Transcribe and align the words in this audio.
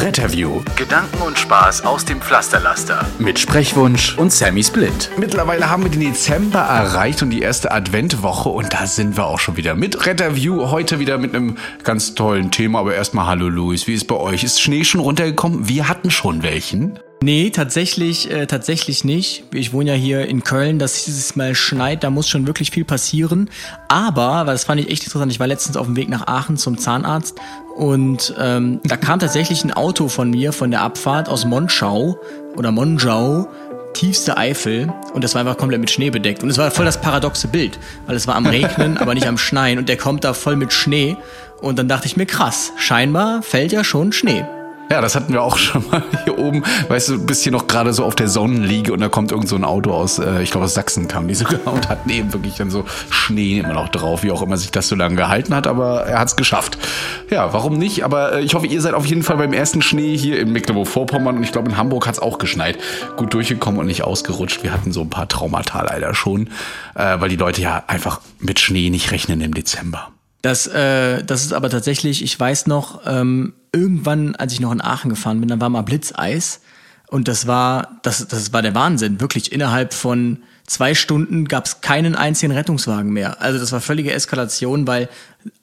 Retterview. 0.00 0.62
Gedanken 0.76 1.20
und 1.20 1.38
Spaß 1.38 1.84
aus 1.84 2.06
dem 2.06 2.22
Pflasterlaster. 2.22 3.06
Mit 3.18 3.38
Sprechwunsch 3.38 4.16
und 4.16 4.32
Sammy 4.32 4.64
Split. 4.64 5.10
Mittlerweile 5.18 5.68
haben 5.68 5.82
wir 5.82 5.90
den 5.90 6.00
Dezember 6.00 6.60
erreicht 6.60 7.20
und 7.20 7.28
die 7.28 7.42
erste 7.42 7.70
Adventwoche 7.70 8.48
und 8.48 8.72
da 8.72 8.86
sind 8.86 9.18
wir 9.18 9.26
auch 9.26 9.38
schon 9.38 9.58
wieder 9.58 9.74
mit 9.74 10.06
Retterview. 10.06 10.70
Heute 10.70 11.00
wieder 11.00 11.18
mit 11.18 11.34
einem 11.34 11.58
ganz 11.84 12.14
tollen 12.14 12.50
Thema. 12.50 12.78
Aber 12.78 12.94
erstmal 12.94 13.26
Hallo 13.26 13.50
Luis, 13.50 13.86
wie 13.86 13.94
ist 13.94 14.06
bei 14.06 14.16
euch? 14.16 14.42
Ist 14.42 14.62
Schnee 14.62 14.84
schon 14.84 15.02
runtergekommen? 15.02 15.68
Wir 15.68 15.86
hatten 15.86 16.10
schon 16.10 16.42
welchen. 16.42 16.98
Nee, 17.22 17.50
tatsächlich, 17.50 18.30
äh, 18.30 18.46
tatsächlich 18.46 19.04
nicht. 19.04 19.44
Ich 19.52 19.74
wohne 19.74 19.90
ja 19.90 19.96
hier 19.96 20.26
in 20.26 20.42
Köln, 20.42 20.78
dass 20.78 21.04
dieses 21.04 21.36
Mal 21.36 21.54
schneit, 21.54 22.02
da 22.02 22.08
muss 22.08 22.26
schon 22.26 22.46
wirklich 22.46 22.70
viel 22.70 22.86
passieren. 22.86 23.50
Aber, 23.88 24.46
weil 24.46 24.54
das 24.54 24.64
fand 24.64 24.80
ich 24.80 24.88
echt 24.88 25.04
interessant, 25.04 25.30
ich 25.30 25.38
war 25.38 25.46
letztens 25.46 25.76
auf 25.76 25.84
dem 25.84 25.96
Weg 25.96 26.08
nach 26.08 26.26
Aachen 26.28 26.56
zum 26.56 26.78
Zahnarzt 26.78 27.38
und 27.80 28.34
ähm, 28.38 28.78
da 28.84 28.98
kam 28.98 29.20
tatsächlich 29.20 29.64
ein 29.64 29.72
Auto 29.72 30.08
von 30.08 30.28
mir 30.28 30.52
von 30.52 30.70
der 30.70 30.82
Abfahrt 30.82 31.30
aus 31.30 31.46
Monschau 31.46 32.20
oder 32.54 32.72
Monschau, 32.72 33.48
tiefste 33.94 34.36
Eifel 34.36 34.92
und 35.14 35.24
das 35.24 35.32
war 35.32 35.40
einfach 35.40 35.56
komplett 35.56 35.80
mit 35.80 35.90
Schnee 35.90 36.10
bedeckt. 36.10 36.42
Und 36.42 36.50
es 36.50 36.58
war 36.58 36.70
voll 36.70 36.84
das 36.84 37.00
paradoxe 37.00 37.48
Bild, 37.48 37.78
weil 38.06 38.16
es 38.16 38.26
war 38.26 38.34
am 38.34 38.44
Regnen, 38.44 38.98
aber 38.98 39.14
nicht 39.14 39.26
am 39.26 39.38
Schneien 39.38 39.78
und 39.78 39.88
der 39.88 39.96
kommt 39.96 40.24
da 40.24 40.34
voll 40.34 40.56
mit 40.56 40.74
Schnee. 40.74 41.16
Und 41.62 41.78
dann 41.78 41.88
dachte 41.88 42.06
ich 42.06 42.18
mir, 42.18 42.26
krass, 42.26 42.70
scheinbar 42.76 43.42
fällt 43.42 43.72
ja 43.72 43.82
schon 43.82 44.12
Schnee. 44.12 44.44
Ja, 44.90 45.00
das 45.00 45.14
hatten 45.14 45.32
wir 45.32 45.40
auch 45.42 45.56
schon 45.56 45.84
mal 45.88 46.02
hier 46.24 46.36
oben. 46.36 46.64
Weißt 46.88 47.10
du, 47.10 47.24
bist 47.24 47.44
hier 47.44 47.52
noch 47.52 47.68
gerade 47.68 47.92
so 47.92 48.04
auf 48.04 48.16
der 48.16 48.26
Sonnenliege 48.26 48.92
und 48.92 49.00
da 49.00 49.08
kommt 49.08 49.30
irgend 49.30 49.48
so 49.48 49.54
ein 49.54 49.62
Auto 49.62 49.92
aus, 49.92 50.18
äh, 50.18 50.42
ich 50.42 50.50
glaube 50.50 50.64
aus 50.64 50.74
Sachsen 50.74 51.06
kam 51.06 51.28
die 51.28 51.34
sogar 51.34 51.60
und 51.72 51.88
hat 51.88 52.06
neben 52.06 52.32
wirklich 52.32 52.56
dann 52.56 52.70
so 52.70 52.84
Schnee 53.08 53.60
immer 53.60 53.74
noch 53.74 53.88
drauf, 53.88 54.24
wie 54.24 54.32
auch 54.32 54.42
immer 54.42 54.56
sich 54.56 54.72
das 54.72 54.88
so 54.88 54.96
lange 54.96 55.14
gehalten 55.14 55.54
hat, 55.54 55.68
aber 55.68 56.06
er 56.06 56.18
hat 56.18 56.26
es 56.26 56.34
geschafft. 56.34 56.76
Ja, 57.30 57.52
warum 57.52 57.78
nicht? 57.78 58.04
Aber 58.04 58.32
äh, 58.32 58.40
ich 58.40 58.54
hoffe, 58.54 58.66
ihr 58.66 58.80
seid 58.80 58.94
auf 58.94 59.06
jeden 59.06 59.22
Fall 59.22 59.36
beim 59.36 59.52
ersten 59.52 59.80
Schnee 59.80 60.16
hier 60.16 60.40
in 60.40 60.52
Mecklenburg-Vorpommern 60.52 61.36
und 61.36 61.44
ich 61.44 61.52
glaube 61.52 61.70
in 61.70 61.76
Hamburg 61.76 62.08
hat 62.08 62.14
es 62.14 62.20
auch 62.20 62.38
geschneit. 62.38 62.76
Gut 63.16 63.32
durchgekommen 63.32 63.78
und 63.78 63.86
nicht 63.86 64.02
ausgerutscht. 64.02 64.64
Wir 64.64 64.72
hatten 64.72 64.90
so 64.90 65.02
ein 65.02 65.10
paar 65.10 65.28
Traumata 65.28 65.82
leider 65.82 66.14
schon, 66.14 66.48
äh, 66.96 67.20
weil 67.20 67.28
die 67.28 67.36
Leute 67.36 67.62
ja 67.62 67.84
einfach 67.86 68.20
mit 68.40 68.58
Schnee 68.58 68.90
nicht 68.90 69.12
rechnen 69.12 69.40
im 69.40 69.54
Dezember. 69.54 70.08
Das, 70.42 70.66
äh, 70.66 71.22
das 71.24 71.42
ist 71.42 71.52
aber 71.52 71.68
tatsächlich, 71.70 72.22
ich 72.22 72.38
weiß 72.38 72.66
noch, 72.66 73.02
ähm, 73.06 73.52
irgendwann, 73.72 74.34
als 74.36 74.52
ich 74.52 74.60
noch 74.60 74.72
in 74.72 74.80
Aachen 74.80 75.10
gefahren 75.10 75.40
bin, 75.40 75.48
dann 75.48 75.60
war 75.60 75.68
mal 75.68 75.82
Blitzeis. 75.82 76.60
Und 77.08 77.26
das 77.28 77.46
war, 77.46 77.98
das, 78.02 78.26
das 78.28 78.52
war 78.52 78.62
der 78.62 78.74
Wahnsinn. 78.74 79.20
Wirklich 79.20 79.52
innerhalb 79.52 79.92
von 79.92 80.38
zwei 80.66 80.94
Stunden 80.94 81.48
gab 81.48 81.66
es 81.66 81.80
keinen 81.80 82.14
einzigen 82.14 82.52
Rettungswagen 82.52 83.12
mehr. 83.12 83.42
Also 83.42 83.58
das 83.58 83.72
war 83.72 83.80
völlige 83.80 84.12
Eskalation, 84.12 84.86
weil 84.86 85.08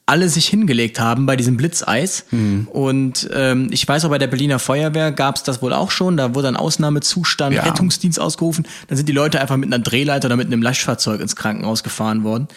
alle 0.05 0.30
sich 0.30 0.48
hingelegt 0.48 1.00
haben 1.00 1.25
bei 1.25 1.36
diesem 1.36 1.58
Blitzeis. 1.58 2.25
Mhm. 2.31 2.67
Und 2.72 3.30
ähm, 3.33 3.67
ich 3.72 3.88
weiß 3.88 4.05
auch, 4.05 4.09
bei 4.09 4.17
der 4.17 4.28
Berliner 4.28 4.59
Feuerwehr 4.59 5.11
gab 5.11 5.36
es 5.36 5.44
das 5.44 5.61
wohl 5.61 5.73
auch 5.73 5.92
schon. 5.92 6.17
Da 6.17 6.33
wurde 6.33 6.48
ein 6.48 6.55
Ausnahmezustand, 6.55 7.55
Ja. 7.55 7.64
Rettungsdienst 7.64 8.20
ausgerufen. 8.20 8.66
Dann 8.88 8.98
sind 8.98 9.08
die 9.08 9.14
Leute 9.14 9.39
einfach 9.39 9.58
mit 9.58 9.67
einer 9.71 9.83
Drehleiter 9.83 10.27
oder 10.27 10.37
mit 10.37 10.48
einem 10.48 10.61
Lastfahrzeug 10.61 11.21
ins 11.21 11.36
Krankenhaus 11.36 11.83
gefahren 11.83 12.23
worden. 12.23 12.48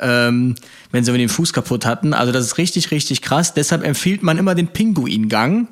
Ähm, 0.00 0.54
wenn 0.92 1.04
sie 1.04 1.12
den 1.16 1.28
Fuß 1.28 1.52
kaputt 1.52 1.84
hatten. 1.86 2.14
Also 2.14 2.32
das 2.32 2.44
ist 2.44 2.58
richtig, 2.58 2.90
richtig 2.90 3.22
krass. 3.22 3.54
Deshalb 3.54 3.84
empfiehlt 3.84 4.22
man 4.22 4.38
immer 4.38 4.54
den 4.54 4.68
Pinguingang. 4.68 5.68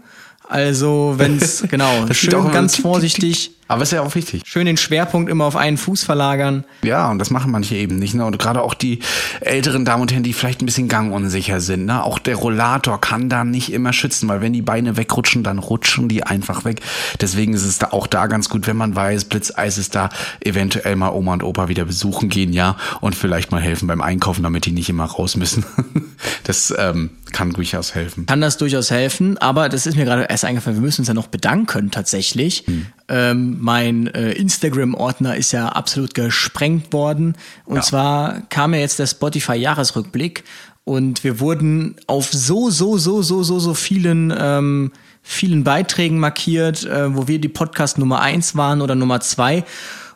Also 0.49 1.15
wenn's, 1.17 1.65
genau, 1.71 2.07
Das 2.07 2.17
steht 2.17 2.33
schön 2.33 2.53
ganz 2.53 2.77
vorsichtig. 2.77 3.53
Aber 3.69 3.83
ist 3.83 3.93
ja 3.93 4.03
auch 4.03 4.15
wichtig. 4.15 4.43
Schön 4.47 4.67
den 4.67 4.77
Schwerpunkt 4.77 5.29
immer 5.31 5.45
auf 5.45 5.57
einen 5.57 5.77
Fuß 5.77 6.05
verlagern. 6.05 6.65
Ja, 6.83 7.11
und 7.11 7.19
das 7.19 7.31
machen 7.31 7.51
manche 7.51 7.75
eben 7.75 7.97
nicht. 7.97 8.15
Ne? 8.15 8.25
Und 8.25 8.39
gerade 8.39 8.63
auch 8.63 8.75
die 8.75 9.01
älteren 9.41 9.85
Damen 9.85 10.03
und 10.03 10.13
Herren, 10.13 10.23
die 10.23 10.33
vielleicht 10.33 10.63
ein 10.63 10.67
bisschen 10.67 10.87
gangunsicher 10.89 11.61
sind. 11.61 11.87
Ne? 11.87 12.03
Auch 12.03 12.19
der 12.21 12.37
Rollator 12.37 13.01
kann 13.01 13.29
da 13.29 13.43
nicht 13.45 13.73
immer 13.73 13.93
schützen, 13.93 14.29
weil 14.29 14.41
wenn 14.41 14.53
die 14.53 14.63
Beine 14.63 14.97
wegrutschen, 14.97 15.43
dann 15.43 15.59
rutschen 15.59 16.09
die 16.09 16.23
einfach 16.23 16.65
weg. 16.65 16.81
Deswegen 17.21 17.55
ist 17.55 17.65
es 17.65 17.79
da 17.79 17.89
auch 17.91 18.07
da 18.07 18.27
ganz 18.29 18.49
gut, 18.49 18.67
wenn 18.69 18.77
man 18.77 18.95
weiß, 18.95 19.25
Blitzeis 19.25 19.79
ist 19.79 19.95
da, 19.95 20.11
eventuell 20.41 20.95
mal 20.95 21.11
Oma 21.11 21.33
und 21.33 21.43
Opa 21.43 21.69
wieder 21.69 21.85
besuchen 21.85 22.29
gehen, 22.29 22.53
ja, 22.53 22.77
und 23.01 23.15
vielleicht 23.15 23.51
mal 23.51 23.61
helfen 23.61 23.89
beim 23.89 24.01
Einkaufen, 24.01 24.43
damit 24.43 24.67
die 24.67 24.73
nicht 24.73 24.89
immer 24.89 25.05
raus 25.05 25.37
müssen. 25.37 25.65
das 26.45 26.73
ähm, 26.77 27.11
kann 27.33 27.51
durchaus 27.51 27.95
helfen. 27.95 28.27
Kann 28.27 28.41
das 28.41 28.57
durchaus 28.59 28.91
helfen, 28.91 29.39
aber 29.39 29.69
das 29.69 29.87
ist 29.87 29.97
mir 29.97 30.05
gerade 30.05 30.27
erst 30.29 30.45
eingefallen, 30.45 30.77
wir 30.77 30.83
müssen 30.83 31.03
uns 31.03 31.09
ja 31.09 31.15
noch 31.15 31.27
bedanken 31.27 31.91
tatsächlich. 31.91 32.65
Ähm, 33.09 33.59
mein 33.61 34.09
äh, 34.09 34.33
Instagram-Ordner 34.33 35.37
ist 35.37 35.53
ja 35.53 35.69
absolut 35.69 36.15
gesprengt 36.15 36.93
worden. 36.93 37.37
Und 37.65 37.77
Ja. 37.77 37.83
zwar 37.83 38.41
kam 38.49 38.75
ja 38.75 38.81
jetzt 38.81 38.99
der 38.99 39.07
Spotify-Jahresrückblick 39.07 40.45
und 40.85 41.25
wir 41.25 41.41
wurden 41.41 41.97
auf 42.07 42.33
so, 42.33 42.71
so, 42.71 42.97
so, 42.99 43.23
so, 43.23 43.43
so, 43.43 43.59
so 43.59 43.75
vielen, 43.75 44.33
ähm, 44.37 44.93
vielen 45.23 45.65
Beiträgen 45.65 46.19
markiert, 46.19 46.85
äh, 46.85 47.15
wo 47.15 47.27
wir 47.29 47.41
die 47.41 47.49
Podcast 47.49 47.99
Nummer 47.99 48.21
eins 48.21 48.57
waren 48.57 48.81
oder 48.81 48.95
Nummer 48.95 49.21
zwei 49.21 49.65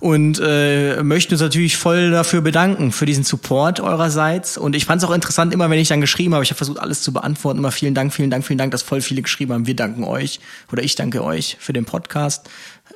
und 0.00 0.40
äh, 0.42 1.02
möchten 1.02 1.34
uns 1.34 1.42
natürlich 1.42 1.76
voll 1.76 2.10
dafür 2.10 2.40
bedanken, 2.40 2.90
für 2.90 3.04
diesen 3.04 3.22
Support 3.22 3.80
eurerseits. 3.80 4.56
Und 4.56 4.74
ich 4.74 4.86
fand 4.86 5.02
es 5.02 5.08
auch 5.08 5.12
interessant, 5.12 5.52
immer 5.52 5.68
wenn 5.68 5.78
ich 5.78 5.88
dann 5.88 6.00
geschrieben 6.00 6.32
habe, 6.32 6.42
ich 6.42 6.50
habe 6.50 6.56
versucht, 6.56 6.78
alles 6.78 7.02
zu 7.02 7.12
beantworten, 7.12 7.58
immer 7.58 7.70
vielen 7.70 7.94
Dank, 7.94 8.14
vielen 8.14 8.30
Dank, 8.30 8.46
vielen 8.46 8.56
Dank, 8.58 8.70
dass 8.72 8.80
voll 8.82 9.02
viele 9.02 9.20
geschrieben 9.20 9.52
haben, 9.52 9.66
wir 9.66 9.76
danken 9.76 10.04
euch 10.04 10.40
oder 10.72 10.82
ich 10.82 10.94
danke 10.94 11.22
euch 11.22 11.58
für 11.60 11.74
den 11.74 11.84
Podcast. 11.84 12.48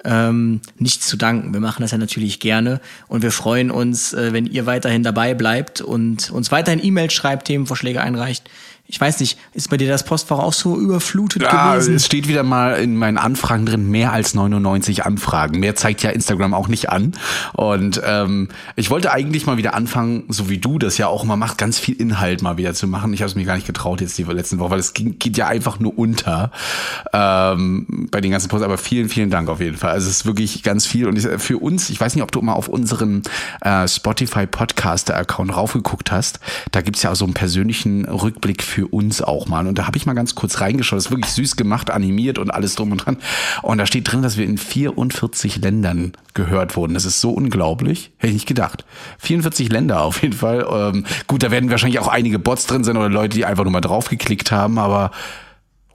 Ähm, 0.06 0.60
nichts 0.78 1.06
zu 1.08 1.16
danken. 1.16 1.54
Wir 1.54 1.60
machen 1.60 1.80
das 1.80 1.92
ja 1.92 1.98
natürlich 1.98 2.38
gerne 2.38 2.80
und 3.08 3.22
wir 3.22 3.32
freuen 3.32 3.70
uns, 3.70 4.12
äh, 4.12 4.34
wenn 4.34 4.44
ihr 4.44 4.66
weiterhin 4.66 5.02
dabei 5.02 5.32
bleibt 5.32 5.80
und 5.80 6.30
uns 6.30 6.52
weiterhin 6.52 6.84
E-Mails 6.84 7.14
schreibt, 7.14 7.46
Themenvorschläge 7.46 8.02
einreicht. 8.02 8.50
Ich 8.86 9.00
weiß 9.00 9.20
nicht, 9.20 9.38
ist 9.54 9.70
bei 9.70 9.78
dir 9.78 9.88
das 9.88 10.04
Postfach 10.04 10.38
auch 10.38 10.52
so 10.52 10.78
überflutet 10.78 11.40
Ja, 11.42 11.72
gewesen? 11.72 11.94
es 11.94 12.04
steht 12.04 12.28
wieder 12.28 12.42
mal 12.42 12.74
in 12.74 12.96
meinen 12.96 13.16
Anfragen 13.16 13.64
drin, 13.64 13.90
mehr 13.90 14.12
als 14.12 14.34
99 14.34 15.06
Anfragen. 15.06 15.58
Mehr 15.58 15.74
zeigt 15.74 16.02
ja 16.02 16.10
Instagram 16.10 16.52
auch 16.52 16.68
nicht 16.68 16.90
an. 16.90 17.12
Und 17.54 18.02
ähm, 18.04 18.48
ich 18.76 18.90
wollte 18.90 19.10
eigentlich 19.10 19.46
mal 19.46 19.56
wieder 19.56 19.72
anfangen, 19.72 20.24
so 20.28 20.50
wie 20.50 20.58
du 20.58 20.78
das 20.78 20.98
ja 20.98 21.06
auch 21.06 21.24
immer 21.24 21.36
macht, 21.36 21.56
ganz 21.56 21.78
viel 21.78 21.94
Inhalt 21.96 22.42
mal 22.42 22.58
wieder 22.58 22.74
zu 22.74 22.86
machen. 22.86 23.14
Ich 23.14 23.22
habe 23.22 23.30
es 23.30 23.34
mir 23.36 23.46
gar 23.46 23.54
nicht 23.54 23.66
getraut 23.66 24.02
jetzt 24.02 24.18
die 24.18 24.22
letzten 24.24 24.58
Woche, 24.58 24.72
weil 24.72 24.80
es 24.80 24.92
geht 24.92 25.38
ja 25.38 25.46
einfach 25.46 25.80
nur 25.80 25.98
unter 25.98 26.50
ähm, 27.14 28.08
bei 28.10 28.20
den 28.20 28.32
ganzen 28.32 28.48
Posts. 28.48 28.64
Aber 28.66 28.76
vielen, 28.76 29.08
vielen 29.08 29.30
Dank 29.30 29.48
auf 29.48 29.60
jeden 29.60 29.78
Fall. 29.78 29.92
Also 29.92 30.08
es 30.10 30.16
ist 30.18 30.26
wirklich 30.26 30.62
ganz 30.62 30.84
viel. 30.84 31.06
Und 31.08 31.18
für 31.18 31.56
uns, 31.56 31.88
ich 31.88 31.98
weiß 32.00 32.14
nicht, 32.14 32.22
ob 32.22 32.32
du 32.32 32.42
mal 32.42 32.52
auf 32.52 32.68
unseren 32.68 33.22
äh, 33.62 33.88
Spotify 33.88 34.46
Podcaster-Account 34.46 35.56
raufgeguckt 35.56 36.12
hast. 36.12 36.40
Da 36.70 36.82
gibt's 36.82 37.02
ja 37.02 37.10
auch 37.12 37.16
so 37.16 37.24
einen 37.24 37.32
persönlichen 37.34 38.04
Rückblick 38.04 38.62
für 38.62 38.73
uns 38.82 39.22
auch 39.22 39.46
mal. 39.46 39.66
Und 39.66 39.78
da 39.78 39.86
habe 39.86 39.96
ich 39.96 40.06
mal 40.06 40.14
ganz 40.14 40.34
kurz 40.34 40.60
reingeschaut. 40.60 40.96
Das 40.96 41.06
ist 41.06 41.10
wirklich 41.10 41.32
süß 41.32 41.56
gemacht, 41.56 41.90
animiert 41.90 42.38
und 42.38 42.50
alles 42.50 42.74
drum 42.74 42.92
und 42.92 42.98
dran. 42.98 43.18
Und 43.62 43.78
da 43.78 43.86
steht 43.86 44.10
drin, 44.10 44.22
dass 44.22 44.36
wir 44.36 44.44
in 44.44 44.58
44 44.58 45.62
Ländern 45.62 46.12
gehört 46.34 46.76
wurden. 46.76 46.94
Das 46.94 47.04
ist 47.04 47.20
so 47.20 47.30
unglaublich. 47.30 48.12
Hätte 48.18 48.28
ich 48.28 48.34
nicht 48.34 48.48
gedacht. 48.48 48.84
44 49.18 49.70
Länder 49.70 50.02
auf 50.02 50.22
jeden 50.22 50.34
Fall. 50.34 50.66
Ähm, 50.70 51.06
gut, 51.26 51.42
da 51.42 51.50
werden 51.50 51.70
wahrscheinlich 51.70 52.00
auch 52.00 52.08
einige 52.08 52.38
Bots 52.38 52.66
drin 52.66 52.84
sein 52.84 52.96
oder 52.96 53.08
Leute, 53.08 53.36
die 53.36 53.44
einfach 53.44 53.64
nur 53.64 53.72
mal 53.72 53.80
draufgeklickt 53.80 54.50
haben. 54.50 54.78
Aber 54.78 55.10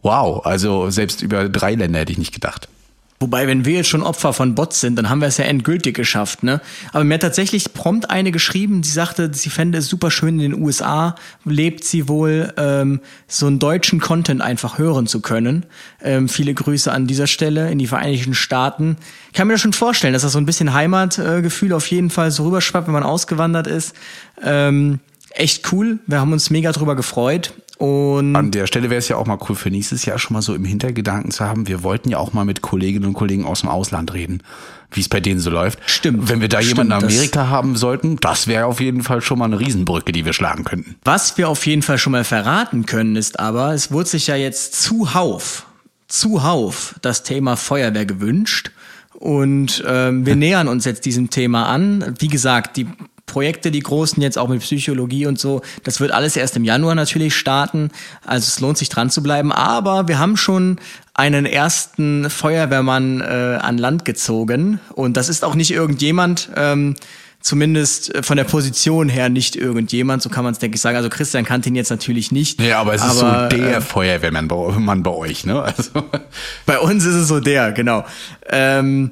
wow, 0.02 0.46
also 0.46 0.90
selbst 0.90 1.22
über 1.22 1.50
drei 1.50 1.76
Länder 1.76 2.00
hätte 2.00 2.12
ich 2.12 2.18
nicht 2.18 2.34
gedacht. 2.34 2.70
Wobei, 3.22 3.48
wenn 3.48 3.66
wir 3.66 3.74
jetzt 3.74 3.90
schon 3.90 4.02
Opfer 4.02 4.32
von 4.32 4.56
Bots 4.56 4.80
sind, 4.80 4.96
dann 4.96 5.10
haben 5.10 5.20
wir 5.20 5.28
es 5.28 5.36
ja 5.36 5.44
endgültig 5.44 5.94
geschafft, 5.94 6.42
ne? 6.42 6.62
Aber 6.94 7.04
mir 7.04 7.16
hat 7.16 7.22
tatsächlich 7.22 7.74
prompt 7.74 8.10
eine 8.10 8.32
geschrieben, 8.32 8.82
die 8.82 8.88
sagte, 8.90 9.30
sie 9.34 9.50
fände 9.50 9.78
es 9.78 9.88
super 9.88 10.10
schön, 10.10 10.40
in 10.40 10.52
den 10.52 10.64
USA 10.64 11.16
lebt 11.44 11.84
sie 11.84 12.08
wohl, 12.08 12.54
ähm, 12.56 13.02
so 13.28 13.48
einen 13.48 13.60
deutschen 13.60 14.00
Content 14.00 14.42
einfach 14.42 14.78
hören 14.78 15.06
zu 15.06 15.20
können. 15.20 15.66
Ähm, 16.02 16.30
viele 16.30 16.54
Grüße 16.54 16.90
an 16.94 17.08
dieser 17.08 17.28
Stelle 17.28 17.70
in 17.70 17.78
die 17.78 17.88
Vereinigten 17.88 18.34
Staaten. 18.34 18.96
Ich 19.28 19.34
kann 19.34 19.48
mir 19.48 19.56
das 19.56 19.62
schon 19.62 19.74
vorstellen, 19.74 20.14
dass 20.14 20.22
das 20.22 20.32
so 20.32 20.40
ein 20.40 20.46
bisschen 20.46 20.74
Heimatgefühl 20.74 21.74
auf 21.74 21.88
jeden 21.88 22.12
Fall 22.12 22.32
so 22.32 22.46
rüberschwappt, 22.46 22.88
wenn 22.88 22.94
man 22.94 23.04
ausgewandert 23.04 23.68
ist. 23.68 23.96
Ähm, 24.42 25.00
echt 25.32 25.74
cool. 25.74 26.00
Wir 26.08 26.22
haben 26.22 26.32
uns 26.32 26.52
mega 26.52 26.72
drüber 26.72 26.96
gefreut. 26.96 27.54
Und 27.80 28.36
An 28.36 28.52
der 28.52 28.68
Stelle 28.68 28.90
wäre 28.90 29.00
es 29.00 29.08
ja 29.08 29.16
auch 29.16 29.26
mal 29.26 29.38
cool 29.48 29.56
für 29.56 29.72
nächstes 29.72 30.04
Jahr 30.04 30.20
schon 30.20 30.34
mal 30.34 30.42
so 30.42 30.54
im 30.54 30.66
Hintergedanken 30.66 31.32
zu 31.32 31.46
haben. 31.46 31.70
Wir 31.70 31.82
wollten 31.82 32.10
ja 32.10 32.18
auch 32.18 32.34
mal 32.34 32.44
mit 32.44 32.62
Kolleginnen 32.62 33.06
und 33.06 33.14
Kollegen 33.14 33.46
aus 33.46 33.62
dem 33.62 33.70
Ausland 33.70 34.14
reden, 34.14 34.44
wie 34.92 35.00
es 35.00 35.08
bei 35.08 35.22
denen 35.22 35.40
so 35.40 35.50
läuft. 35.50 35.80
Stimmt. 35.86 36.28
Wenn 36.28 36.42
wir 36.42 36.50
da 36.50 36.60
jemanden 36.60 36.92
in 36.92 37.06
Amerika 37.06 37.48
haben 37.48 37.78
sollten, 37.78 38.18
das 38.18 38.48
wäre 38.48 38.66
auf 38.66 38.82
jeden 38.82 39.02
Fall 39.02 39.22
schon 39.22 39.40
mal 39.40 39.46
eine 39.46 39.62
Riesenbrücke, 39.62 40.12
die 40.12 40.26
wir 40.26 40.34
schlagen 40.34 40.66
könnten. 40.66 40.98
Was 41.06 41.38
wir 41.38 41.48
auf 41.48 41.66
jeden 41.66 41.82
Fall 41.82 41.98
schon 41.98 42.12
mal 42.12 42.26
verraten 42.26 42.86
können, 42.86 43.16
ist 43.16 43.40
aber, 43.40 43.74
es 43.74 43.94
wurde 43.94 44.10
sich 44.10 44.28
ja 44.28 44.36
jetzt 44.36 44.82
zuhauf, 44.82 45.66
zuhauf 46.10 46.96
das 47.02 47.24
Thema 47.24 47.56
Feuerwehr 47.56 48.06
gewünscht. 48.06 48.72
Und 49.14 49.82
ähm, 49.88 50.26
wir 50.26 50.36
nähern 50.36 50.68
uns 50.68 50.84
jetzt 50.84 51.06
diesem 51.06 51.30
Thema 51.30 51.68
an. 51.68 52.14
Wie 52.20 52.28
gesagt, 52.28 52.76
die 52.76 52.88
Projekte, 53.30 53.72
die 53.72 53.80
großen 53.80 54.22
jetzt 54.22 54.38
auch 54.38 54.50
mit 54.50 54.62
Psychologie 54.62 55.26
und 55.26 55.40
so, 55.40 55.62
das 55.84 56.00
wird 56.00 56.12
alles 56.12 56.36
erst 56.36 56.58
im 56.58 56.64
Januar 56.64 56.96
natürlich 56.96 57.36
starten. 57.36 57.92
Also 58.26 58.48
es 58.48 58.60
lohnt 58.60 58.78
sich 58.78 58.90
dran 58.90 59.10
zu 59.10 59.24
bleiben. 59.24 59.52
Aber 59.52 60.08
wir 60.08 60.20
haben 60.20 60.36
schon 60.36 60.80
einen 61.14 61.46
ersten 61.46 62.30
Feuerwehrmann 62.30 63.22
äh, 63.22 63.60
an 63.62 63.78
Land 63.78 64.06
gezogen. 64.06 64.80
Und 64.94 65.18
das 65.18 65.30
ist 65.30 65.44
auch 65.44 65.56
nicht 65.56 65.72
irgendjemand. 65.72 66.50
Ähm, 66.56 66.96
zumindest 67.42 68.14
äh, 68.14 68.24
von 68.24 68.38
der 68.38 68.44
Position 68.44 69.10
her 69.10 69.30
nicht 69.30 69.56
irgendjemand, 69.56 70.22
so 70.22 70.30
kann 70.30 70.44
man 70.44 70.54
es 70.54 70.60
denke 70.60 70.76
ich 70.76 70.82
sagen. 70.82 70.98
Also 70.98 71.10
Christian 71.10 71.46
kannte 71.46 71.70
ihn 71.70 71.76
jetzt 71.76 71.90
natürlich 71.90 72.32
nicht. 72.32 72.62
Ja, 72.62 72.80
aber 72.80 72.94
es 72.94 73.04
ist 73.04 73.22
aber, 73.22 73.50
so 73.50 73.58
der 73.58 73.78
äh, 73.78 73.82
Feuerwehrmann 73.82 74.48
bei, 74.48 74.72
Mann 74.80 75.04
bei 75.04 75.12
euch, 75.12 75.46
ne? 75.46 75.62
Also, 75.62 76.04
bei 76.66 76.80
uns 76.80 77.06
ist 77.06 77.16
es 77.16 77.28
so 77.28 77.40
der, 77.40 77.72
genau. 77.72 78.06
Ähm, 78.50 79.12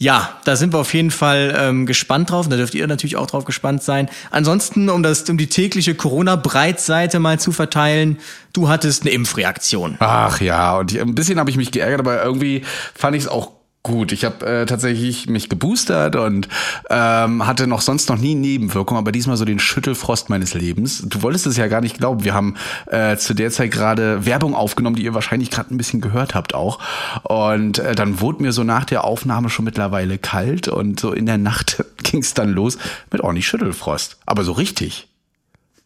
ja, 0.00 0.38
da 0.44 0.54
sind 0.54 0.72
wir 0.72 0.78
auf 0.78 0.94
jeden 0.94 1.10
Fall 1.10 1.56
ähm, 1.58 1.84
gespannt 1.84 2.30
drauf. 2.30 2.48
Da 2.48 2.56
dürft 2.56 2.74
ihr 2.74 2.86
natürlich 2.86 3.16
auch 3.16 3.26
drauf 3.26 3.44
gespannt 3.44 3.82
sein. 3.82 4.08
Ansonsten, 4.30 4.88
um 4.90 5.02
das, 5.02 5.28
um 5.28 5.36
die 5.36 5.48
tägliche 5.48 5.96
Corona-Breitseite 5.96 7.18
mal 7.18 7.40
zu 7.40 7.50
verteilen, 7.50 8.18
du 8.52 8.68
hattest 8.68 9.02
eine 9.02 9.10
Impfreaktion. 9.10 9.96
ach 9.98 10.40
ja, 10.40 10.76
und 10.78 10.92
ich, 10.92 11.00
ein 11.00 11.16
bisschen 11.16 11.40
habe 11.40 11.50
ich 11.50 11.56
mich 11.56 11.72
geärgert, 11.72 11.98
aber 11.98 12.22
irgendwie 12.22 12.62
fand 12.94 13.16
ich 13.16 13.24
es 13.24 13.28
auch 13.28 13.57
gut. 13.82 14.12
Ich 14.12 14.24
habe 14.24 14.44
äh, 14.46 14.66
tatsächlich 14.66 15.28
mich 15.28 15.48
geboostert 15.48 16.16
und 16.16 16.48
ähm, 16.90 17.46
hatte 17.46 17.66
noch 17.66 17.80
sonst 17.80 18.08
noch 18.08 18.18
nie 18.18 18.34
Nebenwirkungen, 18.34 18.98
aber 18.98 19.12
diesmal 19.12 19.36
so 19.36 19.44
den 19.44 19.58
Schüttelfrost 19.58 20.30
meines 20.30 20.54
Lebens. 20.54 21.02
Du 21.06 21.22
wolltest 21.22 21.46
es 21.46 21.56
ja 21.56 21.68
gar 21.68 21.80
nicht 21.80 21.98
glauben. 21.98 22.24
Wir 22.24 22.34
haben 22.34 22.56
äh, 22.86 23.16
zu 23.16 23.34
der 23.34 23.50
Zeit 23.50 23.70
gerade 23.70 24.26
Werbung 24.26 24.54
aufgenommen, 24.54 24.96
die 24.96 25.04
ihr 25.04 25.14
wahrscheinlich 25.14 25.50
gerade 25.50 25.74
ein 25.74 25.78
bisschen 25.78 26.00
gehört 26.00 26.34
habt 26.34 26.54
auch. 26.54 26.78
Und 27.22 27.78
äh, 27.78 27.94
dann 27.94 28.20
wurde 28.20 28.42
mir 28.42 28.52
so 28.52 28.64
nach 28.64 28.84
der 28.84 29.04
Aufnahme 29.04 29.48
schon 29.48 29.64
mittlerweile 29.64 30.18
kalt 30.18 30.68
und 30.68 31.00
so 31.00 31.12
in 31.12 31.26
der 31.26 31.38
Nacht 31.38 31.84
ging 32.02 32.20
es 32.20 32.34
dann 32.34 32.50
los 32.50 32.78
mit 33.10 33.20
ordentlich 33.22 33.46
Schüttelfrost. 33.46 34.18
Aber 34.26 34.44
so 34.44 34.52
richtig. 34.52 35.08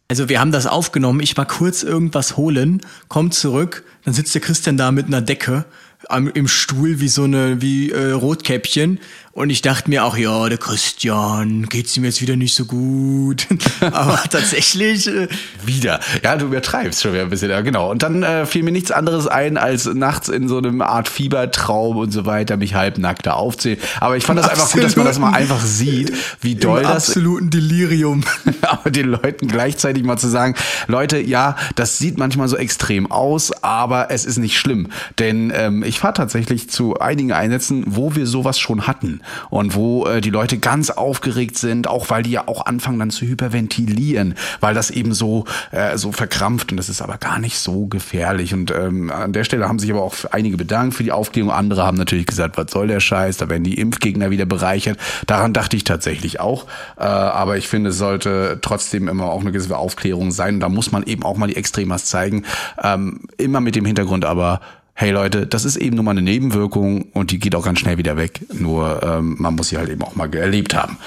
Also 0.09 0.29
wir 0.29 0.39
haben 0.39 0.51
das 0.51 0.67
aufgenommen, 0.67 1.21
ich 1.21 1.37
war 1.37 1.45
kurz 1.45 1.81
irgendwas 1.81 2.35
holen, 2.35 2.81
komm 3.07 3.31
zurück, 3.31 3.83
dann 4.03 4.13
sitzt 4.13 4.35
der 4.35 4.41
Christian 4.41 4.77
da 4.77 4.91
mit 4.91 5.07
einer 5.07 5.21
Decke 5.21 5.65
am, 6.09 6.29
im 6.29 6.47
Stuhl 6.47 6.99
wie 6.99 7.07
so 7.07 7.23
eine, 7.23 7.61
wie 7.61 7.91
äh, 7.91 8.11
Rotkäppchen. 8.11 8.99
Und 9.35 9.49
ich 9.49 9.63
dachte 9.63 9.89
mir 9.89 10.05
auch, 10.05 10.15
ja, 10.15 10.47
der 10.47 10.59
Christian, 10.59 11.65
geht's 11.65 11.97
ihm 11.97 12.05
jetzt 12.05 12.21
wieder 12.21 12.35
nicht 12.35 12.53
so 12.53 12.65
gut. 12.65 13.47
Aber 13.81 14.21
tatsächlich, 14.29 15.07
äh, 15.07 15.27
Wieder. 15.65 15.99
Ja, 16.23 16.35
du 16.35 16.45
übertreibst 16.45 17.01
schon 17.01 17.13
wieder 17.13 17.23
ein 17.23 17.31
bisschen. 17.31 17.49
Ja, 17.49 17.61
genau. 17.61 17.89
Und 17.89 18.03
dann 18.03 18.21
äh, 18.21 18.45
fiel 18.45 18.61
mir 18.61 18.71
nichts 18.71 18.91
anderes 18.91 19.25
ein, 19.25 19.57
als 19.57 19.85
nachts 19.85 20.29
in 20.29 20.47
so 20.47 20.59
einem 20.59 20.83
Art 20.83 21.09
Fiebertraum 21.09 21.97
und 21.97 22.11
so 22.11 22.27
weiter 22.27 22.57
mich 22.57 22.75
halbnackt 22.75 23.25
da 23.25 23.33
aufzählen. 23.33 23.79
Aber 23.99 24.17
ich 24.17 24.23
fand 24.23 24.37
das 24.37 24.47
einfach 24.47 24.71
gut, 24.71 24.83
dass 24.83 24.95
man 24.97 25.05
das 25.07 25.17
mal 25.17 25.33
einfach 25.33 25.61
sieht, 25.61 26.13
wie 26.41 26.53
doll 26.53 26.83
das 26.83 27.09
absoluten 27.09 27.49
Delirium. 27.49 28.23
aber 28.61 28.91
den 28.91 29.07
Leuten 29.07 29.47
gleichzeitig 29.47 30.03
mal 30.03 30.17
zu 30.17 30.27
sagen, 30.27 30.53
Leute, 30.85 31.17
ja, 31.17 31.55
das 31.73 31.97
sieht 31.97 32.19
manchmal 32.19 32.49
so 32.49 32.55
extrem 32.55 33.11
aus, 33.11 33.51
aber 33.63 34.11
es 34.11 34.25
ist 34.25 34.37
nicht 34.37 34.59
schlimm. 34.59 34.89
Denn 35.17 35.51
ähm, 35.55 35.81
ich 35.81 35.97
fahre 35.97 36.13
tatsächlich 36.13 36.69
zu 36.69 36.99
einigen 36.99 37.31
Einsätzen, 37.31 37.83
wo 37.87 38.15
wir 38.15 38.27
sowas 38.27 38.59
schon 38.59 38.85
hatten 38.85 39.21
und 39.49 39.75
wo 39.75 40.05
äh, 40.05 40.21
die 40.21 40.29
Leute 40.29 40.57
ganz 40.57 40.89
aufgeregt 40.89 41.57
sind, 41.57 41.87
auch 41.87 42.09
weil 42.09 42.23
die 42.23 42.31
ja 42.31 42.47
auch 42.47 42.65
anfangen 42.65 42.99
dann 42.99 43.09
zu 43.09 43.25
hyperventilieren, 43.25 44.35
weil 44.59 44.73
das 44.73 44.91
eben 44.91 45.13
so, 45.13 45.45
äh, 45.71 45.97
so 45.97 46.11
verkrampft 46.11 46.71
und 46.71 46.77
das 46.77 46.89
ist 46.89 47.01
aber 47.01 47.17
gar 47.17 47.39
nicht 47.39 47.57
so 47.57 47.85
gefährlich. 47.87 48.53
Und 48.53 48.71
ähm, 48.71 49.11
an 49.11 49.33
der 49.33 49.43
Stelle 49.43 49.67
haben 49.67 49.79
sich 49.79 49.91
aber 49.91 50.01
auch 50.01 50.15
einige 50.31 50.57
bedankt 50.57 50.95
für 50.95 51.03
die 51.03 51.11
Aufklärung. 51.11 51.51
Andere 51.51 51.83
haben 51.83 51.97
natürlich 51.97 52.25
gesagt, 52.25 52.57
was 52.57 52.71
soll 52.71 52.87
der 52.87 52.99
Scheiß, 52.99 53.37
da 53.37 53.49
werden 53.49 53.63
die 53.63 53.77
Impfgegner 53.79 54.29
wieder 54.29 54.45
bereichert. 54.45 54.97
Daran 55.27 55.53
dachte 55.53 55.75
ich 55.75 55.83
tatsächlich 55.83 56.39
auch. 56.39 56.65
Äh, 56.97 57.03
aber 57.03 57.57
ich 57.57 57.67
finde, 57.67 57.91
es 57.91 57.97
sollte 57.97 58.59
trotzdem 58.61 59.07
immer 59.07 59.25
auch 59.25 59.41
eine 59.41 59.51
gewisse 59.51 59.77
Aufklärung 59.77 60.31
sein. 60.31 60.55
Und 60.55 60.59
da 60.59 60.69
muss 60.69 60.91
man 60.91 61.03
eben 61.03 61.23
auch 61.23 61.37
mal 61.37 61.47
die 61.47 61.55
Extremas 61.55 62.05
zeigen. 62.05 62.45
Ähm, 62.81 63.21
immer 63.37 63.61
mit 63.61 63.75
dem 63.75 63.85
Hintergrund 63.85 64.25
aber, 64.25 64.61
hey 64.93 65.11
Leute, 65.11 65.47
das 65.47 65.65
ist 65.65 65.75
eben 65.75 65.95
nur 65.95 66.05
mal 66.05 66.11
eine 66.11 66.21
Nebenwirkung 66.21 67.03
und 67.13 67.31
die 67.31 67.39
geht 67.39 67.55
auch 67.55 67.65
ganz 67.65 67.79
schnell 67.79 67.97
wieder 67.97 68.17
weg. 68.17 68.45
Nur 68.53 69.01
ähm, 69.03 69.35
man 69.39 69.55
muss 69.55 69.69
sie 69.69 69.77
halt 69.77 69.89
eben 69.89 70.01
auch 70.01 70.15
mal 70.15 70.33
erlebt 70.33 70.75
haben. 70.75 70.97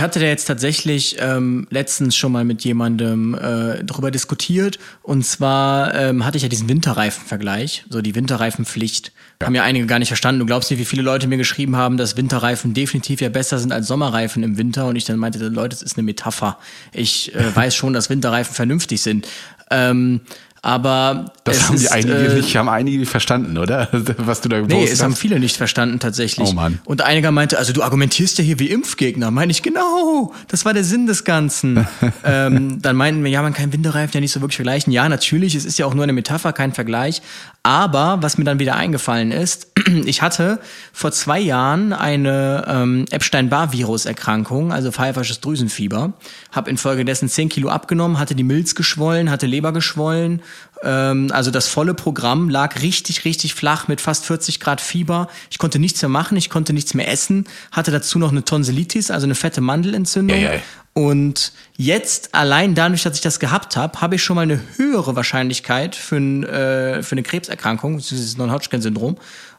Ich 0.00 0.04
hatte 0.04 0.20
da 0.20 0.26
jetzt 0.26 0.44
tatsächlich 0.44 1.16
ähm, 1.18 1.66
letztens 1.70 2.14
schon 2.14 2.30
mal 2.30 2.44
mit 2.44 2.62
jemandem 2.62 3.34
äh, 3.34 3.82
darüber 3.82 4.12
diskutiert. 4.12 4.78
Und 5.02 5.26
zwar 5.26 5.92
ähm, 5.92 6.24
hatte 6.24 6.36
ich 6.36 6.44
ja 6.44 6.48
diesen 6.48 6.68
Winterreifenvergleich, 6.68 7.84
so 7.90 8.00
die 8.00 8.14
Winterreifenpflicht. 8.14 9.10
Haben 9.42 9.56
ja 9.56 9.64
einige 9.64 9.86
gar 9.86 9.98
nicht 9.98 10.06
verstanden. 10.06 10.38
Du 10.38 10.46
glaubst 10.46 10.70
nicht, 10.70 10.78
wie 10.78 10.84
viele 10.84 11.02
Leute 11.02 11.26
mir 11.26 11.36
geschrieben 11.36 11.74
haben, 11.74 11.96
dass 11.96 12.16
Winterreifen 12.16 12.74
definitiv 12.74 13.20
ja 13.20 13.28
besser 13.28 13.58
sind 13.58 13.72
als 13.72 13.88
Sommerreifen 13.88 14.44
im 14.44 14.56
Winter. 14.56 14.86
Und 14.86 14.94
ich 14.94 15.04
dann 15.04 15.18
meinte, 15.18 15.40
Leute, 15.48 15.70
das 15.70 15.82
ist 15.82 15.98
eine 15.98 16.04
Metapher. 16.04 16.60
Ich 16.92 17.34
äh, 17.34 17.44
weiß 17.56 17.74
schon, 17.74 17.92
dass 17.92 18.08
Winterreifen 18.08 18.54
vernünftig 18.54 19.02
sind. 19.02 19.26
Ähm, 19.68 20.20
aber 20.62 21.32
Das 21.44 21.68
haben 21.68 21.76
die 21.76 21.84
ist, 21.84 21.92
einige 21.92 22.16
äh, 22.16 22.34
nicht, 22.34 22.56
haben 22.56 22.68
einige 22.68 22.98
nicht 22.98 23.10
verstanden, 23.10 23.58
oder? 23.58 23.88
Was 24.18 24.40
du 24.40 24.48
da 24.48 24.60
Nee, 24.60 24.84
es 24.84 25.02
haben 25.02 25.12
hast. 25.12 25.20
viele 25.20 25.38
nicht 25.38 25.56
verstanden 25.56 25.98
tatsächlich. 25.98 26.48
Oh 26.48 26.52
Mann. 26.52 26.78
Und 26.84 27.02
einiger 27.02 27.30
meinte, 27.30 27.58
also 27.58 27.72
du 27.72 27.82
argumentierst 27.82 28.38
ja 28.38 28.44
hier 28.44 28.58
wie 28.58 28.68
Impfgegner. 28.70 29.30
Meine 29.30 29.52
ich, 29.52 29.62
genau, 29.62 30.32
das 30.48 30.64
war 30.64 30.74
der 30.74 30.84
Sinn 30.84 31.06
des 31.06 31.24
Ganzen. 31.24 31.86
ähm, 32.24 32.82
dann 32.82 32.96
meinten 32.96 33.22
wir, 33.22 33.30
ja, 33.30 33.42
man 33.42 33.52
kann 33.52 33.72
Winterreifen 33.72 34.14
ja 34.14 34.20
nicht 34.20 34.32
so 34.32 34.40
wirklich 34.40 34.56
vergleichen. 34.56 34.92
Ja, 34.92 35.08
natürlich, 35.08 35.54
es 35.54 35.64
ist 35.64 35.78
ja 35.78 35.86
auch 35.86 35.94
nur 35.94 36.04
eine 36.04 36.12
Metapher, 36.12 36.52
kein 36.52 36.72
Vergleich. 36.72 37.22
Aber 37.68 38.22
was 38.22 38.38
mir 38.38 38.44
dann 38.44 38.60
wieder 38.60 38.76
eingefallen 38.76 39.30
ist, 39.30 39.72
ich 40.06 40.22
hatte 40.22 40.58
vor 40.90 41.12
zwei 41.12 41.38
Jahren 41.38 41.92
eine 41.92 42.64
ähm, 42.66 43.04
Epstein-Barr-Virus-Erkrankung, 43.10 44.72
also 44.72 44.90
pfeifersches 44.90 45.40
Drüsenfieber, 45.40 46.14
habe 46.50 46.70
infolgedessen 46.70 47.28
10 47.28 47.50
Kilo 47.50 47.68
abgenommen, 47.68 48.18
hatte 48.18 48.34
die 48.34 48.42
Milz 48.42 48.74
geschwollen, 48.74 49.30
hatte 49.30 49.44
Leber 49.44 49.72
geschwollen, 49.72 50.40
also 50.86 51.50
das 51.50 51.68
volle 51.68 51.94
Programm 51.94 52.48
lag 52.48 52.80
richtig, 52.82 53.24
richtig 53.24 53.54
flach 53.54 53.88
mit 53.88 54.00
fast 54.00 54.24
40 54.26 54.60
Grad 54.60 54.80
Fieber. 54.80 55.28
Ich 55.50 55.58
konnte 55.58 55.78
nichts 55.78 56.00
mehr 56.02 56.08
machen, 56.08 56.36
ich 56.36 56.50
konnte 56.50 56.72
nichts 56.72 56.94
mehr 56.94 57.08
essen, 57.08 57.46
hatte 57.72 57.90
dazu 57.90 58.18
noch 58.18 58.30
eine 58.30 58.44
Tonsillitis, 58.44 59.10
also 59.10 59.26
eine 59.26 59.34
fette 59.34 59.60
Mandelentzündung. 59.60 60.36
Eieiei. 60.36 60.62
Und 60.94 61.52
jetzt, 61.76 62.34
allein 62.34 62.74
dadurch, 62.74 63.04
dass 63.04 63.14
ich 63.14 63.20
das 63.20 63.38
gehabt 63.38 63.76
habe, 63.76 64.00
habe 64.00 64.16
ich 64.16 64.22
schon 64.24 64.34
mal 64.34 64.42
eine 64.42 64.60
höhere 64.76 65.14
Wahrscheinlichkeit 65.14 65.94
für, 65.94 66.16
ein, 66.16 66.42
äh, 66.44 67.02
für 67.04 67.12
eine 67.12 67.22
Krebserkrankung, 67.22 67.98
dieses 67.98 68.36
Non-Hodgkin-Syndrom. 68.36 69.16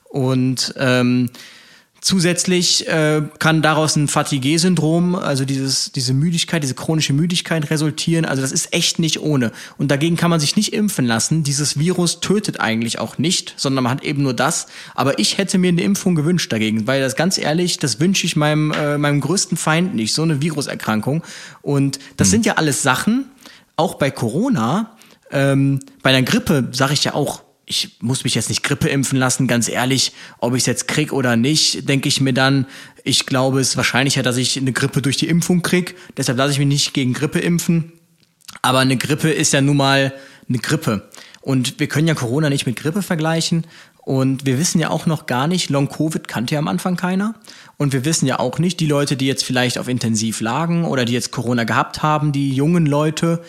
Und 0.09 0.73
ähm, 0.77 1.29
Zusätzlich 2.01 2.87
äh, 2.87 3.21
kann 3.39 3.61
daraus 3.61 3.95
ein 3.95 4.07
Fatigue-Syndrom, 4.07 5.15
also 5.15 5.43
dieses, 5.45 5.91
diese 5.91 6.13
Müdigkeit, 6.13 6.63
diese 6.63 6.73
chronische 6.73 7.13
Müdigkeit 7.13 7.69
resultieren. 7.69 8.25
Also 8.25 8.41
das 8.41 8.51
ist 8.51 8.73
echt 8.73 8.99
nicht 8.99 9.19
ohne. 9.19 9.51
Und 9.77 9.91
dagegen 9.91 10.15
kann 10.15 10.29
man 10.29 10.39
sich 10.39 10.55
nicht 10.55 10.73
impfen 10.73 11.05
lassen. 11.05 11.43
Dieses 11.43 11.77
Virus 11.77 12.21
tötet 12.21 12.59
eigentlich 12.59 12.99
auch 12.99 13.17
nicht, 13.17 13.53
sondern 13.57 13.83
man 13.83 13.93
hat 13.93 14.03
eben 14.03 14.23
nur 14.23 14.33
das. 14.33 14.67
Aber 14.95 15.19
ich 15.19 15.37
hätte 15.37 15.57
mir 15.57 15.69
eine 15.69 15.81
Impfung 15.81 16.15
gewünscht 16.15 16.51
dagegen, 16.53 16.87
weil 16.87 17.01
das 17.01 17.15
ganz 17.15 17.37
ehrlich, 17.37 17.79
das 17.79 17.99
wünsche 17.99 18.25
ich 18.25 18.35
meinem, 18.35 18.71
äh, 18.71 18.97
meinem 18.97 19.19
größten 19.19 19.57
Feind 19.57 19.93
nicht, 19.93 20.13
so 20.13 20.23
eine 20.23 20.41
Viruserkrankung. 20.41 21.23
Und 21.61 21.99
das 22.15 22.29
sind 22.29 22.45
ja 22.45 22.53
alles 22.53 22.81
Sachen, 22.81 23.25
auch 23.75 23.95
bei 23.95 24.11
Corona, 24.11 24.97
ähm, 25.31 25.79
bei 26.01 26.09
einer 26.11 26.23
Grippe 26.23 26.69
sage 26.71 26.93
ich 26.93 27.03
ja 27.03 27.13
auch, 27.13 27.43
ich 27.69 27.97
muss 28.01 28.23
mich 28.23 28.33
jetzt 28.33 28.49
nicht 28.49 28.63
Grippe 28.63 28.89
impfen 28.89 29.19
lassen, 29.19 29.47
ganz 29.47 29.69
ehrlich, 29.69 30.13
ob 30.39 30.55
ich 30.55 30.63
es 30.63 30.65
jetzt 30.65 30.87
krieg 30.87 31.13
oder 31.13 31.35
nicht, 31.35 31.87
denke 31.87 32.07
ich 32.07 32.19
mir 32.19 32.33
dann, 32.33 32.65
ich 33.03 33.27
glaube, 33.27 33.59
es 33.59 33.77
wahrscheinlicher, 33.77 34.23
dass 34.23 34.37
ich 34.37 34.57
eine 34.57 34.73
Grippe 34.73 35.03
durch 35.03 35.17
die 35.17 35.27
Impfung 35.27 35.61
krieg. 35.61 35.95
Deshalb 36.17 36.39
lasse 36.39 36.51
ich 36.53 36.59
mich 36.59 36.67
nicht 36.67 36.93
gegen 36.95 37.13
Grippe 37.13 37.39
impfen. 37.39 37.93
Aber 38.63 38.79
eine 38.79 38.97
Grippe 38.97 39.29
ist 39.29 39.53
ja 39.53 39.61
nun 39.61 39.77
mal 39.77 40.13
eine 40.47 40.57
Grippe. 40.57 41.09
Und 41.41 41.79
wir 41.79 41.87
können 41.87 42.07
ja 42.07 42.15
Corona 42.15 42.49
nicht 42.49 42.65
mit 42.65 42.75
Grippe 42.75 43.03
vergleichen. 43.03 43.67
Und 43.99 44.47
wir 44.47 44.57
wissen 44.57 44.79
ja 44.79 44.89
auch 44.89 45.05
noch 45.05 45.27
gar 45.27 45.45
nicht, 45.45 45.69
Long-Covid 45.69 46.27
kannte 46.27 46.55
ja 46.55 46.59
am 46.59 46.67
Anfang 46.67 46.95
keiner. 46.95 47.35
Und 47.77 47.93
wir 47.93 48.03
wissen 48.03 48.25
ja 48.25 48.39
auch 48.39 48.57
nicht, 48.57 48.79
die 48.79 48.87
Leute, 48.87 49.15
die 49.15 49.27
jetzt 49.27 49.43
vielleicht 49.43 49.77
auf 49.77 49.87
Intensiv 49.87 50.41
lagen 50.41 50.85
oder 50.85 51.05
die 51.05 51.13
jetzt 51.13 51.31
Corona 51.31 51.65
gehabt 51.65 52.01
haben, 52.01 52.31
die 52.31 52.51
jungen 52.51 52.87
Leute, 52.87 53.43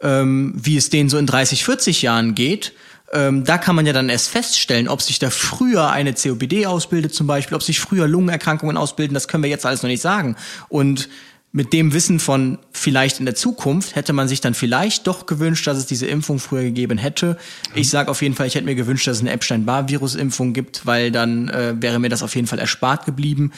ähm, 0.00 0.54
wie 0.56 0.78
es 0.78 0.88
denen 0.88 1.10
so 1.10 1.18
in 1.18 1.26
30, 1.26 1.62
40 1.62 2.00
Jahren 2.00 2.34
geht. 2.34 2.72
Ähm, 3.16 3.44
da 3.44 3.56
kann 3.56 3.74
man 3.74 3.86
ja 3.86 3.94
dann 3.94 4.10
erst 4.10 4.28
feststellen, 4.28 4.88
ob 4.88 5.00
sich 5.00 5.18
da 5.18 5.30
früher 5.30 5.90
eine 5.90 6.12
COPD 6.12 6.66
ausbildet 6.66 7.14
zum 7.14 7.26
Beispiel, 7.26 7.56
ob 7.56 7.62
sich 7.62 7.80
früher 7.80 8.06
Lungenerkrankungen 8.06 8.76
ausbilden, 8.76 9.14
das 9.14 9.26
können 9.26 9.42
wir 9.42 9.48
jetzt 9.48 9.64
alles 9.64 9.82
noch 9.82 9.88
nicht 9.88 10.02
sagen. 10.02 10.36
Und 10.68 11.08
mit 11.50 11.72
dem 11.72 11.94
Wissen 11.94 12.20
von 12.20 12.58
vielleicht 12.72 13.18
in 13.18 13.24
der 13.24 13.34
Zukunft 13.34 13.96
hätte 13.96 14.12
man 14.12 14.28
sich 14.28 14.42
dann 14.42 14.52
vielleicht 14.52 15.06
doch 15.06 15.24
gewünscht, 15.24 15.66
dass 15.66 15.78
es 15.78 15.86
diese 15.86 16.04
Impfung 16.06 16.38
früher 16.38 16.64
gegeben 16.64 16.98
hätte. 16.98 17.38
Ich 17.74 17.88
sage 17.88 18.10
auf 18.10 18.20
jeden 18.20 18.34
Fall, 18.34 18.46
ich 18.46 18.56
hätte 18.56 18.66
mir 18.66 18.74
gewünscht, 18.74 19.06
dass 19.06 19.16
es 19.16 19.22
eine 19.22 19.30
Epstein-Barr-Virus-Impfung 19.30 20.52
gibt, 20.52 20.84
weil 20.84 21.10
dann 21.10 21.48
äh, 21.48 21.74
wäre 21.80 21.98
mir 21.98 22.10
das 22.10 22.22
auf 22.22 22.34
jeden 22.34 22.46
Fall 22.46 22.58
erspart 22.58 23.06
geblieben. 23.06 23.52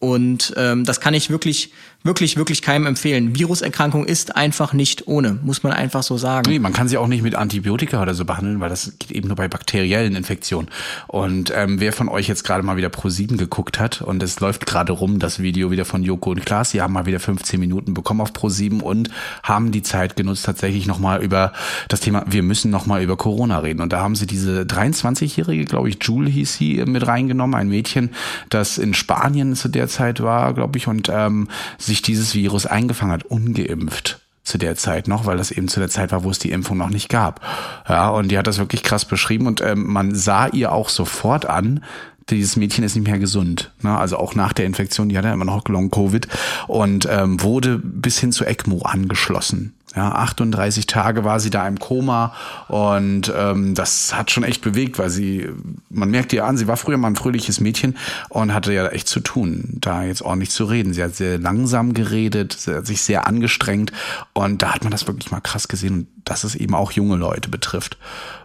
Und 0.00 0.52
ähm, 0.56 0.84
das 0.84 1.00
kann 1.00 1.14
ich 1.14 1.30
wirklich, 1.30 1.72
wirklich, 2.04 2.36
wirklich 2.36 2.60
keinem 2.60 2.86
empfehlen. 2.86 3.34
Viruserkrankung 3.34 4.04
ist 4.04 4.36
einfach 4.36 4.74
nicht 4.74 5.08
ohne, 5.08 5.38
muss 5.42 5.62
man 5.62 5.72
einfach 5.72 6.02
so 6.02 6.18
sagen. 6.18 6.50
Nee, 6.50 6.58
man 6.58 6.74
kann 6.74 6.86
sie 6.86 6.98
auch 6.98 7.06
nicht 7.06 7.22
mit 7.22 7.34
Antibiotika 7.34 8.00
oder 8.00 8.12
so 8.12 8.26
behandeln, 8.26 8.60
weil 8.60 8.68
das 8.68 8.92
geht 8.98 9.10
eben 9.10 9.28
nur 9.28 9.36
bei 9.36 9.48
bakteriellen 9.48 10.14
Infektionen. 10.14 10.68
Und 11.06 11.50
ähm, 11.56 11.80
wer 11.80 11.94
von 11.94 12.10
euch 12.10 12.28
jetzt 12.28 12.44
gerade 12.44 12.62
mal 12.62 12.76
wieder 12.76 12.90
Pro 12.90 13.08
7 13.08 13.38
geguckt 13.38 13.80
hat 13.80 14.02
und 14.02 14.22
es 14.22 14.38
läuft 14.40 14.66
gerade 14.66 14.92
rum, 14.92 15.18
das 15.18 15.40
Video 15.40 15.70
wieder 15.70 15.86
von 15.86 16.02
Joko 16.02 16.32
und 16.32 16.44
Klaas, 16.44 16.72
die 16.72 16.82
haben 16.82 16.92
mal 16.92 17.06
wieder 17.06 17.20
15 17.20 17.58
Minuten 17.58 17.94
bekommen 17.94 18.20
auf 18.20 18.34
Pro 18.34 18.50
7 18.50 18.82
und 18.82 19.08
haben 19.42 19.72
die 19.72 19.82
Zeit 19.82 20.14
genutzt, 20.14 20.44
tatsächlich 20.44 20.86
nochmal 20.86 21.22
über 21.24 21.54
das 21.88 22.00
Thema, 22.00 22.24
wir 22.26 22.42
müssen 22.42 22.70
nochmal 22.70 23.02
über 23.02 23.16
Corona 23.16 23.60
reden. 23.60 23.80
Und 23.80 23.94
da 23.94 24.02
haben 24.02 24.14
sie 24.14 24.26
diese 24.26 24.62
23-jährige, 24.62 25.64
glaube 25.64 25.88
ich, 25.88 25.96
Jule 26.02 26.28
hieß 26.28 26.54
sie, 26.54 26.84
mit 26.84 27.06
reingenommen, 27.06 27.54
ein 27.54 27.68
Mädchen, 27.68 28.10
das 28.50 28.76
in 28.76 28.92
Spanien 28.92 29.56
zu 29.56 29.68
der 29.68 29.88
Zeit 29.88 30.22
war, 30.22 30.52
glaube 30.52 30.76
ich, 30.76 30.86
und 30.86 31.08
ähm, 31.08 31.48
sich 31.78 31.93
dieses 32.02 32.34
Virus 32.34 32.66
eingefangen 32.66 33.12
hat, 33.12 33.24
ungeimpft 33.24 34.20
zu 34.42 34.58
der 34.58 34.76
Zeit 34.76 35.08
noch, 35.08 35.24
weil 35.24 35.38
das 35.38 35.50
eben 35.50 35.68
zu 35.68 35.80
der 35.80 35.88
Zeit 35.88 36.12
war, 36.12 36.22
wo 36.22 36.30
es 36.30 36.38
die 36.38 36.50
Impfung 36.50 36.76
noch 36.76 36.90
nicht 36.90 37.08
gab. 37.08 37.40
Ja, 37.88 38.10
und 38.10 38.28
die 38.28 38.36
hat 38.36 38.46
das 38.46 38.58
wirklich 38.58 38.82
krass 38.82 39.06
beschrieben 39.06 39.46
und 39.46 39.62
ähm, 39.62 39.86
man 39.86 40.14
sah 40.14 40.48
ihr 40.48 40.72
auch 40.72 40.90
sofort 40.90 41.46
an, 41.46 41.82
dieses 42.30 42.56
Mädchen 42.56 42.84
ist 42.84 42.94
nicht 42.94 43.06
mehr 43.06 43.18
gesund. 43.18 43.72
Ne? 43.82 43.96
Also 43.96 44.16
auch 44.16 44.34
nach 44.34 44.52
der 44.52 44.66
Infektion, 44.66 45.08
die 45.08 45.18
hat 45.18 45.24
ja 45.24 45.32
immer 45.32 45.44
noch 45.44 45.66
Long 45.68 45.90
Covid 45.90 46.26
und 46.68 47.06
ähm, 47.10 47.42
wurde 47.42 47.78
bis 47.78 48.18
hin 48.18 48.32
zu 48.32 48.44
ECMO 48.44 48.82
angeschlossen. 48.82 49.74
Ja, 49.96 50.10
38 50.10 50.86
Tage 50.86 51.22
war 51.22 51.38
sie 51.38 51.50
da 51.50 51.68
im 51.68 51.78
Koma 51.78 52.34
und 52.66 53.32
ähm, 53.36 53.74
das 53.76 54.12
hat 54.16 54.32
schon 54.32 54.42
echt 54.42 54.60
bewegt, 54.60 54.98
weil 54.98 55.08
sie, 55.08 55.48
man 55.88 56.10
merkt 56.10 56.32
ihr 56.32 56.44
an, 56.44 56.56
sie 56.56 56.66
war 56.66 56.76
früher 56.76 56.96
mal 56.96 57.08
ein 57.08 57.16
fröhliches 57.16 57.60
Mädchen 57.60 57.96
und 58.28 58.52
hatte 58.52 58.72
ja 58.72 58.88
echt 58.88 59.06
zu 59.06 59.20
tun, 59.20 59.78
da 59.80 60.02
jetzt 60.02 60.22
ordentlich 60.22 60.50
zu 60.50 60.64
reden. 60.64 60.92
Sie 60.92 61.02
hat 61.02 61.14
sehr 61.14 61.38
langsam 61.38 61.94
geredet, 61.94 62.56
sie 62.58 62.74
hat 62.74 62.86
sich 62.86 63.02
sehr 63.02 63.28
angestrengt 63.28 63.92
und 64.32 64.62
da 64.62 64.74
hat 64.74 64.82
man 64.82 64.90
das 64.90 65.06
wirklich 65.06 65.30
mal 65.30 65.40
krass 65.40 65.68
gesehen, 65.68 66.08
dass 66.24 66.42
es 66.42 66.56
eben 66.56 66.74
auch 66.74 66.90
junge 66.90 67.16
Leute 67.16 67.48
betrifft. 67.48 67.96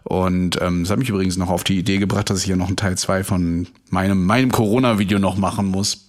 Und 0.03 0.61
ähm, 0.61 0.83
das 0.83 0.91
hat 0.91 0.99
mich 0.99 1.09
übrigens 1.09 1.37
noch 1.37 1.49
auf 1.49 1.63
die 1.63 1.79
Idee 1.79 1.97
gebracht, 1.97 2.29
dass 2.29 2.39
ich 2.39 2.45
hier 2.45 2.57
noch 2.57 2.67
einen 2.67 2.77
Teil 2.77 2.97
zwei 2.97 3.23
von 3.23 3.65
meinem, 3.89 4.23
meinem 4.25 4.51
Corona-Video 4.51 5.17
noch 5.17 5.37
machen 5.37 5.65
muss 5.65 6.08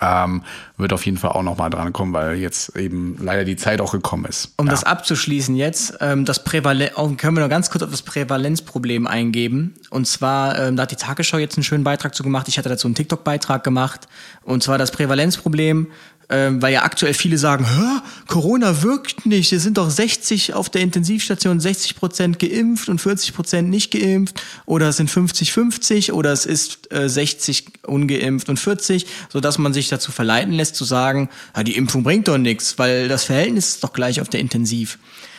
ähm, 0.00 0.42
wird 0.76 0.92
auf 0.92 1.04
jeden 1.04 1.18
Fall 1.18 1.30
auch 1.32 1.42
noch 1.42 1.58
mal 1.58 1.70
dran 1.70 1.92
kommen, 1.92 2.12
weil 2.12 2.36
jetzt 2.36 2.76
eben 2.76 3.16
leider 3.20 3.44
die 3.44 3.56
Zeit 3.56 3.80
auch 3.80 3.92
gekommen 3.92 4.24
ist. 4.24 4.52
Um 4.56 4.66
ja. 4.66 4.70
das 4.70 4.84
abzuschließen 4.84 5.54
jetzt, 5.56 5.98
ähm, 6.00 6.24
das 6.24 6.42
Prävalen 6.42 7.16
können 7.16 7.36
wir 7.36 7.42
noch 7.42 7.50
ganz 7.50 7.70
kurz 7.70 7.82
auf 7.82 7.90
das 7.90 8.02
Prävalenzproblem 8.02 9.06
eingeben. 9.06 9.74
Und 9.90 10.06
zwar, 10.06 10.58
ähm, 10.58 10.76
da 10.76 10.84
hat 10.84 10.90
die 10.90 10.96
Tagesschau 10.96 11.38
jetzt 11.38 11.56
einen 11.56 11.64
schönen 11.64 11.84
Beitrag 11.84 12.14
zu 12.14 12.22
gemacht. 12.22 12.48
Ich 12.48 12.58
hatte 12.58 12.68
dazu 12.68 12.88
einen 12.88 12.94
TikTok-Beitrag 12.94 13.62
gemacht. 13.62 14.08
Und 14.42 14.62
zwar 14.62 14.78
das 14.78 14.90
Prävalenzproblem 14.90 15.88
ähm, 16.28 16.62
weil 16.62 16.72
ja 16.72 16.82
aktuell 16.82 17.14
viele 17.14 17.38
sagen, 17.38 17.66
Hä, 17.66 18.00
Corona 18.26 18.82
wirkt 18.82 19.26
nicht, 19.26 19.52
es 19.52 19.62
sind 19.62 19.78
doch 19.78 19.90
60 19.90 20.54
auf 20.54 20.70
der 20.70 20.82
Intensivstation, 20.82 21.60
60 21.60 21.96
Prozent 21.96 22.38
geimpft 22.38 22.88
und 22.88 23.00
40 23.00 23.34
Prozent 23.34 23.70
nicht 23.70 23.92
geimpft. 23.92 24.40
Oder 24.66 24.88
es 24.88 24.96
sind 24.96 25.10
50-50 25.10 26.12
oder 26.12 26.32
es 26.32 26.46
ist 26.46 26.92
äh, 26.92 27.08
60 27.08 27.86
ungeimpft 27.86 28.48
und 28.48 28.58
40, 28.58 29.06
so 29.30 29.40
dass 29.40 29.58
man 29.58 29.72
sich 29.72 29.88
dazu 29.88 30.12
verleiten 30.12 30.52
lässt 30.52 30.76
zu 30.76 30.84
sagen, 30.84 31.28
ja, 31.56 31.62
die 31.62 31.76
Impfung 31.76 32.02
bringt 32.02 32.28
doch 32.28 32.38
nichts, 32.38 32.78
weil 32.78 33.08
das 33.08 33.24
Verhältnis 33.24 33.68
ist 33.68 33.84
doch 33.84 33.92
gleich 33.92 34.20
auf 34.20 34.28
der 34.28 34.40
Intensiv. 34.40 34.98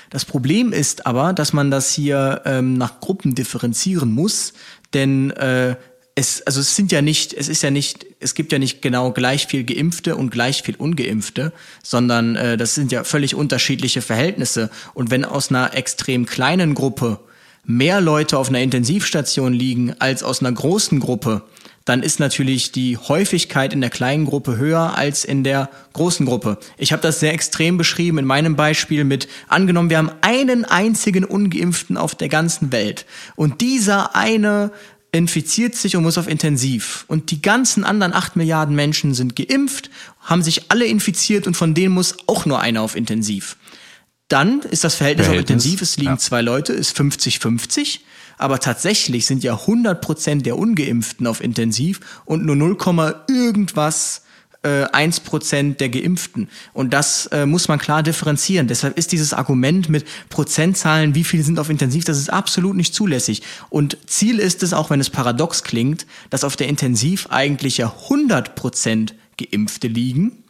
Das 0.09 0.23
Problem 0.23 0.71
ist 0.71 1.07
aber, 1.07 1.33
dass 1.33 1.51
man 1.51 1.71
das 1.71 1.91
hier 1.91 2.41
ähm, 2.45 2.77
nach 2.77 2.99
Gruppen 2.99 3.35
differenzieren 3.35 4.11
muss, 4.11 4.53
denn 4.93 5.31
äh, 5.31 5.75
es, 6.15 6.41
also 6.43 6.61
es 6.61 6.75
sind 6.75 6.91
ja 6.91 7.01
nicht, 7.01 7.33
es 7.33 7.49
ist 7.49 7.61
ja 7.61 7.71
nicht, 7.71 8.05
es 8.25 8.33
gibt 8.33 8.51
ja 8.51 8.59
nicht 8.59 8.81
genau 8.81 9.11
gleich 9.11 9.45
viel 9.45 9.63
Geimpfte 9.63 10.15
und 10.15 10.31
gleich 10.31 10.63
viel 10.63 10.75
Ungeimpfte, 10.75 11.53
sondern 11.83 12.35
äh, 12.35 12.57
das 12.57 12.73
sind 12.73 12.91
ja 12.91 13.03
völlig 13.03 13.35
unterschiedliche 13.35 14.01
Verhältnisse. 14.01 14.71
Und 14.95 15.11
wenn 15.11 15.23
aus 15.23 15.49
einer 15.49 15.75
extrem 15.75 16.25
kleinen 16.25 16.73
Gruppe 16.73 17.19
mehr 17.63 18.01
Leute 18.01 18.37
auf 18.37 18.49
einer 18.49 18.61
Intensivstation 18.61 19.53
liegen 19.53 19.93
als 19.99 20.23
aus 20.23 20.41
einer 20.41 20.51
großen 20.51 20.99
Gruppe, 20.99 21.43
dann 21.85 22.01
ist 22.01 22.19
natürlich 22.19 22.71
die 22.71 22.97
Häufigkeit 22.97 23.71
in 23.71 23.79
der 23.79 23.91
kleinen 23.91 24.25
Gruppe 24.25 24.57
höher 24.57 24.97
als 24.97 25.23
in 25.23 25.43
der 25.43 25.69
großen 25.93 26.25
Gruppe. 26.25 26.57
Ich 26.79 26.91
habe 26.91 27.03
das 27.03 27.19
sehr 27.19 27.33
extrem 27.33 27.77
beschrieben 27.77 28.17
in 28.17 28.25
meinem 28.25 28.55
Beispiel 28.55 29.03
mit 29.03 29.27
angenommen, 29.47 29.91
wir 29.91 29.99
haben 29.99 30.11
einen 30.21 30.65
einzigen 30.65 31.23
ungeimpften 31.23 31.95
auf 31.95 32.15
der 32.15 32.29
ganzen 32.29 32.71
Welt 32.71 33.05
und 33.35 33.61
dieser 33.61 34.15
eine 34.15 34.71
infiziert 35.15 35.75
sich 35.75 35.95
und 35.95 36.03
muss 36.03 36.17
auf 36.17 36.27
Intensiv. 36.27 37.05
Und 37.07 37.31
die 37.31 37.41
ganzen 37.41 37.83
anderen 37.83 38.13
acht 38.13 38.35
Milliarden 38.35 38.75
Menschen 38.75 39.13
sind 39.13 39.35
geimpft, 39.35 39.89
haben 40.21 40.43
sich 40.43 40.71
alle 40.71 40.85
infiziert 40.85 41.47
und 41.47 41.55
von 41.55 41.73
denen 41.73 41.93
muss 41.93 42.17
auch 42.27 42.45
nur 42.45 42.59
einer 42.59 42.81
auf 42.81 42.95
Intensiv. 42.95 43.57
Dann 44.27 44.61
ist 44.61 44.83
das 44.83 44.95
Verhältnis, 44.95 45.27
Verhältnis 45.27 45.51
auf 45.51 45.65
Intensiv, 45.65 45.81
es 45.81 45.97
liegen 45.97 46.11
ja. 46.11 46.17
zwei 46.17 46.41
Leute, 46.41 46.73
ist 46.73 46.99
50-50. 46.99 47.99
Aber 48.37 48.59
tatsächlich 48.59 49.25
sind 49.25 49.43
ja 49.43 49.53
100 49.53 50.01
Prozent 50.01 50.45
der 50.45 50.57
Ungeimpften 50.57 51.25
auf 51.27 51.41
Intensiv 51.41 52.01
und 52.25 52.45
nur 52.45 52.55
0, 52.55 52.77
irgendwas 53.29 54.23
äh, 54.65 54.85
1% 54.85 55.75
der 55.75 55.89
Geimpften. 55.89 56.49
Und 56.73 56.93
das 56.93 57.27
äh, 57.27 57.45
muss 57.45 57.67
man 57.67 57.77
klar 57.77 58.01
differenzieren. 58.01 58.67
Deshalb 58.67 58.97
ist 58.97 59.11
dieses 59.11 59.33
Argument 59.33 59.89
mit 59.89 60.05
Prozentzahlen, 60.29 61.13
wie 61.13 61.23
viele 61.23 61.43
sind 61.43 61.59
auf 61.59 61.69
Intensiv, 61.69 62.03
das 62.03 62.17
ist 62.17 62.31
absolut 62.33 62.75
nicht 62.75 62.93
zulässig. 62.93 63.43
Und 63.69 63.97
Ziel 64.07 64.39
ist 64.39 64.63
es, 64.63 64.73
auch 64.73 64.89
wenn 64.89 64.99
es 64.99 65.11
paradox 65.11 65.63
klingt, 65.63 66.07
dass 66.31 66.43
auf 66.43 66.55
der 66.55 66.67
Intensiv 66.67 67.27
eigentlich 67.29 67.77
ja 67.77 67.93
100% 68.09 69.13
Geimpfte 69.37 69.87
liegen, 69.87 70.43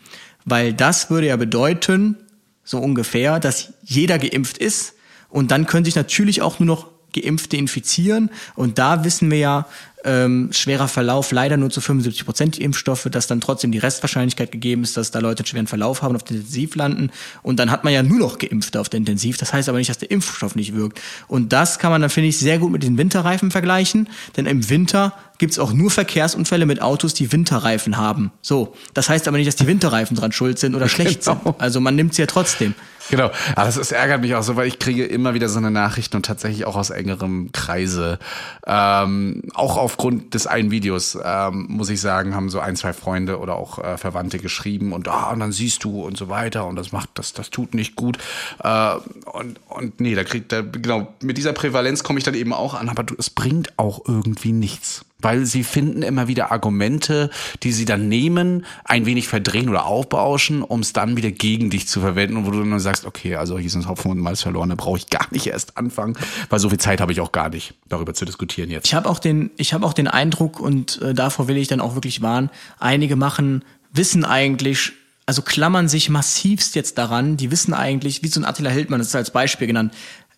weil 0.45 0.73
das 0.73 1.09
würde 1.09 1.27
ja 1.27 1.35
bedeuten, 1.35 2.17
so 2.63 2.79
ungefähr, 2.79 3.39
dass 3.39 3.73
jeder 3.83 4.17
geimpft 4.17 4.57
ist. 4.57 4.93
Und 5.29 5.51
dann 5.51 5.67
können 5.67 5.85
sich 5.85 5.95
natürlich 5.95 6.41
auch 6.41 6.59
nur 6.59 6.67
noch 6.67 6.87
Geimpfte 7.13 7.57
infizieren. 7.57 8.29
Und 8.55 8.79
da 8.79 9.03
wissen 9.03 9.29
wir 9.29 9.37
ja, 9.37 9.67
ähm, 10.05 10.49
schwerer 10.51 10.87
Verlauf 10.87 11.31
leider 11.31 11.57
nur 11.57 11.69
zu 11.69 11.81
75 11.81 12.25
Prozent 12.25 12.57
die 12.57 12.63
Impfstoffe, 12.63 13.07
dass 13.11 13.27
dann 13.27 13.41
trotzdem 13.41 13.71
die 13.71 13.79
Restwahrscheinlichkeit 13.79 14.51
gegeben 14.51 14.83
ist, 14.83 14.95
dass 14.95 15.11
da 15.11 15.19
Leute 15.19 15.41
einen 15.41 15.47
schweren 15.47 15.67
Verlauf 15.67 16.01
haben 16.01 16.11
und 16.11 16.17
auf 16.17 16.23
der 16.23 16.37
Intensiv 16.37 16.75
landen. 16.75 17.11
Und 17.41 17.59
dann 17.59 17.71
hat 17.71 17.83
man 17.83 17.91
ja 17.91 18.03
nur 18.03 18.19
noch 18.19 18.37
Geimpfte 18.37 18.79
auf 18.79 18.87
der 18.89 18.99
Intensiv. 18.99 19.37
Das 19.37 19.51
heißt 19.51 19.67
aber 19.67 19.79
nicht, 19.79 19.89
dass 19.89 19.97
der 19.97 20.11
Impfstoff 20.11 20.55
nicht 20.55 20.75
wirkt. 20.75 21.01
Und 21.27 21.51
das 21.51 21.79
kann 21.79 21.91
man 21.91 22.01
dann, 22.01 22.09
finde 22.09 22.29
ich, 22.29 22.37
sehr 22.37 22.59
gut 22.59 22.71
mit 22.71 22.83
den 22.83 22.97
Winterreifen 22.97 23.51
vergleichen. 23.51 24.07
Denn 24.37 24.45
im 24.45 24.69
Winter 24.69 25.13
gibt's 25.37 25.59
auch 25.59 25.73
nur 25.73 25.89
Verkehrsunfälle 25.91 26.65
mit 26.65 26.81
Autos, 26.81 27.13
die 27.13 27.31
Winterreifen 27.31 27.97
haben. 27.97 28.31
So. 28.41 28.75
Das 28.93 29.09
heißt 29.09 29.27
aber 29.27 29.37
nicht, 29.37 29.47
dass 29.47 29.55
die 29.55 29.67
Winterreifen 29.67 30.15
dran 30.15 30.31
schuld 30.31 30.59
sind 30.59 30.75
oder 30.75 30.87
schlecht 30.87 31.23
genau. 31.25 31.41
sind. 31.43 31.55
Also 31.59 31.79
man 31.79 31.95
nimmt 31.95 32.13
sie 32.13 32.21
ja 32.21 32.27
trotzdem. 32.27 32.75
Genau. 33.09 33.31
Aber 33.55 33.65
das, 33.65 33.75
das 33.75 33.91
ärgert 33.91 34.21
mich 34.21 34.35
auch 34.35 34.43
so, 34.43 34.55
weil 34.55 34.67
ich 34.67 34.79
kriege 34.79 35.05
immer 35.05 35.33
wieder 35.33 35.49
so 35.49 35.57
eine 35.57 35.71
Nachrichten 35.71 36.17
und 36.17 36.25
tatsächlich 36.25 36.65
auch 36.65 36.75
aus 36.75 36.89
engerem 36.89 37.51
Kreise. 37.51 38.19
Ähm, 38.65 39.43
auch 39.53 39.77
aufgrund 39.77 40.33
des 40.33 40.47
einen 40.47 40.71
Videos, 40.71 41.17
ähm, 41.23 41.67
muss 41.69 41.89
ich 41.89 42.01
sagen, 42.01 42.35
haben 42.35 42.49
so 42.49 42.59
ein, 42.59 42.75
zwei 42.75 42.93
Freunde 42.93 43.39
oder 43.39 43.55
auch 43.55 43.79
äh, 43.79 43.97
Verwandte 43.97 44.39
geschrieben 44.39 44.93
und 44.93 45.07
ah, 45.07 45.31
und 45.31 45.39
dann 45.39 45.51
siehst 45.51 45.83
du 45.83 46.01
und 46.01 46.17
so 46.17 46.29
weiter 46.29 46.65
und 46.65 46.75
das 46.75 46.91
macht, 46.91 47.09
das, 47.15 47.33
das 47.33 47.49
tut 47.49 47.73
nicht 47.73 47.95
gut. 47.95 48.17
Äh, 48.63 48.95
und, 49.31 49.59
und 49.69 49.99
nee, 49.99 50.15
da 50.15 50.23
kriegt 50.23 50.51
da, 50.51 50.61
genau, 50.61 51.07
mit 51.21 51.37
dieser 51.37 51.53
Prävalenz 51.53 52.03
komme 52.03 52.19
ich 52.19 52.25
dann 52.25 52.35
eben 52.35 52.53
auch 52.53 52.73
an, 52.73 52.89
aber 52.89 53.03
du, 53.03 53.15
es 53.17 53.29
bringt 53.29 53.77
auch 53.77 54.01
irgendwie 54.07 54.51
nichts 54.51 55.05
weil 55.25 55.47
sie 55.47 55.63
finden 55.63 56.03
immer 56.03 56.27
wieder 56.27 56.51
Argumente, 56.51 57.31
die 57.63 57.71
sie 57.71 57.85
dann 57.85 58.07
nehmen, 58.07 58.63
ein 58.83 59.07
wenig 59.07 59.27
verdrehen 59.27 59.69
oder 59.69 59.87
aufbauschen, 59.87 60.61
um 60.61 60.81
es 60.81 60.93
dann 60.93 61.17
wieder 61.17 61.31
gegen 61.31 61.71
dich 61.71 61.87
zu 61.87 61.99
verwenden 61.99 62.37
und 62.37 62.45
wo 62.45 62.51
du 62.51 62.59
dann 62.59 62.79
sagst, 62.79 63.05
okay, 63.05 63.35
also 63.35 63.57
hier 63.57 63.71
sind 63.71 63.89
Hopfen 63.89 64.11
und 64.11 64.19
Malz 64.19 64.43
verloren, 64.43 64.69
da 64.69 64.75
brauche 64.75 64.99
ich 64.99 65.09
gar 65.09 65.25
nicht 65.31 65.47
erst 65.47 65.77
anfangen, 65.79 66.15
weil 66.51 66.59
so 66.59 66.69
viel 66.69 66.77
Zeit 66.77 67.01
habe 67.01 67.11
ich 67.11 67.21
auch 67.21 67.31
gar 67.31 67.49
nicht, 67.49 67.73
darüber 67.89 68.13
zu 68.13 68.23
diskutieren 68.23 68.69
jetzt. 68.69 68.85
Ich 68.85 68.93
habe 68.93 69.09
auch 69.09 69.17
den, 69.17 69.49
ich 69.57 69.73
habe 69.73 69.83
auch 69.87 69.93
den 69.93 70.07
Eindruck 70.07 70.59
und 70.59 71.01
äh, 71.01 71.15
davor 71.15 71.47
will 71.47 71.57
ich 71.57 71.67
dann 71.69 71.81
auch 71.81 71.95
wirklich 71.95 72.21
warnen, 72.21 72.51
einige 72.77 73.15
machen, 73.15 73.65
wissen 73.91 74.25
eigentlich, 74.25 74.93
also 75.25 75.41
klammern 75.41 75.87
sich 75.87 76.07
massivst 76.07 76.75
jetzt 76.75 76.99
daran, 76.99 77.35
die 77.35 77.49
wissen 77.49 77.73
eigentlich, 77.73 78.21
wie 78.21 78.27
so 78.27 78.39
ein 78.39 78.45
Attila 78.45 78.69
Hildmann, 78.69 78.99
das 78.99 79.07
ist 79.07 79.15
als 79.15 79.31
Beispiel 79.31 79.65
genannt, 79.65 79.91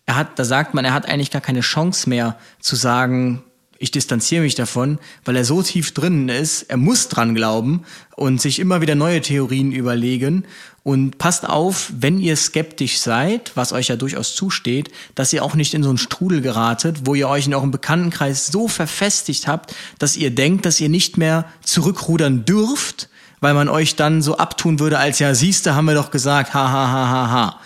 er 0.06 0.16
hat, 0.16 0.38
da 0.38 0.44
sagt 0.46 0.72
man, 0.72 0.86
er 0.86 0.94
hat 0.94 1.06
eigentlich 1.06 1.30
gar 1.30 1.42
keine 1.42 1.60
Chance 1.60 2.08
mehr 2.08 2.38
zu 2.60 2.74
sagen, 2.74 3.44
ich 3.78 3.92
distanziere 3.92 4.42
mich 4.42 4.56
davon, 4.56 4.98
weil 5.24 5.36
er 5.36 5.44
so 5.44 5.62
tief 5.62 5.92
drinnen 5.94 6.28
ist, 6.28 6.62
er 6.62 6.76
muss 6.76 7.08
dran 7.08 7.34
glauben 7.34 7.84
und 8.16 8.40
sich 8.40 8.58
immer 8.58 8.80
wieder 8.80 8.96
neue 8.96 9.20
Theorien 9.20 9.70
überlegen. 9.70 10.44
Und 10.82 11.18
passt 11.18 11.46
auf, 11.48 11.92
wenn 11.96 12.18
ihr 12.18 12.34
skeptisch 12.36 12.98
seid, 12.98 13.52
was 13.54 13.72
euch 13.72 13.88
ja 13.88 13.96
durchaus 13.96 14.34
zusteht, 14.34 14.90
dass 15.14 15.32
ihr 15.32 15.44
auch 15.44 15.54
nicht 15.54 15.74
in 15.74 15.82
so 15.82 15.90
einen 15.90 15.98
Strudel 15.98 16.40
geratet, 16.40 17.02
wo 17.04 17.14
ihr 17.14 17.28
euch 17.28 17.46
in 17.46 17.54
eurem 17.54 17.70
Bekanntenkreis 17.70 18.46
so 18.46 18.68
verfestigt 18.68 19.46
habt, 19.46 19.74
dass 19.98 20.16
ihr 20.16 20.30
denkt, 20.34 20.66
dass 20.66 20.80
ihr 20.80 20.88
nicht 20.88 21.18
mehr 21.18 21.44
zurückrudern 21.62 22.44
dürft, 22.44 23.08
weil 23.40 23.54
man 23.54 23.68
euch 23.68 23.96
dann 23.96 24.22
so 24.22 24.38
abtun 24.38 24.80
würde, 24.80 24.98
als 24.98 25.18
ja, 25.18 25.34
siehste, 25.34 25.74
haben 25.74 25.84
wir 25.84 25.94
doch 25.94 26.10
gesagt, 26.10 26.54
ha, 26.54 26.68
ha, 26.70 26.90
ha, 26.90 27.08
ha, 27.10 27.30
ha. 27.30 27.60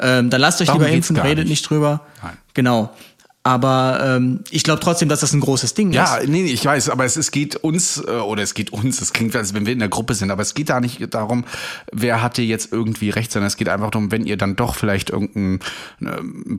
Ähm, 0.00 0.28
dann 0.28 0.40
lasst 0.40 0.60
euch 0.60 0.66
Darum 0.66 0.82
lieber 0.82 0.94
impfen, 0.94 1.16
redet 1.16 1.44
nicht. 1.44 1.60
nicht 1.60 1.70
drüber. 1.70 2.00
Nein. 2.22 2.36
Genau. 2.52 2.90
Aber 3.46 4.00
ähm, 4.02 4.40
ich 4.50 4.62
glaube 4.62 4.80
trotzdem, 4.80 5.10
dass 5.10 5.20
das 5.20 5.34
ein 5.34 5.40
großes 5.40 5.74
Ding 5.74 5.92
Ja, 5.92 6.16
ist. 6.16 6.28
nee, 6.30 6.44
ich 6.44 6.64
weiß, 6.64 6.88
aber 6.88 7.04
es, 7.04 7.16
es 7.16 7.30
geht 7.30 7.56
uns, 7.56 7.98
äh, 7.98 8.10
oder 8.10 8.42
es 8.42 8.54
geht 8.54 8.72
uns, 8.72 9.02
es 9.02 9.12
klingt, 9.12 9.36
als 9.36 9.52
wenn 9.52 9.66
wir 9.66 9.74
in 9.74 9.80
der 9.80 9.90
Gruppe 9.90 10.14
sind, 10.14 10.30
aber 10.30 10.40
es 10.40 10.54
geht 10.54 10.70
da 10.70 10.80
nicht 10.80 11.12
darum, 11.12 11.44
wer 11.92 12.22
hatte 12.22 12.40
jetzt 12.40 12.72
irgendwie 12.72 13.10
recht, 13.10 13.30
sondern 13.30 13.48
es 13.48 13.58
geht 13.58 13.68
einfach 13.68 13.90
darum, 13.90 14.10
wenn 14.10 14.24
ihr 14.24 14.38
dann 14.38 14.56
doch 14.56 14.74
vielleicht 14.74 15.10
irgendeinen 15.10 15.60
ähm, 16.00 16.58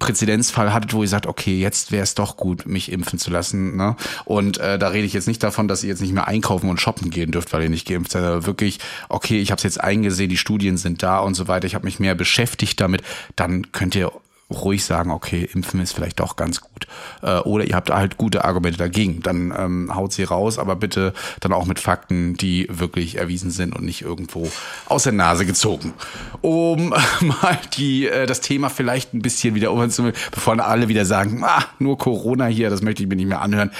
Präzedenzfall 0.00 0.74
hattet, 0.74 0.92
wo 0.92 1.02
ihr 1.02 1.08
sagt, 1.08 1.28
okay, 1.28 1.60
jetzt 1.60 1.92
wäre 1.92 2.02
es 2.02 2.16
doch 2.16 2.36
gut, 2.36 2.66
mich 2.66 2.90
impfen 2.90 3.20
zu 3.20 3.30
lassen. 3.30 3.76
Ne? 3.76 3.94
Und 4.24 4.58
äh, 4.58 4.76
da 4.76 4.88
rede 4.88 5.06
ich 5.06 5.12
jetzt 5.12 5.28
nicht 5.28 5.40
davon, 5.42 5.68
dass 5.68 5.84
ihr 5.84 5.90
jetzt 5.90 6.02
nicht 6.02 6.14
mehr 6.14 6.26
einkaufen 6.26 6.68
und 6.68 6.80
shoppen 6.80 7.10
gehen 7.10 7.30
dürft, 7.30 7.52
weil 7.52 7.62
ihr 7.62 7.70
nicht 7.70 7.86
geimpft 7.86 8.10
seid, 8.10 8.24
aber 8.24 8.44
wirklich, 8.44 8.80
okay, 9.08 9.40
ich 9.40 9.52
habe 9.52 9.58
es 9.58 9.62
jetzt 9.62 9.80
eingesehen, 9.80 10.30
die 10.30 10.36
Studien 10.36 10.78
sind 10.78 11.04
da 11.04 11.20
und 11.20 11.34
so 11.34 11.46
weiter, 11.46 11.68
ich 11.68 11.76
habe 11.76 11.84
mich 11.84 12.00
mehr 12.00 12.16
beschäftigt 12.16 12.80
damit, 12.80 13.02
dann 13.36 13.70
könnt 13.70 13.94
ihr 13.94 14.10
ruhig 14.62 14.84
sagen, 14.84 15.10
okay, 15.10 15.48
impfen 15.52 15.80
ist 15.80 15.92
vielleicht 15.92 16.20
doch 16.20 16.36
ganz 16.36 16.60
gut. 16.60 16.86
Äh, 17.22 17.38
oder 17.40 17.64
ihr 17.64 17.74
habt 17.74 17.90
halt 17.90 18.16
gute 18.16 18.44
Argumente 18.44 18.78
dagegen. 18.78 19.20
Dann 19.22 19.52
ähm, 19.56 19.94
haut 19.94 20.12
sie 20.12 20.24
raus, 20.24 20.58
aber 20.58 20.76
bitte 20.76 21.12
dann 21.40 21.52
auch 21.52 21.66
mit 21.66 21.78
Fakten, 21.80 22.34
die 22.34 22.66
wirklich 22.70 23.16
erwiesen 23.16 23.50
sind 23.50 23.74
und 23.74 23.84
nicht 23.84 24.02
irgendwo 24.02 24.50
aus 24.86 25.04
der 25.04 25.12
Nase 25.12 25.46
gezogen. 25.46 25.94
Um 26.40 26.88
mal 27.20 27.58
die, 27.76 28.06
äh, 28.06 28.26
das 28.26 28.40
Thema 28.40 28.68
vielleicht 28.68 29.14
ein 29.14 29.22
bisschen 29.22 29.54
wieder 29.54 29.72
umzunehmen, 29.72 30.16
bevor 30.30 30.54
alle 30.60 30.88
wieder 30.88 31.04
sagen, 31.04 31.42
ah, 31.44 31.64
nur 31.78 31.98
Corona 31.98 32.46
hier, 32.46 32.70
das 32.70 32.82
möchte 32.82 33.02
ich 33.02 33.08
mir 33.08 33.16
nicht 33.16 33.28
mehr 33.28 33.40
anhören. 33.40 33.70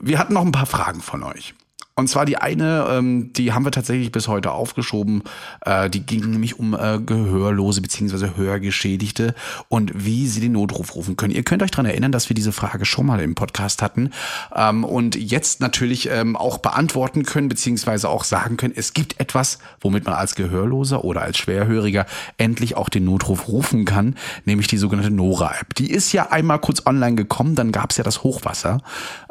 Wir 0.00 0.18
hatten 0.18 0.34
noch 0.34 0.44
ein 0.44 0.52
paar 0.52 0.66
Fragen 0.66 1.00
von 1.00 1.22
euch. 1.22 1.54
Und 1.96 2.08
zwar 2.08 2.26
die 2.26 2.38
eine, 2.38 2.88
ähm, 2.90 3.32
die 3.34 3.52
haben 3.52 3.64
wir 3.64 3.70
tatsächlich 3.70 4.10
bis 4.10 4.26
heute 4.26 4.50
aufgeschoben. 4.50 5.22
Äh, 5.64 5.88
die 5.88 6.04
ging 6.04 6.28
nämlich 6.28 6.58
um 6.58 6.74
äh, 6.74 6.98
Gehörlose 6.98 7.80
beziehungsweise 7.82 8.36
Hörgeschädigte 8.36 9.32
und 9.68 9.92
wie 9.94 10.26
sie 10.26 10.40
den 10.40 10.50
Notruf 10.50 10.96
rufen 10.96 11.16
können. 11.16 11.32
Ihr 11.32 11.44
könnt 11.44 11.62
euch 11.62 11.70
dran 11.70 11.86
erinnern, 11.86 12.10
dass 12.10 12.28
wir 12.28 12.34
diese 12.34 12.50
Frage 12.50 12.84
schon 12.84 13.06
mal 13.06 13.20
im 13.20 13.36
Podcast 13.36 13.80
hatten 13.80 14.10
ähm, 14.56 14.82
und 14.82 15.14
jetzt 15.14 15.60
natürlich 15.60 16.10
ähm, 16.10 16.34
auch 16.34 16.58
beantworten 16.58 17.22
können 17.22 17.48
beziehungsweise 17.48 18.08
auch 18.08 18.24
sagen 18.24 18.56
können, 18.56 18.74
es 18.74 18.92
gibt 18.92 19.20
etwas, 19.20 19.60
womit 19.80 20.04
man 20.04 20.14
als 20.14 20.34
Gehörloser 20.34 21.04
oder 21.04 21.22
als 21.22 21.38
Schwerhöriger 21.38 22.06
endlich 22.38 22.76
auch 22.76 22.88
den 22.88 23.04
Notruf 23.04 23.46
rufen 23.46 23.84
kann, 23.84 24.16
nämlich 24.46 24.66
die 24.66 24.78
sogenannte 24.78 25.12
Nora-App. 25.12 25.76
Die 25.76 25.92
ist 25.92 26.10
ja 26.12 26.32
einmal 26.32 26.58
kurz 26.58 26.84
online 26.86 27.14
gekommen, 27.14 27.54
dann 27.54 27.70
gab 27.70 27.92
es 27.92 27.98
ja 27.98 28.02
das 28.02 28.24
Hochwasser 28.24 28.82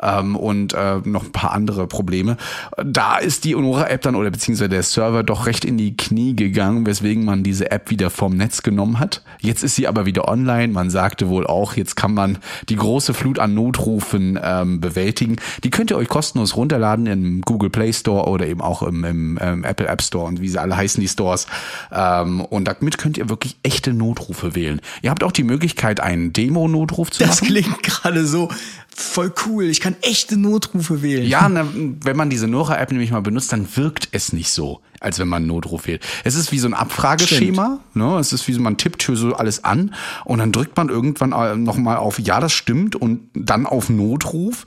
ähm, 0.02 0.38
und 0.38 0.72
äh, 0.72 1.02
noch 1.04 1.26
ein 1.26 1.34
paar 1.34 1.52
andere 1.52 1.88
Probleme. 1.88 2.38
Da 2.84 3.18
ist 3.18 3.44
die 3.44 3.54
Nora-App 3.56 4.02
dann 4.02 4.16
oder 4.16 4.32
beziehungsweise 4.32 4.70
der 4.70 4.84
Server 4.84 5.24
doch 5.24 5.46
recht 5.46 5.66
in 5.66 5.78
die 5.78 5.96
Knie 5.96 6.36
gegangen, 6.36 6.86
weswegen 6.86 7.26
man 7.26 7.44
diese 7.44 7.72
App 7.72 7.90
wieder 7.90 8.10
vom 8.10 8.36
Netz 8.36 8.64
genommen 8.64 9.00
hat. 9.00 9.22
Jetzt 9.40 9.64
ist 9.64 9.76
sie 9.76 9.88
aber 9.88 10.06
wieder 10.06 10.28
online. 10.28 10.72
Man 10.72 10.90
sagte 10.90 11.30
wohl 11.30 11.48
auch, 11.48 11.76
jetzt 11.76 11.96
kann 11.96 12.14
man 12.14 12.38
die 12.70 12.76
große 12.76 13.14
Flut 13.14 13.40
an 13.40 13.54
Notrufen 13.54 14.40
ähm, 14.42 14.80
bewältigen. 14.82 15.38
Die 15.64 15.70
könnt 15.70 15.92
ihr 15.92 15.98
euch 15.98 16.08
kostenlos 16.08 16.56
runterladen 16.56 17.06
im 17.08 17.42
Google 17.42 17.70
Play 17.70 17.94
Store 17.94 18.28
oder 18.28 18.48
eben 18.48 18.62
auch 18.62 18.84
im, 18.84 19.04
im 19.04 19.40
ähm, 19.42 19.64
Apple 19.64 19.88
App 19.88 20.02
Store 20.02 20.26
und 20.26 20.42
wie 20.42 20.50
sie 20.50 20.60
alle 20.60 20.76
heißen, 20.76 21.02
die 21.02 21.08
Stores. 21.08 21.48
Ähm, 21.92 22.42
und 22.42 22.68
damit 22.68 22.98
könnt 22.98 23.18
ihr 23.18 23.30
wirklich 23.30 23.58
echte 23.64 23.94
Notrufe 23.94 24.56
wählen. 24.56 24.82
Ihr 25.02 25.10
habt 25.10 25.24
auch 25.24 25.32
die 25.32 25.44
Möglichkeit, 25.44 26.00
einen 26.00 26.34
Demo-Notruf 26.34 27.12
zu 27.12 27.24
Das 27.24 27.42
machen. 27.42 27.48
klingt 27.48 27.84
gerade 27.84 28.26
so 28.26 28.50
voll 28.96 29.34
cool. 29.46 29.66
Ich 29.66 29.82
kann 29.82 29.96
echte 30.02 30.38
Notrufe 30.38 31.02
wählen. 31.02 31.26
Ja, 31.26 31.48
na, 31.50 31.66
wenn 31.74 32.18
man 32.18 32.30
diese 32.30 32.48
Nora-App 32.48 32.92
nämlich 32.92 33.12
mal 33.12 33.22
benutzt, 33.22 33.52
dann 33.52 33.68
wirkt 33.76 34.10
es 34.12 34.34
nicht 34.34 34.52
so, 34.52 34.82
als 35.00 35.20
wenn 35.20 35.28
man 35.28 35.44
einen 35.44 35.48
Notruf 35.48 35.88
wählt. 35.88 36.04
Es 36.24 36.36
ist 36.36 36.52
wie 36.52 36.60
so 36.60 36.68
ein 36.68 36.74
Abfrageschema. 36.74 37.80
Ne? 37.94 38.18
Es 38.20 38.34
ist 38.34 38.48
wie 38.48 38.54
so, 38.54 38.62
man 38.62 38.78
tippt 38.78 39.04
hier 39.04 39.16
so 39.16 39.34
alles 39.36 39.64
an 39.64 39.94
und 40.26 40.40
dann 40.40 40.52
drückt 40.52 40.78
man 40.78 40.90
irgendwann 40.90 41.64
nochmal 41.64 41.98
auf 41.98 42.20
Ja, 42.20 42.40
das 42.40 42.54
stimmt 42.54 42.96
und 42.96 43.30
dann 43.34 43.66
auf 43.66 43.90
Notruf. 43.90 44.66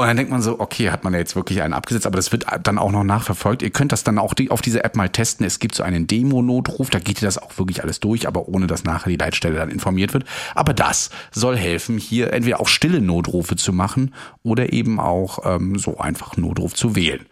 Und 0.00 0.06
dann 0.06 0.16
denkt 0.16 0.30
man 0.30 0.42
so, 0.42 0.60
okay, 0.60 0.90
hat 0.90 1.04
man 1.04 1.12
ja 1.12 1.18
jetzt 1.18 1.36
wirklich 1.36 1.62
einen 1.62 1.74
abgesetzt, 1.74 2.06
aber 2.06 2.16
das 2.16 2.32
wird 2.32 2.46
dann 2.62 2.78
auch 2.78 2.90
noch 2.92 3.04
nachverfolgt. 3.04 3.62
Ihr 3.62 3.70
könnt 3.70 3.92
das 3.92 4.04
dann 4.04 4.18
auch 4.18 4.34
die, 4.34 4.50
auf 4.50 4.62
dieser 4.62 4.84
App 4.84 4.96
mal 4.96 5.08
testen. 5.08 5.46
Es 5.46 5.58
gibt 5.58 5.74
so 5.74 5.82
einen 5.82 6.06
Demo-Notruf, 6.06 6.90
da 6.90 6.98
geht 6.98 7.22
ihr 7.22 7.26
das 7.26 7.38
auch 7.38 7.58
wirklich 7.58 7.82
alles 7.82 8.00
durch, 8.00 8.26
aber 8.28 8.48
ohne 8.48 8.66
dass 8.66 8.84
nachher 8.84 9.10
die 9.10 9.16
Leitstelle 9.16 9.56
dann 9.56 9.70
informiert 9.70 10.14
wird. 10.14 10.24
Aber 10.54 10.74
das 10.74 11.10
soll 11.30 11.56
helfen, 11.56 11.98
hier 11.98 12.32
entweder 12.32 12.60
auch 12.60 12.68
stille 12.68 13.00
Notrufe 13.00 13.56
zu 13.56 13.72
machen 13.72 14.14
oder 14.42 14.72
eben 14.72 15.00
auch 15.00 15.40
ähm, 15.44 15.78
so 15.78 15.98
einfach 15.98 16.36
Notruf 16.36 16.74
zu 16.74 16.94
wählen. 16.94 17.26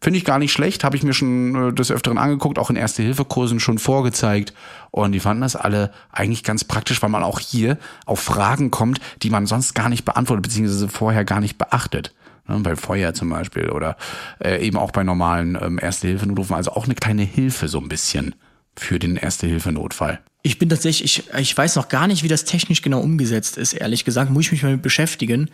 Finde 0.00 0.18
ich 0.18 0.24
gar 0.24 0.38
nicht 0.38 0.52
schlecht, 0.52 0.84
habe 0.84 0.96
ich 0.96 1.02
mir 1.02 1.12
schon 1.12 1.70
äh, 1.70 1.72
des 1.72 1.90
Öfteren 1.90 2.18
angeguckt, 2.18 2.58
auch 2.58 2.70
in 2.70 2.76
Erste-Hilfe-Kursen 2.76 3.58
schon 3.58 3.78
vorgezeigt. 3.78 4.54
Und 4.90 5.12
die 5.12 5.20
fanden 5.20 5.42
das 5.42 5.56
alle 5.56 5.92
eigentlich 6.10 6.44
ganz 6.44 6.64
praktisch, 6.64 7.02
weil 7.02 7.10
man 7.10 7.22
auch 7.22 7.40
hier 7.40 7.78
auf 8.06 8.20
Fragen 8.20 8.70
kommt, 8.70 9.00
die 9.22 9.30
man 9.30 9.46
sonst 9.46 9.74
gar 9.74 9.88
nicht 9.88 10.04
beantwortet, 10.04 10.44
beziehungsweise 10.44 10.88
vorher 10.88 11.24
gar 11.24 11.40
nicht 11.40 11.58
beachtet. 11.58 12.14
Ne, 12.48 12.58
bei 12.60 12.76
Feuer 12.76 13.12
zum 13.14 13.28
Beispiel 13.28 13.70
oder 13.70 13.96
äh, 14.42 14.64
eben 14.66 14.78
auch 14.78 14.90
bei 14.90 15.04
normalen 15.04 15.58
ähm, 15.60 15.78
Erste-Hilfe-Notrufen. 15.80 16.56
Also 16.56 16.72
auch 16.72 16.86
eine 16.86 16.94
kleine 16.94 17.22
Hilfe 17.22 17.68
so 17.68 17.78
ein 17.78 17.88
bisschen 17.88 18.34
für 18.74 18.98
den 18.98 19.16
Erste-Hilfe-Notfall. 19.16 20.20
Ich 20.42 20.58
bin 20.58 20.68
tatsächlich, 20.68 21.18
ich, 21.18 21.34
ich 21.38 21.56
weiß 21.56 21.76
noch 21.76 21.88
gar 21.88 22.06
nicht, 22.06 22.22
wie 22.22 22.28
das 22.28 22.44
technisch 22.44 22.80
genau 22.80 23.00
umgesetzt 23.00 23.58
ist, 23.58 23.74
ehrlich 23.74 24.04
gesagt. 24.04 24.30
Muss 24.30 24.46
ich 24.46 24.52
mich 24.52 24.62
mal 24.62 24.72
mit 24.72 24.82
beschäftigen. 24.82 25.50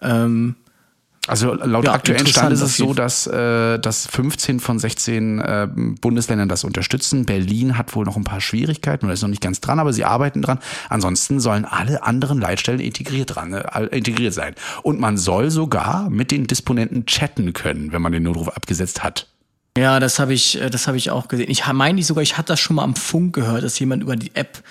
Ähm, 0.00 0.54
Also 1.26 1.54
laut 1.54 1.84
Ja, 1.84 1.92
aktuellen 1.92 2.26
Stand 2.26 2.52
ist 2.52 2.60
es 2.60 2.76
so, 2.76 2.94
dass, 2.94 3.26
äh, 3.26 3.78
dass 3.78 4.06
15 4.06 4.60
von 4.60 4.78
16 4.78 5.40
äh, 5.40 5.68
Bundesländern 6.00 6.48
das 6.48 6.64
unterstützen. 6.64 7.26
Berlin 7.26 7.76
hat 7.76 7.94
wohl 7.96 8.04
noch 8.04 8.16
ein 8.16 8.24
paar 8.24 8.40
Schwierigkeiten 8.40 9.06
oder 9.06 9.14
ist 9.14 9.22
noch 9.22 9.28
nicht 9.28 9.42
ganz 9.42 9.60
dran, 9.60 9.80
aber 9.80 9.92
sie 9.92 10.04
arbeiten 10.04 10.42
dran. 10.42 10.58
Ansonsten 10.88 11.40
sollen 11.40 11.64
alle 11.64 12.02
anderen 12.04 12.40
Leitstellen 12.40 12.80
integriert, 12.80 13.34
dran, 13.34 13.52
äh, 13.52 13.86
integriert 13.86 14.34
sein. 14.34 14.54
Und 14.82 15.00
man 15.00 15.16
soll 15.16 15.50
sogar 15.50 16.10
mit 16.10 16.30
den 16.30 16.46
Disponenten 16.46 17.06
chatten 17.06 17.52
können, 17.52 17.92
wenn 17.92 18.02
man 18.02 18.12
den 18.12 18.22
Notruf 18.22 18.48
abgesetzt 18.48 19.02
hat. 19.02 19.26
Ja, 19.76 20.00
das 20.00 20.18
habe 20.18 20.32
ich, 20.32 20.60
äh, 20.60 20.70
das 20.70 20.86
habe 20.86 20.96
ich 20.96 21.10
auch 21.10 21.28
gesehen. 21.28 21.50
Ich 21.50 21.66
meine 21.70 22.02
sogar, 22.02 22.22
ich 22.22 22.38
hatte 22.38 22.48
das 22.48 22.60
schon 22.60 22.76
mal 22.76 22.84
am 22.84 22.94
Funk 22.94 23.34
gehört, 23.34 23.62
dass 23.62 23.78
jemand 23.78 24.02
über 24.02 24.16
die 24.16 24.34
App 24.34 24.62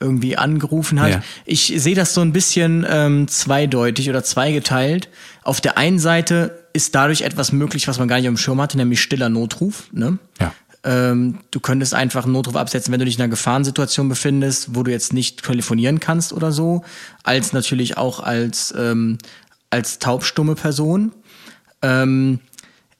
irgendwie 0.00 0.36
angerufen 0.36 1.00
hat. 1.00 1.10
Ja. 1.10 1.22
Ich 1.44 1.72
sehe 1.76 1.94
das 1.94 2.14
so 2.14 2.20
ein 2.20 2.32
bisschen 2.32 2.86
ähm, 2.88 3.28
zweideutig 3.28 4.10
oder 4.10 4.22
zweigeteilt. 4.22 5.08
Auf 5.42 5.60
der 5.60 5.78
einen 5.78 5.98
Seite 5.98 6.66
ist 6.72 6.94
dadurch 6.94 7.22
etwas 7.22 7.52
möglich, 7.52 7.88
was 7.88 7.98
man 7.98 8.08
gar 8.08 8.16
nicht 8.16 8.28
auf 8.28 8.34
dem 8.34 8.38
Schirm 8.38 8.60
hatte, 8.60 8.76
nämlich 8.76 9.00
stiller 9.00 9.28
Notruf. 9.28 9.84
Ne? 9.92 10.18
Ja. 10.40 10.52
Ähm, 10.84 11.38
du 11.50 11.60
könntest 11.60 11.94
einfach 11.94 12.24
einen 12.24 12.32
Notruf 12.32 12.56
absetzen, 12.56 12.92
wenn 12.92 12.98
du 12.98 13.06
dich 13.06 13.16
in 13.16 13.22
einer 13.22 13.30
Gefahrensituation 13.30 14.08
befindest, 14.08 14.74
wo 14.74 14.82
du 14.82 14.90
jetzt 14.90 15.12
nicht 15.14 15.42
telefonieren 15.42 15.98
kannst 15.98 16.32
oder 16.32 16.52
so, 16.52 16.84
als 17.22 17.52
natürlich 17.52 17.96
auch 17.96 18.20
als, 18.20 18.74
ähm, 18.76 19.18
als 19.70 19.98
taubstumme 19.98 20.56
Person. 20.56 21.12
Ähm, 21.80 22.40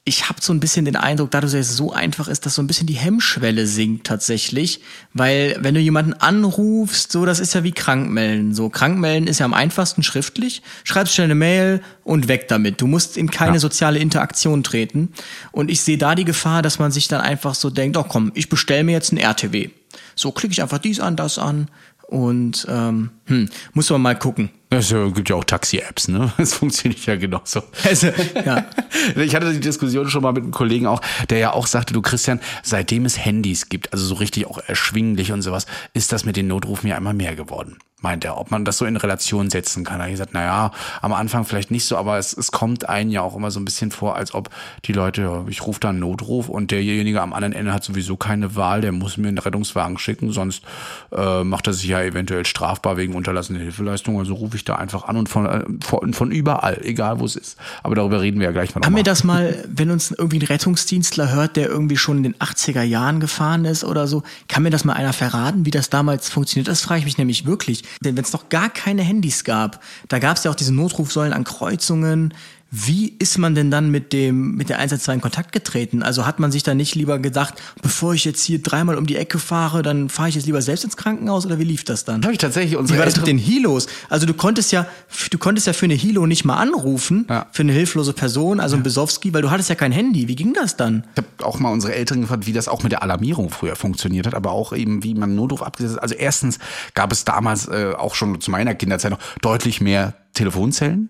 ich 0.06 0.28
habe 0.28 0.38
so 0.42 0.52
ein 0.52 0.60
bisschen 0.60 0.84
den 0.84 0.96
Eindruck, 0.96 1.30
dadurch, 1.30 1.52
dass 1.54 1.70
es 1.70 1.76
so 1.78 1.90
einfach 1.90 2.28
ist, 2.28 2.44
dass 2.44 2.56
so 2.56 2.62
ein 2.62 2.66
bisschen 2.66 2.86
die 2.86 2.92
Hemmschwelle 2.94 3.66
sinkt 3.66 4.06
tatsächlich, 4.06 4.80
weil 5.14 5.56
wenn 5.60 5.74
du 5.74 5.80
jemanden 5.80 6.12
anrufst, 6.12 7.10
so 7.10 7.24
das 7.24 7.40
ist 7.40 7.54
ja 7.54 7.64
wie 7.64 7.72
Krankmelden. 7.72 8.54
So 8.54 8.68
Krankmelden 8.68 9.26
ist 9.26 9.38
ja 9.38 9.46
am 9.46 9.54
einfachsten 9.54 10.02
schriftlich. 10.02 10.60
Schreibst 10.84 11.14
schnell 11.14 11.24
eine 11.26 11.34
Mail 11.34 11.80
und 12.02 12.28
weg 12.28 12.48
damit. 12.48 12.82
Du 12.82 12.86
musst 12.86 13.16
in 13.16 13.30
keine 13.30 13.54
Ja. 13.54 13.60
soziale 13.60 13.98
Interaktion 13.98 14.62
treten. 14.62 15.10
Und 15.52 15.70
ich 15.70 15.80
sehe 15.80 15.96
da 15.96 16.14
die 16.14 16.26
Gefahr, 16.26 16.60
dass 16.60 16.78
man 16.78 16.90
sich 16.92 17.08
dann 17.08 17.22
einfach 17.22 17.54
so 17.54 17.70
denkt, 17.70 17.96
oh 17.96 18.04
komm, 18.06 18.30
ich 18.34 18.50
bestelle 18.50 18.84
mir 18.84 18.92
jetzt 18.92 19.10
ein 19.10 19.16
RTW. 19.16 19.70
So 20.16 20.32
klicke 20.32 20.52
ich 20.52 20.60
einfach 20.60 20.78
dies 20.78 21.00
an, 21.00 21.16
das 21.16 21.38
an 21.38 21.68
und 22.08 22.66
ähm, 22.68 23.10
hm, 23.24 23.48
muss 23.72 23.88
man 23.88 24.02
mal 24.02 24.18
gucken. 24.18 24.50
Es 24.78 24.92
äh, 24.92 25.10
gibt 25.10 25.30
ja 25.30 25.36
auch 25.36 25.44
Taxi-Apps, 25.44 26.08
ne? 26.08 26.32
Das 26.38 26.54
funktioniert 26.54 27.04
ja 27.06 27.16
genauso. 27.16 27.62
Also, 27.84 28.08
ja. 28.44 28.66
Ich 29.16 29.34
hatte 29.34 29.52
die 29.52 29.60
Diskussion 29.60 30.08
schon 30.08 30.22
mal 30.22 30.32
mit 30.32 30.44
einem 30.44 30.52
Kollegen 30.52 30.86
auch, 30.86 31.00
der 31.28 31.38
ja 31.38 31.52
auch 31.52 31.66
sagte, 31.66 31.92
du 31.92 32.00
Christian, 32.00 32.40
seitdem 32.62 33.04
es 33.04 33.18
Handys 33.18 33.68
gibt, 33.68 33.92
also 33.92 34.04
so 34.04 34.14
richtig 34.14 34.46
auch 34.46 34.58
erschwinglich 34.58 35.32
und 35.32 35.42
sowas, 35.42 35.66
ist 35.94 36.12
das 36.12 36.24
mit 36.24 36.36
den 36.36 36.46
Notrufen 36.46 36.88
ja 36.88 36.96
immer 36.96 37.12
mehr 37.12 37.34
geworden. 37.34 37.78
Meint 38.04 38.22
er, 38.26 38.36
ob 38.36 38.50
man 38.50 38.66
das 38.66 38.76
so 38.76 38.84
in 38.84 38.98
Relation 38.98 39.48
setzen 39.48 39.82
kann. 39.82 39.98
Habe 39.98 40.10
ich 40.10 40.12
gesagt, 40.12 40.34
naja, 40.34 40.72
am 41.00 41.14
Anfang 41.14 41.46
vielleicht 41.46 41.70
nicht 41.70 41.86
so, 41.86 41.96
aber 41.96 42.18
es, 42.18 42.36
es 42.36 42.52
kommt 42.52 42.86
einen 42.86 43.10
ja 43.10 43.22
auch 43.22 43.34
immer 43.34 43.50
so 43.50 43.58
ein 43.58 43.64
bisschen 43.64 43.90
vor, 43.90 44.14
als 44.14 44.34
ob 44.34 44.50
die 44.84 44.92
Leute, 44.92 45.22
ja, 45.22 45.44
ich 45.48 45.66
rufe 45.66 45.80
da 45.80 45.88
einen 45.88 46.00
Notruf 46.00 46.50
und 46.50 46.70
derjenige 46.70 47.22
am 47.22 47.32
anderen 47.32 47.54
Ende 47.54 47.72
hat 47.72 47.82
sowieso 47.82 48.18
keine 48.18 48.56
Wahl, 48.56 48.82
der 48.82 48.92
muss 48.92 49.16
mir 49.16 49.28
einen 49.28 49.38
Rettungswagen 49.38 49.96
schicken, 49.96 50.32
sonst 50.32 50.64
äh, 51.12 51.44
macht 51.44 51.66
er 51.66 51.72
sich 51.72 51.86
ja 51.86 52.02
eventuell 52.02 52.44
strafbar 52.44 52.98
wegen 52.98 53.14
unterlassene 53.14 53.60
Hilfeleistung. 53.60 54.18
Also 54.18 54.34
rufe 54.34 54.58
ich 54.58 54.63
da 54.64 54.76
einfach 54.76 55.04
an 55.04 55.16
und 55.16 55.28
von, 55.28 55.46
äh, 55.46 55.64
von, 55.84 56.12
von 56.14 56.30
überall, 56.30 56.80
egal 56.82 57.20
wo 57.20 57.24
es 57.24 57.36
ist. 57.36 57.56
Aber 57.82 57.94
darüber 57.94 58.20
reden 58.20 58.40
wir 58.40 58.46
ja 58.46 58.52
gleich 58.52 58.74
mal. 58.74 58.84
Haben 58.84 58.96
wir 58.96 59.02
das 59.02 59.24
mal, 59.24 59.64
wenn 59.68 59.90
uns 59.90 60.10
irgendwie 60.10 60.38
ein 60.38 60.46
Rettungsdienstler 60.46 61.32
hört, 61.32 61.56
der 61.56 61.68
irgendwie 61.68 61.96
schon 61.96 62.18
in 62.18 62.22
den 62.24 62.34
80er 62.36 62.82
Jahren 62.82 63.20
gefahren 63.20 63.64
ist 63.64 63.84
oder 63.84 64.06
so, 64.06 64.22
kann 64.48 64.62
mir 64.62 64.70
das 64.70 64.84
mal 64.84 64.94
einer 64.94 65.12
verraten, 65.12 65.66
wie 65.66 65.70
das 65.70 65.90
damals 65.90 66.28
funktioniert? 66.28 66.68
Das 66.68 66.80
frage 66.80 67.00
ich 67.00 67.04
mich 67.04 67.18
nämlich 67.18 67.46
wirklich. 67.46 67.84
Denn 68.00 68.16
wenn 68.16 68.24
es 68.24 68.32
noch 68.32 68.48
gar 68.48 68.70
keine 68.70 69.02
Handys 69.02 69.44
gab, 69.44 69.80
da 70.08 70.18
gab 70.18 70.36
es 70.36 70.44
ja 70.44 70.50
auch 70.50 70.56
diese 70.56 70.74
Notrufsäulen 70.74 71.32
an 71.32 71.44
Kreuzungen. 71.44 72.34
Wie 72.76 73.14
ist 73.20 73.38
man 73.38 73.54
denn 73.54 73.70
dann 73.70 73.92
mit 73.92 74.12
dem 74.12 74.56
mit 74.56 74.68
der 74.68 74.78
112 74.78 75.14
in 75.14 75.20
Kontakt 75.20 75.52
getreten? 75.52 76.02
Also 76.02 76.26
hat 76.26 76.40
man 76.40 76.50
sich 76.50 76.64
da 76.64 76.74
nicht 76.74 76.96
lieber 76.96 77.20
gedacht, 77.20 77.54
bevor 77.82 78.14
ich 78.14 78.24
jetzt 78.24 78.42
hier 78.42 78.60
dreimal 78.60 78.98
um 78.98 79.06
die 79.06 79.14
Ecke 79.14 79.38
fahre, 79.38 79.82
dann 79.82 80.08
fahre 80.08 80.28
ich 80.28 80.34
jetzt 80.34 80.46
lieber 80.46 80.60
selbst 80.60 80.82
ins 80.82 80.96
Krankenhaus 80.96 81.46
oder 81.46 81.60
wie 81.60 81.64
lief 81.64 81.84
das 81.84 82.04
dann? 82.04 82.24
Habe 82.24 82.32
ich 82.32 82.38
tatsächlich 82.38 82.72
Wie 82.72 82.76
unsere 82.76 82.98
war 82.98 83.06
das 83.06 83.16
mit 83.16 83.28
den 83.28 83.38
Hilos? 83.38 83.86
Also 84.08 84.26
du 84.26 84.34
konntest 84.34 84.72
ja, 84.72 84.86
du 85.30 85.38
konntest 85.38 85.68
ja 85.68 85.72
für 85.72 85.84
eine 85.84 85.94
Hilo 85.94 86.26
nicht 86.26 86.44
mal 86.44 86.56
anrufen, 86.56 87.26
Ja. 87.30 87.46
für 87.52 87.62
eine 87.62 87.72
hilflose 87.72 88.12
Person, 88.12 88.58
also 88.58 88.74
ein 88.76 88.82
Besowski, 88.82 89.32
weil 89.32 89.42
du 89.42 89.50
hattest 89.52 89.68
ja 89.68 89.76
kein 89.76 89.92
Handy. 89.92 90.26
Wie 90.26 90.34
ging 90.34 90.52
das 90.52 90.76
dann? 90.76 91.04
Ich 91.14 91.18
habe 91.18 91.46
auch 91.48 91.60
mal 91.60 91.70
unsere 91.70 91.94
Eltern 91.94 92.22
gefragt, 92.22 92.46
wie 92.48 92.52
das 92.52 92.66
auch 92.66 92.82
mit 92.82 92.90
der 92.90 93.04
Alarmierung 93.04 93.50
früher 93.50 93.76
funktioniert 93.76 94.26
hat, 94.26 94.34
aber 94.34 94.50
auch 94.50 94.72
eben, 94.72 95.04
wie 95.04 95.14
man 95.14 95.36
Notruf 95.36 95.62
abgesetzt 95.62 95.94
hat. 95.96 96.02
Also 96.02 96.16
erstens 96.16 96.58
gab 96.94 97.12
es 97.12 97.24
damals 97.24 97.68
äh, 97.68 97.92
auch 97.96 98.16
schon 98.16 98.40
zu 98.40 98.50
meiner 98.50 98.74
Kinderzeit 98.74 99.12
noch 99.12 99.20
deutlich 99.42 99.80
mehr 99.80 100.14
Telefonzellen. 100.32 101.08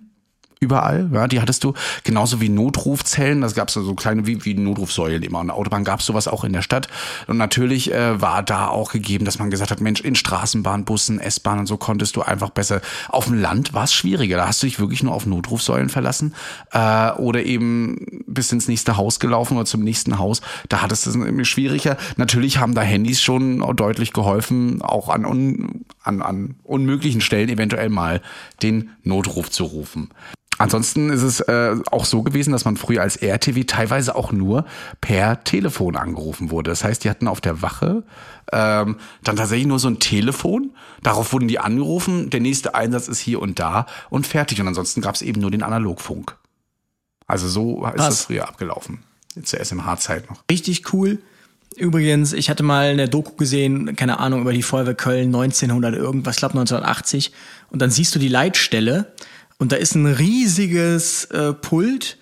Überall, 0.60 1.10
ja, 1.12 1.26
die 1.26 1.40
hattest 1.40 1.64
du. 1.64 1.74
Genauso 2.04 2.40
wie 2.40 2.48
Notrufzellen, 2.48 3.40
das 3.40 3.54
gab 3.54 3.68
es 3.68 3.74
so 3.74 3.94
kleine 3.94 4.26
wie, 4.26 4.44
wie 4.44 4.54
Notrufsäulen 4.54 5.22
immer. 5.22 5.40
An 5.40 5.48
der 5.48 5.56
Autobahn 5.56 5.84
gab 5.84 6.00
es 6.00 6.06
sowas 6.06 6.28
auch 6.28 6.44
in 6.44 6.52
der 6.52 6.62
Stadt. 6.62 6.88
Und 7.26 7.36
natürlich 7.36 7.92
äh, 7.92 8.20
war 8.20 8.42
da 8.42 8.68
auch 8.68 8.92
gegeben, 8.92 9.24
dass 9.24 9.38
man 9.38 9.50
gesagt 9.50 9.70
hat, 9.70 9.80
Mensch, 9.80 10.00
in 10.00 10.14
Straßenbahn, 10.14 10.84
Bussen, 10.84 11.20
S-Bahn 11.20 11.58
und 11.58 11.66
so 11.66 11.76
konntest 11.76 12.16
du 12.16 12.22
einfach 12.22 12.50
besser. 12.50 12.80
Auf 13.08 13.26
dem 13.26 13.40
Land 13.40 13.74
war 13.74 13.84
es 13.84 13.92
schwieriger. 13.92 14.36
Da 14.36 14.48
hast 14.48 14.62
du 14.62 14.66
dich 14.66 14.78
wirklich 14.78 15.02
nur 15.02 15.14
auf 15.14 15.26
Notrufsäulen 15.26 15.88
verlassen 15.88 16.34
äh, 16.72 17.10
oder 17.12 17.42
eben 17.42 18.22
bis 18.26 18.52
ins 18.52 18.68
nächste 18.68 18.96
Haus 18.96 19.20
gelaufen 19.20 19.56
oder 19.56 19.66
zum 19.66 19.82
nächsten 19.82 20.18
Haus. 20.18 20.40
Da 20.68 20.82
hattest 20.82 21.04
du 21.04 21.10
es 21.10 21.16
irgendwie 21.16 21.44
schwieriger. 21.44 21.96
Natürlich 22.16 22.58
haben 22.58 22.74
da 22.74 22.82
Handys 22.82 23.20
schon 23.20 23.60
deutlich 23.76 24.12
geholfen, 24.12 24.82
auch 24.82 25.08
an, 25.08 25.26
un, 25.26 25.84
an, 26.02 26.22
an 26.22 26.54
unmöglichen 26.62 27.20
Stellen 27.20 27.48
eventuell 27.48 27.88
mal 27.88 28.22
den 28.62 28.90
Notruf 29.02 29.50
zu 29.50 29.64
rufen. 29.64 30.10
Ansonsten 30.58 31.10
ist 31.10 31.22
es 31.22 31.40
äh, 31.40 31.76
auch 31.90 32.04
so 32.04 32.22
gewesen, 32.22 32.52
dass 32.52 32.64
man 32.64 32.76
früher 32.76 33.02
als 33.02 33.16
RTW 33.16 33.64
teilweise 33.64 34.14
auch 34.14 34.32
nur 34.32 34.64
per 35.00 35.42
Telefon 35.44 35.96
angerufen 35.96 36.50
wurde. 36.50 36.70
Das 36.70 36.84
heißt, 36.84 37.04
die 37.04 37.10
hatten 37.10 37.28
auf 37.28 37.40
der 37.40 37.60
Wache 37.62 38.04
ähm, 38.52 38.96
dann 39.22 39.36
tatsächlich 39.36 39.66
nur 39.66 39.78
so 39.78 39.88
ein 39.88 39.98
Telefon. 39.98 40.70
Darauf 41.02 41.32
wurden 41.32 41.48
die 41.48 41.58
angerufen. 41.58 42.30
Der 42.30 42.40
nächste 42.40 42.74
Einsatz 42.74 43.08
ist 43.08 43.20
hier 43.20 43.40
und 43.40 43.58
da 43.58 43.86
und 44.10 44.26
fertig. 44.26 44.60
Und 44.60 44.68
ansonsten 44.68 45.00
gab 45.00 45.14
es 45.14 45.22
eben 45.22 45.40
nur 45.40 45.50
den 45.50 45.62
Analogfunk. 45.62 46.36
Also 47.26 47.48
so 47.48 47.84
ist 47.86 47.94
Krass. 47.94 48.08
das 48.08 48.24
früher 48.26 48.48
abgelaufen. 48.48 49.02
Zur 49.42 49.58
SMH-Zeit 49.58 50.30
noch. 50.30 50.44
Richtig 50.50 50.92
cool. 50.92 51.18
Übrigens, 51.76 52.32
ich 52.32 52.50
hatte 52.50 52.62
mal 52.62 52.90
eine 52.90 53.08
Doku 53.08 53.34
gesehen, 53.34 53.96
keine 53.96 54.20
Ahnung, 54.20 54.42
über 54.42 54.52
die 54.52 54.62
Feuerwehr 54.62 54.94
Köln 54.94 55.34
1900 55.34 55.94
irgendwas, 55.94 56.36
ich 56.36 56.38
glaube 56.38 56.52
1980. 56.52 57.32
Und 57.70 57.82
dann 57.82 57.90
siehst 57.90 58.14
du 58.14 58.20
die 58.20 58.28
Leitstelle 58.28 59.12
und 59.64 59.72
da 59.72 59.76
ist 59.76 59.94
ein 59.94 60.04
riesiges 60.04 61.24
äh, 61.30 61.54
Pult, 61.54 62.18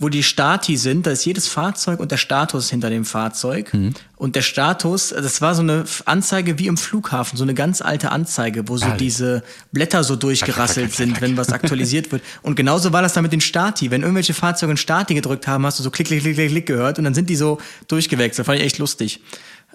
wo 0.00 0.08
die 0.08 0.24
Stati 0.24 0.76
sind. 0.76 1.06
Da 1.06 1.12
ist 1.12 1.24
jedes 1.24 1.46
Fahrzeug 1.46 2.00
und 2.00 2.10
der 2.10 2.16
Status 2.16 2.68
hinter 2.68 2.90
dem 2.90 3.04
Fahrzeug. 3.04 3.70
Und 4.16 4.34
der 4.34 4.42
Status, 4.42 5.10
das 5.10 5.40
war 5.40 5.54
so 5.54 5.62
eine 5.62 5.84
Anzeige 6.06 6.58
wie 6.58 6.66
im 6.66 6.76
Flughafen, 6.76 7.36
so 7.36 7.44
eine 7.44 7.54
ganz 7.54 7.80
alte 7.80 8.10
Anzeige, 8.10 8.66
wo 8.68 8.76
so 8.76 8.86
Herrlich. 8.86 8.98
diese 8.98 9.44
Blätter 9.70 10.02
so 10.02 10.16
durchgerasselt 10.16 10.92
sind, 10.92 11.20
wenn 11.20 11.36
was 11.36 11.52
aktualisiert 11.52 12.10
wird. 12.10 12.24
Und 12.42 12.56
genauso 12.56 12.92
war 12.92 13.02
das 13.02 13.12
dann 13.12 13.22
mit 13.22 13.32
den 13.32 13.40
Stati. 13.40 13.92
Wenn 13.92 14.02
irgendwelche 14.02 14.34
Fahrzeuge 14.34 14.70
einen 14.70 14.76
Stati 14.76 15.14
gedrückt 15.14 15.46
haben, 15.46 15.64
hast 15.64 15.78
du 15.78 15.84
so 15.84 15.92
klick, 15.92 16.08
klick, 16.08 16.22
klick, 16.22 16.34
klick, 16.34 16.50
klick 16.50 16.66
gehört 16.66 16.98
und 16.98 17.04
dann 17.04 17.14
sind 17.14 17.30
die 17.30 17.36
so 17.36 17.58
durchgewechselt. 17.86 18.46
Fand 18.46 18.58
ich 18.58 18.64
echt 18.64 18.78
lustig. 18.78 19.20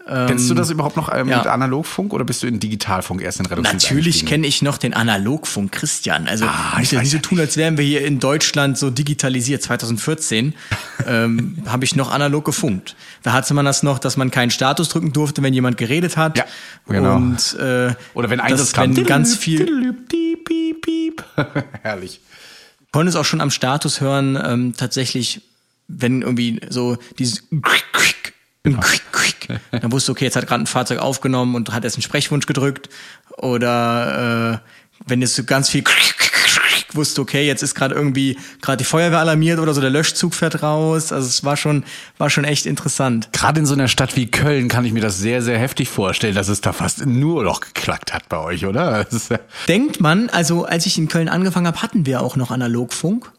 Kennst 0.07 0.47
du 0.49 0.53
das 0.53 0.69
überhaupt 0.69 0.97
noch 0.97 1.11
ähm, 1.11 1.27
ja. 1.27 1.37
mit 1.37 1.47
Analogfunk 1.47 2.13
oder 2.13 2.23
bist 2.25 2.43
du 2.43 2.47
in 2.47 2.59
Digitalfunk 2.59 3.23
erst 3.23 3.39
in 3.39 3.47
Reduktion? 3.47 3.75
Natürlich 3.75 4.25
kenne 4.27 4.45
ich 4.45 4.61
noch 4.61 4.77
den 4.77 4.93
Analogfunk 4.93 5.71
Christian. 5.71 6.27
Also 6.27 6.45
Ah, 6.45 6.77
ich 6.79 6.91
nicht 6.91 7.09
so 7.09 7.17
tun, 7.17 7.39
als 7.39 7.57
wären 7.57 7.77
wir 7.79 7.85
hier 7.85 8.05
in 8.05 8.19
Deutschland 8.19 8.77
so 8.77 8.91
digitalisiert. 8.91 9.63
2014 9.63 10.53
ähm, 11.07 11.57
habe 11.65 11.85
ich 11.85 11.95
noch 11.95 12.11
analog 12.11 12.45
gefunkt. 12.45 12.95
Da 13.23 13.33
hatte 13.33 13.55
man 13.55 13.65
das 13.65 13.81
noch, 13.81 13.97
dass 13.97 14.15
man 14.15 14.29
keinen 14.29 14.51
Status 14.51 14.89
drücken 14.89 15.11
durfte, 15.11 15.41
wenn 15.41 15.55
jemand 15.55 15.77
geredet 15.77 16.17
hat. 16.17 16.37
Ja, 16.37 16.45
genau. 16.87 17.15
Und 17.15 17.55
äh, 17.59 17.95
Oder 18.13 18.29
wenn 18.29 18.39
Einsatz 18.39 18.73
kam. 18.73 18.95
wenn 18.95 19.05
ganz 19.05 19.35
viel 19.35 19.93
Piep, 20.07 20.45
piep, 20.45 20.81
piep. 20.81 21.23
Herrlich. 21.81 22.21
konnte 22.91 23.09
es 23.09 23.15
auch 23.15 23.25
schon 23.25 23.41
am 23.41 23.49
Status 23.49 24.01
hören, 24.01 24.39
ähm, 24.43 24.73
tatsächlich, 24.77 25.41
wenn 25.87 26.21
irgendwie 26.21 26.61
so 26.69 26.97
dieses 27.17 27.43
Genau. 28.65 29.59
dann 29.71 29.91
wusste 29.91 30.11
okay, 30.11 30.25
jetzt 30.25 30.35
hat 30.35 30.47
gerade 30.47 30.63
ein 30.63 30.67
Fahrzeug 30.67 30.99
aufgenommen 30.99 31.55
und 31.55 31.71
hat 31.71 31.83
erst 31.83 31.97
einen 31.97 32.03
Sprechwunsch 32.03 32.45
gedrückt 32.45 32.89
oder 33.37 34.61
äh, 34.63 34.69
wenn 35.07 35.21
jetzt 35.21 35.35
so 35.35 35.43
ganz 35.43 35.69
viel 35.69 35.83
wusste, 36.95 37.21
okay, 37.21 37.45
jetzt 37.45 37.61
ist 37.61 37.75
gerade 37.75 37.95
irgendwie 37.95 38.37
gerade 38.61 38.77
die 38.77 38.83
Feuerwehr 38.83 39.19
alarmiert 39.19 39.59
oder 39.59 39.73
so, 39.73 39.81
der 39.81 39.89
Löschzug 39.89 40.33
fährt 40.33 40.63
raus. 40.63 41.11
Also 41.11 41.27
es 41.27 41.43
war 41.43 41.57
schon, 41.57 41.83
war 42.17 42.29
schon 42.29 42.43
echt 42.43 42.65
interessant. 42.65 43.29
Gerade 43.33 43.59
in 43.59 43.65
so 43.65 43.73
einer 43.73 43.87
Stadt 43.87 44.15
wie 44.15 44.27
Köln 44.27 44.67
kann 44.67 44.85
ich 44.85 44.93
mir 44.93 45.01
das 45.01 45.17
sehr, 45.17 45.41
sehr 45.41 45.59
heftig 45.59 45.89
vorstellen, 45.89 46.35
dass 46.35 46.47
es 46.47 46.61
da 46.61 46.73
fast 46.73 47.05
nur 47.05 47.43
noch 47.43 47.61
geklackt 47.61 48.13
hat 48.13 48.29
bei 48.29 48.37
euch, 48.37 48.65
oder? 48.65 49.05
Denkt 49.67 49.99
man, 49.99 50.29
also 50.29 50.65
als 50.65 50.85
ich 50.85 50.97
in 50.97 51.07
Köln 51.07 51.29
angefangen 51.29 51.67
habe, 51.67 51.81
hatten 51.81 52.05
wir 52.05 52.21
auch 52.21 52.35
noch 52.35 52.51
Analogfunk. 52.51 53.31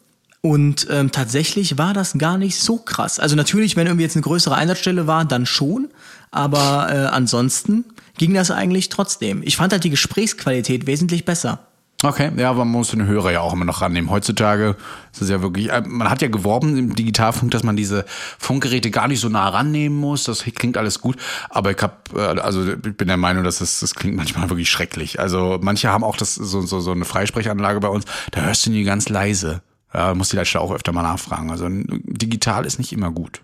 Und 0.47 0.87
ähm, 0.89 1.11
tatsächlich 1.11 1.77
war 1.77 1.93
das 1.93 2.17
gar 2.17 2.37
nicht 2.37 2.57
so 2.57 2.77
krass. 2.77 3.19
Also 3.19 3.35
natürlich, 3.35 3.75
wenn 3.75 3.85
irgendwie 3.85 4.05
jetzt 4.05 4.15
eine 4.15 4.23
größere 4.23 4.55
Einsatzstelle 4.55 5.05
war, 5.05 5.25
dann 5.25 5.45
schon. 5.45 5.89
Aber 6.31 6.87
äh, 6.89 6.95
ansonsten 7.07 7.83
ging 8.17 8.33
das 8.33 8.49
eigentlich 8.49 8.87
trotzdem. 8.87 9.43
Ich 9.43 9.57
fand 9.57 9.73
halt 9.73 9.83
die 9.83 9.89
Gesprächsqualität 9.89 10.87
wesentlich 10.87 11.25
besser. 11.25 11.59
Okay, 12.01 12.31
ja, 12.37 12.49
aber 12.49 12.59
man 12.59 12.71
muss 12.71 12.91
den 12.91 13.07
Hörer 13.07 13.31
ja 13.31 13.41
auch 13.41 13.51
immer 13.51 13.65
noch 13.65 13.81
rannehmen. 13.81 14.09
Heutzutage 14.09 14.77
ist 15.11 15.21
es 15.21 15.29
ja 15.29 15.41
wirklich, 15.41 15.69
äh, 15.69 15.81
man 15.85 16.09
hat 16.09 16.21
ja 16.21 16.29
geworben 16.29 16.77
im 16.77 16.95
Digitalfunk, 16.95 17.51
dass 17.51 17.63
man 17.63 17.75
diese 17.75 18.05
Funkgeräte 18.39 18.89
gar 18.89 19.09
nicht 19.09 19.19
so 19.19 19.27
nah 19.27 19.49
rannehmen 19.49 19.97
muss. 19.99 20.23
Das 20.23 20.43
klingt 20.43 20.77
alles 20.77 21.01
gut, 21.01 21.17
aber 21.49 21.71
ich 21.71 21.81
hab, 21.81 22.15
äh, 22.15 22.21
also 22.21 22.65
ich 22.71 22.79
bin 22.79 23.09
der 23.09 23.17
Meinung, 23.17 23.43
dass 23.43 23.59
das, 23.59 23.81
das 23.81 23.95
klingt 23.95 24.15
manchmal 24.15 24.49
wirklich 24.49 24.69
schrecklich. 24.69 25.19
Also 25.19 25.59
manche 25.61 25.89
haben 25.89 26.05
auch 26.05 26.15
das 26.15 26.35
so, 26.35 26.61
so, 26.61 26.79
so 26.79 26.91
eine 26.91 27.03
Freisprechanlage 27.03 27.81
bei 27.81 27.89
uns, 27.89 28.05
da 28.31 28.41
hörst 28.41 28.65
du 28.65 28.69
die 28.69 28.85
ganz 28.85 29.09
leise. 29.09 29.61
Ja, 29.93 30.13
muss 30.13 30.29
die 30.29 30.35
Leute 30.35 30.59
auch 30.59 30.71
öfter 30.71 30.91
mal 30.91 31.03
nachfragen. 31.03 31.49
Also 31.49 31.67
digital 31.69 32.65
ist 32.65 32.77
nicht 32.77 32.91
immer 32.91 33.11
gut. 33.11 33.41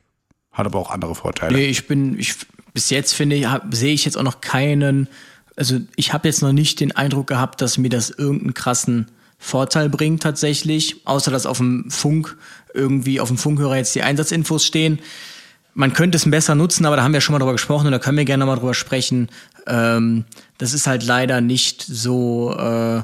Hat 0.51 0.65
aber 0.65 0.79
auch 0.79 0.91
andere 0.91 1.15
Vorteile. 1.15 1.55
Nee, 1.55 1.65
ich 1.65 1.87
bin, 1.87 2.17
ich, 2.19 2.35
bis 2.73 2.89
jetzt 2.89 3.13
finde 3.13 3.35
ich, 3.35 3.47
sehe 3.71 3.93
ich 3.93 4.05
jetzt 4.05 4.17
auch 4.17 4.23
noch 4.23 4.41
keinen, 4.41 5.07
also 5.55 5.79
ich 5.95 6.13
habe 6.13 6.27
jetzt 6.27 6.41
noch 6.41 6.51
nicht 6.51 6.79
den 6.79 6.91
Eindruck 6.91 7.27
gehabt, 7.27 7.61
dass 7.61 7.77
mir 7.77 7.89
das 7.89 8.09
irgendeinen 8.09 8.53
krassen 8.53 9.07
Vorteil 9.39 9.89
bringt 9.89 10.23
tatsächlich, 10.23 11.05
außer 11.05 11.31
dass 11.31 11.45
auf 11.45 11.57
dem 11.57 11.89
Funk 11.89 12.37
irgendwie 12.73 13.19
auf 13.19 13.27
dem 13.27 13.37
Funkhörer 13.37 13.77
jetzt 13.77 13.95
die 13.95 14.03
Einsatzinfos 14.03 14.65
stehen. 14.65 14.99
Man 15.73 15.93
könnte 15.93 16.17
es 16.17 16.29
besser 16.29 16.55
nutzen, 16.55 16.85
aber 16.85 16.95
da 16.95 17.03
haben 17.03 17.13
wir 17.13 17.21
schon 17.21 17.33
mal 17.33 17.39
drüber 17.39 17.53
gesprochen 17.53 17.87
und 17.87 17.91
da 17.91 17.99
können 17.99 18.17
wir 18.17 18.25
gerne 18.25 18.45
mal 18.45 18.55
drüber 18.55 18.73
sprechen. 18.73 19.29
Ähm, 19.65 20.25
das 20.59 20.73
ist 20.73 20.87
halt 20.87 21.03
leider 21.03 21.41
nicht 21.41 21.83
so, 21.83 22.55
äh, 22.57 23.03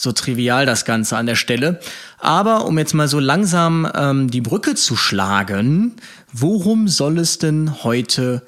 so 0.00 0.12
trivial, 0.12 0.64
das 0.64 0.84
Ganze 0.84 1.16
an 1.16 1.26
der 1.26 1.34
Stelle. 1.34 1.80
Aber 2.18 2.66
um 2.66 2.78
jetzt 2.78 2.94
mal 2.94 3.08
so 3.08 3.18
langsam 3.18 3.90
ähm, 3.94 4.30
die 4.30 4.40
Brücke 4.40 4.76
zu 4.76 4.94
schlagen, 4.94 5.96
worum 6.32 6.86
soll 6.86 7.18
es 7.18 7.38
denn 7.38 7.82
heute 7.82 8.42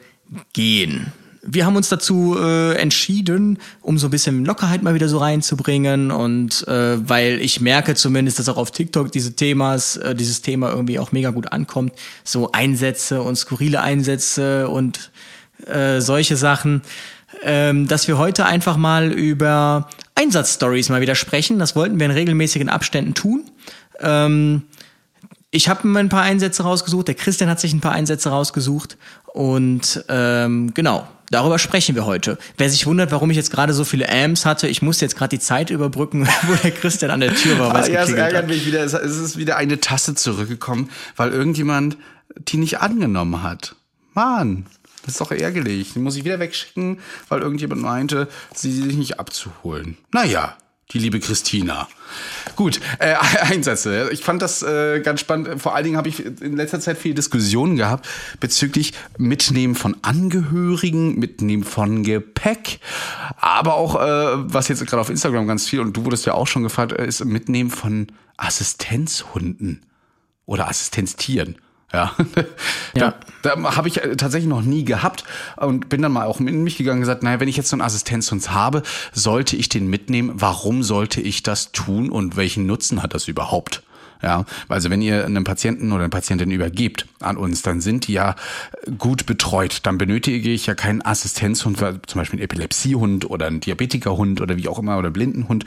gehen? 0.52 1.12
Wir 1.42 1.66
haben 1.66 1.74
uns 1.74 1.88
dazu 1.88 2.36
äh, 2.38 2.74
entschieden, 2.74 3.58
um 3.80 3.98
so 3.98 4.06
ein 4.06 4.10
bisschen 4.10 4.44
Lockerheit 4.44 4.82
mal 4.82 4.94
wieder 4.94 5.08
so 5.08 5.18
reinzubringen 5.18 6.12
und 6.12 6.68
äh, 6.68 7.08
weil 7.08 7.40
ich 7.40 7.60
merke 7.60 7.94
zumindest, 7.96 8.38
dass 8.38 8.48
auch 8.48 8.58
auf 8.58 8.70
TikTok 8.70 9.10
diese 9.10 9.34
Themas, 9.34 9.96
äh, 9.96 10.14
dieses 10.14 10.42
Thema 10.42 10.70
irgendwie 10.70 10.98
auch 11.00 11.10
mega 11.10 11.30
gut 11.30 11.50
ankommt, 11.50 11.94
so 12.22 12.52
Einsätze 12.52 13.22
und 13.22 13.36
skurrile 13.36 13.80
Einsätze 13.80 14.68
und 14.68 15.10
äh, 15.66 16.00
solche 16.00 16.36
Sachen, 16.36 16.82
ähm, 17.42 17.88
dass 17.88 18.06
wir 18.06 18.18
heute 18.18 18.44
einfach 18.44 18.76
mal 18.76 19.10
über 19.10 19.88
Einsatzstories 20.20 20.88
mal 20.90 21.00
wieder 21.00 21.14
sprechen. 21.14 21.58
Das 21.58 21.74
wollten 21.76 21.98
wir 21.98 22.06
in 22.06 22.12
regelmäßigen 22.12 22.68
Abständen 22.68 23.14
tun. 23.14 23.44
Ähm, 24.00 24.62
ich 25.50 25.68
habe 25.68 25.86
mir 25.88 25.98
ein 25.98 26.08
paar 26.08 26.22
Einsätze 26.22 26.62
rausgesucht, 26.62 27.08
der 27.08 27.14
Christian 27.16 27.50
hat 27.50 27.58
sich 27.58 27.72
ein 27.72 27.80
paar 27.80 27.92
Einsätze 27.92 28.28
rausgesucht 28.28 28.96
und 29.32 30.04
ähm, 30.08 30.72
genau, 30.74 31.08
darüber 31.30 31.58
sprechen 31.58 31.96
wir 31.96 32.06
heute. 32.06 32.38
Wer 32.56 32.70
sich 32.70 32.86
wundert, 32.86 33.10
warum 33.10 33.30
ich 33.32 33.36
jetzt 33.36 33.50
gerade 33.50 33.72
so 33.72 33.82
viele 33.84 34.08
Amps 34.08 34.46
hatte, 34.46 34.68
ich 34.68 34.80
musste 34.80 35.04
jetzt 35.04 35.16
gerade 35.16 35.30
die 35.36 35.40
Zeit 35.42 35.70
überbrücken, 35.70 36.28
wo 36.46 36.54
der 36.54 36.70
Christian 36.70 37.10
an 37.10 37.18
der 37.20 37.34
Tür 37.34 37.58
war, 37.58 37.74
Ah, 37.74 37.86
ja, 37.88 38.02
es 38.04 38.10
ärgert 38.10 38.42
hat. 38.42 38.46
mich 38.48 38.64
wieder. 38.64 38.84
Es 38.84 38.92
ist 38.94 39.38
wieder 39.38 39.56
eine 39.56 39.80
Tasse 39.80 40.14
zurückgekommen, 40.14 40.88
weil 41.16 41.30
irgendjemand 41.30 41.96
die 42.36 42.58
nicht 42.58 42.78
angenommen 42.80 43.42
hat. 43.42 43.74
Mann, 44.14 44.66
das 45.02 45.14
ist 45.14 45.20
doch 45.20 45.30
ärgerlich. 45.30 45.94
Die 45.94 45.98
muss 45.98 46.16
ich 46.16 46.24
wieder 46.24 46.40
wegschicken, 46.40 47.00
weil 47.28 47.40
irgendjemand 47.40 47.82
meinte, 47.82 48.28
sie 48.54 48.72
sich 48.72 48.96
nicht 48.96 49.18
abzuholen. 49.18 49.96
Naja, 50.12 50.56
die 50.92 50.98
liebe 50.98 51.20
Christina. 51.20 51.88
Gut, 52.56 52.80
äh, 52.98 53.14
Einsätze. 53.42 54.10
Ich 54.12 54.22
fand 54.22 54.42
das 54.42 54.62
äh, 54.62 55.00
ganz 55.00 55.20
spannend. 55.20 55.60
Vor 55.60 55.74
allen 55.74 55.84
Dingen 55.84 55.96
habe 55.96 56.08
ich 56.08 56.24
in 56.24 56.56
letzter 56.56 56.80
Zeit 56.80 56.98
viele 56.98 57.14
Diskussionen 57.14 57.76
gehabt 57.76 58.08
bezüglich 58.40 58.92
Mitnehmen 59.16 59.74
von 59.74 59.96
Angehörigen, 60.02 61.18
Mitnehmen 61.18 61.64
von 61.64 62.02
Gepäck, 62.02 62.80
aber 63.36 63.74
auch, 63.74 63.96
äh, 63.96 64.52
was 64.52 64.68
jetzt 64.68 64.84
gerade 64.86 65.00
auf 65.00 65.10
Instagram 65.10 65.46
ganz 65.46 65.68
viel, 65.68 65.80
und 65.80 65.96
du 65.96 66.04
wurdest 66.04 66.26
ja 66.26 66.34
auch 66.34 66.46
schon 66.46 66.62
gefragt, 66.62 66.92
äh, 66.92 67.06
ist 67.06 67.24
Mitnehmen 67.24 67.70
von 67.70 68.08
Assistenzhunden. 68.36 69.82
oder 70.46 70.66
Assistenztieren. 70.68 71.56
Ja, 71.92 72.14
Ja. 72.94 73.14
da, 73.42 73.54
da 73.56 73.76
habe 73.76 73.88
ich 73.88 74.02
äh, 74.02 74.16
tatsächlich 74.16 74.48
noch 74.48 74.62
nie 74.62 74.84
gehabt 74.84 75.24
und 75.56 75.88
bin 75.88 76.02
dann 76.02 76.12
mal 76.12 76.26
auch 76.26 76.40
in 76.40 76.62
mich 76.62 76.76
gegangen 76.76 76.98
und 76.98 77.02
gesagt, 77.02 77.22
naja, 77.22 77.40
wenn 77.40 77.48
ich 77.48 77.56
jetzt 77.56 77.68
so 77.68 77.74
einen 77.74 77.82
Assistenzhund 77.82 78.50
habe, 78.52 78.82
sollte 79.12 79.56
ich 79.56 79.68
den 79.68 79.88
mitnehmen? 79.88 80.32
Warum 80.34 80.82
sollte 80.82 81.20
ich 81.20 81.42
das 81.42 81.72
tun 81.72 82.10
und 82.10 82.36
welchen 82.36 82.66
Nutzen 82.66 83.02
hat 83.02 83.14
das 83.14 83.28
überhaupt? 83.28 83.82
Ja, 84.22 84.44
also 84.68 84.90
wenn 84.90 85.00
ihr 85.00 85.24
einen 85.24 85.44
Patienten 85.44 85.92
oder 85.92 86.02
eine 86.02 86.10
Patientin 86.10 86.50
übergebt 86.50 87.06
an 87.20 87.36
uns, 87.36 87.62
dann 87.62 87.80
sind 87.80 88.06
die 88.06 88.12
ja 88.12 88.36
gut 88.98 89.26
betreut. 89.26 89.80
Dann 89.84 89.98
benötige 89.98 90.50
ich 90.50 90.66
ja 90.66 90.74
keinen 90.74 91.04
Assistenzhund, 91.04 91.78
zum 91.78 92.18
Beispiel 92.18 92.38
einen 92.38 92.44
Epilepsiehund 92.44 93.28
oder 93.30 93.46
einen 93.46 93.60
Diabetikerhund 93.60 94.40
oder 94.40 94.56
wie 94.56 94.68
auch 94.68 94.78
immer 94.78 94.98
oder 94.98 95.10
Blindenhund, 95.10 95.64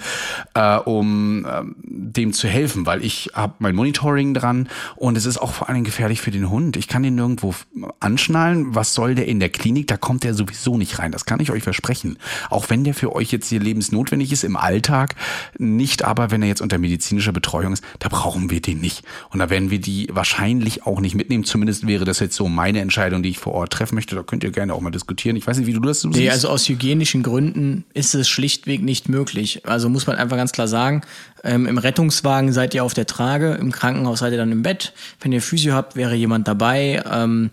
äh, 0.53 0.77
um 0.77 1.45
äh, 1.45 1.61
dem 1.83 2.33
zu 2.33 2.47
helfen, 2.47 2.85
weil 2.85 3.03
ich 3.03 3.31
habe 3.33 3.55
mein 3.59 3.75
Monitoring 3.75 4.33
dran 4.33 4.69
und 4.95 5.17
es 5.17 5.25
ist 5.25 5.37
auch 5.37 5.53
vor 5.53 5.69
allem 5.69 5.83
gefährlich 5.83 6.21
für 6.21 6.31
den 6.31 6.49
Hund. 6.49 6.77
Ich 6.77 6.87
kann 6.87 7.03
den 7.03 7.15
nirgendwo 7.15 7.55
anschnallen. 7.99 8.75
Was 8.75 8.93
soll 8.93 9.15
der 9.15 9.27
in 9.27 9.39
der 9.39 9.49
Klinik? 9.49 9.87
Da 9.87 9.97
kommt 9.97 10.23
der 10.23 10.33
sowieso 10.33 10.77
nicht 10.77 10.99
rein. 10.99 11.11
Das 11.11 11.25
kann 11.25 11.39
ich 11.39 11.51
euch 11.51 11.63
versprechen. 11.63 12.17
Auch 12.49 12.69
wenn 12.69 12.83
der 12.83 12.93
für 12.93 13.15
euch 13.15 13.31
jetzt 13.31 13.49
hier 13.49 13.59
lebensnotwendig 13.59 14.31
ist 14.31 14.43
im 14.43 14.57
Alltag, 14.57 15.15
nicht 15.57 16.03
aber, 16.03 16.31
wenn 16.31 16.41
er 16.41 16.47
jetzt 16.47 16.61
unter 16.61 16.77
medizinischer 16.77 17.31
Betreuung 17.31 17.73
ist, 17.73 17.83
da 17.99 18.09
brauchen 18.09 18.42
wir 18.49 18.61
den 18.61 18.79
nicht. 18.79 19.03
Und 19.31 19.39
da 19.39 19.49
werden 19.49 19.69
wir 19.71 19.79
die 19.79 20.07
wahrscheinlich 20.11 20.85
auch 20.85 20.99
nicht 20.99 21.15
mitnehmen. 21.15 21.43
Zumindest 21.43 21.87
wäre 21.87 22.05
das 22.05 22.19
jetzt 22.19 22.35
so 22.35 22.47
meine 22.47 22.79
Entscheidung, 22.81 23.23
die 23.23 23.29
ich 23.29 23.39
vor 23.39 23.53
Ort 23.53 23.73
treffen 23.73 23.95
möchte. 23.95 24.15
Da 24.15 24.23
könnt 24.23 24.43
ihr 24.43 24.51
gerne 24.51 24.73
auch 24.73 24.81
mal 24.81 24.91
diskutieren. 24.91 25.35
Ich 25.35 25.45
weiß 25.47 25.57
nicht, 25.57 25.67
wie 25.67 25.73
du 25.73 25.79
das 25.81 26.01
so 26.01 26.09
Nee, 26.09 26.15
siehst. 26.17 26.31
also 26.31 26.49
aus 26.49 26.67
hygienischen 26.67 27.23
Gründen 27.23 27.85
ist 27.93 28.15
es 28.15 28.27
schlichtweg 28.29 28.81
nicht 28.83 29.09
möglich. 29.09 29.61
Also 29.65 29.89
muss 29.89 30.07
man 30.07 30.15
einfach 30.17 30.37
ganz 30.37 30.51
klar 30.51 30.67
sagen, 30.67 31.01
ähm, 31.43 31.65
im 31.65 31.77
Rettungswagen 31.77 32.53
seid 32.53 32.73
ihr 32.73 32.83
auf 32.83 32.93
der 32.93 33.05
Trage, 33.05 33.53
im 33.53 33.71
Krankenhaus 33.71 34.19
seid 34.19 34.31
ihr 34.31 34.37
dann 34.37 34.51
im 34.51 34.63
Bett. 34.63 34.93
Wenn 35.19 35.31
ihr 35.31 35.41
Physio 35.41 35.73
habt, 35.73 35.95
wäre 35.95 36.15
jemand 36.15 36.47
dabei. 36.47 37.03
Ähm, 37.11 37.49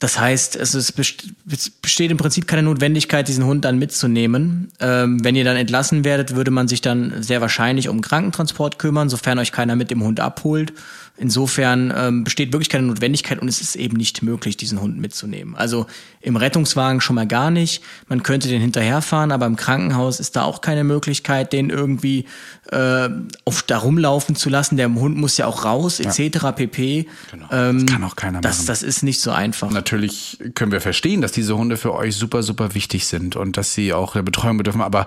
das 0.00 0.18
heißt, 0.18 0.54
es 0.54 0.92
besteht 0.92 2.10
im 2.10 2.18
Prinzip 2.18 2.46
keine 2.46 2.62
Notwendigkeit, 2.62 3.26
diesen 3.26 3.44
Hund 3.44 3.64
dann 3.64 3.78
mitzunehmen. 3.78 4.70
Ähm, 4.78 5.24
wenn 5.24 5.34
ihr 5.34 5.42
dann 5.42 5.56
entlassen 5.56 6.04
werdet, 6.04 6.36
würde 6.36 6.52
man 6.52 6.68
sich 6.68 6.80
dann 6.80 7.20
sehr 7.22 7.40
wahrscheinlich 7.40 7.88
um 7.88 8.00
Krankentransport 8.00 8.78
kümmern, 8.78 9.08
sofern 9.08 9.40
euch 9.40 9.50
keiner 9.50 9.74
mit 9.74 9.90
dem 9.90 10.04
Hund 10.04 10.20
abholt. 10.20 10.72
Insofern 11.18 11.92
ähm, 11.96 12.24
besteht 12.24 12.52
wirklich 12.52 12.68
keine 12.68 12.86
Notwendigkeit 12.86 13.40
und 13.40 13.48
es 13.48 13.60
ist 13.60 13.74
eben 13.74 13.96
nicht 13.96 14.22
möglich, 14.22 14.56
diesen 14.56 14.80
Hund 14.80 14.98
mitzunehmen. 14.98 15.56
Also 15.56 15.86
im 16.20 16.36
Rettungswagen 16.36 17.00
schon 17.00 17.16
mal 17.16 17.26
gar 17.26 17.50
nicht. 17.50 17.82
Man 18.08 18.22
könnte 18.22 18.48
den 18.48 18.60
hinterherfahren, 18.60 19.32
aber 19.32 19.46
im 19.46 19.56
Krankenhaus 19.56 20.20
ist 20.20 20.36
da 20.36 20.42
auch 20.42 20.60
keine 20.60 20.84
Möglichkeit, 20.84 21.52
den 21.52 21.70
irgendwie 21.70 22.26
äh, 22.70 23.08
auf 23.44 23.62
da 23.62 23.78
rumlaufen 23.78 24.36
zu 24.36 24.48
lassen. 24.48 24.76
Der 24.76 24.92
Hund 24.94 25.16
muss 25.16 25.36
ja 25.36 25.46
auch 25.46 25.64
raus, 25.64 26.00
etc. 26.00 26.38
pp. 26.54 27.06
Genau. 27.30 27.46
Ähm, 27.50 27.86
Das 27.86 27.94
kann 27.94 28.04
auch 28.04 28.16
keiner 28.16 28.40
das, 28.40 28.58
machen. 28.58 28.66
das 28.68 28.82
ist 28.82 29.02
nicht 29.02 29.20
so 29.20 29.30
einfach. 29.30 29.70
Natürlich 29.70 30.38
können 30.54 30.70
wir 30.70 30.80
verstehen, 30.80 31.20
dass 31.20 31.32
diese 31.32 31.56
Hunde 31.56 31.76
für 31.76 31.94
euch 31.94 32.14
super, 32.14 32.42
super 32.42 32.74
wichtig 32.74 33.06
sind 33.06 33.36
und 33.36 33.56
dass 33.56 33.74
sie 33.74 33.92
auch 33.92 34.12
der 34.12 34.22
Betreuung 34.22 34.58
bedürfen, 34.58 34.82
aber 34.82 35.06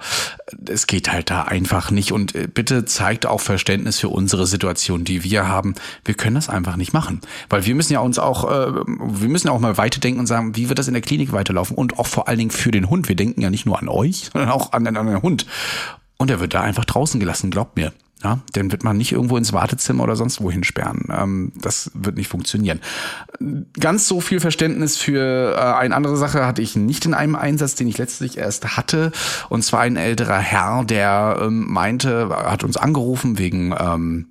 es 0.67 0.88
geht 0.88 1.12
halt 1.12 1.30
da 1.30 1.43
einfach 1.43 1.91
nicht. 1.91 2.12
Und 2.12 2.36
äh, 2.36 2.47
bitte 2.47 2.86
zeigt 2.86 3.26
auch 3.26 3.41
Verständnis 3.41 4.00
für 4.00 4.10
unsere 4.10 4.45
Situation, 4.45 5.04
die 5.04 5.24
wir 5.24 5.47
haben. 5.47 5.76
Wir 6.03 6.15
können 6.15 6.35
das 6.35 6.49
einfach 6.49 6.75
nicht 6.75 6.93
machen. 6.93 7.21
Weil 7.49 7.65
wir 7.65 7.75
müssen 7.75 7.93
ja 7.93 7.99
uns 7.99 8.19
auch, 8.19 8.49
äh, 8.49 8.73
wir 8.85 9.29
müssen 9.29 9.49
auch 9.49 9.59
mal 9.59 9.77
weiterdenken 9.77 10.19
und 10.19 10.27
sagen, 10.27 10.55
wie 10.55 10.69
wird 10.69 10.79
das 10.79 10.87
in 10.87 10.93
der 10.93 11.01
Klinik 11.01 11.31
weiterlaufen? 11.31 11.75
Und 11.75 11.99
auch 11.99 12.07
vor 12.07 12.27
allen 12.27 12.39
Dingen 12.39 12.51
für 12.51 12.71
den 12.71 12.89
Hund. 12.89 13.07
Wir 13.09 13.15
denken 13.15 13.41
ja 13.41 13.49
nicht 13.49 13.65
nur 13.65 13.79
an 13.79 13.89
euch, 13.89 14.29
sondern 14.33 14.51
auch 14.51 14.73
an, 14.73 14.87
an 14.87 15.05
den 15.05 15.21
Hund. 15.21 15.45
Und 16.17 16.29
er 16.29 16.39
wird 16.39 16.53
da 16.53 16.61
einfach 16.61 16.85
draußen 16.85 17.19
gelassen, 17.19 17.51
glaubt 17.51 17.77
mir. 17.77 17.91
Ja, 18.23 18.39
den 18.55 18.71
wird 18.71 18.83
man 18.83 18.97
nicht 18.97 19.11
irgendwo 19.11 19.35
ins 19.35 19.51
Wartezimmer 19.51 20.03
oder 20.03 20.15
sonst 20.15 20.41
wohin 20.41 20.63
sperren. 20.63 21.07
Ähm, 21.11 21.51
das 21.55 21.89
wird 21.95 22.17
nicht 22.17 22.27
funktionieren. 22.27 22.79
Ganz 23.79 24.07
so 24.07 24.21
viel 24.21 24.39
Verständnis 24.39 24.97
für 24.97 25.55
äh, 25.55 25.59
eine 25.59 25.95
andere 25.95 26.17
Sache 26.17 26.45
hatte 26.45 26.61
ich 26.61 26.75
nicht 26.75 27.05
in 27.05 27.15
einem 27.15 27.35
Einsatz, 27.35 27.73
den 27.73 27.87
ich 27.87 27.97
letztlich 27.97 28.37
erst 28.37 28.77
hatte. 28.77 29.11
Und 29.49 29.63
zwar 29.63 29.81
ein 29.81 29.95
älterer 29.95 30.37
Herr, 30.37 30.83
der 30.83 31.39
ähm, 31.41 31.65
meinte, 31.71 32.29
hat 32.29 32.63
uns 32.63 32.77
angerufen 32.77 33.39
wegen 33.39 33.73
ähm, 33.79 34.27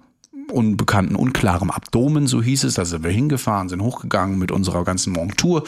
unbekannten, 0.50 1.16
unklarem 1.16 1.70
Abdomen, 1.70 2.26
so 2.26 2.42
hieß 2.42 2.64
es. 2.64 2.74
Da 2.74 2.84
sind 2.84 3.04
wir 3.04 3.10
hingefahren, 3.10 3.68
sind 3.68 3.82
hochgegangen 3.82 4.38
mit 4.38 4.52
unserer 4.52 4.84
ganzen 4.84 5.12
Montur. 5.12 5.64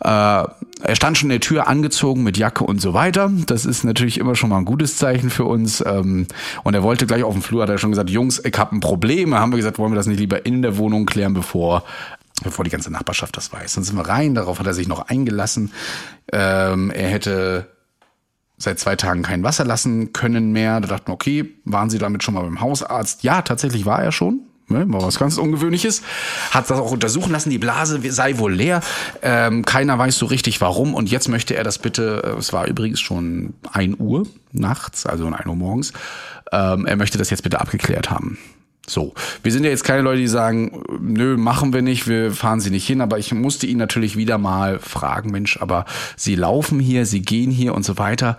Äh, 0.00 0.08
er 0.08 0.94
stand 0.94 1.18
schon 1.18 1.26
in 1.26 1.34
der 1.34 1.40
Tür 1.40 1.68
angezogen 1.68 2.22
mit 2.22 2.38
Jacke 2.38 2.64
und 2.64 2.80
so 2.80 2.94
weiter. 2.94 3.30
Das 3.46 3.66
ist 3.66 3.84
natürlich 3.84 4.18
immer 4.18 4.34
schon 4.34 4.50
mal 4.50 4.58
ein 4.58 4.64
gutes 4.64 4.96
Zeichen 4.96 5.30
für 5.30 5.44
uns. 5.44 5.82
Ähm, 5.86 6.26
und 6.64 6.74
er 6.74 6.82
wollte 6.82 7.06
gleich 7.06 7.22
auf 7.22 7.34
dem 7.34 7.42
Flur, 7.42 7.62
hat 7.62 7.68
er 7.68 7.78
schon 7.78 7.90
gesagt, 7.90 8.10
Jungs, 8.10 8.42
ich 8.44 8.58
habe 8.58 8.76
ein 8.76 8.80
Problem. 8.80 9.32
Da 9.32 9.40
haben 9.40 9.52
wir 9.52 9.56
gesagt, 9.56 9.78
wollen 9.78 9.92
wir 9.92 9.96
das 9.96 10.06
nicht 10.06 10.20
lieber 10.20 10.46
in 10.46 10.62
der 10.62 10.76
Wohnung 10.78 11.06
klären, 11.06 11.34
bevor 11.34 11.84
bevor 12.42 12.64
die 12.64 12.70
ganze 12.70 12.90
Nachbarschaft 12.90 13.36
das 13.36 13.52
weiß. 13.52 13.74
Dann 13.74 13.84
sind 13.84 13.96
wir 13.96 14.08
rein, 14.08 14.34
darauf 14.34 14.58
hat 14.58 14.66
er 14.66 14.72
sich 14.72 14.88
noch 14.88 15.08
eingelassen. 15.08 15.72
Ähm, 16.32 16.90
er 16.90 17.08
hätte 17.08 17.66
seit 18.60 18.78
zwei 18.78 18.94
Tagen 18.94 19.22
kein 19.22 19.42
Wasser 19.42 19.64
lassen 19.64 20.12
können 20.12 20.52
mehr. 20.52 20.80
Da 20.80 20.88
dachten 20.88 21.08
wir, 21.08 21.14
okay, 21.14 21.56
waren 21.64 21.90
Sie 21.90 21.98
damit 21.98 22.22
schon 22.22 22.34
mal 22.34 22.42
beim 22.42 22.60
Hausarzt? 22.60 23.24
Ja, 23.24 23.42
tatsächlich 23.42 23.86
war 23.86 24.02
er 24.02 24.12
schon. 24.12 24.40
Ne, 24.68 24.84
war 24.86 25.02
was 25.02 25.18
ganz 25.18 25.36
Ungewöhnliches. 25.36 26.02
Hat 26.52 26.70
das 26.70 26.78
auch 26.78 26.92
untersuchen 26.92 27.32
lassen, 27.32 27.50
die 27.50 27.58
Blase 27.58 28.00
sei 28.12 28.38
wohl 28.38 28.54
leer. 28.54 28.82
Ähm, 29.20 29.64
keiner 29.64 29.98
weiß 29.98 30.16
so 30.16 30.26
richtig 30.26 30.60
warum. 30.60 30.94
Und 30.94 31.10
jetzt 31.10 31.28
möchte 31.28 31.56
er 31.56 31.64
das 31.64 31.78
bitte, 31.78 32.22
äh, 32.24 32.38
es 32.38 32.52
war 32.52 32.68
übrigens 32.68 33.00
schon 33.00 33.54
ein 33.72 33.96
Uhr 33.98 34.28
nachts, 34.52 35.06
also 35.06 35.26
um 35.26 35.34
1 35.34 35.46
Uhr 35.46 35.56
morgens, 35.56 35.92
ähm, 36.52 36.86
er 36.86 36.94
möchte 36.94 37.18
das 37.18 37.30
jetzt 37.30 37.42
bitte 37.42 37.60
abgeklärt 37.60 38.10
haben. 38.10 38.38
So, 38.90 39.14
wir 39.44 39.52
sind 39.52 39.62
ja 39.62 39.70
jetzt 39.70 39.84
keine 39.84 40.02
Leute, 40.02 40.20
die 40.20 40.26
sagen, 40.26 40.82
nö, 41.00 41.36
machen 41.36 41.72
wir 41.72 41.80
nicht, 41.80 42.08
wir 42.08 42.32
fahren 42.32 42.60
sie 42.60 42.70
nicht 42.70 42.86
hin, 42.86 43.00
aber 43.00 43.18
ich 43.18 43.32
musste 43.32 43.66
ihn 43.66 43.78
natürlich 43.78 44.16
wieder 44.16 44.36
mal 44.36 44.80
fragen, 44.80 45.30
Mensch, 45.30 45.58
aber 45.60 45.84
sie 46.16 46.34
laufen 46.34 46.80
hier, 46.80 47.06
sie 47.06 47.22
gehen 47.22 47.52
hier 47.52 47.74
und 47.74 47.84
so 47.84 47.98
weiter. 47.98 48.36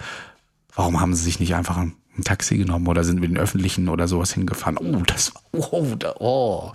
Warum 0.76 1.00
haben 1.00 1.14
sie 1.14 1.24
sich 1.24 1.40
nicht 1.40 1.56
einfach 1.56 1.78
ein, 1.78 1.96
Taxi 2.26 2.58
genommen 2.58 2.86
oder 2.88 3.04
sind 3.04 3.20
mit 3.20 3.32
den 3.32 3.38
öffentlichen 3.38 3.90
oder 3.90 4.08
sowas 4.08 4.34
hingefahren? 4.34 4.78
Oh, 4.78 5.02
das, 5.08 5.32
oh, 5.54 5.96
oh, 6.20 6.72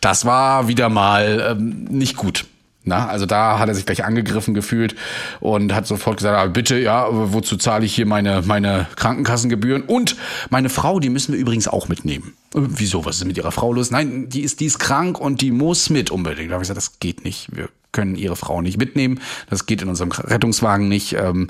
das 0.00 0.24
war 0.24 0.66
wieder 0.66 0.88
mal 0.88 1.56
ähm, 1.56 1.84
nicht 1.84 2.16
gut. 2.16 2.46
Na, 2.84 3.06
also 3.08 3.26
da 3.26 3.58
hat 3.58 3.68
er 3.68 3.74
sich 3.74 3.84
gleich 3.84 4.04
angegriffen 4.04 4.54
gefühlt 4.54 4.94
und 5.40 5.74
hat 5.74 5.86
sofort 5.86 6.18
gesagt, 6.18 6.38
ah, 6.38 6.46
bitte, 6.46 6.78
ja, 6.78 7.08
wozu 7.10 7.56
zahle 7.56 7.84
ich 7.84 7.94
hier 7.94 8.06
meine, 8.06 8.42
meine 8.46 8.86
Krankenkassengebühren? 8.96 9.82
Und 9.82 10.16
meine 10.48 10.70
Frau, 10.70 10.98
die 11.00 11.10
müssen 11.10 11.32
wir 11.34 11.40
übrigens 11.40 11.68
auch 11.68 11.88
mitnehmen. 11.88 12.34
Äh, 12.54 12.60
Wieso? 12.62 13.04
Was 13.04 13.16
ist 13.16 13.24
mit 13.26 13.36
ihrer 13.36 13.52
Frau 13.52 13.72
los? 13.72 13.90
Nein, 13.90 14.28
die 14.28 14.42
ist, 14.42 14.60
die 14.60 14.66
ist 14.66 14.78
krank 14.78 15.20
und 15.20 15.40
die 15.40 15.50
muss 15.50 15.90
mit 15.90 16.10
unbedingt. 16.10 16.50
Da 16.50 16.54
habe 16.54 16.62
ich 16.62 16.68
gesagt, 16.68 16.78
das 16.78 16.98
geht 16.98 17.24
nicht. 17.24 17.54
Wir 17.54 17.68
können 17.92 18.16
ihre 18.16 18.36
Frau 18.36 18.62
nicht 18.62 18.78
mitnehmen. 18.78 19.20
Das 19.50 19.66
geht 19.66 19.82
in 19.82 19.88
unserem 19.88 20.12
Rettungswagen 20.12 20.88
nicht. 20.88 21.14
Ähm, 21.14 21.48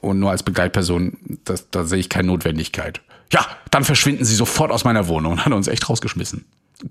und 0.00 0.20
nur 0.20 0.30
als 0.30 0.42
Begleitperson, 0.42 1.16
das, 1.44 1.70
da 1.70 1.84
sehe 1.84 1.98
ich 1.98 2.08
keine 2.08 2.28
Notwendigkeit. 2.28 3.00
Ja, 3.32 3.44
dann 3.70 3.82
verschwinden 3.82 4.24
sie 4.24 4.36
sofort 4.36 4.70
aus 4.70 4.84
meiner 4.84 5.08
Wohnung 5.08 5.32
und 5.32 5.44
hat 5.44 5.52
uns 5.52 5.66
echt 5.68 5.88
rausgeschmissen. 5.88 6.44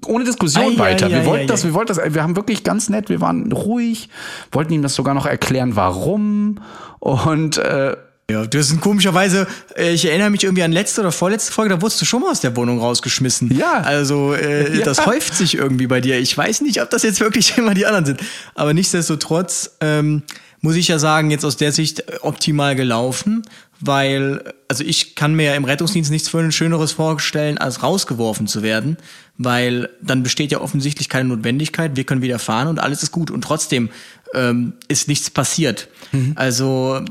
Ohne 0.05 0.23
Diskussion 0.23 0.73
Ei, 0.75 0.79
weiter. 0.79 1.05
ei, 1.07 1.09
wir 1.11 1.17
ei, 1.21 1.25
wollten 1.25 1.47
das, 1.47 1.63
wir 1.63 1.73
wollten 1.73 1.93
das, 1.95 2.13
wir 2.13 2.23
haben 2.23 2.35
wirklich 2.35 2.63
ganz 2.63 2.89
nett, 2.89 3.09
wir 3.09 3.21
waren 3.21 3.51
ruhig, 3.51 4.09
wollten 4.51 4.73
ihm 4.73 4.81
das 4.81 4.95
sogar 4.95 5.13
noch 5.13 5.25
erklären, 5.25 5.75
warum. 5.75 6.59
Und 6.99 7.57
äh, 7.57 7.95
Ja, 8.29 8.47
das 8.47 8.69
sind 8.69 8.81
komischerweise, 8.81 9.45
äh, 9.77 9.91
ich 9.93 10.05
erinnere 10.05 10.31
mich 10.31 10.43
irgendwie 10.43 10.63
an 10.63 10.71
letzte 10.71 11.01
oder 11.01 11.11
vorletzte 11.11 11.51
Folge, 11.51 11.75
da 11.75 11.81
wurdest 11.83 12.01
du 12.01 12.05
schon 12.05 12.21
mal 12.21 12.31
aus 12.31 12.39
der 12.41 12.55
Wohnung 12.55 12.79
rausgeschmissen. 12.79 13.55
Ja. 13.55 13.81
Also, 13.81 14.33
äh, 14.33 14.77
Ja. 14.79 14.83
das 14.85 15.05
häuft 15.05 15.35
sich 15.35 15.53
irgendwie 15.55 15.85
bei 15.85 16.01
dir. 16.01 16.17
Ich 16.19 16.35
weiß 16.35 16.61
nicht, 16.61 16.81
ob 16.81 16.89
das 16.89 17.03
jetzt 17.03 17.19
wirklich 17.19 17.55
immer 17.59 17.75
die 17.75 17.85
anderen 17.85 18.05
sind. 18.05 18.21
Aber 18.55 18.73
nichtsdestotrotz 18.73 19.71
ähm, 19.81 20.23
muss 20.61 20.75
ich 20.75 20.87
ja 20.87 20.97
sagen, 20.97 21.29
jetzt 21.29 21.45
aus 21.45 21.57
der 21.57 21.71
Sicht 21.71 21.99
äh, 21.99 22.17
optimal 22.21 22.75
gelaufen, 22.75 23.43
weil, 23.79 24.41
also 24.67 24.83
ich 24.83 25.13
kann 25.15 25.35
mir 25.35 25.47
ja 25.51 25.53
im 25.53 25.65
Rettungsdienst 25.65 26.09
nichts 26.09 26.27
für 26.29 26.39
ein 26.39 26.51
Schöneres 26.51 26.93
vorstellen, 26.93 27.59
als 27.59 27.83
rausgeworfen 27.83 28.47
zu 28.47 28.63
werden, 28.63 28.97
weil 29.37 29.89
dann 30.01 30.23
besteht 30.23 30.51
ja 30.51 30.61
offensichtlich 30.61 31.09
keine 31.09 31.29
Notwendigkeit, 31.29 31.95
wir 31.95 32.03
können 32.03 32.21
wieder 32.21 32.39
fahren 32.39 32.67
und 32.67 32.79
alles 32.79 33.03
ist 33.03 33.11
gut. 33.11 33.31
Und 33.31 33.43
trotzdem 33.43 33.89
ähm, 34.33 34.73
ist 34.87 35.07
nichts 35.07 35.29
passiert. 35.29 35.89
Also 36.35 37.01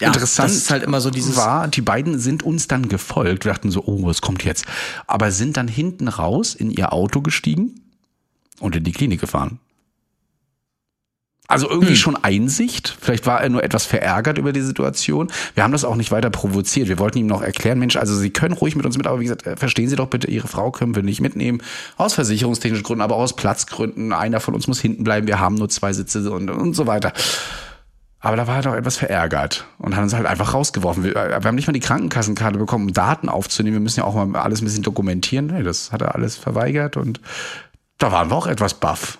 ja, 0.00 0.08
interessant 0.08 0.50
das 0.50 0.56
ist 0.56 0.70
halt 0.70 0.82
immer 0.84 1.00
so 1.00 1.10
dieses 1.10 1.36
war, 1.36 1.66
die 1.68 1.80
beiden 1.80 2.18
sind 2.18 2.42
uns 2.42 2.68
dann 2.68 2.88
gefolgt. 2.88 3.44
Wir 3.44 3.52
dachten 3.52 3.70
so, 3.70 3.84
oh, 3.84 4.04
was 4.04 4.20
kommt 4.20 4.44
jetzt? 4.44 4.64
Aber 5.06 5.32
sind 5.32 5.56
dann 5.56 5.68
hinten 5.68 6.08
raus 6.08 6.54
in 6.54 6.70
ihr 6.70 6.92
Auto 6.92 7.20
gestiegen 7.20 7.80
und 8.60 8.76
in 8.76 8.84
die 8.84 8.92
Klinik 8.92 9.20
gefahren. 9.20 9.58
Also 11.48 11.66
Hm. 11.66 11.72
irgendwie 11.72 11.96
schon 11.96 12.14
Einsicht. 12.14 12.96
Vielleicht 13.00 13.26
war 13.26 13.40
er 13.40 13.48
nur 13.48 13.64
etwas 13.64 13.86
verärgert 13.86 14.36
über 14.36 14.52
die 14.52 14.60
Situation. 14.60 15.32
Wir 15.54 15.64
haben 15.64 15.72
das 15.72 15.84
auch 15.84 15.96
nicht 15.96 16.12
weiter 16.12 16.28
provoziert. 16.28 16.88
Wir 16.88 16.98
wollten 16.98 17.18
ihm 17.18 17.26
noch 17.26 17.40
erklären, 17.40 17.78
Mensch, 17.78 17.96
also 17.96 18.14
Sie 18.14 18.30
können 18.30 18.52
ruhig 18.54 18.76
mit 18.76 18.84
uns 18.84 18.98
mit, 18.98 19.06
aber 19.06 19.18
wie 19.18 19.24
gesagt, 19.24 19.46
äh, 19.46 19.56
verstehen 19.56 19.88
Sie 19.88 19.96
doch 19.96 20.08
bitte, 20.08 20.30
Ihre 20.30 20.46
Frau 20.46 20.70
können 20.70 20.94
wir 20.94 21.02
nicht 21.02 21.22
mitnehmen. 21.22 21.62
Aus 21.96 22.12
versicherungstechnischen 22.14 22.84
Gründen, 22.84 23.00
aber 23.00 23.16
auch 23.16 23.22
aus 23.22 23.34
Platzgründen. 23.34 24.12
Einer 24.12 24.40
von 24.40 24.54
uns 24.54 24.66
muss 24.68 24.78
hinten 24.78 25.04
bleiben. 25.04 25.26
Wir 25.26 25.40
haben 25.40 25.54
nur 25.54 25.70
zwei 25.70 25.92
Sitze 25.94 26.30
und, 26.30 26.50
und 26.50 26.74
so 26.74 26.86
weiter. 26.86 27.12
Aber 28.20 28.36
da 28.36 28.46
war 28.46 28.56
er 28.56 28.62
doch 28.62 28.74
etwas 28.74 28.96
verärgert 28.96 29.64
und 29.78 29.96
hat 29.96 30.02
uns 30.02 30.12
halt 30.12 30.26
einfach 30.26 30.52
rausgeworfen. 30.52 31.04
Wir, 31.04 31.14
wir 31.14 31.40
haben 31.42 31.54
nicht 31.54 31.68
mal 31.68 31.72
die 31.72 31.80
Krankenkassenkarte 31.80 32.58
bekommen, 32.58 32.88
um 32.88 32.92
Daten 32.92 33.28
aufzunehmen. 33.30 33.76
Wir 33.76 33.80
müssen 33.80 34.00
ja 34.00 34.04
auch 34.04 34.14
mal 34.26 34.38
alles 34.40 34.60
ein 34.60 34.64
bisschen 34.64 34.82
dokumentieren. 34.82 35.46
Nee, 35.46 35.62
das 35.62 35.92
hat 35.92 36.02
er 36.02 36.14
alles 36.14 36.36
verweigert 36.36 36.96
und 36.98 37.20
da 37.96 38.12
waren 38.12 38.28
wir 38.30 38.36
auch 38.36 38.48
etwas 38.48 38.74
baff. 38.74 39.18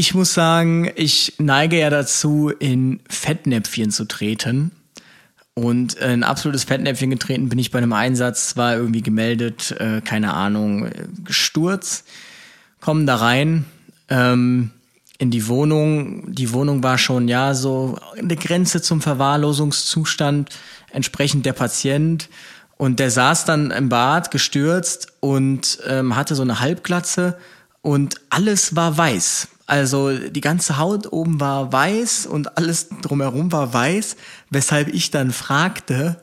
Ich 0.00 0.14
muss 0.14 0.32
sagen, 0.32 0.90
ich 0.94 1.34
neige 1.36 1.78
ja 1.78 1.90
dazu, 1.90 2.48
in 2.48 3.00
Fettnäpfchen 3.10 3.90
zu 3.90 4.06
treten. 4.06 4.70
Und 5.52 5.92
in 5.92 6.08
ein 6.08 6.24
absolutes 6.24 6.64
Fettnäpfchen 6.64 7.10
getreten 7.10 7.50
bin 7.50 7.58
ich 7.58 7.70
bei 7.70 7.76
einem 7.76 7.92
Einsatz, 7.92 8.56
war 8.56 8.76
irgendwie 8.76 9.02
gemeldet, 9.02 9.72
äh, 9.78 10.00
keine 10.00 10.32
Ahnung, 10.32 10.88
Sturz. 11.28 12.04
Kommen 12.80 13.06
da 13.06 13.16
rein 13.16 13.66
ähm, 14.08 14.70
in 15.18 15.30
die 15.30 15.46
Wohnung. 15.48 16.34
Die 16.34 16.54
Wohnung 16.54 16.82
war 16.82 16.96
schon 16.96 17.28
ja 17.28 17.52
so 17.52 17.98
eine 18.16 18.36
Grenze 18.36 18.80
zum 18.80 19.02
Verwahrlosungszustand, 19.02 20.48
entsprechend 20.94 21.44
der 21.44 21.52
Patient. 21.52 22.30
Und 22.78 23.00
der 23.00 23.10
saß 23.10 23.44
dann 23.44 23.70
im 23.70 23.90
Bad 23.90 24.30
gestürzt 24.30 25.08
und 25.20 25.78
ähm, 25.86 26.16
hatte 26.16 26.34
so 26.36 26.40
eine 26.40 26.60
Halbglatze 26.60 27.36
und 27.82 28.14
alles 28.30 28.74
war 28.76 28.96
weiß. 28.96 29.48
Also 29.70 30.10
die 30.18 30.40
ganze 30.40 30.78
Haut 30.78 31.12
oben 31.12 31.38
war 31.38 31.72
weiß 31.72 32.26
und 32.26 32.58
alles 32.58 32.88
drumherum 33.02 33.52
war 33.52 33.72
weiß, 33.72 34.16
weshalb 34.50 34.88
ich 34.88 35.12
dann 35.12 35.30
fragte, 35.30 36.20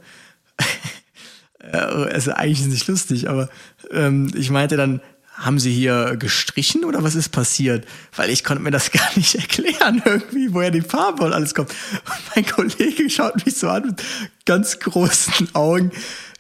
also 1.72 2.34
eigentlich 2.34 2.60
ist 2.60 2.66
es 2.66 2.74
nicht 2.74 2.88
lustig, 2.88 3.30
aber 3.30 3.48
ähm, 3.90 4.30
ich 4.36 4.50
meinte 4.50 4.76
dann, 4.76 5.00
haben 5.32 5.60
Sie 5.60 5.72
hier 5.72 6.18
gestrichen 6.18 6.84
oder 6.84 7.04
was 7.04 7.16
ist 7.16 7.30
passiert? 7.30 7.88
Weil 8.14 8.32
ich 8.32 8.44
konnte 8.44 8.62
mir 8.62 8.72
das 8.72 8.92
gar 8.92 9.08
nicht 9.16 9.36
erklären 9.36 10.02
irgendwie, 10.04 10.54
woher 10.54 10.72
die 10.72 10.82
Farbe 10.82 11.24
und 11.24 11.32
alles 11.32 11.56
kommt. 11.56 11.70
Und 11.70 12.36
mein 12.36 12.46
Kollege 12.46 13.10
schaut 13.10 13.46
mich 13.46 13.56
so 13.56 13.70
an 13.70 13.86
mit 13.86 14.04
ganz 14.46 14.78
großen 14.80 15.56
Augen. 15.56 15.94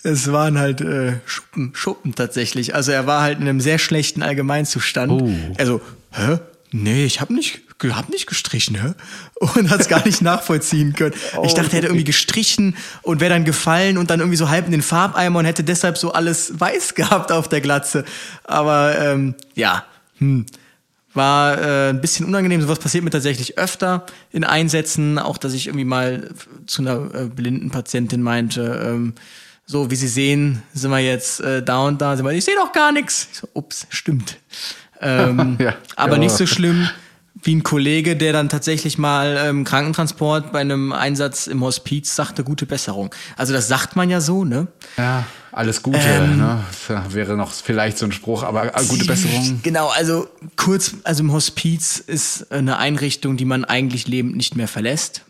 Es 0.03 0.29
waren 0.33 0.59
halt 0.59 0.81
äh, 0.81 1.19
Schuppen, 1.25 1.71
Schuppen 1.73 2.15
tatsächlich. 2.15 2.75
Also 2.75 2.91
er 2.91 3.07
war 3.07 3.21
halt 3.21 3.39
in 3.39 3.47
einem 3.47 3.61
sehr 3.61 3.79
schlechten 3.79 4.23
Allgemeinzustand. 4.23 5.09
Oh. 5.09 5.31
Also, 5.57 5.79
hä? 6.11 6.39
Nee, 6.83 7.05
ich 7.05 7.21
habe 7.21 7.33
nicht, 7.33 7.61
hab 7.83 8.09
nicht 8.09 8.27
gestrichen, 8.27 8.75
hä? 8.79 8.93
Und 9.39 9.69
hat 9.69 9.81
es 9.81 9.87
gar 9.87 10.05
nicht 10.05 10.21
nachvollziehen 10.21 10.93
können. 10.93 11.15
Ich 11.43 11.53
dachte, 11.53 11.71
er 11.71 11.77
hätte 11.77 11.87
irgendwie 11.87 12.03
gestrichen 12.03 12.75
und 13.01 13.19
wäre 13.19 13.33
dann 13.33 13.45
gefallen 13.45 13.97
und 13.97 14.09
dann 14.11 14.19
irgendwie 14.19 14.37
so 14.37 14.49
halb 14.49 14.65
in 14.65 14.71
den 14.71 14.81
Farbeimer 14.83 15.39
und 15.39 15.45
hätte 15.45 15.63
deshalb 15.63 15.97
so 15.97 16.13
alles 16.13 16.59
weiß 16.59 16.93
gehabt 16.93 17.31
auf 17.31 17.47
der 17.47 17.61
Glatze. 17.61 18.05
Aber 18.43 18.97
ähm, 18.99 19.35
ja, 19.55 19.85
hm. 20.19 20.45
War 21.13 21.59
äh, 21.59 21.89
ein 21.89 22.01
bisschen 22.01 22.27
unangenehm. 22.27 22.61
Sowas 22.61 22.77
passiert 22.77 23.03
mir 23.03 23.09
tatsächlich 23.09 23.57
öfter 23.57 24.05
in 24.31 24.43
Einsätzen. 24.43 25.17
Auch, 25.17 25.39
dass 25.39 25.53
ich 25.53 25.65
irgendwie 25.65 25.85
mal 25.85 26.29
zu 26.67 26.83
einer 26.83 27.15
äh, 27.15 27.25
blinden 27.25 27.71
Patientin 27.71 28.21
meinte, 28.21 28.83
ähm, 28.85 29.13
so 29.65 29.89
wie 29.89 29.95
Sie 29.95 30.07
sehen, 30.07 30.61
sind 30.73 30.91
wir 30.91 30.99
jetzt 30.99 31.41
äh, 31.41 31.63
da 31.63 31.79
und 31.87 32.01
da. 32.01 32.15
Sie 32.15 32.23
meinte, 32.23 32.37
ich 32.37 32.45
sehe 32.45 32.55
doch 32.55 32.71
gar 32.71 32.91
nichts. 32.91 33.29
Ich 33.31 33.39
so, 33.39 33.49
ups, 33.53 33.87
stimmt. 33.89 34.37
Ähm, 35.01 35.57
Ja, 35.61 35.75
aber 35.95 36.13
ja. 36.13 36.19
nicht 36.19 36.35
so 36.35 36.45
schlimm 36.45 36.89
wie 37.43 37.55
ein 37.55 37.63
Kollege, 37.63 38.15
der 38.15 38.33
dann 38.33 38.49
tatsächlich 38.49 38.97
mal 38.97 39.37
ähm, 39.39 39.63
Krankentransport 39.63 40.51
bei 40.51 40.59
einem 40.59 40.91
Einsatz 40.91 41.47
im 41.47 41.61
Hospiz 41.61 42.15
sagte, 42.15 42.43
gute 42.43 42.65
Besserung. 42.65 43.13
Also 43.35 43.53
das 43.53 43.67
sagt 43.67 43.95
man 43.95 44.09
ja 44.09 44.21
so, 44.21 44.43
ne? 44.43 44.67
Ja, 44.97 45.23
alles 45.51 45.83
Gute, 45.83 45.99
Ähm, 46.01 46.37
ne? 46.37 46.63
Das 46.87 47.13
wäre 47.13 47.37
noch 47.37 47.53
vielleicht 47.53 47.97
so 47.99 48.05
ein 48.05 48.11
Spruch, 48.11 48.43
aber 48.43 48.75
äh, 48.75 48.85
gute 48.85 49.05
Besserung. 49.05 49.59
Genau, 49.63 49.87
also 49.89 50.27
kurz, 50.55 50.95
also 51.03 51.23
im 51.23 51.31
Hospiz 51.31 51.99
ist 51.99 52.51
eine 52.51 52.77
Einrichtung, 52.77 53.37
die 53.37 53.45
man 53.45 53.65
eigentlich 53.65 54.07
lebend 54.07 54.35
nicht 54.35 54.55
mehr 54.55 54.67
verlässt. 54.67 55.21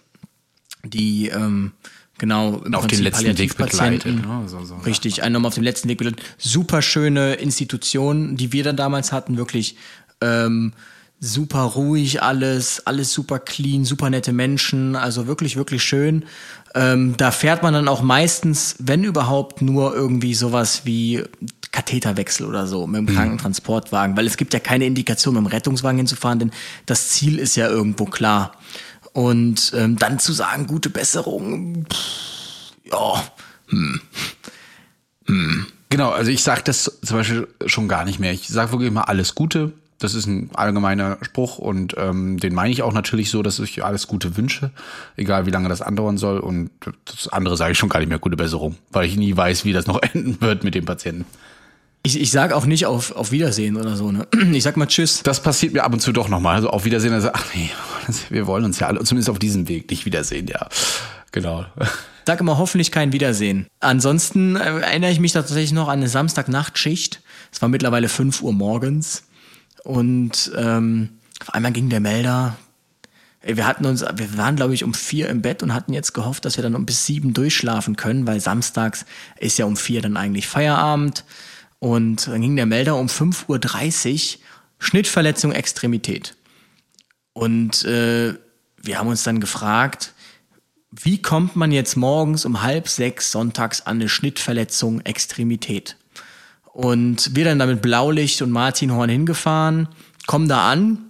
Die 0.85 1.27
ähm, 1.27 1.73
genau 2.17 2.61
Auf 2.73 2.87
den 2.87 3.01
letzten 3.01 3.37
Weg 3.37 3.57
begleitet. 3.57 4.05
Ne? 4.05 4.43
So, 4.47 4.63
so. 4.63 4.75
Richtig, 4.77 5.23
einen 5.23 5.33
nochmal 5.33 5.49
auf 5.49 5.55
dem 5.55 5.63
letzten 5.63 5.89
Weg 5.89 5.97
begleitet. 5.97 6.23
Super 6.37 6.81
schöne 6.81 7.35
Institution, 7.35 8.37
die 8.37 8.51
wir 8.53 8.63
dann 8.63 8.75
damals 8.75 9.11
hatten, 9.11 9.37
wirklich 9.37 9.75
ähm, 10.21 10.73
super 11.19 11.61
ruhig 11.61 12.21
alles, 12.21 12.85
alles 12.85 13.11
super 13.11 13.39
clean, 13.39 13.85
super 13.85 14.09
nette 14.09 14.33
Menschen, 14.33 14.95
also 14.95 15.27
wirklich, 15.27 15.55
wirklich 15.55 15.83
schön. 15.83 16.25
Ähm, 16.75 17.15
da 17.17 17.31
fährt 17.31 17.63
man 17.63 17.73
dann 17.73 17.87
auch 17.87 18.01
meistens, 18.01 18.75
wenn 18.79 19.03
überhaupt, 19.03 19.61
nur 19.61 19.95
irgendwie 19.95 20.35
sowas 20.35 20.81
wie 20.85 21.23
Katheterwechsel 21.71 22.45
oder 22.45 22.67
so 22.67 22.85
mit 22.87 22.99
dem 22.99 23.07
Krankentransportwagen, 23.07 24.15
weil 24.15 24.27
es 24.27 24.37
gibt 24.37 24.53
ja 24.53 24.59
keine 24.59 24.85
Indikation, 24.85 25.33
mit 25.33 25.43
dem 25.43 25.47
Rettungswagen 25.47 25.97
hinzufahren, 25.97 26.39
denn 26.39 26.51
das 26.85 27.09
Ziel 27.09 27.39
ist 27.39 27.55
ja 27.55 27.67
irgendwo 27.67 28.05
klar. 28.05 28.53
Und 29.17 29.71
ähm, 29.75 29.97
dann 29.97 30.19
zu 30.19 30.31
sagen, 30.31 30.67
gute 30.67 30.91
Besserung, 30.91 31.87
pff, 31.91 32.73
ja, 32.83 33.23
Genau, 35.89 36.11
also 36.11 36.29
ich 36.29 36.43
sage 36.43 36.61
das 36.63 36.99
zum 37.03 37.17
Beispiel 37.17 37.47
schon 37.65 37.87
gar 37.87 38.05
nicht 38.05 38.19
mehr. 38.19 38.31
Ich 38.31 38.47
sage 38.47 38.73
wirklich 38.73 38.89
immer 38.89 39.09
alles 39.09 39.33
Gute. 39.33 39.73
Das 39.97 40.13
ist 40.13 40.27
ein 40.27 40.51
allgemeiner 40.53 41.17
Spruch 41.23 41.57
und 41.57 41.95
ähm, 41.97 42.39
den 42.39 42.53
meine 42.53 42.71
ich 42.71 42.83
auch 42.83 42.93
natürlich 42.93 43.31
so, 43.31 43.41
dass 43.41 43.57
ich 43.57 43.83
alles 43.83 44.05
Gute 44.05 44.37
wünsche, 44.37 44.69
egal 45.15 45.47
wie 45.47 45.51
lange 45.51 45.67
das 45.67 45.81
andauern 45.81 46.19
soll. 46.19 46.37
Und 46.37 46.69
das 47.05 47.27
andere 47.27 47.57
sage 47.57 47.71
ich 47.71 47.79
schon 47.79 47.89
gar 47.89 47.99
nicht 47.99 48.09
mehr 48.09 48.19
gute 48.19 48.37
Besserung, 48.37 48.75
weil 48.91 49.07
ich 49.07 49.17
nie 49.17 49.35
weiß, 49.35 49.65
wie 49.65 49.73
das 49.73 49.87
noch 49.87 49.99
enden 50.13 50.39
wird 50.41 50.63
mit 50.63 50.75
dem 50.75 50.85
Patienten. 50.85 51.25
Ich, 52.07 52.21
ich 52.21 52.31
sag 52.31 52.53
auch 52.53 52.65
nicht 52.65 52.85
auf, 52.85 53.11
auf 53.11 53.31
Wiedersehen 53.33 53.75
oder 53.75 53.97
so, 53.97 54.13
ne? 54.13 54.25
Ich 54.53 54.63
sag 54.63 54.77
mal 54.77 54.85
Tschüss. 54.85 55.23
Das 55.23 55.43
passiert 55.43 55.73
mir 55.73 55.83
ab 55.83 55.91
und 55.91 55.99
zu 55.99 56.13
doch 56.13 56.29
nochmal. 56.29 56.55
Also 56.55 56.69
auf 56.69 56.85
Wiedersehen, 56.85 57.11
also, 57.11 57.31
ach 57.33 57.43
nee, 57.53 57.69
wir 58.29 58.47
wollen 58.47 58.63
uns 58.63 58.79
ja 58.79 58.87
alle, 58.87 59.03
zumindest 59.03 59.29
auf 59.29 59.39
diesem 59.39 59.67
Weg 59.67 59.89
nicht 59.89 60.05
wiedersehen, 60.05 60.47
ja. 60.47 60.69
Genau. 61.33 61.65
Sag 62.25 62.39
immer 62.39 62.57
hoffentlich 62.57 62.93
kein 62.93 63.11
Wiedersehen. 63.11 63.67
Ansonsten 63.81 64.55
äh, 64.55 64.79
erinnere 64.79 65.11
ich 65.11 65.19
mich 65.19 65.33
tatsächlich 65.33 65.73
noch 65.73 65.89
an 65.89 65.99
eine 65.99 66.07
Samstagnachtschicht. 66.07 67.21
Es 67.51 67.61
war 67.61 67.67
mittlerweile 67.67 68.07
5 68.07 68.41
Uhr 68.41 68.53
morgens. 68.53 69.23
Und 69.83 70.49
ähm, 70.55 71.09
auf 71.41 71.53
einmal 71.53 71.73
ging 71.73 71.89
der 71.89 71.99
Melder. 71.99 72.55
Wir 73.43 73.67
hatten 73.67 73.85
uns, 73.85 74.01
wir 74.01 74.37
waren, 74.37 74.55
glaube 74.55 74.73
ich, 74.73 74.85
um 74.85 74.93
vier 74.93 75.27
im 75.27 75.41
Bett 75.41 75.61
und 75.61 75.73
hatten 75.73 75.91
jetzt 75.91 76.13
gehofft, 76.13 76.45
dass 76.45 76.57
wir 76.57 76.63
dann 76.63 76.75
um 76.75 76.85
bis 76.85 77.05
sieben 77.05 77.33
durchschlafen 77.33 77.97
können, 77.97 78.25
weil 78.27 78.39
samstags 78.39 79.05
ist 79.39 79.57
ja 79.57 79.65
um 79.65 79.75
vier 79.75 80.01
dann 80.01 80.15
eigentlich 80.15 80.47
Feierabend. 80.47 81.25
Und 81.79 82.27
dann 82.27 82.41
ging 82.41 82.55
der 82.55 82.65
Melder 82.65 82.95
um 82.95 83.07
5.30 83.07 84.35
Uhr, 84.35 84.39
Schnittverletzung 84.79 85.51
Extremität. 85.51 86.35
Und 87.33 87.85
äh, 87.85 88.33
wir 88.77 88.99
haben 88.99 89.07
uns 89.07 89.23
dann 89.23 89.39
gefragt, 89.39 90.13
wie 90.91 91.21
kommt 91.21 91.55
man 91.55 91.71
jetzt 91.71 91.95
morgens 91.97 92.45
um 92.45 92.61
halb 92.61 92.87
sechs 92.87 93.31
sonntags 93.31 93.81
an 93.81 93.97
eine 93.97 94.09
Schnittverletzung 94.09 95.01
Extremität? 95.01 95.97
Und 96.63 97.35
wir 97.35 97.45
dann 97.45 97.59
da 97.59 97.65
mit 97.65 97.81
Blaulicht 97.81 98.41
und 98.41 98.51
Martinhorn 98.51 99.09
hingefahren, 99.09 99.89
kommen 100.25 100.47
da 100.47 100.69
an, 100.69 101.07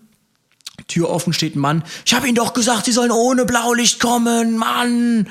Tür 0.87 1.09
offen 1.09 1.33
steht 1.33 1.55
ein 1.55 1.59
Mann. 1.59 1.83
Ich 2.05 2.13
habe 2.13 2.27
Ihnen 2.27 2.35
doch 2.35 2.53
gesagt, 2.53 2.85
Sie 2.85 2.91
sollen 2.91 3.11
ohne 3.11 3.45
Blaulicht 3.45 3.99
kommen, 3.99 4.57
Mann. 4.57 5.27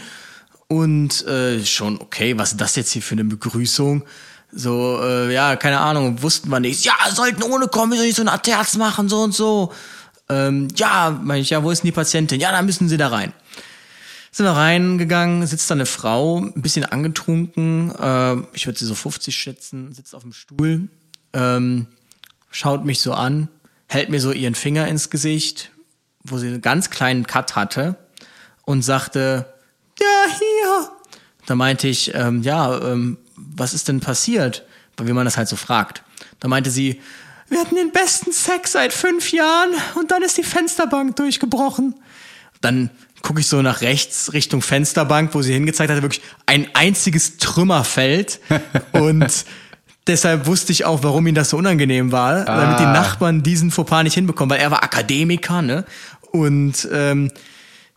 Und 0.68 1.26
äh, 1.26 1.64
schon, 1.64 2.00
okay, 2.00 2.36
was 2.36 2.52
ist 2.52 2.60
das 2.60 2.76
jetzt 2.76 2.92
hier 2.92 3.02
für 3.02 3.14
eine 3.14 3.24
Begrüßung? 3.24 4.04
So, 4.52 5.00
äh, 5.02 5.32
ja, 5.32 5.56
keine 5.56 5.80
Ahnung, 5.80 6.22
wussten 6.22 6.48
wir 6.48 6.60
nicht. 6.60 6.84
Ja, 6.84 6.94
sollten 7.12 7.42
ohne 7.42 7.68
kommen, 7.68 7.92
wir 7.92 7.98
sollen 7.98 8.08
nicht 8.08 8.16
so 8.16 8.22
ein 8.22 8.28
Atterz 8.28 8.76
machen, 8.76 9.08
so 9.08 9.22
und 9.22 9.34
so. 9.34 9.72
Ähm, 10.28 10.68
ja, 10.76 11.18
meine 11.22 11.40
ich, 11.40 11.50
ja, 11.50 11.62
wo 11.62 11.70
ist 11.70 11.82
denn 11.82 11.88
die 11.88 11.92
Patientin? 11.92 12.40
Ja, 12.40 12.52
da 12.52 12.62
müssen 12.62 12.88
Sie 12.88 12.96
da 12.96 13.08
rein. 13.08 13.32
Sind 14.32 14.44
wir 14.44 14.52
reingegangen, 14.52 15.46
sitzt 15.46 15.70
da 15.70 15.74
eine 15.74 15.86
Frau, 15.86 16.38
ein 16.38 16.60
bisschen 16.60 16.84
angetrunken, 16.84 17.90
äh, 17.90 18.36
ich 18.52 18.66
würde 18.66 18.78
sie 18.78 18.84
so 18.84 18.94
50 18.94 19.34
schätzen, 19.34 19.94
sitzt 19.94 20.14
auf 20.14 20.24
dem 20.24 20.34
Stuhl, 20.34 20.88
ähm, 21.32 21.86
schaut 22.50 22.84
mich 22.84 23.00
so 23.00 23.14
an, 23.14 23.48
hält 23.88 24.10
mir 24.10 24.20
so 24.20 24.32
ihren 24.32 24.54
Finger 24.54 24.88
ins 24.88 25.08
Gesicht, 25.08 25.70
wo 26.22 26.36
sie 26.36 26.48
einen 26.48 26.60
ganz 26.60 26.90
kleinen 26.90 27.26
Cut 27.26 27.56
hatte 27.56 27.96
und 28.66 28.82
sagte, 28.82 29.46
ja, 29.98 30.36
hier. 30.38 30.90
Da 31.46 31.54
meinte 31.54 31.88
ich, 31.88 32.12
ähm, 32.14 32.42
ja, 32.42 32.78
ähm, 32.92 33.16
was 33.56 33.74
ist 33.74 33.88
denn 33.88 34.00
passiert? 34.00 34.64
Wie 35.00 35.12
man 35.12 35.24
das 35.24 35.36
halt 35.36 35.48
so 35.48 35.56
fragt. 35.56 36.02
Da 36.40 36.48
meinte 36.48 36.70
sie, 36.70 37.00
wir 37.48 37.60
hatten 37.60 37.76
den 37.76 37.92
besten 37.92 38.32
Sex 38.32 38.72
seit 38.72 38.92
fünf 38.92 39.32
Jahren 39.32 39.70
und 39.94 40.10
dann 40.10 40.22
ist 40.22 40.38
die 40.38 40.42
Fensterbank 40.42 41.16
durchgebrochen. 41.16 41.94
Dann 42.60 42.90
gucke 43.22 43.40
ich 43.40 43.46
so 43.46 43.62
nach 43.62 43.82
rechts 43.82 44.32
Richtung 44.32 44.62
Fensterbank, 44.62 45.34
wo 45.34 45.42
sie 45.42 45.52
hingezeigt 45.52 45.90
hatte, 45.90 46.02
wirklich 46.02 46.22
ein 46.46 46.68
einziges 46.74 47.38
Trümmerfeld. 47.38 48.40
und 48.92 49.44
deshalb 50.06 50.46
wusste 50.46 50.72
ich 50.72 50.84
auch, 50.84 51.02
warum 51.02 51.26
ihm 51.26 51.34
das 51.34 51.50
so 51.50 51.56
unangenehm 51.56 52.12
war, 52.12 52.44
damit 52.44 52.80
die 52.80 52.84
Nachbarn 52.84 53.42
diesen 53.42 53.70
Fauxpas 53.70 54.04
nicht 54.04 54.14
hinbekommen, 54.14 54.50
weil 54.50 54.62
er 54.62 54.70
war 54.70 54.82
Akademiker, 54.82 55.62
ne? 55.62 55.84
Und 56.32 56.88
ähm, 56.92 57.30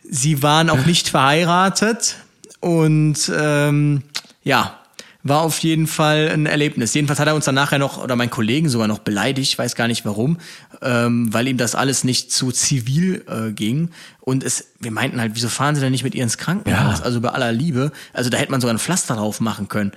sie 0.03 0.41
waren 0.43 0.69
auch 0.69 0.85
nicht 0.85 1.09
verheiratet 1.09 2.17
und 2.59 3.31
ähm, 3.35 4.03
ja, 4.43 4.78
war 5.21 5.41
auf 5.41 5.59
jeden 5.59 5.87
Fall 5.87 6.29
ein 6.31 6.45
Erlebnis. 6.45 6.93
Jedenfalls 6.93 7.19
hat 7.19 7.27
er 7.27 7.35
uns 7.35 7.45
dann 7.45 7.55
nachher 7.55 7.77
noch, 7.77 8.01
oder 8.01 8.15
mein 8.15 8.29
Kollegen 8.29 8.69
sogar 8.69 8.87
noch 8.87 8.99
beleidigt, 8.99 9.57
weiß 9.57 9.75
gar 9.75 9.87
nicht 9.87 10.05
warum, 10.05 10.37
ähm, 10.81 11.33
weil 11.33 11.47
ihm 11.47 11.57
das 11.57 11.75
alles 11.75 12.03
nicht 12.03 12.31
zu 12.31 12.51
zivil 12.51 13.25
äh, 13.27 13.51
ging. 13.51 13.89
Und 14.21 14.43
es, 14.43 14.67
wir 14.79 14.91
meinten 14.91 15.19
halt, 15.19 15.33
wieso 15.35 15.49
fahren 15.49 15.75
sie 15.75 15.81
denn 15.81 15.91
nicht 15.91 16.03
mit 16.03 16.15
ihr 16.15 16.23
ins 16.23 16.37
Krankenhaus? 16.37 16.99
Ja. 16.99 17.05
Also 17.05 17.19
bei 17.19 17.29
aller 17.29 17.51
Liebe. 17.51 17.91
Also 18.13 18.29
da 18.29 18.37
hätte 18.37 18.51
man 18.51 18.61
sogar 18.61 18.73
ein 18.73 18.79
Pflaster 18.79 19.15
drauf 19.15 19.41
machen 19.41 19.67
können. 19.67 19.91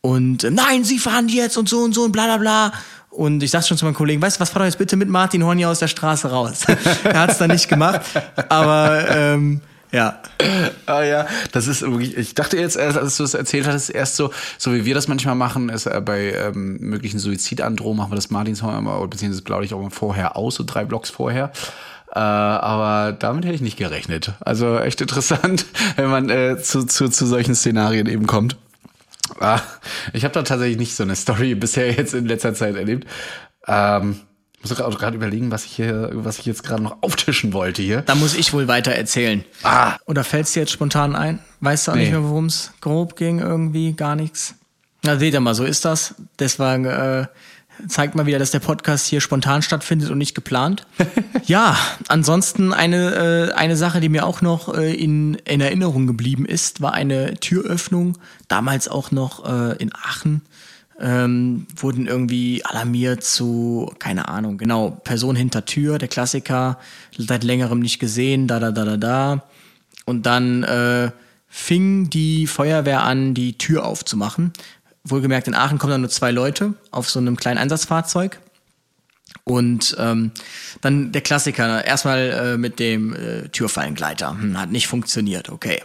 Und 0.00 0.44
äh, 0.44 0.50
nein, 0.50 0.84
sie 0.84 0.98
fahren 0.98 1.28
jetzt 1.28 1.56
und 1.56 1.68
so 1.68 1.80
und 1.80 1.92
so 1.92 2.04
und 2.04 2.12
bla 2.12 2.26
bla 2.26 2.36
bla. 2.36 2.72
Und 3.10 3.42
ich 3.42 3.50
sagte 3.50 3.68
schon 3.68 3.78
zu 3.78 3.84
meinem 3.84 3.94
Kollegen, 3.94 4.22
weißt 4.22 4.36
du 4.36 4.40
was, 4.40 4.50
fahr 4.50 4.60
doch 4.60 4.66
jetzt 4.66 4.78
bitte 4.78 4.96
mit 4.96 5.08
Martin 5.08 5.42
Horn 5.42 5.58
hier 5.58 5.70
aus 5.70 5.80
der 5.80 5.88
Straße 5.88 6.30
raus. 6.30 6.60
er 7.04 7.18
hat 7.18 7.30
es 7.30 7.38
dann 7.38 7.50
nicht 7.50 7.68
gemacht, 7.68 8.02
aber 8.48 9.08
ähm, 9.08 9.60
ja. 9.92 10.20
Ah 10.86 11.02
ja, 11.02 11.26
das 11.52 11.66
ist 11.66 11.82
ich 11.82 12.34
dachte 12.34 12.58
jetzt, 12.58 12.76
erst, 12.76 12.98
als 12.98 13.16
du 13.16 13.24
es 13.24 13.34
erzählt 13.34 13.66
hattest, 13.66 13.90
erst 13.90 14.16
so, 14.16 14.32
so 14.58 14.72
wie 14.74 14.84
wir 14.84 14.94
das 14.94 15.08
manchmal 15.08 15.34
machen, 15.34 15.68
ist 15.68 15.86
äh, 15.86 16.00
bei 16.04 16.32
ähm, 16.32 16.78
möglichen 16.80 17.18
Suizidandrohungen 17.18 17.98
machen 17.98 18.12
wir 18.12 18.16
das 18.16 18.30
Martinshorn 18.30 18.78
immer, 18.78 19.06
beziehungsweise 19.06 19.44
glaube 19.44 19.64
ich 19.64 19.74
auch 19.74 19.80
immer 19.80 19.90
vorher 19.90 20.36
aus, 20.36 20.56
so 20.56 20.64
drei 20.64 20.84
Blocks 20.84 21.10
vorher. 21.10 21.52
Äh, 22.14 22.18
aber 22.18 23.12
damit 23.12 23.44
hätte 23.44 23.54
ich 23.54 23.60
nicht 23.60 23.76
gerechnet. 23.76 24.32
Also 24.40 24.78
echt 24.78 25.00
interessant, 25.00 25.66
wenn 25.96 26.10
man 26.10 26.30
äh, 26.30 26.58
zu, 26.58 26.84
zu, 26.84 27.08
zu 27.08 27.26
solchen 27.26 27.54
Szenarien 27.54 28.06
eben 28.06 28.26
kommt. 28.26 28.56
Ah, 29.40 29.60
ich 30.12 30.24
habe 30.24 30.34
da 30.34 30.42
tatsächlich 30.42 30.78
nicht 30.78 30.96
so 30.96 31.02
eine 31.02 31.16
Story 31.16 31.54
bisher 31.56 31.92
jetzt 31.92 32.14
in 32.14 32.26
letzter 32.26 32.54
Zeit 32.54 32.76
erlebt. 32.76 33.06
Ähm, 33.66 34.20
ich 34.62 34.68
muss 34.70 34.80
auch 34.80 34.98
gerade 34.98 35.16
überlegen, 35.16 35.50
was 35.50 35.64
ich 35.64 35.72
hier, 35.72 36.10
was 36.14 36.38
ich 36.40 36.46
jetzt 36.46 36.64
gerade 36.64 36.82
noch 36.82 36.98
auftischen 37.02 37.52
wollte 37.52 37.80
hier. 37.82 38.02
Da 38.02 38.14
muss 38.14 38.34
ich 38.34 38.52
wohl 38.52 38.66
weiter 38.68 38.90
erzählen. 38.92 39.44
Ah. 39.62 39.96
Oder 40.06 40.24
fällt 40.24 40.46
es 40.46 40.52
dir 40.52 40.60
jetzt 40.60 40.72
spontan 40.72 41.14
ein? 41.14 41.38
Weißt 41.60 41.86
du 41.86 41.92
auch 41.92 41.94
Nee. 41.96 42.02
nicht 42.02 42.10
mehr, 42.12 42.24
worum 42.24 42.46
es 42.46 42.72
grob 42.80 43.16
ging 43.16 43.38
irgendwie? 43.38 43.92
Gar 43.92 44.16
nichts? 44.16 44.54
Na, 45.04 45.16
seht 45.16 45.34
ihr 45.34 45.40
mal, 45.40 45.54
so 45.54 45.64
ist 45.64 45.84
das. 45.84 46.16
Deswegen 46.40 46.86
äh, 46.86 47.26
zeigt 47.86 48.16
mal 48.16 48.26
wieder, 48.26 48.40
dass 48.40 48.50
der 48.50 48.58
Podcast 48.58 49.06
hier 49.06 49.20
spontan 49.20 49.62
stattfindet 49.62 50.10
und 50.10 50.18
nicht 50.18 50.34
geplant. 50.34 50.86
ja, 51.46 51.76
ansonsten 52.08 52.72
eine, 52.72 53.50
äh, 53.50 53.52
eine 53.52 53.76
Sache, 53.76 54.00
die 54.00 54.08
mir 54.08 54.26
auch 54.26 54.42
noch 54.42 54.74
äh, 54.74 54.92
in, 54.92 55.34
in 55.44 55.60
Erinnerung 55.60 56.08
geblieben 56.08 56.44
ist, 56.44 56.80
war 56.80 56.94
eine 56.94 57.34
Türöffnung, 57.36 58.18
damals 58.48 58.88
auch 58.88 59.12
noch 59.12 59.44
äh, 59.48 59.76
in 59.76 59.92
Aachen. 59.94 60.42
Ähm, 61.00 61.66
wurden 61.76 62.08
irgendwie 62.08 62.64
alarmiert 62.64 63.22
zu, 63.22 63.92
keine 64.00 64.28
Ahnung, 64.28 64.58
genau, 64.58 64.90
Person 64.90 65.36
hinter 65.36 65.64
Tür, 65.64 65.98
der 65.98 66.08
Klassiker, 66.08 66.78
seit 67.16 67.44
längerem 67.44 67.78
nicht 67.78 68.00
gesehen, 68.00 68.48
da, 68.48 68.58
da, 68.58 68.72
da, 68.72 68.84
da, 68.84 68.96
da. 68.96 69.44
Und 70.06 70.26
dann 70.26 70.64
äh, 70.64 71.12
fing 71.48 72.10
die 72.10 72.46
Feuerwehr 72.46 73.02
an, 73.02 73.34
die 73.34 73.56
Tür 73.58 73.84
aufzumachen. 73.84 74.52
Wohlgemerkt, 75.04 75.48
in 75.48 75.54
Aachen 75.54 75.78
kommen 75.78 75.92
dann 75.92 76.00
nur 76.02 76.10
zwei 76.10 76.30
Leute 76.30 76.74
auf 76.90 77.08
so 77.08 77.18
einem 77.18 77.36
kleinen 77.36 77.58
Einsatzfahrzeug. 77.58 78.40
Und 79.44 79.96
ähm, 79.98 80.32
dann 80.80 81.12
der 81.12 81.22
Klassiker, 81.22 81.84
erstmal 81.84 82.18
äh, 82.18 82.58
mit 82.58 82.78
dem 82.78 83.14
äh, 83.14 83.48
Türfallengleiter. 83.48 84.30
Hm, 84.30 84.58
hat 84.58 84.70
nicht 84.70 84.88
funktioniert, 84.88 85.48
okay. 85.48 85.80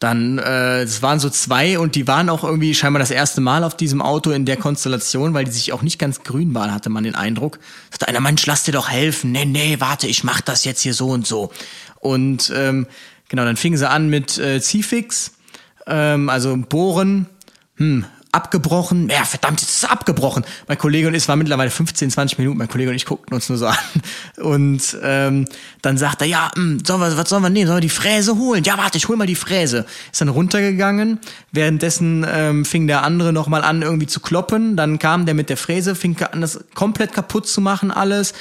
Dann, 0.00 0.38
äh, 0.38 0.80
es 0.80 1.02
waren 1.02 1.20
so 1.20 1.28
zwei 1.28 1.78
und 1.78 1.94
die 1.94 2.08
waren 2.08 2.30
auch 2.30 2.42
irgendwie 2.42 2.74
scheinbar 2.74 3.00
das 3.00 3.10
erste 3.10 3.42
Mal 3.42 3.62
auf 3.64 3.76
diesem 3.76 4.00
Auto 4.00 4.30
in 4.30 4.46
der 4.46 4.56
Konstellation, 4.56 5.34
weil 5.34 5.44
die 5.44 5.50
sich 5.50 5.74
auch 5.74 5.82
nicht 5.82 5.98
ganz 5.98 6.22
grün 6.22 6.54
waren, 6.54 6.72
hatte 6.72 6.88
man 6.88 7.04
den 7.04 7.14
Eindruck. 7.14 7.58
Sagte 7.90 8.08
einer, 8.08 8.20
Mensch, 8.20 8.46
lass 8.46 8.64
dir 8.64 8.72
doch 8.72 8.88
helfen. 8.88 9.30
Nee, 9.30 9.44
nee, 9.44 9.76
warte, 9.78 10.06
ich 10.06 10.24
mach 10.24 10.40
das 10.40 10.64
jetzt 10.64 10.80
hier 10.80 10.94
so 10.94 11.10
und 11.10 11.26
so. 11.26 11.52
Und 11.96 12.50
ähm, 12.56 12.86
genau, 13.28 13.44
dann 13.44 13.58
fingen 13.58 13.76
sie 13.76 13.88
an 13.88 14.08
mit 14.08 14.38
äh, 14.38 14.62
Ziehfix, 14.62 15.32
ähm, 15.86 16.30
also 16.30 16.56
Bohren, 16.56 17.26
hm, 17.76 18.06
abgebrochen. 18.32 19.08
Ja, 19.08 19.24
verdammt, 19.24 19.60
jetzt 19.60 19.70
ist 19.70 19.84
es 19.84 19.90
abgebrochen. 19.90 20.44
Mein 20.68 20.78
Kollege 20.78 21.08
und 21.08 21.14
ich, 21.14 21.22
es 21.22 21.28
war 21.28 21.36
mittlerweile 21.36 21.70
15, 21.70 22.10
20 22.10 22.38
Minuten, 22.38 22.58
mein 22.58 22.68
Kollege 22.68 22.90
und 22.90 22.96
ich 22.96 23.06
guckten 23.06 23.34
uns 23.34 23.48
nur 23.48 23.58
so 23.58 23.66
an. 23.66 23.76
Und 24.40 24.96
ähm, 25.02 25.46
dann 25.82 25.98
sagt 25.98 26.22
er, 26.22 26.26
ja, 26.26 26.50
hm, 26.54 26.82
sollen 26.84 27.00
wir, 27.00 27.16
was 27.16 27.28
sollen 27.28 27.42
wir 27.42 27.50
nehmen? 27.50 27.66
Sollen 27.66 27.78
wir 27.78 27.82
die 27.82 27.88
Fräse 27.88 28.36
holen? 28.36 28.64
Ja, 28.64 28.78
warte, 28.78 28.98
ich 28.98 29.08
hol 29.08 29.16
mal 29.16 29.26
die 29.26 29.34
Fräse. 29.34 29.84
Ist 30.10 30.20
dann 30.20 30.28
runtergegangen. 30.28 31.18
Währenddessen 31.52 32.26
ähm, 32.28 32.64
fing 32.64 32.86
der 32.86 33.02
andere 33.02 33.32
nochmal 33.32 33.62
an, 33.62 33.82
irgendwie 33.82 34.06
zu 34.06 34.20
kloppen. 34.20 34.76
Dann 34.76 34.98
kam 34.98 35.26
der 35.26 35.34
mit 35.34 35.50
der 35.50 35.56
Fräse, 35.56 35.94
fing 35.94 36.16
an, 36.22 36.40
das 36.40 36.64
komplett 36.74 37.12
kaputt 37.12 37.48
zu 37.48 37.60
machen, 37.60 37.90
alles. 37.90 38.32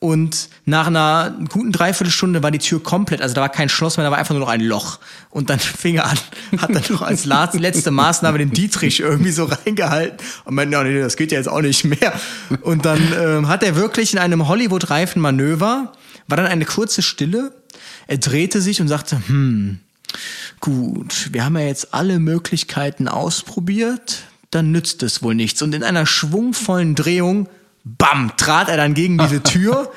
Und 0.00 0.48
nach 0.64 0.86
einer 0.86 1.36
guten 1.48 1.72
Dreiviertelstunde 1.72 2.40
war 2.42 2.52
die 2.52 2.60
Tür 2.60 2.80
komplett, 2.80 3.20
also 3.20 3.34
da 3.34 3.40
war 3.40 3.48
kein 3.48 3.68
Schloss 3.68 3.96
mehr, 3.96 4.04
da 4.06 4.12
war 4.12 4.18
einfach 4.18 4.34
nur 4.34 4.42
noch 4.42 4.48
ein 4.48 4.60
Loch. 4.60 5.00
Und 5.30 5.50
dann 5.50 5.58
fing 5.58 5.96
er 5.96 6.06
an, 6.06 6.18
hat 6.58 6.72
dann 6.72 6.84
noch 6.88 7.02
als 7.02 7.24
letzte 7.24 7.90
Maßnahme 7.90 8.38
den 8.38 8.52
Dietrich 8.52 9.00
irgendwie 9.00 9.32
so 9.32 9.44
reingehalten 9.44 10.18
und 10.44 10.54
meinte, 10.54 10.74
ja, 10.74 10.84
nee, 10.84 11.00
das 11.00 11.16
geht 11.16 11.32
ja 11.32 11.38
jetzt 11.38 11.48
auch 11.48 11.62
nicht 11.62 11.84
mehr. 11.84 12.12
Und 12.60 12.84
dann 12.84 13.00
ähm, 13.18 13.48
hat 13.48 13.64
er 13.64 13.74
wirklich 13.74 14.12
in 14.12 14.20
einem 14.20 14.46
Hollywood-reifen 14.46 15.20
Manöver, 15.20 15.92
war 16.28 16.36
dann 16.36 16.46
eine 16.46 16.64
kurze 16.64 17.02
Stille, 17.02 17.52
er 18.06 18.18
drehte 18.18 18.60
sich 18.60 18.80
und 18.80 18.86
sagte, 18.86 19.20
hm, 19.26 19.80
gut, 20.60 21.30
wir 21.32 21.44
haben 21.44 21.56
ja 21.56 21.66
jetzt 21.66 21.92
alle 21.92 22.20
Möglichkeiten 22.20 23.08
ausprobiert, 23.08 24.22
dann 24.50 24.70
nützt 24.70 25.02
es 25.02 25.22
wohl 25.22 25.34
nichts. 25.34 25.60
Und 25.60 25.74
in 25.74 25.82
einer 25.82 26.06
schwungvollen 26.06 26.94
Drehung, 26.94 27.48
bam, 27.84 28.32
trat 28.36 28.68
er 28.68 28.76
dann 28.76 28.94
gegen 28.94 29.18
diese 29.18 29.42
Tür. 29.42 29.92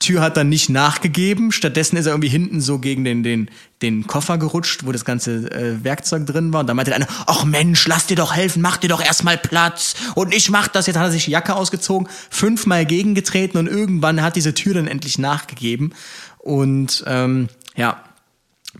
Tür 0.00 0.22
hat 0.22 0.38
dann 0.38 0.48
nicht 0.48 0.70
nachgegeben. 0.70 1.52
Stattdessen 1.52 1.96
ist 1.96 2.06
er 2.06 2.12
irgendwie 2.12 2.30
hinten 2.30 2.62
so 2.62 2.78
gegen 2.78 3.04
den, 3.04 3.22
den, 3.22 3.50
den 3.82 4.06
Koffer 4.06 4.38
gerutscht, 4.38 4.86
wo 4.86 4.92
das 4.92 5.04
ganze 5.04 5.50
äh, 5.52 5.84
Werkzeug 5.84 6.26
drin 6.26 6.54
war. 6.54 6.60
Und 6.60 6.68
dann 6.68 6.76
meinte 6.76 6.90
der 6.90 6.96
eine, 6.96 7.06
ach 7.26 7.44
Mensch, 7.44 7.86
lass 7.86 8.06
dir 8.06 8.16
doch 8.16 8.34
helfen, 8.34 8.62
mach 8.62 8.78
dir 8.78 8.88
doch 8.88 9.04
erstmal 9.04 9.36
Platz. 9.36 9.94
Und 10.14 10.34
ich 10.34 10.48
mach 10.48 10.68
das. 10.68 10.86
Jetzt 10.86 10.96
hat 10.96 11.04
er 11.04 11.10
sich 11.10 11.26
die 11.26 11.30
Jacke 11.30 11.54
ausgezogen, 11.54 12.08
fünfmal 12.30 12.86
gegengetreten 12.86 13.58
und 13.58 13.66
irgendwann 13.66 14.22
hat 14.22 14.36
diese 14.36 14.54
Tür 14.54 14.72
dann 14.72 14.88
endlich 14.88 15.18
nachgegeben. 15.18 15.92
Und 16.38 17.04
ähm, 17.06 17.48
ja, 17.76 18.02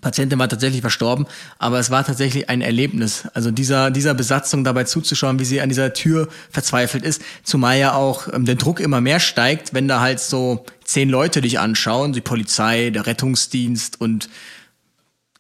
Patientin 0.01 0.39
war 0.39 0.49
tatsächlich 0.49 0.81
verstorben, 0.81 1.27
aber 1.59 1.79
es 1.79 1.91
war 1.91 2.05
tatsächlich 2.05 2.49
ein 2.49 2.61
Erlebnis. 2.61 3.29
Also 3.35 3.51
dieser, 3.51 3.91
dieser 3.91 4.15
Besatzung 4.15 4.65
dabei 4.65 4.85
zuzuschauen, 4.85 5.39
wie 5.39 5.45
sie 5.45 5.61
an 5.61 5.69
dieser 5.69 5.93
Tür 5.93 6.29
verzweifelt 6.51 7.05
ist, 7.05 7.23
zumal 7.43 7.79
ja 7.79 7.95
auch 7.95 8.29
ähm, 8.33 8.45
der 8.45 8.55
Druck 8.55 8.81
immer 8.81 9.01
mehr 9.01 9.21
steigt, 9.21 9.75
wenn 9.75 9.89
da 9.89 10.01
halt 10.01 10.21
so 10.21 10.65
zehn 10.85 11.09
Leute 11.09 11.41
dich 11.41 11.59
anschauen, 11.59 12.13
die 12.13 12.21
Polizei, 12.21 12.91
der 12.91 13.07
Rettungsdienst 13.07 14.01
und 14.01 14.29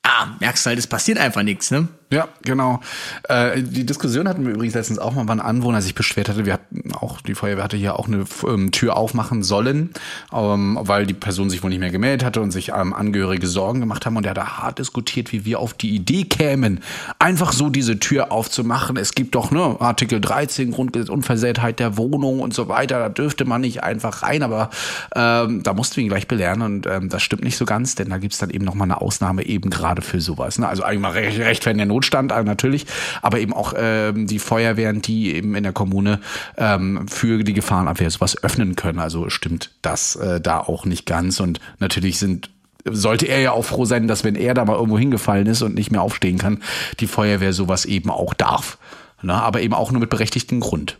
ah, 0.02 0.28
merkst 0.40 0.66
halt, 0.66 0.78
es 0.78 0.86
passiert 0.86 1.18
einfach 1.18 1.42
nichts, 1.42 1.70
ne? 1.70 1.88
Ja, 2.12 2.26
genau. 2.42 2.80
Äh, 3.28 3.62
die 3.62 3.86
Diskussion 3.86 4.28
hatten 4.28 4.44
wir 4.44 4.52
übrigens 4.52 4.74
letztens 4.74 4.98
auch 4.98 5.14
mal, 5.14 5.30
ein 5.30 5.38
Anwohner 5.38 5.80
sich 5.80 5.94
beschwert 5.94 6.28
hatte. 6.28 6.44
Wir 6.44 6.54
hatten 6.54 6.92
auch, 6.92 7.20
die 7.20 7.36
Feuerwehr 7.36 7.62
hatte 7.62 7.76
hier 7.76 8.00
auch 8.00 8.08
eine 8.08 8.24
ähm, 8.48 8.72
Tür 8.72 8.96
aufmachen 8.96 9.44
sollen, 9.44 9.90
ähm, 10.32 10.76
weil 10.82 11.06
die 11.06 11.14
Person 11.14 11.50
sich 11.50 11.62
wohl 11.62 11.70
nicht 11.70 11.78
mehr 11.78 11.92
gemeldet 11.92 12.24
hatte 12.24 12.40
und 12.40 12.50
sich 12.50 12.70
ähm, 12.70 12.94
Angehörige 12.94 13.46
Sorgen 13.46 13.78
gemacht 13.78 14.06
haben. 14.06 14.16
Und 14.16 14.26
er 14.26 14.30
hat 14.30 14.38
da 14.38 14.58
hart 14.58 14.80
diskutiert, 14.80 15.30
wie 15.30 15.44
wir 15.44 15.60
auf 15.60 15.72
die 15.72 15.94
Idee 15.94 16.24
kämen, 16.24 16.80
einfach 17.20 17.52
so 17.52 17.70
diese 17.70 18.00
Tür 18.00 18.32
aufzumachen. 18.32 18.96
Es 18.96 19.12
gibt 19.12 19.36
doch 19.36 19.52
ne 19.52 19.76
Artikel 19.78 20.20
13, 20.20 20.72
Grundgesetz, 20.72 21.10
Unversehrtheit 21.10 21.78
der 21.78 21.96
Wohnung 21.96 22.40
und 22.40 22.52
so 22.52 22.66
weiter. 22.66 22.98
Da 22.98 23.08
dürfte 23.08 23.44
man 23.44 23.60
nicht 23.60 23.84
einfach 23.84 24.24
rein. 24.24 24.42
Aber 24.42 24.70
ähm, 25.14 25.62
da 25.62 25.74
mussten 25.74 25.98
wir 25.98 26.02
ihn 26.02 26.08
gleich 26.08 26.26
belehren 26.26 26.62
und 26.62 26.88
ähm, 26.88 27.08
das 27.08 27.22
stimmt 27.22 27.44
nicht 27.44 27.56
so 27.56 27.66
ganz, 27.66 27.94
denn 27.94 28.10
da 28.10 28.18
gibt's 28.18 28.38
dann 28.38 28.50
eben 28.50 28.64
nochmal 28.64 28.86
eine 28.86 29.00
Ausnahme 29.00 29.46
eben 29.46 29.70
gerade 29.70 30.02
für 30.02 30.20
sowas. 30.20 30.58
Ne? 30.58 30.66
Also 30.66 30.82
eigentlich 30.82 31.00
mal 31.02 31.12
recht, 31.12 31.38
recht 31.38 31.66
wenn 31.66 31.76
der 31.76 31.86
Notstand 32.00 32.30
natürlich, 32.30 32.86
aber 33.20 33.38
eben 33.40 33.52
auch 33.52 33.74
ähm, 33.76 34.26
die 34.26 34.38
Feuerwehren, 34.38 35.02
die 35.02 35.34
eben 35.34 35.54
in 35.54 35.62
der 35.62 35.72
Kommune 35.72 36.20
ähm, 36.56 37.06
für 37.08 37.42
die 37.44 37.52
Gefahrenabwehr 37.52 38.10
sowas 38.10 38.42
öffnen 38.42 38.74
können. 38.74 38.98
Also 38.98 39.28
stimmt 39.28 39.70
das 39.82 40.16
äh, 40.16 40.40
da 40.40 40.60
auch 40.60 40.86
nicht 40.86 41.04
ganz. 41.04 41.40
Und 41.40 41.60
natürlich 41.78 42.18
sind 42.18 42.50
sollte 42.84 43.26
er 43.26 43.40
ja 43.40 43.52
auch 43.52 43.66
froh 43.66 43.84
sein, 43.84 44.08
dass 44.08 44.24
wenn 44.24 44.36
er 44.36 44.54
da 44.54 44.64
mal 44.64 44.76
irgendwo 44.76 44.98
hingefallen 44.98 45.46
ist 45.46 45.60
und 45.60 45.74
nicht 45.74 45.90
mehr 45.90 46.00
aufstehen 46.00 46.38
kann, 46.38 46.62
die 46.98 47.06
Feuerwehr 47.06 47.52
sowas 47.52 47.84
eben 47.84 48.10
auch 48.10 48.32
darf. 48.32 48.78
Na, 49.20 49.42
aber 49.42 49.60
eben 49.60 49.74
auch 49.74 49.92
nur 49.92 50.00
mit 50.00 50.08
berechtigtem 50.08 50.60
Grund. 50.60 50.96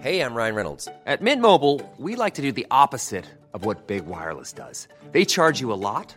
Hey, 0.00 0.20
I'm 0.22 0.34
Ryan 0.34 0.54
Reynolds. 0.56 0.88
At 1.04 1.20
Mint 1.20 1.40
Mobile, 1.40 1.80
we 1.98 2.16
like 2.16 2.34
to 2.34 2.42
do 2.42 2.50
the 2.50 2.66
opposite 2.70 3.26
of 3.52 3.64
what 3.64 3.86
Big 3.86 4.06
Wireless 4.06 4.52
does. 4.52 4.88
They 5.12 5.24
charge 5.24 5.60
you 5.60 5.72
a 5.72 5.78
lot, 5.78 6.16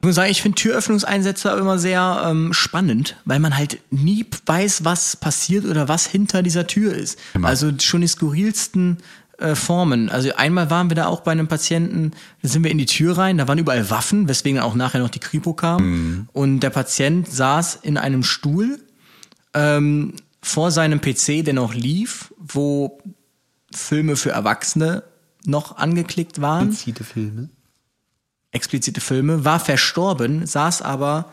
Ich 0.00 0.06
muss 0.06 0.14
sagen, 0.14 0.30
ich 0.30 0.42
finde 0.42 0.54
Türöffnungseinsätze 0.54 1.50
immer 1.50 1.78
sehr 1.78 2.22
ähm, 2.24 2.52
spannend, 2.52 3.16
weil 3.24 3.40
man 3.40 3.56
halt 3.56 3.80
nie 3.90 4.24
weiß, 4.46 4.84
was 4.84 5.16
passiert 5.16 5.64
oder 5.64 5.88
was 5.88 6.06
hinter 6.06 6.44
dieser 6.44 6.68
Tür 6.68 6.94
ist. 6.94 7.18
Immer. 7.34 7.48
Also 7.48 7.72
schon 7.80 8.02
die 8.02 8.06
skurrilsten 8.06 8.98
äh, 9.38 9.56
Formen. 9.56 10.08
Also 10.08 10.34
einmal 10.36 10.70
waren 10.70 10.88
wir 10.88 10.94
da 10.94 11.06
auch 11.06 11.20
bei 11.20 11.32
einem 11.32 11.48
Patienten, 11.48 12.12
da 12.42 12.48
sind 12.48 12.62
wir 12.62 12.70
in 12.70 12.78
die 12.78 12.86
Tür 12.86 13.18
rein, 13.18 13.38
da 13.38 13.48
waren 13.48 13.58
überall 13.58 13.90
Waffen, 13.90 14.28
weswegen 14.28 14.60
auch 14.60 14.76
nachher 14.76 15.00
noch 15.00 15.10
die 15.10 15.18
Kripo 15.18 15.52
kam. 15.52 16.28
Und 16.32 16.60
der 16.60 16.70
Patient 16.70 17.28
saß 17.28 17.80
in 17.82 17.96
einem 17.96 18.22
Stuhl 18.22 18.78
ähm, 19.52 20.14
vor 20.42 20.70
seinem 20.70 21.00
PC, 21.00 21.44
der 21.44 21.54
noch 21.54 21.74
lief, 21.74 22.32
wo 22.38 23.00
Filme 23.72 24.14
für 24.14 24.30
Erwachsene 24.30 25.02
noch 25.44 25.76
angeklickt 25.76 26.40
waren. 26.40 26.68
Explizite 26.68 27.04
Filme. 27.04 27.48
Explizite 28.52 29.00
Filme, 29.00 29.44
war 29.44 29.60
verstorben, 29.60 30.46
saß 30.46 30.82
aber 30.82 31.32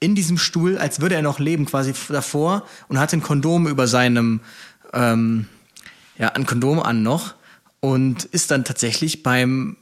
in 0.00 0.14
diesem 0.14 0.38
Stuhl, 0.38 0.78
als 0.78 1.00
würde 1.00 1.14
er 1.14 1.22
noch 1.22 1.38
leben, 1.38 1.66
quasi 1.66 1.94
davor 2.08 2.64
und 2.88 2.98
hatte 2.98 3.16
ein 3.16 3.22
Kondom 3.22 3.66
über 3.66 3.86
seinem, 3.86 4.40
ähm, 4.92 5.46
ja, 6.18 6.28
ein 6.30 6.46
Kondom 6.46 6.80
an 6.80 7.02
noch 7.02 7.34
und 7.80 8.24
ist 8.24 8.50
dann 8.50 8.64
tatsächlich 8.64 9.22
beim, 9.22 9.76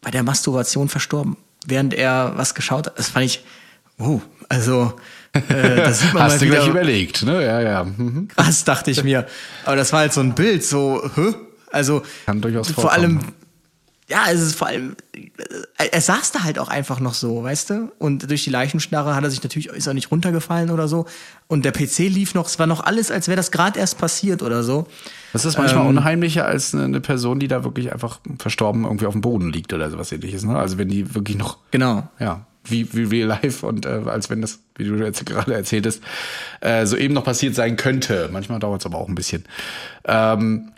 bei 0.00 0.10
der 0.10 0.22
Masturbation 0.22 0.88
verstorben, 0.88 1.36
während 1.66 1.94
er 1.94 2.32
was 2.36 2.54
geschaut 2.54 2.86
hat. 2.86 2.98
Das 2.98 3.08
fand 3.08 3.26
ich, 3.26 3.44
oh, 3.98 4.20
also, 4.48 4.94
äh, 5.32 5.92
sieht 5.92 6.12
man 6.12 6.24
Hast 6.24 6.40
du 6.40 6.46
wieder, 6.46 6.56
gleich 6.56 6.68
überlegt, 6.68 7.22
ne? 7.22 7.44
Ja, 7.44 7.60
ja. 7.60 7.84
Mhm. 7.84 8.28
krass, 8.28 8.64
dachte 8.64 8.90
ich 8.90 9.02
mir. 9.04 9.26
Aber 9.64 9.76
das 9.76 9.92
war 9.92 10.00
halt 10.00 10.12
so 10.12 10.20
ein 10.20 10.34
Bild, 10.34 10.64
so, 10.64 11.08
hä? 11.14 11.34
Also, 11.70 12.02
Kann 12.26 12.40
durchaus 12.40 12.70
vor 12.70 12.92
allem. 12.92 13.20
Ja, 14.12 14.24
es 14.30 14.40
ist 14.40 14.54
vor 14.54 14.66
allem, 14.68 14.94
äh, 15.16 15.86
er 15.90 16.00
saß 16.00 16.32
da 16.32 16.44
halt 16.44 16.58
auch 16.58 16.68
einfach 16.68 17.00
noch 17.00 17.14
so, 17.14 17.42
weißt 17.42 17.70
du? 17.70 17.92
Und 17.98 18.30
durch 18.30 18.44
die 18.44 18.50
Leichenstarre 18.50 19.16
hat 19.16 19.24
er 19.24 19.30
sich 19.30 19.42
natürlich, 19.42 19.68
ist 19.68 19.86
er 19.86 19.94
nicht 19.94 20.10
runtergefallen 20.10 20.70
oder 20.70 20.86
so. 20.86 21.06
Und 21.48 21.64
der 21.64 21.72
PC 21.72 22.00
lief 22.08 22.34
noch, 22.34 22.46
es 22.46 22.58
war 22.58 22.66
noch 22.66 22.84
alles, 22.84 23.10
als 23.10 23.26
wäre 23.28 23.36
das 23.36 23.50
gerade 23.50 23.78
erst 23.80 23.96
passiert 23.98 24.42
oder 24.42 24.62
so. 24.62 24.86
Das 25.32 25.44
ist 25.46 25.56
manchmal 25.56 25.84
Ähm, 25.84 25.96
unheimlicher 25.96 26.44
als 26.44 26.74
eine, 26.74 26.84
eine 26.84 27.00
Person, 27.00 27.40
die 27.40 27.48
da 27.48 27.64
wirklich 27.64 27.90
einfach 27.92 28.20
verstorben 28.38 28.84
irgendwie 28.84 29.06
auf 29.06 29.14
dem 29.14 29.22
Boden 29.22 29.50
liegt 29.50 29.72
oder 29.72 29.90
sowas 29.90 30.12
ähnliches. 30.12 30.44
Ne? 30.44 30.56
Also 30.58 30.76
wenn 30.78 30.88
die 30.88 31.14
wirklich 31.14 31.38
noch, 31.38 31.56
Genau. 31.70 32.06
ja, 32.18 32.44
wie, 32.64 32.92
wie 32.94 33.04
real 33.04 33.28
life 33.28 33.66
und 33.66 33.86
äh, 33.86 34.02
als 34.06 34.30
wenn 34.30 34.40
das, 34.40 34.60
wie 34.76 34.84
du 34.84 34.94
jetzt 34.96 35.24
gerade 35.26 35.54
erzähltest, 35.54 36.02
äh, 36.60 36.86
so 36.86 36.96
eben 36.96 37.14
noch 37.14 37.24
passiert 37.24 37.54
sein 37.54 37.76
könnte. 37.76 38.28
Manchmal 38.32 38.60
dauert 38.60 38.82
es 38.82 38.86
aber 38.86 38.98
auch 38.98 39.08
ein 39.08 39.14
bisschen. 39.14 39.44
Ähm, 40.04 40.71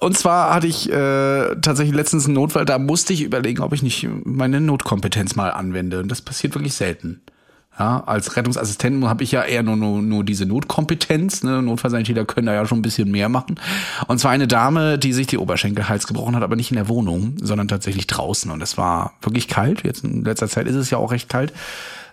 und 0.00 0.16
zwar 0.16 0.54
hatte 0.54 0.66
ich 0.66 0.90
äh, 0.90 1.56
tatsächlich 1.60 1.94
letztens 1.94 2.26
einen 2.26 2.34
Notfall, 2.34 2.64
da 2.64 2.78
musste 2.78 3.12
ich 3.12 3.22
überlegen, 3.22 3.62
ob 3.62 3.72
ich 3.72 3.82
nicht 3.82 4.08
meine 4.24 4.60
Notkompetenz 4.60 5.36
mal 5.36 5.50
anwende. 5.50 6.00
Und 6.00 6.08
das 6.08 6.22
passiert 6.22 6.54
wirklich 6.54 6.74
selten. 6.74 7.20
Ja, 7.78 8.02
als 8.04 8.36
Rettungsassistent 8.36 9.06
habe 9.06 9.24
ich 9.24 9.32
ja 9.32 9.42
eher 9.42 9.62
nur, 9.62 9.76
nur, 9.76 10.02
nur 10.02 10.22
diese 10.22 10.44
Notkompetenz. 10.44 11.42
Ne? 11.42 11.62
Notfallsanitäter 11.62 12.26
können 12.26 12.46
da 12.46 12.52
ja 12.52 12.66
schon 12.66 12.80
ein 12.80 12.82
bisschen 12.82 13.10
mehr 13.10 13.30
machen. 13.30 13.58
Und 14.06 14.18
zwar 14.18 14.32
eine 14.32 14.46
Dame, 14.46 14.98
die 14.98 15.14
sich 15.14 15.28
die 15.28 15.38
Oberschenkelhals 15.38 16.06
gebrochen 16.06 16.36
hat, 16.36 16.42
aber 16.42 16.56
nicht 16.56 16.70
in 16.70 16.76
der 16.76 16.88
Wohnung, 16.88 17.36
sondern 17.40 17.68
tatsächlich 17.68 18.06
draußen. 18.06 18.50
Und 18.50 18.62
es 18.62 18.76
war 18.76 19.14
wirklich 19.22 19.48
kalt. 19.48 19.82
Jetzt 19.82 20.04
in 20.04 20.24
letzter 20.24 20.48
Zeit 20.48 20.66
ist 20.66 20.74
es 20.74 20.90
ja 20.90 20.98
auch 20.98 21.10
recht 21.10 21.30
kalt. 21.30 21.54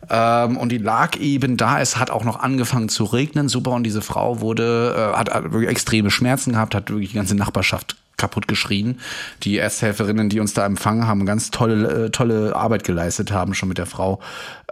Ähm, 0.10 0.58
und 0.58 0.72
die 0.72 0.78
lag 0.78 1.18
eben 1.18 1.58
da. 1.58 1.80
Es 1.80 1.98
hat 1.98 2.12
auch 2.12 2.24
noch 2.24 2.40
angefangen 2.40 2.90
zu 2.90 3.04
regnen. 3.04 3.50
Super. 3.50 3.72
Und 3.72 3.84
diese 3.84 4.02
Frau 4.02 4.42
wurde, 4.42 4.96
äh, 5.14 5.18
hat, 5.18 5.34
hat 5.34 5.44
wirklich 5.52 5.70
extreme 5.70 6.12
Schmerzen 6.12 6.54
gehabt, 6.54 6.76
hat 6.76 6.90
wirklich 6.90 7.10
die 7.10 7.18
ganze 7.18 7.36
Nachbarschaft 7.36 7.98
kaputt 8.18 8.48
geschrien. 8.48 9.00
Die 9.44 9.58
Ersthelferinnen, 9.58 10.30
die 10.30 10.40
uns 10.40 10.54
da 10.54 10.66
empfangen 10.66 11.08
haben, 11.08 11.26
ganz 11.26 11.52
tolle, 11.52 12.06
äh, 12.06 12.10
tolle 12.10 12.56
Arbeit 12.56 12.84
geleistet 12.84 13.32
haben, 13.32 13.54
schon 13.54 13.70
mit 13.70 13.78
der 13.78 13.86
Frau, 13.86 14.20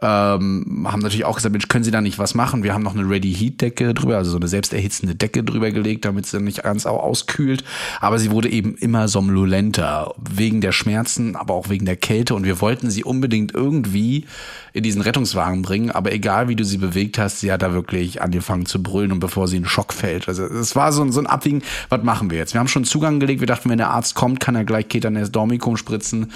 ähm, 0.01 0.85
haben 0.91 0.99
natürlich 1.01 1.23
auch 1.23 1.37
gesagt, 1.37 1.53
Mensch, 1.53 1.69
können 1.69 1.85
Sie 1.85 1.91
da 1.91 2.01
nicht 2.01 2.19
was 2.19 2.35
machen? 2.35 2.63
Wir 2.63 2.73
haben 2.73 2.83
noch 2.83 2.95
eine 2.95 3.09
Ready 3.09 3.33
Heat 3.33 3.61
Decke 3.61 3.93
drüber, 3.93 4.17
also 4.17 4.31
so 4.31 4.37
eine 4.37 4.49
selbsterhitzende 4.49 5.15
Decke 5.15 5.41
drüber 5.43 5.71
gelegt, 5.71 6.03
damit 6.03 6.25
sie 6.25 6.41
nicht 6.41 6.63
ganz 6.63 6.85
au- 6.85 6.99
auskühlt. 6.99 7.63
Aber 8.01 8.19
sie 8.19 8.29
wurde 8.31 8.49
eben 8.49 8.75
immer 8.75 9.07
somnolenter, 9.07 10.13
wegen 10.17 10.59
der 10.59 10.73
Schmerzen, 10.73 11.37
aber 11.37 11.53
auch 11.53 11.69
wegen 11.69 11.85
der 11.85 11.95
Kälte. 11.95 12.35
Und 12.35 12.43
wir 12.43 12.59
wollten 12.59 12.89
sie 12.89 13.05
unbedingt 13.05 13.53
irgendwie 13.53 14.25
in 14.73 14.83
diesen 14.83 15.01
Rettungswagen 15.01 15.61
bringen. 15.61 15.91
Aber 15.91 16.11
egal, 16.11 16.49
wie 16.49 16.57
du 16.57 16.65
sie 16.65 16.77
bewegt 16.77 17.17
hast, 17.17 17.39
sie 17.39 17.51
hat 17.53 17.61
da 17.61 17.71
wirklich 17.71 18.21
angefangen 18.21 18.65
zu 18.65 18.83
brüllen 18.83 19.13
und 19.13 19.21
bevor 19.21 19.47
sie 19.47 19.55
in 19.57 19.65
Schock 19.65 19.93
fällt. 19.93 20.27
Also 20.27 20.43
es 20.43 20.75
war 20.75 20.91
so 20.91 21.03
ein, 21.03 21.13
so 21.13 21.21
ein 21.21 21.27
Abwiegen, 21.27 21.61
was 21.87 22.03
machen 22.03 22.29
wir 22.29 22.37
jetzt? 22.37 22.53
Wir 22.53 22.59
haben 22.59 22.67
schon 22.67 22.83
Zugang 22.83 23.21
gelegt, 23.21 23.39
wir 23.39 23.47
dachten, 23.47 23.69
wenn 23.69 23.77
der 23.77 23.91
Arzt 23.91 24.13
kommt, 24.13 24.41
kann 24.41 24.55
er 24.55 24.65
gleich 24.65 24.89
Ketanes 24.89 25.31
Dormicum 25.31 25.77
spritzen. 25.77 26.33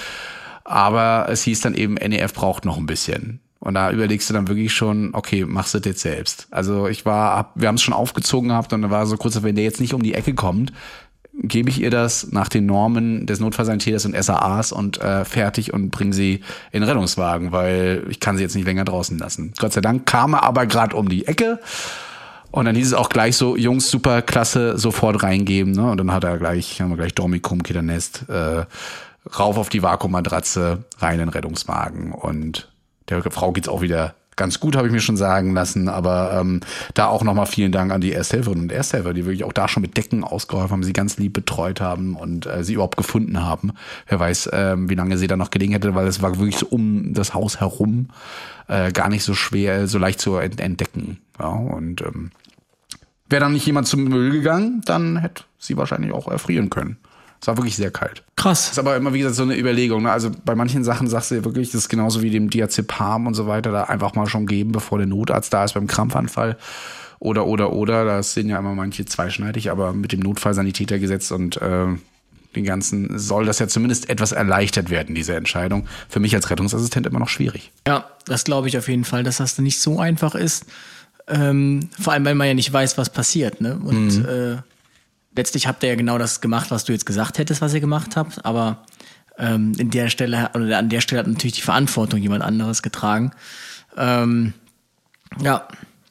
Aber 0.64 1.28
es 1.30 1.44
hieß 1.44 1.62
dann 1.62 1.74
eben, 1.74 1.96
NEF 1.96 2.34
braucht 2.34 2.64
noch 2.64 2.78
ein 2.78 2.86
bisschen. 2.86 3.42
Und 3.60 3.74
da 3.74 3.92
überlegst 3.92 4.30
du 4.30 4.34
dann 4.34 4.48
wirklich 4.48 4.74
schon, 4.74 5.10
okay, 5.14 5.46
machst 5.46 5.74
du 5.74 5.80
das 5.80 5.86
jetzt 5.86 6.02
selbst. 6.02 6.48
Also 6.50 6.88
ich 6.88 7.06
war, 7.06 7.36
hab, 7.36 7.60
wir 7.60 7.68
haben 7.68 7.76
es 7.76 7.82
schon 7.82 7.94
aufgezogen 7.94 8.50
gehabt 8.50 8.72
und 8.72 8.82
da 8.82 8.90
war 8.90 9.06
so 9.06 9.18
kurz, 9.18 9.42
wenn 9.44 9.56
der 9.56 9.66
jetzt 9.66 9.82
nicht 9.82 9.94
um 9.94 10.02
die 10.02 10.14
Ecke 10.14 10.34
kommt, 10.34 10.72
gebe 11.42 11.70
ich 11.70 11.82
ihr 11.82 11.90
das 11.92 12.32
nach 12.32 12.50
den 12.50 12.66
Normen 12.66 13.26
des 13.26 13.40
Notfallsanitäters 13.40 14.06
und 14.06 14.22
SAAs 14.22 14.72
und 14.72 15.00
äh, 15.02 15.26
fertig 15.26 15.74
und 15.74 15.90
bringe 15.90 16.14
sie 16.14 16.42
in 16.72 16.84
Rettungswagen, 16.84 17.52
weil 17.52 18.06
ich 18.10 18.20
kann 18.20 18.38
sie 18.38 18.44
jetzt 18.44 18.56
nicht 18.56 18.66
länger 18.66 18.86
draußen 18.86 19.18
lassen. 19.18 19.54
Gott 19.58 19.74
sei 19.74 19.82
Dank 19.82 20.06
kam 20.06 20.34
er 20.34 20.44
aber 20.44 20.66
gerade 20.66 20.96
um 20.96 21.10
die 21.10 21.28
Ecke 21.28 21.60
und 22.52 22.66
dann 22.66 22.76
hieß 22.76 22.88
es 22.88 22.94
auch 22.94 23.10
gleich 23.10 23.38
so, 23.38 23.56
Jungs, 23.56 23.90
super 23.90 24.22
klasse, 24.22 24.78
sofort 24.78 25.22
reingeben. 25.22 25.74
Ne? 25.74 25.92
Und 25.92 25.98
dann 25.98 26.12
hat 26.12 26.24
er 26.24 26.38
gleich, 26.38 26.82
haben 26.82 26.90
wir 26.90 26.98
gleich 26.98 27.14
Dormicum, 27.14 27.62
Keternest, 27.62 28.26
äh, 28.28 28.66
rauf 29.38 29.58
auf 29.58 29.70
die 29.70 29.84
Vakuummatratze, 29.84 30.84
rein 30.98 31.20
in 31.20 31.30
Rettungswagen. 31.30 32.12
Und 32.12 32.70
der 33.10 33.32
Frau 33.32 33.52
geht's 33.52 33.68
auch 33.68 33.82
wieder 33.82 34.16
ganz 34.36 34.62
gut, 34.62 34.78
habe 34.78 34.88
ich 34.88 34.94
mir 34.94 35.02
schon 35.02 35.18
sagen 35.18 35.54
lassen. 35.54 35.90
Aber 35.90 36.32
ähm, 36.40 36.62
da 36.94 37.08
auch 37.08 37.24
nochmal 37.24 37.46
vielen 37.46 37.74
Dank 37.74 37.92
an 37.92 38.00
die 38.00 38.14
Ersthelferinnen 38.14 38.64
und 38.64 38.72
Ersthelfer, 38.72 39.14
die 39.14 39.26
wirklich 39.26 39.44
auch 39.44 39.52
da 39.52 39.68
schon 39.68 39.82
mit 39.82 39.98
Decken 39.98 40.24
ausgeholfen 40.24 40.72
haben, 40.72 40.84
sie 40.84 40.94
ganz 40.94 41.18
lieb 41.18 41.34
betreut 41.34 41.82
haben 41.82 42.16
und 42.16 42.46
äh, 42.46 42.64
sie 42.64 42.76
überhaupt 42.76 42.96
gefunden 42.96 43.44
haben. 43.44 43.74
Wer 44.08 44.20
weiß, 44.20 44.50
ähm, 44.54 44.90
wie 44.90 44.96
lange 44.96 45.18
sie 45.18 45.28
da 45.28 45.36
noch 45.36 45.52
gelegen 45.52 45.74
hätte, 45.74 45.94
weil 45.94 46.08
es 46.08 46.22
war 46.22 46.38
wirklich 46.38 46.58
so 46.58 46.68
um 46.68 47.14
das 47.14 47.34
Haus 47.34 47.60
herum 47.60 48.08
äh, 48.70 48.94
gar 48.94 49.10
nicht 49.10 49.24
so 49.24 49.34
schwer, 49.34 49.88
so 49.88 49.98
leicht 49.98 50.22
zu 50.22 50.38
ent- 50.38 50.62
entdecken. 50.62 51.20
Ja, 51.38 51.50
und 51.50 52.02
ähm, 52.02 52.32
wäre 53.28 53.42
dann 53.42 53.54
nicht 53.54 53.66
jemand 53.66 53.88
zum 53.88 54.06
Müll 54.06 54.32
gegangen, 54.32 54.82
dann 54.86 55.18
hätte 55.18 55.44
sie 55.58 55.76
wahrscheinlich 55.76 56.14
auch 56.14 56.30
erfrieren 56.30 56.70
können. 56.70 56.98
Es 57.42 57.48
war 57.48 57.58
wirklich 57.58 57.76
sehr 57.76 57.92
kalt. 57.92 58.24
Krass. 58.36 58.64
Das 58.64 58.72
ist 58.74 58.80
aber 58.80 58.96
immer, 58.98 59.14
wie 59.14 59.20
gesagt, 59.20 59.36
so 59.36 59.44
eine 59.44 59.58
Überlegung. 59.58 60.04
Ne? 60.04 60.12
Also 60.12 60.32
bei 60.44 60.56
manchen 60.56 60.84
Sachen 60.84 61.08
sagst 61.08 61.32
du 61.32 61.36
ja 61.36 61.46
wirklich, 61.46 61.72
das 61.72 61.82
ist 61.82 61.90
genauso 61.90 62.22
wie 62.22 62.30
dem 62.30 62.50
Diazepam 62.50 63.28
und 63.28 63.34
so 63.34 63.48
weiter, 63.48 63.72
da 63.72 63.84
einfach 63.84 64.14
mal 64.16 64.28
schon 64.28 64.46
geben, 64.46 64.72
bevor 64.72 64.98
der 64.98 65.08
Notarzt 65.08 65.54
da 65.54 65.64
ist 65.64 65.74
beim 65.74 65.88
Krampfanfall. 65.88 66.58
Oder, 67.20 67.46
oder, 67.46 67.74
oder, 67.74 68.06
das 68.06 68.34
sind 68.34 68.50
ja 68.50 68.58
immer 68.60 68.76
manche 68.76 69.06
zweischneidig, 69.06 69.72
aber 69.72 69.94
mit 69.94 70.14
dem 70.14 70.22
Notfallsanitätergesetz 70.22 71.32
und 71.32 71.62
äh, 71.62 71.88
den 72.56 72.64
ganzen 72.64 73.20
soll 73.20 73.46
das 73.46 73.60
ja 73.60 73.68
zumindest 73.68 74.10
etwas 74.10 74.32
erleichtert 74.32 74.90
werden, 74.90 75.16
diese 75.16 75.36
Entscheidung. 75.36 75.88
Für 76.08 76.20
mich 76.20 76.34
als 76.34 76.50
Rettungsassistent 76.50 77.06
immer 77.06 77.20
noch 77.20 77.30
schwierig. 77.30 77.72
Ja, 77.88 78.10
das 78.26 78.44
glaube 78.44 78.68
ich 78.70 78.78
auf 78.78 78.88
jeden 78.88 79.04
Fall, 79.04 79.24
dass 79.24 79.38
das 79.38 79.58
nicht 79.60 79.82
so 79.82 80.00
einfach 80.00 80.34
ist. 80.34 80.66
Ähm, 81.28 81.90
vor 82.00 82.14
allem, 82.14 82.26
weil 82.26 82.36
man 82.36 82.48
ja 82.48 82.54
nicht 82.54 82.72
weiß, 82.72 82.98
was 82.98 83.12
passiert. 83.12 83.62
Ne? 83.62 83.80
Und 83.84 84.26
äh, 84.26 84.58
letztlich 85.36 85.68
habt 85.68 85.84
ihr 85.84 85.90
ja 85.90 85.96
genau 85.96 86.18
das 86.18 86.42
gemacht, 86.42 86.72
was 86.72 86.86
du 86.86 86.94
jetzt 86.94 87.06
gesagt 87.06 87.38
hättest, 87.38 87.62
was 87.62 87.74
ihr 87.74 87.80
gemacht 87.80 88.16
habt. 88.16 88.46
Aber 88.46 88.84
ähm, 89.38 89.74
in 89.78 89.90
der 89.90 90.10
Stelle 90.10 90.52
oder 90.54 90.78
an 90.78 90.90
der 90.90 91.02
Stelle 91.02 91.20
hat 91.20 91.28
natürlich 91.28 91.56
die 91.56 91.62
Verantwortung 91.62 92.20
jemand 92.20 92.44
anderes 92.44 92.82
getragen. 92.82 93.32
Ähm, 93.98 94.54
ja, 95.42 95.68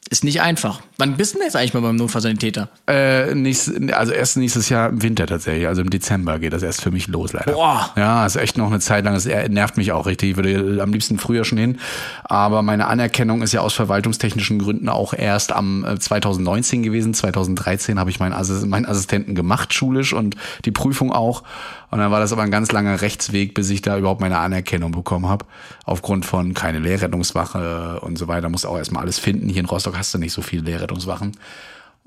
ist 0.09 0.23
nicht 0.23 0.41
einfach. 0.41 0.81
Wann 0.97 1.17
bist 1.17 1.33
du 1.33 1.37
denn 1.37 1.45
jetzt 1.45 1.55
eigentlich 1.55 1.73
mal 1.75 1.81
beim 1.81 1.95
Notfallsanitäter? 1.95 2.69
Äh, 2.87 3.35
nächst, 3.35 3.71
also 3.93 4.11
erst 4.11 4.37
nächstes 4.37 4.67
Jahr 4.69 4.89
im 4.89 5.03
Winter 5.03 5.27
tatsächlich. 5.27 5.67
Also 5.67 5.81
im 5.81 5.89
Dezember 5.91 6.39
geht 6.39 6.51
das 6.51 6.63
erst 6.63 6.81
für 6.81 6.89
mich 6.89 7.07
los, 7.07 7.31
leider. 7.31 7.53
Boah. 7.53 7.91
Ja, 7.95 8.25
ist 8.25 8.35
echt 8.35 8.57
noch 8.57 8.67
eine 8.67 8.79
Zeit 8.79 9.05
lang. 9.05 9.13
Es 9.13 9.25
nervt 9.25 9.77
mich 9.77 9.91
auch 9.91 10.07
richtig. 10.07 10.31
Ich 10.31 10.35
würde 10.35 10.81
am 10.81 10.91
liebsten 10.91 11.19
früher 11.19 11.45
schon 11.45 11.59
hin. 11.59 11.79
Aber 12.23 12.63
meine 12.63 12.87
Anerkennung 12.87 13.43
ist 13.43 13.53
ja 13.53 13.61
aus 13.61 13.73
verwaltungstechnischen 13.75 14.57
Gründen 14.57 14.89
auch 14.89 15.13
erst 15.13 15.51
am 15.51 15.85
äh, 15.85 15.99
2019 15.99 16.81
gewesen. 16.81 17.13
2013 17.13 17.99
habe 17.99 18.09
ich 18.09 18.19
meinen, 18.19 18.33
Assis 18.33 18.65
meinen 18.65 18.85
Assistenten 18.85 19.35
gemacht, 19.35 19.73
schulisch 19.73 20.13
und 20.13 20.35
die 20.65 20.71
Prüfung 20.71 21.11
auch. 21.11 21.43
Und 21.91 21.99
dann 21.99 22.11
war 22.11 22.19
das 22.19 22.31
aber 22.31 22.43
ein 22.43 22.51
ganz 22.51 22.71
langer 22.71 23.01
Rechtsweg, 23.01 23.53
bis 23.53 23.69
ich 23.69 23.81
da 23.81 23.97
überhaupt 23.97 24.21
meine 24.21 24.37
Anerkennung 24.37 24.91
bekommen 24.91 25.27
habe. 25.27 25.45
Aufgrund 25.85 26.25
von 26.25 26.53
keine 26.53 26.79
Lehrrettungswache 26.79 27.99
und 28.01 28.17
so 28.17 28.27
weiter. 28.27 28.49
Muss 28.49 28.65
auch 28.65 28.77
erstmal 28.77 29.03
alles 29.03 29.17
finden. 29.17 29.49
Hier 29.49 29.61
in 29.61 29.65
Rostock 29.65 29.97
hast 29.97 30.13
du 30.13 30.19
nicht 30.19 30.33
so 30.33 30.41
viele 30.41 30.63
Lehrrettungswachen. 30.63 31.31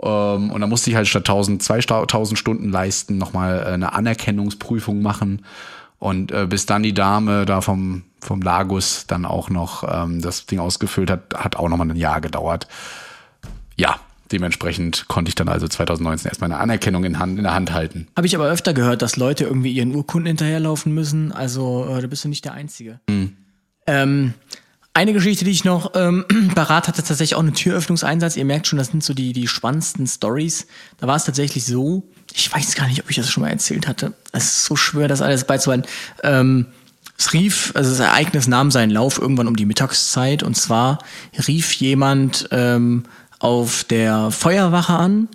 Ähm, 0.01 0.51
und 0.51 0.61
dann 0.61 0.71
musste 0.71 0.91
ich 0.91 0.97
halt 0.97 1.09
statt 1.09 1.29
1000, 1.29 1.63
2000 1.63 2.39
Stunden 2.39 2.71
leisten, 2.71 3.19
nochmal 3.19 3.65
äh, 3.67 3.73
eine 3.73 3.93
Anerkennungsprüfung 3.93 5.03
machen. 5.03 5.45
Und 5.99 6.33
äh, 6.33 6.47
bis 6.47 6.67
dann 6.67 6.83
die 6.83 6.95
Dame 6.95 7.45
da 7.45 7.61
vom, 7.61 8.03
vom 8.21 8.43
Lagus 8.43 9.07
dann 9.07 9.25
auch 9.25 9.51
noch 9.51 9.85
ähm, 9.89 10.21
das 10.21 10.47
Ding 10.47 10.59
ausgefüllt 10.59 11.11
hat, 11.11 11.35
hat 11.35 11.57
auch 11.57 11.69
nochmal 11.69 11.91
ein 11.91 11.97
Jahr 11.97 12.21
gedauert. 12.21 12.67
Ja, 13.77 14.01
dementsprechend 14.33 15.07
konnte 15.09 15.29
ich 15.29 15.35
dann 15.35 15.49
also 15.49 15.69
2019 15.69 16.29
erst 16.29 16.41
meine 16.41 16.59
Anerkennung 16.59 17.05
in, 17.05 17.19
Hand, 17.19 17.39
in 17.39 17.45
der 17.45 17.55
Hand 17.55 17.73
halten. 17.73 18.09
Habe 18.17 18.27
ich 18.27 18.35
aber 18.35 18.49
öfter 18.49 18.75
gehört, 18.75 19.03
dass 19.03 19.17
Leute 19.17 19.45
irgendwie 19.45 19.73
ihren 19.73 19.95
Urkunden 19.95 20.27
hinterherlaufen 20.27 20.93
müssen. 20.93 21.33
Also 21.33 21.87
äh, 21.89 22.01
da 22.01 22.07
bist 22.07 22.25
du 22.25 22.29
nicht 22.29 22.45
der 22.45 22.55
Einzige. 22.55 23.01
Ähm, 23.87 24.35
eine 24.95 25.13
Geschichte, 25.15 25.45
die 25.45 25.51
ich 25.51 25.65
noch 25.65 25.93
ähm, 25.95 26.25
parat 26.55 26.89
hatte, 26.89 27.03
tatsächlich 27.03 27.35
auch 27.35 27.41
einen 27.41 27.55
Türöffnungseinsatz. 27.55 28.37
Ihr 28.37 28.45
merkt 28.45 28.67
schon, 28.67 28.79
das 28.79 28.89
sind 28.89 29.03
so 29.03 29.15
die, 29.15 29.33
die 29.33 29.49
spannendsten 29.49 30.07
Stories. 30.07 30.67
Da 30.99 31.07
war 31.07 31.17
es 31.17 31.25
tatsächlich 31.25 31.65
so, 31.65 32.09
ich 32.35 32.53
weiß 32.53 32.75
gar 32.75 32.89
nicht, 32.89 33.03
ob 33.03 33.11
ich 33.11 33.17
das 33.17 33.31
schon 33.31 33.43
mal 33.43 33.51
erzählt 33.51 33.89
hatte. 33.89 34.13
Es 34.33 34.45
ist 34.45 34.65
so 34.65 34.77
schwer, 34.77 35.09
das 35.09 35.23
alles 35.23 35.45
beizubehalten. 35.45 35.89
Ähm, 36.23 36.67
es 37.19 37.33
rief, 37.33 37.73
also 37.75 37.91
das 37.91 38.01
Ereignis 38.01 38.49
nahm 38.49 38.71
seinen 38.71 38.91
Lauf 38.91 39.19
irgendwann 39.19 39.47
um 39.47 39.57
die 39.57 39.67
Mittagszeit 39.67 40.43
und 40.43 40.57
zwar 40.57 40.99
rief 41.47 41.73
jemand 41.75 42.49
ähm, 42.51 43.05
auf 43.43 43.83
der 43.85 44.31
Feuerwache 44.31 44.95
an, 44.95 45.29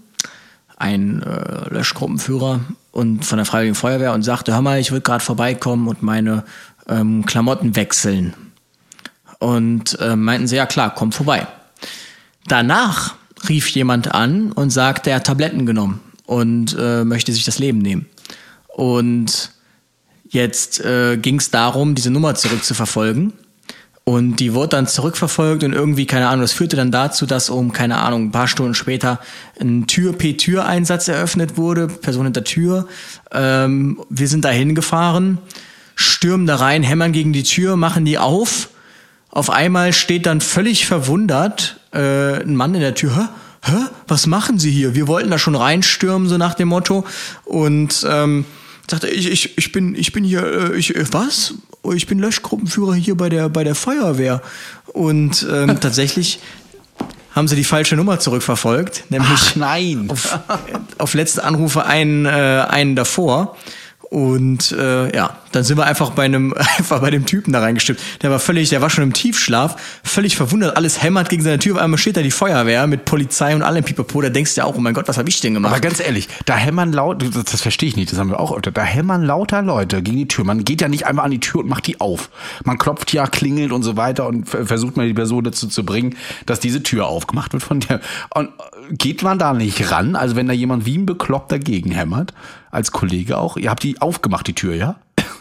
ein 0.78 1.22
äh, 1.24 1.70
Löschgruppenführer 1.70 2.62
und 2.92 3.26
von 3.26 3.38
der 3.38 3.46
Freiwilligen 3.46 3.76
Feuerwehr 3.76 4.14
und 4.14 4.24
sagte, 4.24 4.54
hör 4.54 4.62
mal, 4.62 4.80
ich 4.80 4.92
würde 4.92 5.02
gerade 5.02 5.24
vorbeikommen 5.24 5.88
und 5.88 6.04
meine 6.04 6.44
ähm, 6.88 7.26
Klamotten 7.26 7.76
wechseln. 7.76 8.34
Und 9.40 10.00
äh, 10.00 10.16
meinten 10.16 10.48
sie, 10.48 10.56
ja 10.56 10.66
klar, 10.66 10.96
komm 10.96 11.12
vorbei. 11.12 11.48
Danach 12.48 13.16
rief 13.50 13.68
jemand 13.70 14.14
an 14.14 14.54
und 14.54 14.70
sagte, 14.70 15.10
er 15.10 15.18
hat 15.18 15.28
Tabletten 15.28 15.66
genommen 15.66 16.00
und 16.26 16.76
äh, 16.80 17.04
möchte 17.04 17.34
sich 17.34 17.44
das 17.44 17.60
Leben 17.60 17.80
nehmen. 17.80 18.06
Und 18.70 19.52
jetzt 20.30 20.80
äh, 20.80 21.18
ging 21.18 21.40
es 21.40 21.52
darum, 21.52 21.94
diese 21.94 22.10
Nummer 22.10 22.36
zurückzuverfolgen. 22.36 23.34
Und 24.08 24.38
die 24.38 24.54
wurde 24.54 24.70
dann 24.70 24.88
zurückverfolgt 24.88 25.66
und 25.66 25.74
irgendwie, 25.74 26.06
keine 26.06 26.30
Ahnung, 26.30 26.40
das 26.40 26.54
führte 26.54 26.78
dann 26.78 26.92
dazu, 26.92 27.26
dass 27.26 27.50
um, 27.50 27.74
keine 27.74 27.98
Ahnung, 27.98 28.28
ein 28.28 28.32
paar 28.32 28.48
Stunden 28.48 28.74
später 28.74 29.20
ein 29.60 29.86
Tür-P-Tür-Einsatz 29.86 31.10
eröffnet 31.10 31.58
wurde, 31.58 31.88
Person 31.88 32.24
hinter 32.24 32.46
Tür. 32.46 32.88
Ähm, 33.34 34.00
wir 34.10 34.30
sind 34.30 34.46
da 34.46 34.50
hingefahren, 34.50 35.40
stürmen 35.96 36.48
da 36.48 36.56
rein, 36.56 36.84
hämmern 36.84 37.12
gegen 37.12 37.34
die 37.34 37.44
Tür, 37.44 37.76
machen 37.76 38.06
die 38.06 38.18
auf. 38.18 38.70
Auf 39.30 39.50
einmal 39.50 39.92
steht 39.92 40.26
dann 40.26 40.40
völlig 40.40 40.86
verwundert 40.86 41.78
äh, 41.92 42.42
ein 42.42 42.56
Mann 42.56 42.76
in 42.76 42.80
der 42.80 42.96
Tür. 42.96 43.14
Hä? 43.14 43.24
Hä? 43.70 43.88
Was 44.08 44.26
machen 44.26 44.58
Sie 44.58 44.72
hier? 44.72 44.96
Wir 44.96 45.10
wollten 45.10 45.32
da 45.32 45.38
schon 45.38 45.58
reinstürmen, 45.58 46.30
so 46.30 46.38
nach 46.38 46.54
dem 46.54 46.70
Motto. 46.70 47.04
Und 47.44 48.08
ähm, 48.10 48.46
sagte, 48.90 49.08
ich, 49.10 49.30
ich, 49.30 49.58
ich 49.58 49.72
bin, 49.72 49.96
ich 49.96 50.14
bin 50.14 50.24
hier, 50.24 50.72
äh, 50.72 50.78
ich, 50.78 50.96
äh, 50.96 51.06
was? 51.12 51.54
Ich 51.94 52.08
bin 52.08 52.20
Löschgruppenführer 52.20 52.96
hier 52.96 53.16
bei 53.16 53.30
der, 53.30 53.50
bei 53.50 53.64
der 53.64 53.76
Feuerwehr. 53.76 54.42
Und 54.94 55.46
ähm, 55.52 55.80
tatsächlich 55.82 56.40
haben 57.34 57.48
sie 57.48 57.56
die 57.56 57.64
falsche 57.64 57.96
Nummer 57.96 58.20
zurückverfolgt, 58.20 59.06
nämlich 59.10 59.52
Ach 59.52 59.56
nein. 59.56 60.06
auf, 60.10 60.40
auf 60.98 61.14
letzte 61.14 61.44
Anrufe 61.44 61.86
einen, 61.86 62.26
äh, 62.26 62.30
einen 62.30 62.96
davor. 62.96 63.56
Und 64.10 64.72
äh, 64.72 65.14
ja, 65.14 65.38
dann 65.52 65.64
sind 65.66 65.78
wir 65.78 65.86
einfach 65.86 66.12
bei 66.12 66.24
einem 66.24 66.54
einfach 66.78 67.02
bei 67.02 67.12
dem 67.12 67.26
Typen 67.26 67.52
da 67.52 67.60
reingestimmt. 67.60 68.00
Der 68.22 68.32
war 68.32 68.40
völlig, 68.40 68.70
der 68.70 68.82
war 68.82 68.90
schon 68.90 69.04
im 69.04 69.12
Tiefschlaf, 69.14 69.76
völlig 70.04 70.38
verwundert, 70.38 70.78
alles 70.78 71.04
hämmert 71.04 71.28
gegen 71.30 71.44
seine 71.44 71.60
Tür. 71.60 71.76
Auf 71.76 71.82
einmal 71.82 71.98
steht 71.98 72.16
da 72.16 72.22
die 72.22 72.32
Feuerwehr 72.32 72.88
mit 72.88 73.04
Polizei 73.04 73.54
und 73.54 73.64
allem 73.64 73.84
Pipapo. 73.84 74.22
Da 74.22 74.30
denkst 74.30 74.56
du 74.56 74.62
ja 74.62 74.66
auch, 74.66 74.76
oh 74.76 74.80
mein 74.80 74.94
Gott, 74.94 75.08
was 75.10 75.18
habe 75.18 75.28
ich 75.28 75.42
denn 75.42 75.54
gemacht? 75.54 75.74
Aber 75.74 75.82
ganz 75.82 76.00
ehrlich, 76.00 76.30
da 76.46 76.56
hämmern 76.56 76.94
laut, 76.94 77.22
das, 77.22 77.44
das 77.44 77.62
verstehe 77.62 77.90
ich 77.90 77.96
nicht, 77.98 78.12
das 78.12 78.18
haben 78.20 78.30
wir 78.30 78.40
auch 78.40 78.56
öfter, 78.56 78.72
da 78.72 78.84
hämmern 78.84 79.24
lauter 79.24 79.62
Leute 79.62 80.02
gegen 80.02 80.18
die 80.18 80.28
Tür. 80.28 80.46
Man 80.46 80.64
geht 80.64 80.80
ja 80.82 80.88
nicht 80.88 81.06
einfach 81.06 81.24
an 81.24 81.32
die 81.32 81.40
Tür 81.42 81.62
und 81.62 81.68
macht 81.68 81.88
die 81.88 82.00
auf. 82.00 82.30
Man 82.64 82.78
klopft 82.78 83.12
ja, 83.12 83.28
klingelt 83.28 83.74
und 83.74 83.84
so 83.84 83.98
weiter 83.98 84.26
und 84.28 84.46
ver- 84.48 84.66
versucht 84.66 84.96
mal 84.96 85.06
die 85.06 85.14
Person 85.14 85.44
dazu 85.44 85.68
zu 85.68 85.84
bringen, 85.86 86.16
dass 86.46 86.60
diese 86.62 86.82
Tür 86.82 87.08
aufgemacht 87.08 87.52
wird 87.52 87.64
von 87.64 87.82
der. 87.82 88.00
Und 88.34 88.50
geht 88.92 89.24
man 89.24 89.40
da 89.40 89.54
nicht 89.54 89.92
ran? 89.92 90.16
Also 90.16 90.36
wenn 90.36 90.48
da 90.48 90.54
jemand 90.54 90.86
wie 90.86 90.98
ein 90.98 91.06
Bekloppter 91.06 91.58
dagegen 91.58 91.92
hämmert, 91.92 92.34
als 92.72 92.92
Kollege 92.92 93.38
auch, 93.38 93.58
ihr 93.58 93.70
habt 93.70 93.84
die 93.84 94.02
aufgemacht, 94.02 94.48
die 94.48 94.54
Tür, 94.54 94.76
ja? 94.76 94.96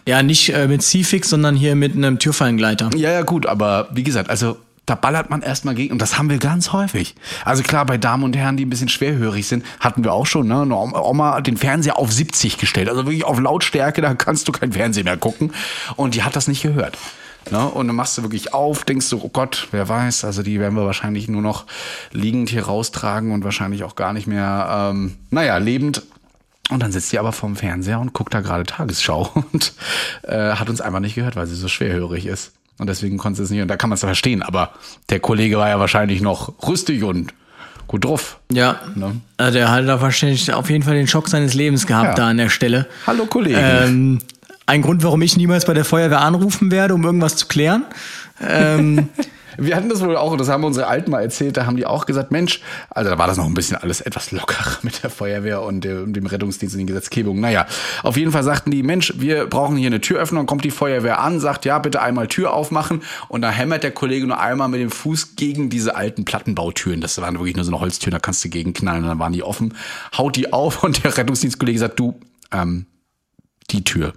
ja, 0.07 0.23
nicht 0.23 0.51
äh, 0.51 0.69
mit 0.69 0.83
C-Fix, 0.83 1.31
sondern 1.31 1.57
hier 1.57 1.75
mit 1.75 1.95
einem 1.95 2.19
Türfallengleiter. 2.19 2.91
Ja, 2.97 3.11
ja, 3.11 3.23
gut, 3.23 3.47
aber 3.47 3.89
wie 3.93 4.05
gesagt, 4.05 4.31
also 4.31 4.57
da 4.87 4.95
ballert 4.95 5.31
man 5.31 5.43
erstmal 5.43 5.75
gegen 5.75 5.93
und 5.93 6.01
das 6.01 6.17
haben 6.17 6.31
wir 6.31 6.39
ganz 6.39 6.73
häufig. 6.73 7.17
Also 7.45 7.65
klar, 7.65 7.85
bei 7.85 7.99
Damen 7.99 8.23
und 8.23 8.37
Herren, 8.37 8.57
die 8.57 8.65
ein 8.65 8.71
bisschen 8.71 8.89
schwerhörig 8.89 9.47
sind, 9.49 9.67
hatten 9.81 10.05
wir 10.05 10.13
auch 10.13 10.27
schon, 10.27 10.47
ne? 10.47 10.63
Eine 10.63 10.77
Oma 10.77 11.01
Oma 11.01 11.35
hat 11.35 11.49
den 11.49 11.57
Fernseher 11.57 11.99
auf 11.99 12.13
70 12.13 12.57
gestellt, 12.57 12.89
also 12.89 13.05
wirklich 13.05 13.25
auf 13.25 13.41
Lautstärke, 13.41 14.01
da 14.01 14.15
kannst 14.15 14.47
du 14.47 14.53
kein 14.53 14.73
Fernsehen 14.73 15.05
mehr 15.05 15.17
gucken 15.17 15.53
und 15.97 16.15
die 16.15 16.23
hat 16.23 16.37
das 16.37 16.47
nicht 16.47 16.63
gehört. 16.63 16.97
Ne? 17.51 17.65
Und 17.67 17.87
dann 17.87 17.97
machst 17.97 18.17
du 18.19 18.23
wirklich 18.23 18.53
auf, 18.55 18.85
denkst 18.85 19.09
du, 19.11 19.21
oh 19.23 19.29
Gott, 19.29 19.69
wer 19.71 19.89
weiß, 19.89 20.25
also 20.25 20.43
die 20.43 20.59
werden 20.61 20.75
wir 20.77 20.85
wahrscheinlich 20.85 21.29
nur 21.29 21.43
noch 21.43 21.65
liegend 22.13 22.49
hier 22.51 22.65
raustragen 22.65 23.33
und 23.33 23.45
wahrscheinlich 23.45 23.85
auch 23.85 23.95
gar 23.95 24.13
nicht 24.13 24.27
mehr, 24.27 24.91
ähm, 24.93 25.17
naja, 25.31 25.57
lebend 25.59 26.03
und 26.71 26.83
dann 26.83 26.91
sitzt 26.91 27.13
die 27.13 27.19
aber 27.21 27.33
vorm 27.33 27.55
Fernseher 27.55 28.01
und 28.01 28.13
guckt 28.13 28.35
da 28.35 28.41
gerade 28.41 28.65
Tagesschau 28.65 29.31
und 29.53 29.73
äh, 30.25 30.53
hat 30.53 30.69
uns 30.69 30.81
einfach 30.81 31.01
nicht 31.01 31.15
gehört, 31.15 31.37
weil 31.37 31.47
sie 31.47 31.55
so 31.55 31.69
schwerhörig 31.69 32.27
ist. 32.27 32.53
Und 32.79 32.89
deswegen 32.89 33.17
konnte 33.17 33.39
sie 33.39 33.45
es 33.45 33.51
nicht. 33.51 33.63
Und 33.63 33.69
da 33.69 33.77
kann 33.79 33.89
man 33.89 33.95
es 33.95 34.01
verstehen. 34.01 34.43
Aber 34.43 34.71
der 35.09 35.19
Kollege 35.21 35.57
war 35.57 35.69
ja 35.71 35.81
wahrscheinlich 35.81 36.21
noch 36.21 36.53
rüstig 36.69 37.05
und 37.05 37.33
gut 37.87 38.05
drauf. 38.05 38.39
Ja, 38.53 38.81
Ne? 38.97 39.21
also 39.39 39.53
der 39.59 39.71
hat 39.71 39.87
da 39.89 40.03
wahrscheinlich 40.03 40.53
auf 40.53 40.69
jeden 40.69 40.83
Fall 40.83 40.95
den 40.95 41.07
Schock 41.07 41.29
seines 41.29 41.55
Lebens 41.55 41.87
gehabt 41.87 42.09
Ja. 42.09 42.15
da 42.15 42.29
an 42.29 42.37
der 42.37 42.51
Stelle. 42.51 42.87
Hallo 43.07 43.25
Kollege. 43.25 43.57
Ähm, 43.59 44.19
ein 44.67 44.83
Grund, 44.83 45.03
warum 45.05 45.23
ich 45.23 45.37
niemals 45.37 45.65
bei 45.65 45.75
der 45.75 45.85
Feuerwehr 45.85 46.21
anrufen 46.21 46.71
werde, 46.71 46.95
um 46.95 47.05
irgendwas 47.05 47.37
zu 47.37 47.47
klären. 47.47 47.85
Ähm, 48.41 49.09
Wir 49.59 49.75
hatten 49.75 49.89
das 49.89 50.01
wohl 50.03 50.17
auch, 50.17 50.37
das 50.37 50.49
haben 50.49 50.65
unsere 50.65 50.87
Alten 50.87 51.11
mal 51.11 51.23
erzählt, 51.23 51.57
da 51.57 51.67
haben 51.67 51.77
die 51.77 51.87
auch 51.87 52.07
gesagt, 52.07 52.31
Mensch, 52.31 52.61
also 52.91 53.11
da 53.11 53.19
war 53.19 53.27
das 53.27 53.39
noch 53.39 53.47
ein 53.47 53.55
bisschen 53.55 53.77
alles 53.77 54.01
etwas 54.01 54.31
lockerer 54.31 54.79
mit 54.83 55.03
der 55.03 55.11
Feuerwehr 55.11 55.63
und 55.63 55.83
dem, 55.83 56.27
Rettungsdienst 56.27 56.75
und 56.75 56.79
den 56.79 56.87
Gesetzgebungen. 56.87 57.41
Naja, 57.41 57.67
auf 58.03 58.17
jeden 58.17 58.33
Fall 58.33 58.43
sagten 58.43 58.71
die, 58.71 58.83
Mensch, 58.83 59.15
wir 59.17 59.47
brauchen 59.47 59.77
hier 59.77 59.87
eine 59.87 60.01
Türöffnung, 60.01 60.47
kommt 60.47 60.65
die 60.65 60.71
Feuerwehr 60.71 61.21
an, 61.21 61.41
sagt, 61.41 61.65
ja, 61.65 61.79
bitte 61.79 62.03
einmal 62.03 62.27
Tür 62.29 62.53
aufmachen 62.53 63.03
und 63.29 63.43
da 63.43 63.51
hämmert 63.51 63.83
der 63.83 63.93
Kollege 63.93 64.27
nur 64.27 64.39
einmal 64.39 64.69
mit 64.69 64.81
dem 64.81 64.91
Fuß 64.91 65.37
gegen 65.37 65.71
diese 65.71 65.97
alten 65.97 66.25
Plattenbautüren. 66.25 67.01
Das 67.01 67.19
waren 67.21 67.35
wirklich 67.39 67.57
nur 67.57 67.65
so 67.65 67.71
eine 67.71 67.81
Holztür, 67.81 68.11
da 68.11 68.19
kannst 68.19 68.45
du 68.45 68.51
gegenknallen 68.51 69.05
und 69.05 69.09
dann 69.09 69.19
waren 69.19 69.33
die 69.33 69.43
offen, 69.43 69.75
haut 70.17 70.37
die 70.37 70.53
auf 70.53 70.83
und 70.83 71.03
der 71.03 71.17
Rettungsdienstkollege 71.17 71.79
sagt, 71.79 71.99
du, 71.99 72.21
ähm, 72.53 72.87
die 73.71 73.85
Tür 73.85 74.13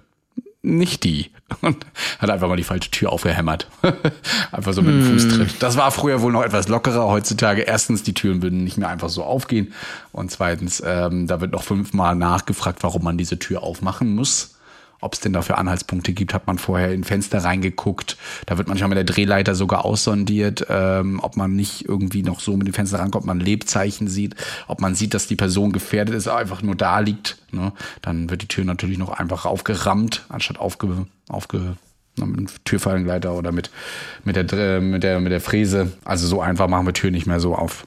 nicht 0.62 1.04
die. 1.04 1.30
Und 1.62 1.84
hat 2.18 2.30
einfach 2.30 2.48
mal 2.48 2.56
die 2.56 2.64
falsche 2.64 2.90
Tür 2.90 3.12
aufgehämmert. 3.12 3.68
einfach 4.52 4.72
so 4.72 4.82
mit 4.82 4.94
dem 4.94 5.04
Fußtritt. 5.04 5.62
Das 5.62 5.76
war 5.76 5.90
früher 5.90 6.22
wohl 6.22 6.32
noch 6.32 6.42
etwas 6.42 6.68
lockerer. 6.68 7.08
Heutzutage 7.08 7.62
erstens, 7.62 8.02
die 8.02 8.14
Türen 8.14 8.42
würden 8.42 8.62
nicht 8.62 8.78
mehr 8.78 8.88
einfach 8.88 9.08
so 9.08 9.24
aufgehen. 9.24 9.72
Und 10.12 10.30
zweitens, 10.30 10.82
ähm, 10.84 11.26
da 11.26 11.40
wird 11.40 11.52
noch 11.52 11.62
fünfmal 11.62 12.14
nachgefragt, 12.14 12.82
warum 12.82 13.02
man 13.02 13.18
diese 13.18 13.38
Tür 13.38 13.62
aufmachen 13.62 14.14
muss. 14.14 14.56
Ob 15.00 15.14
es 15.14 15.20
denn 15.20 15.32
dafür 15.32 15.58
Anhaltspunkte 15.58 16.12
gibt, 16.12 16.34
hat 16.34 16.46
man 16.46 16.58
vorher 16.58 16.92
in 16.92 17.04
Fenster 17.04 17.38
reingeguckt. 17.38 18.16
Da 18.46 18.58
wird 18.58 18.68
manchmal 18.68 18.90
mit 18.90 18.98
der 18.98 19.04
Drehleiter 19.04 19.54
sogar 19.54 19.84
aussondiert, 19.84 20.66
ähm, 20.68 21.20
ob 21.20 21.36
man 21.36 21.56
nicht 21.56 21.88
irgendwie 21.88 22.22
noch 22.22 22.40
so 22.40 22.56
mit 22.56 22.66
dem 22.66 22.74
Fenster 22.74 22.98
rankommt, 22.98 23.22
ob 23.22 23.26
man 23.26 23.40
Lebzeichen 23.40 24.08
sieht, 24.08 24.34
ob 24.66 24.80
man 24.80 24.94
sieht, 24.94 25.14
dass 25.14 25.26
die 25.26 25.36
Person 25.36 25.72
gefährdet 25.72 26.14
ist, 26.14 26.28
einfach 26.28 26.62
nur 26.62 26.74
da 26.74 27.00
liegt. 27.00 27.38
Ne? 27.50 27.72
Dann 28.02 28.30
wird 28.30 28.42
die 28.42 28.48
Tür 28.48 28.64
natürlich 28.64 28.98
noch 28.98 29.10
einfach 29.10 29.46
aufgerammt, 29.46 30.26
anstatt 30.28 30.58
aufge, 30.58 31.06
aufge 31.28 31.76
mit 32.16 32.38
einem 32.38 32.48
Türfallengleiter 32.64 33.32
oder 33.32 33.52
mit, 33.52 33.70
mit, 34.24 34.36
der, 34.36 34.80
mit, 34.80 35.02
der, 35.02 35.20
mit 35.20 35.32
der 35.32 35.40
Fräse. 35.40 35.92
Also 36.04 36.26
so 36.26 36.40
einfach 36.40 36.68
machen 36.68 36.86
wir 36.86 36.92
Tür 36.92 37.10
nicht 37.10 37.26
mehr 37.26 37.40
so 37.40 37.54
auf. 37.54 37.86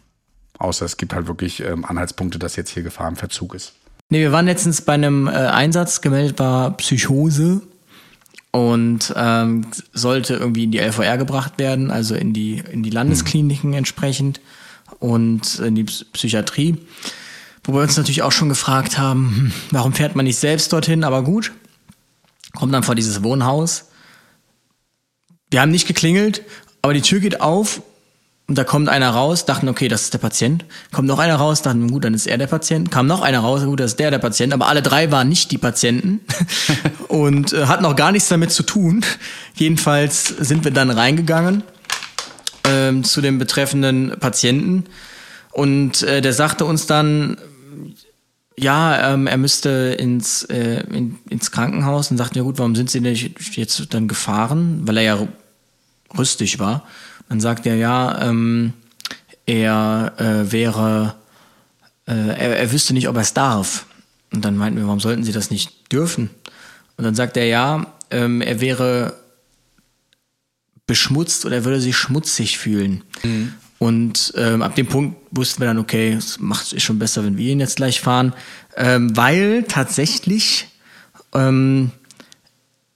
Außer 0.57 0.85
es 0.85 0.97
gibt 0.97 1.13
halt 1.13 1.27
wirklich 1.27 1.61
ähm, 1.61 1.85
Anhaltspunkte, 1.85 2.39
dass 2.39 2.55
jetzt 2.55 2.69
hier 2.69 2.83
Gefahrenverzug 2.83 3.53
ist. 3.55 3.73
Nee, 4.13 4.19
wir 4.19 4.31
waren 4.31 4.45
letztens 4.45 4.81
bei 4.81 4.93
einem 4.93 5.25
äh, 5.25 5.31
Einsatz, 5.31 6.01
gemeldet 6.01 6.37
war 6.37 6.77
Psychose 6.77 7.63
und 8.51 9.11
ähm, 9.15 9.65
sollte 9.91 10.35
irgendwie 10.35 10.65
in 10.65 10.71
die 10.71 10.77
LVR 10.77 11.17
gebracht 11.17 11.53
werden, 11.57 11.89
also 11.89 12.13
in 12.13 12.31
die, 12.31 12.61
in 12.71 12.83
die 12.83 12.91
Landeskliniken 12.91 13.73
entsprechend 13.73 14.39
und 14.99 15.57
in 15.57 15.73
die 15.73 15.85
Psy- 15.85 16.05
Psychiatrie. 16.13 16.77
Wo 17.63 17.73
wir 17.73 17.81
uns 17.81 17.97
natürlich 17.97 18.21
auch 18.21 18.31
schon 18.31 18.49
gefragt 18.49 18.99
haben, 18.99 19.33
hm, 19.35 19.51
warum 19.71 19.93
fährt 19.93 20.15
man 20.15 20.25
nicht 20.25 20.37
selbst 20.37 20.71
dorthin, 20.71 21.03
aber 21.03 21.23
gut. 21.23 21.51
Kommt 22.53 22.71
dann 22.71 22.83
vor 22.83 22.93
dieses 22.93 23.23
Wohnhaus. 23.23 23.85
Wir 25.49 25.59
haben 25.59 25.71
nicht 25.71 25.87
geklingelt, 25.87 26.43
aber 26.83 26.93
die 26.93 27.01
Tür 27.01 27.19
geht 27.19 27.41
auf 27.41 27.81
und 28.47 28.57
da 28.57 28.63
kommt 28.65 28.89
einer 28.89 29.09
raus, 29.09 29.45
dachten, 29.45 29.69
okay, 29.69 29.87
das 29.87 30.01
ist 30.01 30.13
der 30.13 30.19
Patient. 30.19 30.65
Kommt 30.91 31.07
noch 31.07 31.19
einer 31.19 31.35
raus, 31.35 31.61
dachten, 31.61 31.89
gut, 31.89 32.03
dann 32.03 32.13
ist 32.13 32.27
er 32.27 32.37
der 32.37 32.47
Patient. 32.47 32.91
Kam 32.91 33.07
noch 33.07 33.21
einer 33.21 33.39
raus, 33.39 33.63
gut, 33.63 33.79
das 33.79 33.91
ist 33.91 33.99
der 33.99 34.11
der 34.11 34.19
Patient. 34.19 34.51
Aber 34.51 34.67
alle 34.67 34.81
drei 34.81 35.11
waren 35.11 35.29
nicht 35.29 35.51
die 35.51 35.57
Patienten 35.57 36.19
und 37.07 37.53
äh, 37.53 37.67
hatten 37.67 37.85
auch 37.85 37.95
gar 37.95 38.11
nichts 38.11 38.27
damit 38.27 38.51
zu 38.51 38.63
tun. 38.63 39.05
Jedenfalls 39.55 40.27
sind 40.27 40.65
wir 40.65 40.71
dann 40.71 40.89
reingegangen 40.89 41.63
ähm, 42.67 43.05
zu 43.05 43.21
dem 43.21 43.39
betreffenden 43.39 44.17
Patienten 44.19 44.85
und 45.53 46.01
äh, 46.03 46.21
der 46.21 46.33
sagte 46.33 46.65
uns 46.65 46.85
dann, 46.87 47.37
ja, 48.57 49.13
ähm, 49.13 49.27
er 49.27 49.37
müsste 49.37 49.95
ins, 49.97 50.43
äh, 50.43 50.83
in, 50.91 51.17
ins 51.29 51.51
Krankenhaus 51.51 52.11
und 52.11 52.17
sagte, 52.17 52.39
ja 52.39 52.43
gut, 52.43 52.57
warum 52.57 52.75
sind 52.75 52.89
Sie 52.89 53.01
denn 53.01 53.15
jetzt 53.15 53.93
dann 53.93 54.07
gefahren? 54.07 54.81
Weil 54.85 54.97
er 54.97 55.03
ja 55.03 55.27
rüstig 56.17 56.59
war. 56.59 56.85
Dann 57.29 57.39
sagt 57.39 57.65
er, 57.65 57.75
ja, 57.75 58.21
ähm, 58.21 58.73
er 59.45 60.13
äh, 60.17 60.51
wäre, 60.51 61.15
äh, 62.07 62.13
er, 62.13 62.57
er 62.57 62.71
wüsste 62.71 62.93
nicht, 62.93 63.07
ob 63.07 63.15
er 63.15 63.21
es 63.21 63.33
darf. 63.33 63.85
Und 64.31 64.45
dann 64.45 64.57
meinten 64.57 64.79
wir, 64.79 64.85
warum 64.85 64.99
sollten 64.99 65.23
Sie 65.23 65.31
das 65.31 65.51
nicht 65.51 65.91
dürfen? 65.91 66.29
Und 66.97 67.03
dann 67.03 67.15
sagt 67.15 67.37
er, 67.37 67.45
ja, 67.45 67.87
ähm, 68.11 68.41
er 68.41 68.61
wäre 68.61 69.17
beschmutzt 70.85 71.45
oder 71.45 71.57
er 71.57 71.65
würde 71.65 71.81
sich 71.81 71.95
schmutzig 71.95 72.57
fühlen. 72.57 73.03
Und 73.79 74.33
ähm, 74.37 74.61
ab 74.61 74.75
dem 74.75 74.87
Punkt 74.87 75.17
wussten 75.31 75.61
wir 75.61 75.67
dann, 75.67 75.79
okay, 75.79 76.13
es 76.13 76.39
macht 76.39 76.71
ist 76.71 76.83
schon 76.83 76.99
besser, 76.99 77.25
wenn 77.25 77.37
wir 77.37 77.51
ihn 77.51 77.59
jetzt 77.59 77.77
gleich 77.77 78.01
fahren, 78.01 78.33
ähm, 78.77 79.15
weil 79.15 79.63
tatsächlich 79.63 80.67
ähm, 81.33 81.91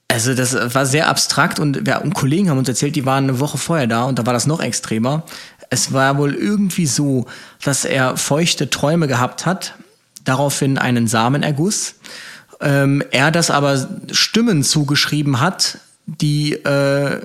also 0.08 0.34
das 0.34 0.74
war 0.74 0.86
sehr 0.86 1.08
abstrakt 1.08 1.60
und 1.60 1.86
wir 1.86 2.00
und 2.02 2.14
Kollegen 2.14 2.48
haben 2.48 2.58
uns 2.58 2.68
erzählt, 2.68 2.96
die 2.96 3.04
waren 3.04 3.24
eine 3.24 3.40
Woche 3.40 3.58
vorher 3.58 3.86
da 3.86 4.04
und 4.04 4.18
da 4.18 4.24
war 4.26 4.32
das 4.32 4.46
noch 4.46 4.60
extremer. 4.60 5.24
Es 5.70 5.92
war 5.92 6.16
wohl 6.16 6.34
irgendwie 6.34 6.86
so, 6.86 7.26
dass 7.62 7.84
er 7.84 8.16
feuchte 8.16 8.70
Träume 8.70 9.06
gehabt 9.06 9.44
hat, 9.44 9.74
daraufhin 10.24 10.78
einen 10.78 11.06
Samenerguss 11.06 11.94
Ähm, 12.60 13.04
er 13.12 13.30
das 13.30 13.52
aber 13.52 13.88
Stimmen 14.10 14.64
zugeschrieben 14.64 15.38
hat, 15.38 15.78
die 16.06 16.54
äh, 16.54 17.24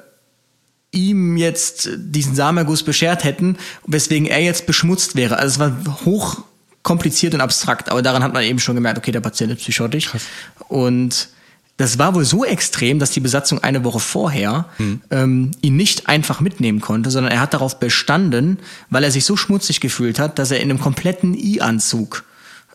ihm 0.91 1.37
jetzt 1.37 1.89
diesen 1.95 2.35
Samenerguss 2.35 2.83
beschert 2.83 3.23
hätten, 3.23 3.57
weswegen 3.87 4.27
er 4.27 4.41
jetzt 4.41 4.67
beschmutzt 4.67 5.15
wäre. 5.15 5.37
Also 5.37 5.53
es 5.53 5.59
war 5.59 6.05
hoch 6.05 6.43
kompliziert 6.83 7.33
und 7.33 7.41
abstrakt, 7.41 7.89
aber 7.89 8.01
daran 8.03 8.21
hat 8.21 8.33
man 8.33 8.43
eben 8.43 8.59
schon 8.59 8.75
gemerkt, 8.75 8.99
okay, 8.99 9.11
der 9.11 9.21
Patient 9.21 9.51
ist 9.53 9.61
psychotisch. 9.61 10.11
Krass. 10.11 10.23
Und 10.67 11.29
das 11.77 11.97
war 11.97 12.13
wohl 12.13 12.23
so 12.23 12.45
extrem, 12.45 12.99
dass 12.99 13.11
die 13.11 13.19
Besatzung 13.19 13.63
eine 13.63 13.83
Woche 13.83 13.99
vorher 13.99 14.65
hm. 14.77 15.01
ähm, 15.09 15.51
ihn 15.61 15.75
nicht 15.75 16.07
einfach 16.07 16.39
mitnehmen 16.39 16.81
konnte, 16.81 17.09
sondern 17.09 17.31
er 17.31 17.41
hat 17.41 17.53
darauf 17.53 17.79
bestanden, 17.79 18.59
weil 18.89 19.03
er 19.03 19.11
sich 19.11 19.25
so 19.25 19.35
schmutzig 19.35 19.79
gefühlt 19.79 20.19
hat, 20.19 20.37
dass 20.37 20.51
er 20.51 20.59
in 20.59 20.69
einem 20.69 20.79
kompletten 20.79 21.33
I-Anzug, 21.33 22.25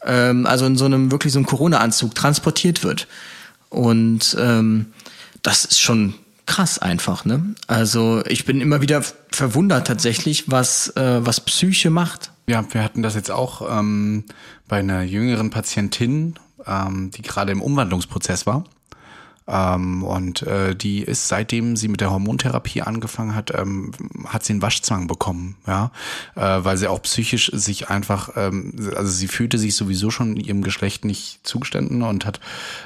ähm, 0.04 0.46
also 0.46 0.66
in 0.66 0.76
so 0.76 0.84
einem 0.84 1.12
wirklich 1.12 1.32
so 1.32 1.38
einem 1.38 1.46
Corona-Anzug 1.46 2.14
transportiert 2.14 2.82
wird. 2.82 3.06
Und 3.68 4.36
ähm, 4.40 4.86
das 5.42 5.64
ist 5.64 5.80
schon 5.80 6.14
krass 6.46 6.78
einfach, 6.78 7.24
ne? 7.24 7.54
Also 7.66 8.22
ich 8.26 8.46
bin 8.46 8.60
immer 8.60 8.80
wieder 8.80 9.04
verwundert 9.30 9.86
tatsächlich, 9.86 10.50
was, 10.50 10.88
äh, 10.96 11.24
was 11.24 11.40
Psyche 11.40 11.90
macht. 11.90 12.32
Ja, 12.48 12.64
wir 12.72 12.82
hatten 12.82 13.02
das 13.02 13.14
jetzt 13.14 13.30
auch 13.30 13.78
ähm, 13.78 14.24
bei 14.66 14.78
einer 14.78 15.02
jüngeren 15.02 15.50
Patientin, 15.50 16.34
ähm, 16.66 17.10
die 17.14 17.22
gerade 17.22 17.52
im 17.52 17.62
Umwandlungsprozess 17.62 18.46
war. 18.46 18.64
Ähm, 19.48 20.02
und 20.02 20.42
äh, 20.42 20.76
die 20.76 21.00
ist, 21.00 21.28
seitdem 21.28 21.76
sie 21.76 21.88
mit 21.88 22.02
der 22.02 22.10
Hormontherapie 22.10 22.82
angefangen 22.82 23.34
hat, 23.34 23.52
ähm, 23.58 23.92
hat 24.26 24.44
sie 24.44 24.52
einen 24.52 24.62
Waschzwang 24.62 25.06
bekommen, 25.06 25.56
ja, 25.66 25.90
äh, 26.36 26.40
weil 26.40 26.76
sie 26.76 26.86
auch 26.86 27.00
psychisch 27.02 27.50
sich 27.54 27.88
einfach, 27.88 28.30
ähm, 28.36 28.74
also 28.94 29.10
sie 29.10 29.26
fühlte 29.26 29.56
sich 29.56 29.74
sowieso 29.74 30.10
schon 30.10 30.36
ihrem 30.36 30.62
Geschlecht 30.62 31.06
nicht 31.06 31.46
zugestanden 31.46 32.02
und 32.02 32.26
hat 32.26 32.40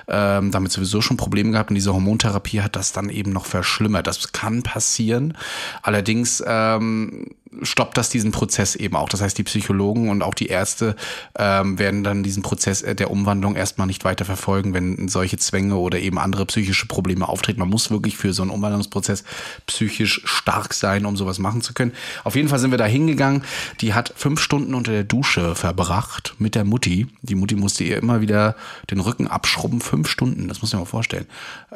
ähm, 0.07 0.53
damit 0.53 0.71
sowieso 0.71 1.01
schon 1.01 1.17
Probleme 1.17 1.51
gehabt 1.51 1.71
und 1.71 1.75
diese 1.75 1.93
Hormontherapie 1.93 2.63
hat 2.63 2.77
das 2.77 2.93
dann 2.93 3.11
eben 3.11 3.33
noch 3.33 3.47
verschlimmert. 3.47 4.07
Das 4.07 4.33
kann 4.33 4.63
passieren. 4.63 5.37
Allerdings 5.83 6.43
ähm, 6.47 7.27
stoppt 7.63 7.99
das 7.99 8.09
diesen 8.09 8.33
Prozess 8.33 8.75
eben 8.75 8.97
auch. 8.97 9.09
Das 9.09 9.21
heißt, 9.21 9.37
die 9.37 9.43
Psychologen 9.43 10.09
und 10.09 10.23
auch 10.23 10.35
die 10.35 10.47
Ärzte 10.47 10.97
ähm, 11.39 11.79
werden 11.79 12.03
dann 12.03 12.23
diesen 12.23 12.43
Prozess 12.43 12.83
äh, 12.83 12.95
der 12.95 13.11
Umwandlung 13.11 13.57
erstmal 13.57 13.87
nicht 13.87 14.05
weiter 14.05 14.25
verfolgen, 14.25 14.75
wenn 14.75 15.09
solche 15.09 15.37
Zwänge 15.37 15.77
oder 15.77 15.99
eben 15.99 16.19
andere 16.19 16.47
psychische 16.47 16.87
Probleme 16.87 17.29
auftreten. 17.29 17.61
Man 17.61 17.69
muss 17.69 17.91
wirklich 17.91 18.17
für 18.17 18.33
so 18.33 18.43
einen 18.43 18.51
Umwandlungsprozess 18.51 19.25
psychisch 19.67 20.23
stark 20.25 20.75
sein, 20.75 21.05
um 21.05 21.17
sowas 21.17 21.39
machen 21.39 21.61
zu 21.61 21.75
können. 21.75 21.93
Auf 22.25 22.37
jeden 22.37 22.49
Fall 22.49 22.59
sind 22.59 22.71
wir 22.71 22.79
da 22.79 22.87
hingegangen. 22.87 23.45
Die 23.81 23.95
hat 23.95 24.13
fünf 24.17 24.41
Stunden 24.41 24.75
unter 24.75 24.93
der 24.93 25.05
Dusche 25.05 25.55
verbracht 25.55 26.35
mit 26.39 26.55
der 26.55 26.65
Mutti. 26.65 27.09
Die 27.23 27.35
Mutti 27.35 27.55
musste 27.55 27.85
ihr 27.85 27.99
immer 27.99 28.21
wieder 28.21 28.57
den 28.91 29.01
Rücken 29.01 29.27
abschrubben. 29.27 29.81
Fünf 29.81 30.09
Stunden, 30.09 30.49
das 30.49 30.63
muss 30.63 30.73
man 30.73 30.83
mal 30.83 30.87
vorstellen. 30.87 31.27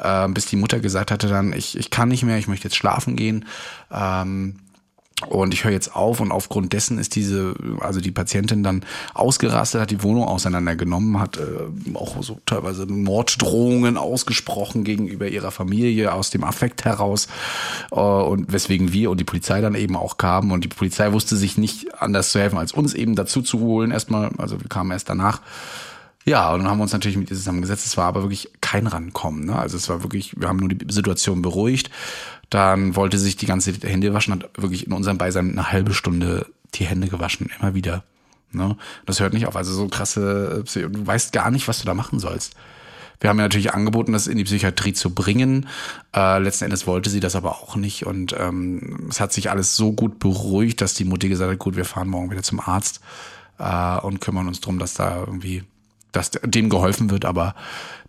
Ähm, 0.01 0.33
bis 0.33 0.47
die 0.47 0.55
Mutter 0.55 0.79
gesagt 0.79 1.11
hatte 1.11 1.27
dann, 1.27 1.53
ich, 1.53 1.77
ich 1.77 1.89
kann 1.89 2.09
nicht 2.09 2.23
mehr, 2.23 2.37
ich 2.37 2.47
möchte 2.47 2.67
jetzt 2.67 2.75
schlafen 2.75 3.15
gehen. 3.15 3.45
Ähm, 3.91 4.55
und 5.25 5.51
ich 5.51 5.63
höre 5.63 5.71
jetzt 5.71 5.95
auf 5.95 6.19
und 6.19 6.31
aufgrund 6.31 6.73
dessen 6.73 6.99
ist 6.99 7.15
diese, 7.15 7.55
also 7.79 7.99
die 7.99 8.11
Patientin 8.11 8.61
dann 8.61 8.83
ausgerastet, 9.15 9.81
hat 9.81 9.89
die 9.89 10.03
Wohnung 10.03 10.25
auseinandergenommen, 10.25 11.19
hat 11.19 11.37
äh, 11.37 11.95
auch 11.95 12.21
so 12.21 12.39
teilweise 12.45 12.85
Morddrohungen 12.85 13.97
ausgesprochen 13.97 14.83
gegenüber 14.83 15.27
ihrer 15.27 15.49
Familie 15.49 16.13
aus 16.13 16.29
dem 16.29 16.43
Affekt 16.43 16.85
heraus 16.85 17.27
äh, 17.91 17.95
und 17.95 18.53
weswegen 18.53 18.93
wir 18.93 19.09
und 19.09 19.19
die 19.19 19.23
Polizei 19.23 19.59
dann 19.59 19.73
eben 19.73 19.95
auch 19.95 20.17
kamen 20.17 20.51
und 20.51 20.63
die 20.63 20.67
Polizei 20.67 21.11
wusste 21.11 21.35
sich 21.35 21.57
nicht 21.57 21.99
anders 21.99 22.31
zu 22.31 22.39
helfen, 22.39 22.59
als 22.59 22.71
uns 22.71 22.93
eben 22.93 23.15
dazu 23.15 23.41
zu 23.41 23.59
holen 23.59 23.89
erstmal, 23.89 24.29
also 24.37 24.61
wir 24.61 24.69
kamen 24.69 24.91
erst 24.91 25.09
danach. 25.09 25.41
Ja, 26.25 26.51
und 26.53 26.59
dann 26.59 26.69
haben 26.69 26.77
wir 26.77 26.83
uns 26.83 26.91
natürlich 26.91 27.17
mit 27.17 27.31
ihr 27.31 27.37
zusammengesetzt. 27.37 27.85
Es 27.85 27.95
war 27.95 28.03
aber 28.03 28.21
wirklich 28.21 28.49
kein 28.59 28.85
Rankommen. 28.85 29.45
Ne? 29.45 29.57
Also 29.57 29.77
es 29.77 29.87
war 29.87 30.03
wirklich, 30.03 30.33
wir 30.37 30.49
haben 30.49 30.57
nur 30.57 30.67
die 30.67 30.93
Situation 30.93 31.41
beruhigt 31.41 31.89
dann 32.49 32.95
wollte 32.95 33.17
sich 33.17 33.35
die 33.35 33.45
ganze 33.45 33.73
Hände 33.73 34.13
waschen, 34.13 34.33
hat 34.33 34.49
wirklich 34.57 34.87
in 34.87 34.93
unserem 34.93 35.17
Beisein 35.17 35.51
eine 35.51 35.71
halbe 35.71 35.93
Stunde 35.93 36.45
die 36.75 36.85
Hände 36.85 37.07
gewaschen, 37.07 37.49
immer 37.59 37.73
wieder. 37.73 38.03
Ne? 38.51 38.77
Das 39.05 39.19
hört 39.19 39.33
nicht 39.33 39.47
auf. 39.47 39.55
Also 39.55 39.73
so 39.73 39.87
krasse, 39.87 40.63
du 40.65 41.07
weißt 41.07 41.33
gar 41.33 41.51
nicht, 41.51 41.67
was 41.67 41.79
du 41.79 41.85
da 41.85 41.93
machen 41.93 42.19
sollst. 42.19 42.55
Wir 43.19 43.29
haben 43.29 43.37
ja 43.37 43.45
natürlich 43.45 43.73
angeboten, 43.73 44.13
das 44.13 44.27
in 44.27 44.37
die 44.37 44.43
Psychiatrie 44.43 44.93
zu 44.93 45.13
bringen. 45.13 45.67
Äh, 46.15 46.37
letzten 46.39 46.65
Endes 46.65 46.85
wollte 46.85 47.09
sie 47.09 47.19
das 47.19 47.35
aber 47.35 47.51
auch 47.51 47.75
nicht. 47.75 48.05
Und 48.05 48.35
ähm, 48.37 49.07
es 49.09 49.19
hat 49.19 49.33
sich 49.33 49.49
alles 49.49 49.75
so 49.75 49.91
gut 49.91 50.19
beruhigt, 50.19 50.81
dass 50.81 50.93
die 50.93 51.05
Mutter 51.05 51.27
gesagt 51.27 51.51
hat, 51.51 51.59
gut, 51.59 51.75
wir 51.75 51.85
fahren 51.85 52.09
morgen 52.09 52.29
wieder 52.29 52.43
zum 52.43 52.59
Arzt 52.59 53.01
äh, 53.57 53.97
und 53.99 54.21
kümmern 54.21 54.47
uns 54.47 54.61
drum, 54.61 54.77
dass 54.77 54.93
da 54.93 55.21
irgendwie, 55.21 55.63
dass 56.11 56.29
dem 56.31 56.69
geholfen 56.69 57.09
wird. 57.09 57.25
Aber 57.25 57.55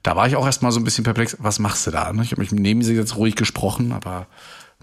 da 0.09 0.16
war 0.16 0.26
ich 0.26 0.36
auch 0.36 0.46
erstmal 0.46 0.72
so 0.72 0.80
ein 0.80 0.84
bisschen 0.84 1.04
perplex, 1.04 1.36
was 1.38 1.59
machst 1.59 1.86
du 1.86 1.90
da? 1.90 2.11
Ne? 2.14 2.22
Ich 2.22 2.30
habe 2.30 2.40
mich 2.40 2.50
neben 2.50 2.82
sie 2.82 2.94
jetzt 2.94 3.16
ruhig 3.16 3.34
gesprochen, 3.34 3.92
aber 3.92 4.26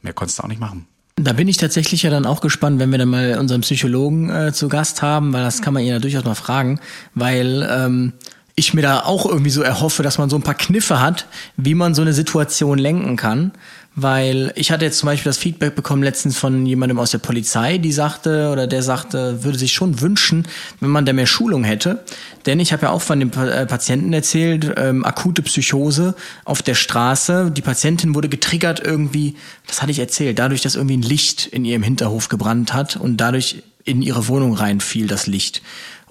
mehr 0.04 0.14
konntest 0.14 0.38
du 0.38 0.44
auch 0.44 0.48
nicht 0.48 0.62
machen. 0.62 0.86
Da 1.16 1.34
bin 1.34 1.48
ich 1.48 1.58
tatsächlich 1.58 2.04
ja 2.04 2.12
dann 2.12 2.28
auch 2.28 2.42
gespannt, 2.42 2.78
wenn 2.78 2.92
wir 2.92 3.00
dann 3.00 3.10
mal 3.10 3.40
unseren 3.40 3.62
Psychologen 3.62 4.30
äh, 4.30 4.54
zu 4.54 4.70
Gast 4.70 5.02
haben, 5.02 5.34
weil 5.34 5.42
das 5.42 5.64
kann 5.64 5.74
man 5.74 5.82
ihn 5.82 5.90
ja 5.90 5.98
durchaus 5.98 6.26
mal 6.26 6.36
fragen, 6.36 6.80
weil 7.16 7.68
ähm, 7.68 8.14
ich 8.54 8.76
mir 8.76 8.84
da 8.84 9.00
auch 9.00 9.26
irgendwie 9.26 9.50
so 9.50 9.64
erhoffe, 9.64 10.04
dass 10.04 10.20
man 10.20 10.30
so 10.30 10.36
ein 10.36 10.44
paar 10.44 10.54
Kniffe 10.54 11.02
hat, 11.02 11.26
wie 11.58 11.74
man 11.74 11.96
so 11.96 12.04
eine 12.04 12.14
Situation 12.14 12.78
lenken 12.78 13.16
kann. 13.16 13.52
Weil 13.98 14.52
ich 14.56 14.72
hatte 14.72 14.84
jetzt 14.84 14.98
zum 14.98 15.08
Beispiel 15.08 15.30
das 15.30 15.38
Feedback 15.38 15.74
bekommen 15.74 16.04
letztens 16.04 16.38
von 16.38 16.66
jemandem 16.66 17.00
aus 17.00 17.12
der 17.12 17.20
Polizei, 17.20 17.78
die 17.78 17.94
sagte 17.94 18.50
oder 18.52 18.68
der 18.68 18.84
sagte, 18.84 19.44
würde 19.46 19.58
sich 19.58 19.72
schon 19.72 20.02
wünschen, 20.02 20.46
wenn 20.82 20.90
man 20.90 21.06
da 21.06 21.14
mehr 21.14 21.28
Schulung 21.28 21.64
hätte. 21.64 22.04
Denn 22.46 22.60
ich 22.60 22.74
habe 22.74 22.84
ja 22.84 22.90
auch 22.92 23.02
von 23.02 23.20
dem 23.22 23.32
äh, 23.32 23.66
Patienten 23.66 24.12
erzählt, 24.12 24.74
ähm, 24.76 25.06
akute 25.06 25.42
Psychose 25.44 26.14
auf 26.44 26.62
der 26.62 26.76
Straße. 26.76 27.52
Die 27.52 27.62
Patientin 27.62 28.16
wurde 28.16 28.28
getriggert 28.28 28.82
irgendwie, 28.84 29.38
das 29.66 29.82
hatte 29.82 29.92
ich 29.92 30.00
erzählt, 30.00 30.40
dadurch, 30.40 30.62
dass 30.62 30.76
irgendwie 30.76 30.98
ein 30.98 31.02
Licht 31.02 31.48
in 31.48 31.64
ihrem 31.64 31.84
Hinterhof 31.84 32.28
gebrannt 32.28 32.74
hat 32.74 32.98
und 32.98 33.18
dadurch 33.18 33.64
in 33.86 34.02
ihre 34.02 34.28
Wohnung 34.28 34.56
reinfiel 34.56 35.08
das 35.08 35.26
Licht. 35.26 35.62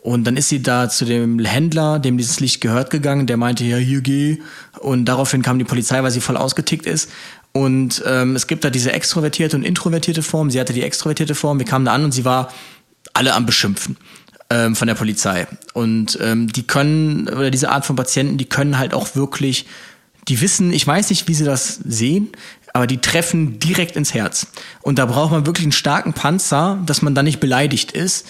Und 0.04 0.24
dann 0.24 0.36
ist 0.36 0.50
sie 0.50 0.62
da 0.62 0.90
zu 0.90 1.06
dem 1.06 1.38
Händler, 1.38 1.98
dem 1.98 2.18
dieses 2.18 2.38
Licht 2.38 2.60
gehört, 2.60 2.90
gegangen, 2.90 3.26
der 3.26 3.38
meinte, 3.38 3.64
ja, 3.64 3.78
hier 3.78 4.02
geh. 4.02 4.38
Und 4.80 5.06
daraufhin 5.06 5.40
kam 5.40 5.58
die 5.58 5.64
Polizei, 5.64 6.02
weil 6.02 6.10
sie 6.10 6.20
voll 6.20 6.36
ausgetickt 6.36 6.84
ist. 6.84 7.10
Und 7.56 8.02
ähm, 8.04 8.34
es 8.34 8.48
gibt 8.48 8.64
da 8.64 8.70
diese 8.70 8.92
extrovertierte 8.92 9.56
und 9.56 9.62
introvertierte 9.62 10.22
Form. 10.22 10.50
Sie 10.50 10.58
hatte 10.58 10.72
die 10.72 10.82
extrovertierte 10.82 11.36
Form. 11.36 11.60
Wir 11.60 11.66
kamen 11.66 11.84
da 11.84 11.92
an 11.92 12.04
und 12.04 12.12
sie 12.12 12.24
war 12.24 12.52
alle 13.12 13.32
am 13.32 13.46
Beschimpfen 13.46 13.96
ähm, 14.50 14.74
von 14.74 14.88
der 14.88 14.96
Polizei. 14.96 15.46
Und 15.72 16.18
ähm, 16.20 16.52
die 16.52 16.64
können, 16.66 17.28
oder 17.28 17.52
diese 17.52 17.70
Art 17.70 17.86
von 17.86 17.94
Patienten, 17.94 18.38
die 18.38 18.44
können 18.46 18.76
halt 18.76 18.92
auch 18.92 19.14
wirklich, 19.14 19.66
die 20.26 20.40
wissen, 20.40 20.72
ich 20.72 20.84
weiß 20.84 21.10
nicht, 21.10 21.28
wie 21.28 21.34
sie 21.34 21.44
das 21.44 21.76
sehen, 21.76 22.32
aber 22.72 22.88
die 22.88 22.98
treffen 22.98 23.60
direkt 23.60 23.94
ins 23.94 24.14
Herz. 24.14 24.48
Und 24.82 24.98
da 24.98 25.06
braucht 25.06 25.30
man 25.30 25.46
wirklich 25.46 25.64
einen 25.64 25.72
starken 25.72 26.12
Panzer, 26.12 26.82
dass 26.86 27.02
man 27.02 27.14
da 27.14 27.22
nicht 27.22 27.38
beleidigt 27.38 27.92
ist. 27.92 28.26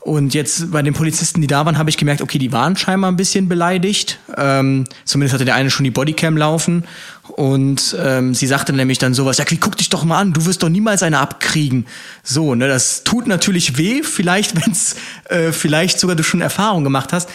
Und 0.00 0.32
jetzt 0.32 0.70
bei 0.70 0.80
den 0.80 0.94
Polizisten, 0.94 1.42
die 1.42 1.46
da 1.46 1.66
waren, 1.66 1.76
habe 1.76 1.90
ich 1.90 1.98
gemerkt, 1.98 2.22
okay, 2.22 2.38
die 2.38 2.52
waren 2.52 2.74
scheinbar 2.74 3.12
ein 3.12 3.16
bisschen 3.16 3.48
beleidigt. 3.48 4.18
Ähm, 4.36 4.84
zumindest 5.04 5.34
hatte 5.34 5.44
der 5.44 5.54
eine 5.54 5.70
schon 5.70 5.84
die 5.84 5.90
Bodycam 5.90 6.38
laufen. 6.38 6.84
Und 7.28 7.96
ähm, 8.02 8.34
sie 8.34 8.46
sagte 8.46 8.72
nämlich 8.72 8.98
dann 8.98 9.12
sowas, 9.12 9.36
ja, 9.38 9.44
guck 9.60 9.76
dich 9.76 9.90
doch 9.90 10.04
mal 10.04 10.18
an, 10.18 10.32
du 10.32 10.46
wirst 10.46 10.62
doch 10.62 10.70
niemals 10.70 11.02
eine 11.02 11.18
abkriegen. 11.18 11.86
So, 12.22 12.54
ne, 12.54 12.66
das 12.66 13.04
tut 13.04 13.26
natürlich 13.26 13.76
weh, 13.76 14.02
vielleicht, 14.02 14.56
wenn's, 14.66 14.96
äh, 15.28 15.52
vielleicht 15.52 16.00
sogar 16.00 16.16
du 16.16 16.22
schon 16.22 16.40
Erfahrung 16.40 16.82
gemacht 16.82 17.12
hast. 17.12 17.28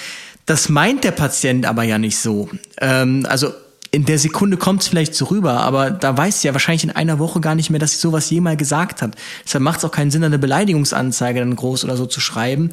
Das 0.47 0.67
meint 0.69 1.03
der 1.03 1.11
Patient 1.11 1.65
aber 1.65 1.83
ja 1.83 1.97
nicht 1.97 2.17
so. 2.17 2.49
Ähm, 2.79 3.25
also 3.29 3.53
in 3.95 4.05
der 4.05 4.19
Sekunde 4.19 4.57
kommt 4.57 4.81
es 4.81 4.89
vielleicht 4.89 5.15
so 5.15 5.25
rüber, 5.25 5.61
aber 5.61 5.89
da 5.89 6.17
weiß 6.17 6.41
sie 6.41 6.47
ja 6.47 6.53
wahrscheinlich 6.53 6.83
in 6.83 6.91
einer 6.91 7.17
Woche 7.17 7.39
gar 7.39 7.55
nicht 7.55 7.69
mehr, 7.69 7.79
dass 7.79 7.93
sie 7.93 7.97
sowas 7.97 8.29
jemals 8.29 8.57
gesagt 8.57 9.01
hat. 9.01 9.15
Deshalb 9.45 9.63
macht 9.63 9.79
es 9.79 9.85
auch 9.85 9.91
keinen 9.91 10.11
Sinn, 10.11 10.23
eine 10.23 10.37
Beleidigungsanzeige 10.37 11.39
dann 11.39 11.55
groß 11.55 11.85
oder 11.85 11.95
so 11.95 12.05
zu 12.05 12.19
schreiben. 12.19 12.71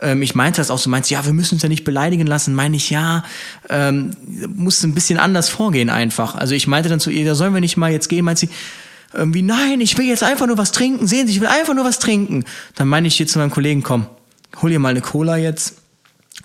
Ähm, 0.00 0.20
ich 0.20 0.34
meinte 0.34 0.60
das 0.60 0.70
auch 0.70 0.78
so, 0.78 0.90
meinst 0.90 1.10
ja, 1.10 1.24
wir 1.24 1.32
müssen 1.32 1.54
uns 1.54 1.62
ja 1.62 1.68
nicht 1.68 1.84
beleidigen 1.84 2.26
lassen. 2.26 2.54
Meine 2.54 2.76
ich, 2.76 2.90
ja, 2.90 3.24
ähm, 3.68 4.16
muss 4.52 4.82
ein 4.82 4.94
bisschen 4.94 5.18
anders 5.18 5.48
vorgehen 5.48 5.90
einfach. 5.90 6.34
Also 6.34 6.54
ich 6.56 6.66
meinte 6.66 6.88
dann 6.88 7.00
zu 7.00 7.10
ihr, 7.10 7.24
da 7.24 7.36
sollen 7.36 7.54
wir 7.54 7.60
nicht 7.60 7.76
mal 7.76 7.92
jetzt 7.92 8.08
gehen, 8.08 8.24
meint 8.24 8.38
sie, 8.40 8.48
irgendwie, 9.12 9.42
nein, 9.42 9.80
ich 9.80 9.96
will 9.96 10.06
jetzt 10.06 10.24
einfach 10.24 10.48
nur 10.48 10.58
was 10.58 10.72
trinken, 10.72 11.06
sehen 11.06 11.28
Sie, 11.28 11.34
ich 11.34 11.40
will 11.40 11.46
einfach 11.46 11.74
nur 11.74 11.84
was 11.84 12.00
trinken. 12.00 12.44
Dann 12.74 12.88
meine 12.88 13.06
ich 13.06 13.14
hier 13.14 13.28
zu 13.28 13.38
meinem 13.38 13.52
Kollegen, 13.52 13.84
komm, 13.84 14.06
hol 14.60 14.70
dir 14.70 14.80
mal 14.80 14.88
eine 14.88 15.02
Cola 15.02 15.36
jetzt 15.36 15.83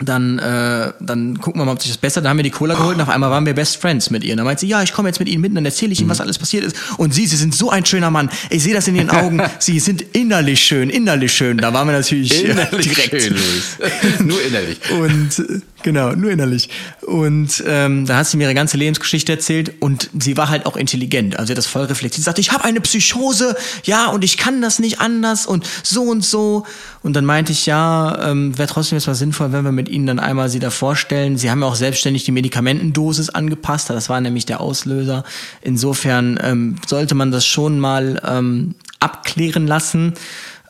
dann, 0.01 0.39
äh, 0.39 0.93
dann 0.99 1.39
gucken 1.39 1.59
wir 1.59 1.65
mal, 1.65 1.73
ob 1.73 1.81
sich 1.81 1.91
das 1.91 1.97
besser. 1.97 2.21
Dann 2.21 2.29
haben 2.29 2.37
wir 2.37 2.43
die 2.43 2.51
Cola 2.51 2.75
geholt 2.75 2.95
und 2.95 3.01
auf 3.01 3.09
einmal 3.09 3.31
waren 3.31 3.45
wir 3.45 3.53
Best 3.53 3.77
Friends 3.77 4.09
mit 4.09 4.23
ihr. 4.23 4.31
Und 4.33 4.37
dann 4.37 4.45
meint 4.45 4.59
sie, 4.59 4.67
ja, 4.67 4.81
ich 4.81 4.93
komme 4.93 5.09
jetzt 5.09 5.19
mit 5.19 5.27
Ihnen 5.27 5.41
mit, 5.41 5.55
dann 5.55 5.65
erzähle 5.65 5.91
ich 5.91 5.99
Ihnen, 5.99 6.09
was 6.09 6.21
alles 6.21 6.37
passiert 6.37 6.63
ist. 6.63 6.75
Und 6.97 7.13
Sie, 7.13 7.25
Sie 7.25 7.35
sind 7.35 7.53
so 7.53 7.69
ein 7.69 7.85
schöner 7.85 8.09
Mann. 8.09 8.29
Ich 8.49 8.63
sehe 8.63 8.73
das 8.73 8.87
in 8.87 8.95
Ihren 8.95 9.09
Augen. 9.09 9.41
Sie 9.59 9.79
sind 9.79 10.01
innerlich 10.13 10.61
schön, 10.61 10.89
innerlich 10.89 11.33
schön. 11.33 11.57
Da 11.57 11.73
waren 11.73 11.87
wir 11.87 11.93
natürlich 11.93 12.45
innerlich 12.45 12.87
direkt. 13.09 13.23
Schön, 13.23 13.37
Nur 14.25 14.41
innerlich. 14.41 14.79
Und 14.91 15.61
Genau, 15.81 16.11
nur 16.11 16.29
innerlich. 16.29 16.69
Und 17.01 17.63
ähm, 17.65 18.05
da 18.05 18.17
hat 18.17 18.27
sie 18.27 18.37
mir 18.37 18.43
ihre 18.43 18.53
ganze 18.53 18.77
Lebensgeschichte 18.77 19.31
erzählt 19.31 19.73
und 19.79 20.09
sie 20.19 20.35
war 20.35 20.49
halt 20.49 20.65
auch 20.65 20.75
intelligent. 20.75 21.37
Also 21.37 21.47
sie 21.47 21.53
hat 21.53 21.57
das 21.57 21.67
voll 21.67 21.83
reflektiert. 21.83 22.15
Sie 22.15 22.21
sagte, 22.21 22.41
ich 22.41 22.51
habe 22.51 22.65
eine 22.65 22.81
Psychose, 22.81 23.55
ja, 23.83 24.07
und 24.07 24.23
ich 24.23 24.37
kann 24.37 24.61
das 24.61 24.79
nicht 24.79 24.99
anders 24.99 25.45
und 25.45 25.65
so 25.83 26.03
und 26.03 26.23
so. 26.23 26.65
Und 27.01 27.13
dann 27.15 27.25
meinte 27.25 27.53
ich, 27.53 27.65
ja, 27.65 28.29
ähm, 28.29 28.57
wäre 28.57 28.67
trotzdem 28.67 28.97
jetzt 28.97 29.07
mal 29.07 29.15
sinnvoll, 29.15 29.53
wenn 29.53 29.63
wir 29.63 29.71
mit 29.71 29.87
Ihnen 29.87 30.05
dann 30.05 30.19
einmal 30.19 30.49
Sie 30.49 30.59
da 30.59 30.69
vorstellen. 30.69 31.37
Sie 31.37 31.49
haben 31.49 31.61
ja 31.61 31.67
auch 31.67 31.75
selbstständig 31.75 32.25
die 32.25 32.31
Medikamentendosis 32.31 33.29
angepasst. 33.29 33.89
Das 33.89 34.09
war 34.09 34.19
nämlich 34.19 34.45
der 34.45 34.59
Auslöser. 34.59 35.23
Insofern 35.61 36.39
ähm, 36.43 36.75
sollte 36.85 37.15
man 37.15 37.31
das 37.31 37.45
schon 37.45 37.79
mal 37.79 38.21
ähm, 38.25 38.75
abklären 38.99 39.65
lassen. 39.65 40.13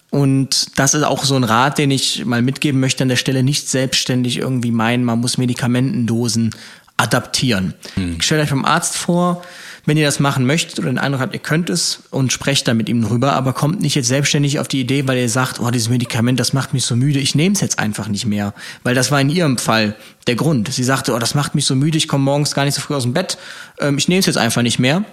Und 0.09 0.79
das 0.79 0.93
ist 0.93 1.03
auch 1.03 1.23
so 1.23 1.35
ein 1.35 1.43
Rat, 1.43 1.77
den 1.77 1.91
ich 1.91 2.25
mal 2.25 2.41
mitgeben 2.41 2.79
möchte 2.79 3.03
an 3.03 3.09
der 3.09 3.15
Stelle, 3.15 3.43
nicht 3.43 3.69
selbstständig 3.69 4.37
irgendwie 4.37 4.71
meinen, 4.71 5.03
man 5.03 5.19
muss 5.19 5.37
Medikamentendosen 5.37 6.55
adaptieren. 6.97 7.75
Hm. 7.95 8.15
Ich 8.17 8.25
stelle 8.25 8.41
euch 8.41 8.49
beim 8.49 8.65
Arzt 8.65 8.97
vor, 8.97 9.43
wenn 9.85 9.97
ihr 9.97 10.05
das 10.05 10.19
machen 10.19 10.45
möchtet 10.45 10.79
oder 10.79 10.89
den 10.89 10.97
Eindruck 10.97 11.21
habt, 11.21 11.33
ihr 11.33 11.39
könnt 11.39 11.69
es 11.69 12.03
und 12.11 12.33
sprecht 12.33 12.67
da 12.67 12.73
mit 12.73 12.89
ihm 12.89 13.01
drüber, 13.01 13.33
aber 13.33 13.53
kommt 13.53 13.81
nicht 13.81 13.95
jetzt 13.95 14.07
selbstständig 14.07 14.59
auf 14.59 14.67
die 14.67 14.81
Idee, 14.81 15.07
weil 15.07 15.17
ihr 15.17 15.29
sagt, 15.29 15.59
oh, 15.59 15.71
dieses 15.71 15.89
Medikament, 15.89 16.39
das 16.39 16.53
macht 16.53 16.73
mich 16.73 16.85
so 16.85 16.95
müde, 16.95 17.19
ich 17.19 17.35
nehme 17.35 17.53
es 17.53 17.61
jetzt 17.61 17.79
einfach 17.79 18.07
nicht 18.07 18.25
mehr. 18.25 18.53
Weil 18.83 18.95
das 18.95 19.11
war 19.11 19.21
in 19.21 19.29
ihrem 19.29 19.57
Fall 19.57 19.95
der 20.27 20.35
Grund. 20.35 20.71
Sie 20.71 20.83
sagte, 20.83 21.13
oh, 21.13 21.19
das 21.19 21.35
macht 21.35 21.55
mich 21.55 21.65
so 21.65 21.75
müde, 21.75 21.97
ich 21.97 22.07
komme 22.07 22.23
morgens 22.23 22.53
gar 22.53 22.65
nicht 22.65 22.75
so 22.75 22.81
früh 22.81 22.95
aus 22.95 23.03
dem 23.03 23.13
Bett, 23.13 23.37
ähm, 23.79 23.97
ich 23.97 24.07
nehme 24.07 24.19
es 24.19 24.25
jetzt 24.25 24.37
einfach 24.37 24.61
nicht 24.61 24.79
mehr. 24.79 25.05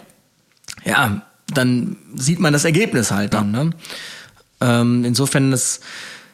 Ja, 0.85 1.23
dann 1.55 1.97
sieht 2.15 2.41
man 2.41 2.53
das 2.53 2.65
Ergebnis 2.65 3.13
halt 3.13 3.33
dann. 3.35 3.53
Ne? 3.53 3.71
Ähm, 4.61 5.05
insofern, 5.05 5.51
das, 5.51 5.81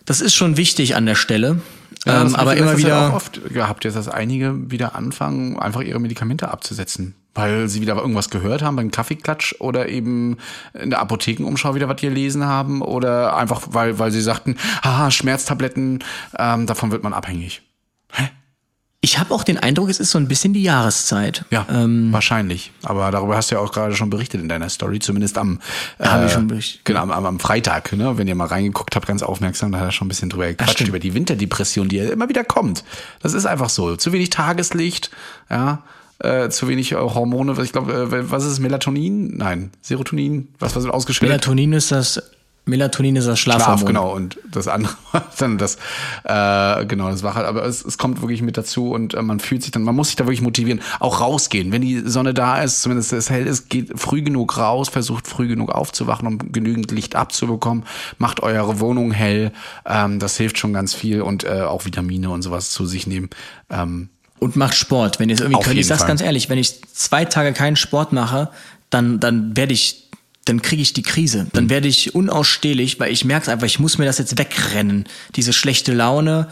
das 0.04 0.20
ist 0.20 0.34
schon 0.34 0.56
wichtig 0.56 0.96
an 0.96 1.06
der 1.06 1.14
Stelle. 1.14 1.60
Ja, 2.06 2.22
ähm, 2.22 2.34
aber 2.34 2.56
immer 2.56 2.76
wieder. 2.76 2.88
Ja 2.88 3.08
auch 3.08 3.14
oft 3.14 3.40
gehabt, 3.52 3.84
dass 3.84 4.08
einige 4.08 4.70
wieder 4.70 4.94
anfangen, 4.96 5.58
einfach 5.58 5.82
ihre 5.82 6.00
Medikamente 6.00 6.48
abzusetzen. 6.48 7.14
Weil 7.34 7.68
sie 7.68 7.80
wieder 7.80 7.96
irgendwas 7.96 8.28
gehört 8.28 8.60
haben 8.60 8.76
beim 8.76 8.90
Kaffeeklatsch 8.90 9.54
oder 9.58 9.88
eben 9.88 10.36
in 10.74 10.90
der 10.90 11.00
Apothekenumschau 11.00 11.74
wieder 11.74 11.88
was 11.88 12.00
gelesen 12.00 12.44
haben 12.44 12.82
oder 12.82 13.36
einfach, 13.36 13.62
weil, 13.70 13.98
weil 13.98 14.10
sie 14.10 14.20
sagten, 14.20 14.56
haha, 14.82 15.10
Schmerztabletten, 15.10 16.04
ähm, 16.38 16.66
davon 16.66 16.90
wird 16.90 17.02
man 17.02 17.14
abhängig. 17.14 17.62
Hä? 18.12 18.28
Ich 19.04 19.18
habe 19.18 19.34
auch 19.34 19.42
den 19.42 19.58
Eindruck, 19.58 19.88
es 19.88 19.98
ist 19.98 20.12
so 20.12 20.18
ein 20.18 20.28
bisschen 20.28 20.52
die 20.52 20.62
Jahreszeit. 20.62 21.44
Ja, 21.50 21.66
ähm, 21.68 22.12
wahrscheinlich. 22.12 22.70
Aber 22.84 23.10
darüber 23.10 23.36
hast 23.36 23.50
du 23.50 23.56
ja 23.56 23.60
auch 23.60 23.72
gerade 23.72 23.96
schon 23.96 24.10
berichtet 24.10 24.40
in 24.40 24.48
deiner 24.48 24.68
Story, 24.68 25.00
zumindest 25.00 25.38
am, 25.38 25.58
äh, 25.98 26.28
genau, 26.84 27.00
am, 27.00 27.10
am 27.10 27.40
Freitag, 27.40 27.92
ne? 27.94 28.16
wenn 28.16 28.28
ihr 28.28 28.36
mal 28.36 28.46
reingeguckt 28.46 28.94
habt, 28.94 29.08
ganz 29.08 29.24
aufmerksam, 29.24 29.72
da 29.72 29.80
hat 29.80 29.86
er 29.86 29.90
schon 29.90 30.06
ein 30.06 30.08
bisschen 30.08 30.30
drüber 30.30 30.46
gequatscht, 30.46 30.86
über 30.86 31.00
die 31.00 31.14
Winterdepression, 31.14 31.88
die 31.88 31.96
ja 31.96 32.10
immer 32.10 32.28
wieder 32.28 32.44
kommt. 32.44 32.84
Das 33.20 33.34
ist 33.34 33.44
einfach 33.44 33.70
so. 33.70 33.96
Zu 33.96 34.12
wenig 34.12 34.30
Tageslicht, 34.30 35.10
ja, 35.50 35.82
äh, 36.20 36.48
zu 36.50 36.68
wenig 36.68 36.92
äh, 36.92 36.94
Hormone, 36.94 37.60
ich 37.60 37.72
glaube, 37.72 37.92
äh, 37.92 38.30
was 38.30 38.44
ist 38.44 38.52
es, 38.52 38.60
Melatonin? 38.60 39.36
Nein, 39.36 39.72
Serotonin, 39.80 40.46
was, 40.60 40.76
was 40.76 40.84
wird 40.84 40.94
ausgeschüttet? 40.94 41.28
Melatonin 41.28 41.72
ist 41.72 41.90
das 41.90 42.22
Melatonin 42.64 43.16
ist 43.16 43.26
das 43.26 43.40
Schlafhormon. 43.40 43.78
Schlaf, 43.78 43.86
genau. 43.86 44.14
Und 44.14 44.38
das 44.48 44.68
andere 44.68 44.94
dann 45.38 45.58
das, 45.58 45.76
äh, 46.22 46.86
genau, 46.86 47.10
das 47.10 47.24
war 47.24 47.34
halt, 47.34 47.46
aber 47.46 47.64
es, 47.64 47.84
es 47.84 47.98
kommt 47.98 48.20
wirklich 48.20 48.40
mit 48.40 48.56
dazu 48.56 48.92
und 48.92 49.14
äh, 49.14 49.22
man 49.22 49.40
fühlt 49.40 49.62
sich 49.62 49.72
dann, 49.72 49.82
man 49.82 49.96
muss 49.96 50.08
sich 50.08 50.16
da 50.16 50.24
wirklich 50.24 50.42
motivieren, 50.42 50.80
auch 51.00 51.20
rausgehen. 51.20 51.72
Wenn 51.72 51.82
die 51.82 52.00
Sonne 52.08 52.34
da 52.34 52.62
ist, 52.62 52.82
zumindest 52.82 53.12
es 53.12 53.30
hell 53.30 53.48
ist, 53.48 53.68
geht 53.68 53.98
früh 53.98 54.22
genug 54.22 54.58
raus, 54.58 54.88
versucht 54.88 55.26
früh 55.26 55.48
genug 55.48 55.72
aufzuwachen, 55.72 56.28
um 56.28 56.52
genügend 56.52 56.92
Licht 56.92 57.16
abzubekommen, 57.16 57.84
macht 58.18 58.40
eure 58.40 58.78
Wohnung 58.78 59.10
hell, 59.10 59.50
ähm, 59.84 60.20
das 60.20 60.36
hilft 60.36 60.58
schon 60.58 60.72
ganz 60.72 60.94
viel 60.94 61.22
und 61.22 61.42
äh, 61.42 61.62
auch 61.62 61.84
Vitamine 61.84 62.30
und 62.30 62.42
sowas 62.42 62.70
zu 62.70 62.86
sich 62.86 63.08
nehmen. 63.08 63.30
Ähm, 63.70 64.08
und 64.38 64.56
macht 64.56 64.74
Sport, 64.74 65.18
wenn 65.18 65.28
ihr 65.28 65.34
es 65.34 65.40
irgendwie 65.40 65.62
könnt. 65.62 65.78
Ich 65.78 65.86
sag's 65.86 66.00
Fall. 66.00 66.08
ganz 66.08 66.20
ehrlich, 66.20 66.48
wenn 66.48 66.58
ich 66.58 66.82
zwei 66.92 67.24
Tage 67.24 67.52
keinen 67.52 67.76
Sport 67.76 68.12
mache, 68.12 68.50
dann, 68.90 69.20
dann 69.20 69.56
werde 69.56 69.72
ich 69.72 70.01
dann 70.44 70.60
kriege 70.60 70.82
ich 70.82 70.92
die 70.92 71.02
Krise. 71.02 71.46
Dann 71.52 71.70
werde 71.70 71.88
ich 71.88 72.14
unausstehlich, 72.14 72.98
weil 72.98 73.12
ich 73.12 73.24
merke 73.24 73.50
einfach, 73.50 73.66
ich 73.66 73.78
muss 73.78 73.98
mir 73.98 74.06
das 74.06 74.18
jetzt 74.18 74.38
wegrennen, 74.38 75.04
diese 75.36 75.52
schlechte 75.52 75.92
Laune. 75.92 76.48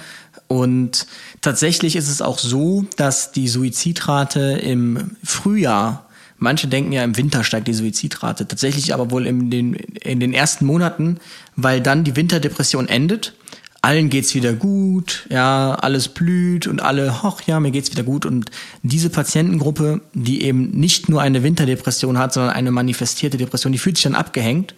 Und 0.47 1.07
tatsächlich 1.41 1.97
ist 1.97 2.09
es 2.09 2.23
auch 2.23 2.39
so, 2.39 2.87
dass 2.97 3.33
die 3.33 3.49
Suizidrate 3.49 4.41
im 4.63 5.17
Frühjahr, 5.25 6.09
manche 6.39 6.69
denken 6.69 6.93
ja 6.93 7.03
im 7.03 7.17
Winter 7.17 7.43
steigt 7.43 7.67
die 7.67 7.75
Suizidrate, 7.75 8.47
tatsächlich 8.47 8.95
aber 8.95 9.11
wohl 9.11 9.27
in 9.27 9.51
den, 9.51 9.75
in 9.75 10.21
den 10.21 10.33
ersten 10.33 10.67
Monaten, 10.67 11.19
weil 11.57 11.81
dann 11.81 12.05
die 12.05 12.15
Winterdepression 12.15 12.89
endet 12.89 13.35
allen 13.83 14.11
geht's 14.11 14.35
wieder 14.35 14.53
gut, 14.53 15.27
ja, 15.31 15.75
alles 15.75 16.09
blüht 16.09 16.67
und 16.67 16.83
alle, 16.83 17.23
hoch, 17.23 17.41
ja, 17.47 17.61
mir 17.61 17.71
geht's 17.71 17.91
wieder 17.91 18.03
gut. 18.03 18.27
Und 18.27 18.51
diese 18.83 19.11
Patientengruppe, 19.11 20.01
die 20.13 20.43
eben 20.43 20.71
nicht 20.71 21.09
nur 21.09 21.23
eine 21.23 21.43
Winterdepression 21.43 22.19
hat, 22.19 22.33
sondern 22.33 22.53
eine 22.53 22.71
manifestierte 22.71 23.39
Depression, 23.39 23.73
die 23.73 23.79
fühlt 23.79 23.97
sich 23.97 24.05
dann 24.05 24.15
abgehängt, 24.15 24.75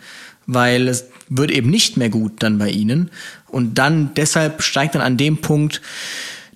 weil 0.47 0.89
es 0.89 1.07
wird 1.29 1.51
eben 1.51 1.71
nicht 1.71 1.97
mehr 1.97 2.11
gut 2.11 2.43
dann 2.43 2.59
bei 2.59 2.71
ihnen. 2.71 3.11
Und 3.49 3.79
dann 3.79 4.15
deshalb 4.15 4.63
steigt 4.63 4.95
dann 4.95 5.03
an 5.03 5.17
dem 5.17 5.39
Punkt 5.39 5.81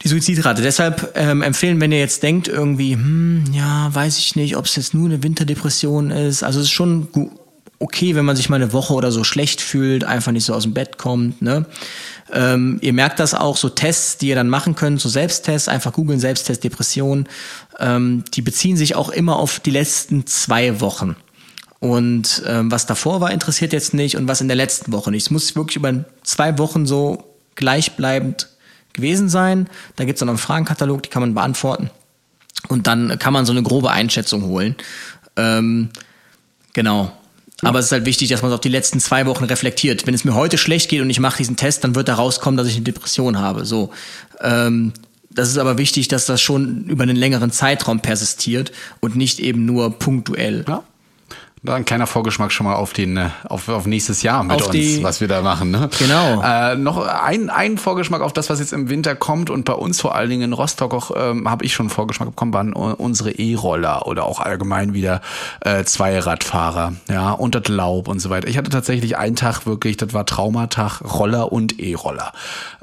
die 0.02 0.08
Suizidrate. 0.08 0.62
Deshalb 0.62 1.12
ähm, 1.16 1.42
empfehlen, 1.42 1.80
wenn 1.80 1.90
ihr 1.90 1.98
jetzt 1.98 2.22
denkt, 2.22 2.48
irgendwie, 2.48 2.92
hm, 2.92 3.44
ja, 3.52 3.92
weiß 3.92 4.18
ich 4.18 4.36
nicht, 4.36 4.56
ob 4.56 4.66
es 4.66 4.76
jetzt 4.76 4.94
nur 4.94 5.06
eine 5.06 5.22
Winterdepression 5.22 6.10
ist. 6.10 6.42
Also 6.42 6.60
es 6.60 6.66
ist 6.66 6.72
schon 6.72 7.08
okay, 7.78 8.14
wenn 8.14 8.24
man 8.24 8.36
sich 8.36 8.48
mal 8.48 8.56
eine 8.56 8.72
Woche 8.72 8.94
oder 8.94 9.12
so 9.12 9.24
schlecht 9.24 9.60
fühlt, 9.60 10.04
einfach 10.04 10.32
nicht 10.32 10.44
so 10.44 10.54
aus 10.54 10.62
dem 10.62 10.74
Bett 10.74 10.98
kommt, 10.98 11.42
ne? 11.42 11.66
Ähm, 12.32 12.78
ihr 12.80 12.92
merkt 12.92 13.20
das 13.20 13.34
auch, 13.34 13.56
so 13.56 13.68
Tests, 13.68 14.18
die 14.18 14.28
ihr 14.28 14.34
dann 14.34 14.48
machen 14.48 14.74
könnt, 14.74 15.00
so 15.00 15.08
Selbsttests, 15.08 15.68
einfach 15.68 15.92
googeln, 15.92 16.18
Selbsttest, 16.18 16.64
Depression, 16.64 17.28
ähm, 17.78 18.24
die 18.34 18.42
beziehen 18.42 18.76
sich 18.76 18.96
auch 18.96 19.10
immer 19.10 19.36
auf 19.36 19.60
die 19.60 19.70
letzten 19.70 20.26
zwei 20.26 20.80
Wochen. 20.80 21.14
Und 21.78 22.42
ähm, 22.46 22.70
was 22.70 22.86
davor 22.86 23.20
war, 23.20 23.30
interessiert 23.30 23.72
jetzt 23.72 23.94
nicht 23.94 24.16
und 24.16 24.26
was 24.26 24.40
in 24.40 24.48
der 24.48 24.56
letzten 24.56 24.92
Woche 24.92 25.10
nicht. 25.10 25.24
Es 25.24 25.30
muss 25.30 25.54
wirklich 25.54 25.76
über 25.76 26.04
zwei 26.24 26.58
Wochen 26.58 26.86
so 26.86 27.36
gleichbleibend 27.54 28.48
gewesen 28.92 29.28
sein. 29.28 29.68
Da 29.94 30.04
gibt's 30.04 30.20
dann 30.20 30.28
einen 30.28 30.38
Fragenkatalog, 30.38 31.02
die 31.02 31.10
kann 31.10 31.20
man 31.20 31.34
beantworten. 31.34 31.90
Und 32.68 32.86
dann 32.86 33.18
kann 33.18 33.32
man 33.32 33.46
so 33.46 33.52
eine 33.52 33.62
grobe 33.62 33.90
Einschätzung 33.90 34.44
holen. 34.44 34.74
Ähm, 35.36 35.90
genau. 36.72 37.12
Aber 37.62 37.78
es 37.78 37.86
ist 37.86 37.92
halt 37.92 38.04
wichtig, 38.04 38.28
dass 38.28 38.42
man 38.42 38.50
es 38.50 38.54
auf 38.54 38.60
die 38.60 38.68
letzten 38.68 39.00
zwei 39.00 39.24
Wochen 39.26 39.44
reflektiert. 39.44 40.06
Wenn 40.06 40.14
es 40.14 40.24
mir 40.24 40.34
heute 40.34 40.58
schlecht 40.58 40.90
geht 40.90 41.00
und 41.00 41.08
ich 41.08 41.20
mache 41.20 41.38
diesen 41.38 41.56
Test, 41.56 41.84
dann 41.84 41.94
wird 41.94 42.08
da 42.08 42.14
rauskommen, 42.14 42.58
dass 42.58 42.66
ich 42.66 42.76
eine 42.76 42.84
Depression 42.84 43.38
habe. 43.38 43.64
So. 43.64 43.90
Ähm, 44.40 44.92
das 45.30 45.48
ist 45.48 45.58
aber 45.58 45.78
wichtig, 45.78 46.08
dass 46.08 46.26
das 46.26 46.40
schon 46.40 46.84
über 46.84 47.02
einen 47.02 47.16
längeren 47.16 47.50
Zeitraum 47.50 48.00
persistiert 48.00 48.72
und 49.00 49.16
nicht 49.16 49.40
eben 49.40 49.64
nur 49.64 49.98
punktuell. 49.98 50.64
Ja. 50.68 50.82
Ein 51.68 51.84
kleiner 51.84 52.06
Vorgeschmack 52.06 52.52
schon 52.52 52.66
mal 52.66 52.74
auf 52.74 52.92
den 52.92 53.16
äh, 53.16 53.30
auf, 53.48 53.68
auf 53.68 53.86
nächstes 53.86 54.22
Jahr 54.22 54.42
mit 54.42 54.52
auf 54.52 54.66
uns, 54.66 54.72
die, 54.72 55.02
was 55.02 55.20
wir 55.20 55.28
da 55.28 55.42
machen. 55.42 55.70
Ne? 55.70 55.88
Genau. 55.98 56.42
Äh, 56.42 56.76
noch 56.76 56.98
ein, 57.06 57.50
ein 57.50 57.78
Vorgeschmack 57.78 58.20
auf 58.20 58.32
das, 58.32 58.50
was 58.50 58.60
jetzt 58.60 58.72
im 58.72 58.88
Winter 58.88 59.14
kommt 59.14 59.50
und 59.50 59.64
bei 59.64 59.72
uns 59.72 60.00
vor 60.00 60.14
allen 60.14 60.30
Dingen 60.30 60.42
in 60.42 60.52
Rostock 60.52 60.94
auch 60.94 61.10
ähm, 61.16 61.48
habe 61.50 61.64
ich 61.64 61.74
schon 61.74 61.90
Vorgeschmack 61.90 62.28
bekommen, 62.30 62.52
waren 62.52 62.72
unsere 62.72 63.32
E-Roller 63.32 64.06
oder 64.06 64.24
auch 64.24 64.40
allgemein 64.40 64.94
wieder 64.94 65.20
äh, 65.60 65.84
Zweiradfahrer, 65.84 66.94
ja, 67.08 67.32
und 67.32 67.54
das 67.54 67.68
Laub 67.68 68.08
und 68.08 68.20
so 68.20 68.30
weiter. 68.30 68.48
Ich 68.48 68.58
hatte 68.58 68.70
tatsächlich 68.70 69.16
einen 69.16 69.36
Tag 69.36 69.66
wirklich, 69.66 69.96
das 69.96 70.12
war 70.12 70.26
Traumatag, 70.26 71.00
Roller 71.02 71.52
und 71.52 71.78
E-Roller. 71.80 72.32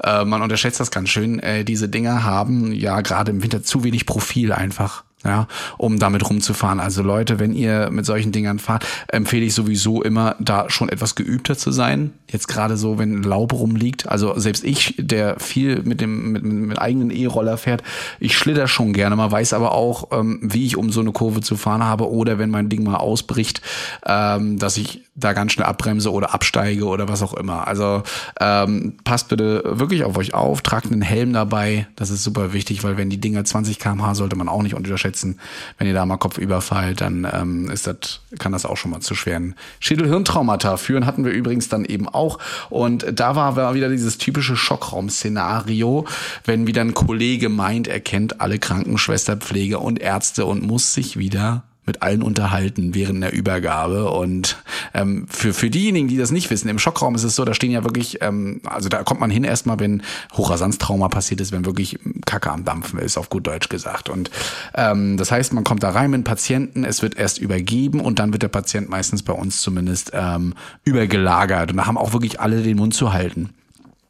Äh, 0.02 0.24
man 0.24 0.42
unterschätzt 0.42 0.80
das 0.80 0.90
ganz 0.90 1.08
schön. 1.08 1.38
Äh, 1.38 1.64
diese 1.64 1.88
Dinger 1.88 2.24
haben 2.24 2.72
ja 2.72 3.00
gerade 3.00 3.30
im 3.30 3.42
Winter 3.42 3.62
zu 3.62 3.84
wenig 3.84 4.06
Profil 4.06 4.52
einfach 4.52 5.03
ja, 5.24 5.48
um 5.78 5.98
damit 5.98 6.28
rumzufahren. 6.28 6.80
Also 6.80 7.02
Leute, 7.02 7.38
wenn 7.38 7.54
ihr 7.54 7.90
mit 7.90 8.04
solchen 8.06 8.32
Dingern 8.32 8.58
fahrt, 8.58 8.86
empfehle 9.08 9.44
ich 9.44 9.54
sowieso 9.54 10.02
immer, 10.02 10.36
da 10.38 10.68
schon 10.68 10.88
etwas 10.88 11.14
geübter 11.14 11.56
zu 11.56 11.72
sein. 11.72 12.12
Jetzt 12.30 12.48
gerade 12.48 12.76
so, 12.76 12.98
wenn 12.98 13.22
Laub 13.22 13.52
rumliegt. 13.52 14.08
Also 14.08 14.38
selbst 14.38 14.64
ich, 14.64 14.94
der 14.98 15.38
viel 15.38 15.82
mit 15.82 16.00
dem 16.00 16.32
mit, 16.32 16.44
mit 16.44 16.78
eigenen 16.78 17.10
E-Roller 17.10 17.56
fährt, 17.56 17.82
ich 18.20 18.36
schlitter 18.36 18.68
schon 18.68 18.92
gerne 18.92 19.16
mal, 19.16 19.30
weiß 19.30 19.52
aber 19.54 19.72
auch, 19.72 20.08
ähm, 20.12 20.40
wie 20.42 20.66
ich 20.66 20.76
um 20.76 20.90
so 20.90 21.00
eine 21.00 21.12
Kurve 21.12 21.40
zu 21.40 21.56
fahren 21.56 21.82
habe 21.82 22.10
oder 22.10 22.38
wenn 22.38 22.50
mein 22.50 22.68
Ding 22.68 22.84
mal 22.84 22.96
ausbricht, 22.96 23.62
ähm, 24.06 24.58
dass 24.58 24.76
ich 24.76 25.03
da 25.16 25.32
ganz 25.32 25.52
schnell 25.52 25.66
abbremse 25.66 26.12
oder 26.12 26.34
absteige 26.34 26.86
oder 26.86 27.08
was 27.08 27.22
auch 27.22 27.34
immer. 27.34 27.68
Also 27.68 28.02
ähm, 28.40 28.96
passt 29.04 29.28
bitte 29.28 29.62
wirklich 29.64 30.02
auf 30.02 30.16
euch 30.16 30.34
auf, 30.34 30.60
tragt 30.60 30.90
einen 30.90 31.02
Helm 31.02 31.32
dabei. 31.32 31.86
Das 31.94 32.10
ist 32.10 32.24
super 32.24 32.52
wichtig, 32.52 32.82
weil 32.82 32.96
wenn 32.96 33.10
die 33.10 33.20
Dinger 33.20 33.44
20 33.44 33.78
km/h 33.78 34.14
sollte 34.14 34.34
man 34.34 34.48
auch 34.48 34.62
nicht 34.62 34.74
unterschätzen. 34.74 35.38
Wenn 35.78 35.86
ihr 35.86 35.94
da 35.94 36.04
mal 36.04 36.16
Kopf 36.16 36.38
überfallt, 36.38 37.00
dann 37.00 37.28
ähm, 37.32 37.70
ist 37.70 37.86
das, 37.86 38.20
kann 38.40 38.50
das 38.50 38.66
auch 38.66 38.76
schon 38.76 38.90
mal 38.90 39.00
zu 39.00 39.14
schweren 39.14 39.54
Schädelhirntraumata 39.78 40.76
führen. 40.76 41.06
Hatten 41.06 41.24
wir 41.24 41.32
übrigens 41.32 41.68
dann 41.68 41.84
eben 41.84 42.08
auch. 42.08 42.38
Und 42.68 43.06
da 43.12 43.36
war, 43.36 43.54
war 43.54 43.74
wieder 43.74 43.88
dieses 43.88 44.18
typische 44.18 44.56
Schockraum-Szenario, 44.56 46.06
wenn 46.44 46.66
wieder 46.66 46.80
ein 46.80 46.94
Kollege 46.94 47.48
meint, 47.48 47.86
er 47.86 48.00
kennt 48.00 48.40
alle 48.40 48.58
Krankenschwester, 48.58 49.36
Pflege 49.36 49.78
und 49.78 50.00
Ärzte 50.00 50.44
und 50.44 50.62
muss 50.62 50.92
sich 50.92 51.16
wieder 51.18 51.62
mit 51.86 52.02
allen 52.02 52.22
unterhalten 52.22 52.94
während 52.94 53.22
der 53.22 53.32
Übergabe 53.32 54.10
und 54.10 54.56
Ähm, 54.94 55.26
für, 55.28 55.52
für 55.52 55.70
diejenigen, 55.70 56.06
die 56.06 56.16
das 56.16 56.30
nicht 56.30 56.50
wissen, 56.50 56.68
im 56.68 56.78
Schockraum 56.78 57.16
ist 57.16 57.24
es 57.24 57.34
so, 57.34 57.44
da 57.44 57.52
stehen 57.52 57.72
ja 57.72 57.82
wirklich, 57.82 58.22
ähm, 58.22 58.60
also 58.64 58.88
da 58.88 59.02
kommt 59.02 59.20
man 59.20 59.30
hin 59.30 59.42
erstmal, 59.42 59.80
wenn 59.80 60.02
Hochrasanztrauma 60.36 61.08
passiert 61.08 61.40
ist, 61.40 61.50
wenn 61.50 61.64
wirklich 61.64 61.98
Kacke 62.26 62.50
am 62.50 62.64
Dampfen 62.64 63.00
ist, 63.00 63.18
auf 63.18 63.28
gut 63.28 63.46
Deutsch 63.46 63.68
gesagt. 63.68 64.08
Und 64.08 64.30
ähm, 64.74 65.16
das 65.16 65.32
heißt, 65.32 65.52
man 65.52 65.64
kommt 65.64 65.82
da 65.82 65.90
rein 65.90 66.10
mit 66.10 66.24
Patienten, 66.24 66.84
es 66.84 67.02
wird 67.02 67.16
erst 67.16 67.38
übergeben 67.38 68.00
und 68.00 68.20
dann 68.20 68.32
wird 68.32 68.42
der 68.42 68.48
Patient 68.48 68.88
meistens 68.88 69.24
bei 69.24 69.32
uns 69.32 69.60
zumindest 69.60 70.12
ähm, 70.14 70.54
übergelagert. 70.84 71.72
Und 71.72 71.78
da 71.78 71.86
haben 71.86 71.98
auch 71.98 72.12
wirklich 72.12 72.38
alle 72.38 72.62
den 72.62 72.76
Mund 72.76 72.94
zu 72.94 73.12
halten. 73.12 73.50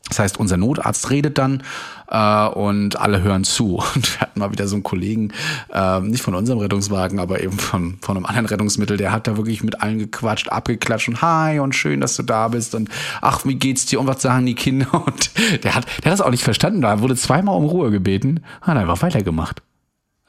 Das 0.09 0.19
heißt, 0.19 0.39
unser 0.39 0.59
Notarzt 0.59 1.09
redet 1.09 1.39
dann 1.39 1.63
äh, 2.09 2.47
und 2.47 2.99
alle 2.99 3.23
hören 3.23 3.45
zu. 3.45 3.83
Und 3.95 4.15
wir 4.15 4.21
hatten 4.21 4.41
mal 4.41 4.53
wieder 4.53 4.67
so 4.67 4.77
einen 4.77 4.83
Kollegen, 4.83 5.33
äh, 5.73 6.01
nicht 6.01 6.23
von 6.23 6.35
unserem 6.35 6.59
Rettungswagen, 6.59 7.19
aber 7.19 7.43
eben 7.43 7.59
von, 7.59 7.99
von 8.01 8.17
einem 8.17 8.27
anderen 8.27 8.47
Rettungsmittel, 8.47 8.97
der 8.97 9.13
hat 9.13 9.27
da 9.27 9.37
wirklich 9.37 9.63
mit 9.63 9.83
allen 9.83 9.99
gequatscht, 9.99 10.49
abgeklatscht 10.49 11.09
und 11.09 11.23
hi 11.23 11.59
und 11.61 11.75
schön, 11.75 12.01
dass 12.01 12.17
du 12.17 12.23
da 12.23 12.49
bist 12.49 12.75
und 12.75 12.89
ach, 13.21 13.45
wie 13.45 13.55
geht's 13.55 13.87
dir 13.87 14.01
und 14.01 14.07
was 14.07 14.23
sagen 14.23 14.47
die 14.47 14.55
Kinder? 14.55 14.87
Und 15.05 15.31
der 15.65 15.75
hat, 15.75 15.87
der 16.03 16.13
hat 16.13 16.19
das 16.19 16.21
auch 16.21 16.31
nicht 16.31 16.45
verstanden. 16.45 16.81
Da 16.81 17.01
wurde 17.01 17.17
zweimal 17.17 17.57
um 17.57 17.65
Ruhe 17.65 17.91
gebeten, 17.91 18.43
hat 18.63 18.77
einfach 18.77 19.03
weitergemacht. 19.03 19.63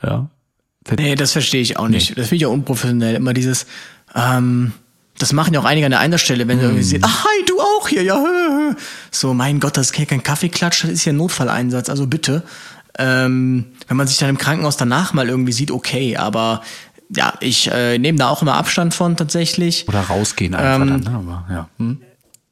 Ja. 0.03 0.29
Nee, 0.97 1.15
das 1.15 1.31
verstehe 1.31 1.61
ich 1.61 1.77
auch 1.77 1.87
nicht. 1.87 2.11
Das 2.11 2.27
finde 2.27 2.35
ich 2.35 2.41
ja 2.41 2.47
unprofessionell. 2.49 3.15
Immer 3.15 3.33
dieses, 3.33 3.65
ähm, 4.13 4.73
das 5.17 5.33
machen 5.33 5.53
ja 5.53 5.59
auch 5.61 5.65
einige 5.65 5.85
an 5.85 5.91
der 5.91 5.99
einen 5.99 6.19
Stelle, 6.19 6.47
wenn 6.47 6.59
du 6.59 6.65
irgendwie 6.65 6.83
siehst, 6.83 7.03
ach, 7.03 7.25
hi, 7.25 7.45
du 7.47 7.59
auch 7.59 7.87
hier, 7.87 8.03
ja. 8.03 8.17
hö, 8.17 8.23
hö. 8.23 8.44
So, 9.11 9.33
mein 9.33 9.59
Gott, 9.59 9.77
das 9.77 9.87
ist 9.87 9.95
hier 9.95 10.05
kein 10.05 10.23
Kaffeeklatsch, 10.23 10.83
das 10.83 10.91
ist 10.91 11.05
ja 11.05 11.13
ein 11.13 11.17
Notfalleinsatz, 11.17 11.89
also 11.89 12.07
bitte. 12.07 12.43
Ähm, 12.97 13.65
wenn 13.87 13.97
man 13.97 14.07
sich 14.07 14.17
dann 14.17 14.29
im 14.29 14.37
Krankenhaus 14.37 14.77
danach 14.77 15.13
mal 15.13 15.27
irgendwie 15.27 15.51
sieht, 15.51 15.71
okay, 15.71 16.17
aber 16.17 16.61
ja, 17.09 17.33
ich 17.39 17.69
äh, 17.71 17.97
nehme 17.97 18.17
da 18.17 18.29
auch 18.29 18.41
immer 18.41 18.55
Abstand 18.55 18.93
von 18.93 19.17
tatsächlich. 19.17 19.87
Oder 19.87 20.01
rausgehen 20.01 20.55
einfach 20.55 20.81
Ähm, 20.81 21.03
dann, 21.03 21.13
ne? 21.13 21.19
aber 21.19 21.53
ja. 21.53 21.69
Hm. 21.77 22.01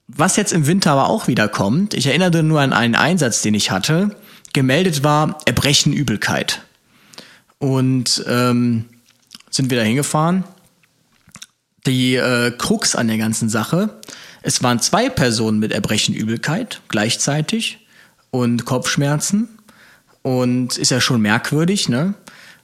Was 0.08 0.36
jetzt 0.36 0.54
im 0.54 0.68
Winter 0.68 0.92
aber 0.92 1.10
auch 1.10 1.28
wieder 1.28 1.48
kommt, 1.48 1.94
ich 1.94 2.08
erinnere 2.08 2.44
nur 2.44 2.62
an 2.62 2.74
einen 2.74 2.96
Einsatz, 2.96 3.42
den 3.42 3.54
ich 3.54 3.72
hatte, 3.72 4.16
gemeldet 4.54 5.04
war 5.04 5.40
Erbrechen, 5.46 5.94
Übelkeit. 5.94 6.62
Und 7.58 8.24
ähm, 8.28 8.86
sind 9.50 9.70
wir 9.70 9.78
da 9.78 9.84
hingefahren. 9.84 10.44
Die 11.86 12.16
äh, 12.16 12.52
Krux 12.52 12.96
an 12.96 13.08
der 13.08 13.18
ganzen 13.18 13.50
Sache, 13.50 14.02
es 14.44 14.62
waren 14.62 14.80
zwei 14.80 15.10
Personen 15.10 15.60
mit 15.60 15.72
Erbrechen, 15.72 16.14
Übelkeit 16.14 16.82
gleichzeitig 16.90 17.80
und 18.32 18.66
Kopfschmerzen. 18.66 19.50
Und 20.22 20.78
ist 20.78 20.92
ja 20.92 21.02
schon 21.02 21.22
merkwürdig, 21.22 21.90
ne? 21.90 22.14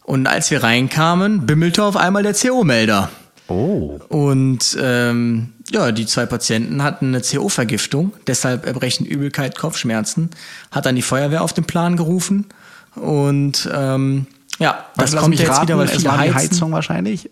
Und 0.03 0.27
als 0.27 0.49
wir 0.49 0.63
reinkamen, 0.63 1.45
bimmelte 1.45 1.83
auf 1.83 1.97
einmal 1.97 2.23
der 2.23 2.33
CO-Melder. 2.33 3.09
Oh. 3.49 3.99
Und 4.07 4.77
ähm, 4.81 5.53
ja, 5.71 5.91
die 5.91 6.05
zwei 6.05 6.25
Patienten 6.25 6.81
hatten 6.83 7.07
eine 7.07 7.21
CO-Vergiftung, 7.21 8.13
deshalb 8.27 8.65
Erbrechen, 8.65 9.05
Übelkeit, 9.05 9.57
Kopfschmerzen. 9.57 10.29
Hat 10.71 10.85
dann 10.85 10.95
die 10.95 11.01
Feuerwehr 11.01 11.43
auf 11.43 11.51
den 11.53 11.65
Plan 11.65 11.97
gerufen. 11.97 12.45
Und 12.95 13.69
ähm, 13.73 14.25
ja, 14.57 14.85
das 14.95 15.15
kommt 15.15 15.37
jetzt 15.37 15.49
raten, 15.49 15.63
wieder, 15.63 15.77
weil 15.77 15.89
es 15.89 16.05
war 16.05 16.23
die. 16.23 16.33
Heizung 16.33 16.71
wahrscheinlich. 16.71 17.29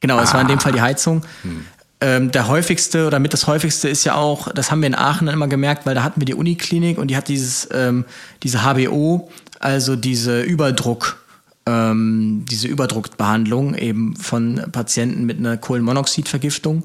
Genau, 0.00 0.20
es 0.20 0.32
war 0.32 0.42
in 0.42 0.48
dem 0.48 0.58
Ah. 0.58 0.60
Fall 0.60 0.72
die 0.72 0.80
Heizung. 0.82 1.22
Hm. 1.42 1.64
Ähm, 2.04 2.30
der 2.30 2.48
häufigste 2.48 3.06
oder 3.06 3.18
mit 3.18 3.32
das 3.32 3.46
häufigste 3.46 3.88
ist 3.88 4.04
ja 4.04 4.14
auch, 4.14 4.52
das 4.52 4.70
haben 4.70 4.82
wir 4.82 4.88
in 4.88 4.94
Aachen 4.94 5.26
dann 5.26 5.34
immer 5.34 5.48
gemerkt, 5.48 5.86
weil 5.86 5.94
da 5.94 6.02
hatten 6.02 6.20
wir 6.20 6.26
die 6.26 6.34
Uniklinik 6.34 6.98
und 6.98 7.08
die 7.08 7.16
hat 7.16 7.28
dieses, 7.28 7.66
ähm, 7.72 8.04
diese 8.42 8.58
HBO, 8.58 9.30
also 9.58 9.96
diese 9.96 10.42
Überdruck, 10.42 11.24
ähm, 11.64 12.44
diese 12.50 12.68
Überdruckbehandlung 12.68 13.74
eben 13.74 14.16
von 14.16 14.66
Patienten 14.70 15.24
mit 15.24 15.38
einer 15.38 15.56
Kohlenmonoxidvergiftung. 15.56 16.82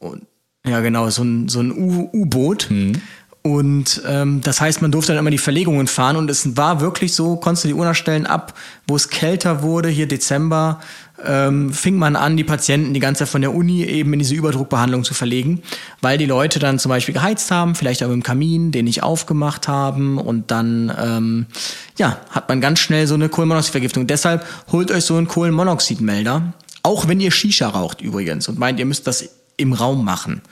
Und, 0.00 0.22
ja, 0.66 0.80
genau, 0.80 1.08
so 1.10 1.22
ein, 1.22 1.48
so 1.48 1.60
ein 1.60 1.70
U-Boot. 1.70 2.68
Und 3.42 4.02
ähm, 4.06 4.40
das 4.40 4.60
heißt, 4.60 4.82
man 4.82 4.92
durfte 4.92 5.12
dann 5.12 5.18
immer 5.18 5.30
die 5.30 5.38
Verlegungen 5.38 5.88
fahren 5.88 6.16
und 6.16 6.30
es 6.30 6.56
war 6.56 6.80
wirklich 6.80 7.12
so, 7.12 7.36
konntest 7.36 7.64
du 7.64 7.68
die 7.68 7.74
Uhr 7.74 7.84
nachstellen, 7.84 8.26
ab 8.26 8.54
wo 8.86 8.94
es 8.94 9.08
kälter 9.08 9.62
wurde, 9.62 9.88
hier 9.88 10.06
Dezember, 10.06 10.80
ähm, 11.24 11.72
fing 11.72 11.96
man 11.96 12.16
an, 12.16 12.36
die 12.36 12.44
Patienten 12.44 12.94
die 12.94 13.00
ganze 13.00 13.20
Zeit 13.20 13.28
von 13.28 13.40
der 13.40 13.54
Uni 13.54 13.84
eben 13.84 14.12
in 14.12 14.18
diese 14.18 14.34
Überdruckbehandlung 14.34 15.04
zu 15.04 15.14
verlegen, 15.14 15.62
weil 16.00 16.18
die 16.18 16.26
Leute 16.26 16.58
dann 16.58 16.78
zum 16.78 16.88
Beispiel 16.90 17.14
geheizt 17.14 17.50
haben, 17.50 17.74
vielleicht 17.74 18.02
auch 18.02 18.10
im 18.10 18.22
Kamin, 18.22 18.72
den 18.72 18.84
nicht 18.84 19.02
aufgemacht 19.02 19.68
haben 19.68 20.18
und 20.18 20.50
dann 20.50 20.92
ähm, 20.98 21.46
ja, 21.98 22.20
hat 22.30 22.48
man 22.48 22.60
ganz 22.60 22.80
schnell 22.80 23.06
so 23.06 23.14
eine 23.14 23.28
Kohlenmonoxidvergiftung. 23.28 24.06
Deshalb 24.06 24.46
holt 24.70 24.90
euch 24.90 25.04
so 25.04 25.16
einen 25.16 25.28
Kohlenmonoxidmelder, 25.28 26.52
auch 26.82 27.08
wenn 27.08 27.20
ihr 27.20 27.30
Shisha 27.30 27.68
raucht 27.68 28.00
übrigens 28.00 28.48
und 28.48 28.58
meint, 28.58 28.78
ihr 28.78 28.86
müsst 28.86 29.06
das 29.06 29.28
im 29.56 29.72
Raum 29.72 30.04
machen. 30.04 30.42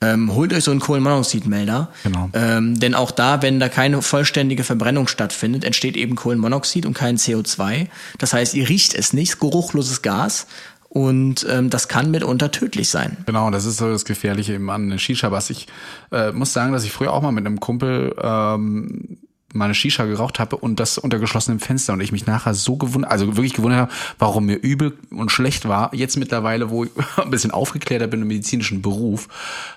Ähm, 0.00 0.34
holt 0.34 0.52
euch 0.52 0.64
so 0.64 0.70
einen 0.70 0.80
Kohlenmonoxidmelder. 0.80 1.90
Genau. 2.04 2.30
Ähm, 2.32 2.78
denn 2.78 2.94
auch 2.94 3.10
da, 3.10 3.42
wenn 3.42 3.58
da 3.58 3.68
keine 3.68 4.00
vollständige 4.00 4.62
Verbrennung 4.62 5.08
stattfindet, 5.08 5.64
entsteht 5.64 5.96
eben 5.96 6.14
Kohlenmonoxid 6.14 6.86
und 6.86 6.94
kein 6.94 7.16
CO2. 7.16 7.88
Das 8.18 8.32
heißt, 8.32 8.54
ihr 8.54 8.68
riecht 8.68 8.94
es 8.94 9.12
nicht, 9.12 9.40
geruchloses 9.40 10.02
Gas. 10.02 10.46
Und 10.88 11.46
ähm, 11.50 11.68
das 11.68 11.88
kann 11.88 12.10
mitunter 12.10 12.50
tödlich 12.50 12.88
sein. 12.88 13.18
Genau, 13.26 13.50
das 13.50 13.66
ist 13.66 13.76
so 13.76 13.90
das 13.90 14.04
Gefährliche 14.04 14.54
eben 14.54 14.70
an 14.70 14.88
der 14.88 14.98
Shisha. 14.98 15.30
Was 15.30 15.50
ich 15.50 15.66
äh, 16.12 16.32
muss 16.32 16.52
sagen, 16.52 16.72
dass 16.72 16.84
ich 16.84 16.92
früher 16.92 17.12
auch 17.12 17.20
mal 17.20 17.32
mit 17.32 17.44
einem 17.44 17.60
Kumpel 17.60 18.14
ähm, 18.22 19.18
meine 19.54 19.74
Shisha 19.74 20.04
geraucht 20.04 20.38
habe 20.38 20.56
und 20.56 20.78
das 20.78 20.98
unter 20.98 21.18
geschlossenem 21.18 21.58
Fenster 21.58 21.94
und 21.94 22.00
ich 22.00 22.12
mich 22.12 22.26
nachher 22.26 22.54
so 22.54 22.76
gewundert, 22.76 23.10
also 23.10 23.36
wirklich 23.36 23.54
gewundert 23.54 23.80
habe, 23.80 23.92
warum 24.18 24.46
mir 24.46 24.56
übel 24.56 24.98
und 25.10 25.30
schlecht 25.30 25.66
war. 25.66 25.94
Jetzt 25.94 26.16
mittlerweile, 26.16 26.70
wo 26.70 26.84
ich 26.84 26.90
ein 27.16 27.30
bisschen 27.30 27.50
aufgeklärter 27.50 28.06
bin 28.06 28.22
im 28.22 28.28
medizinischen 28.28 28.82
Beruf, 28.82 29.28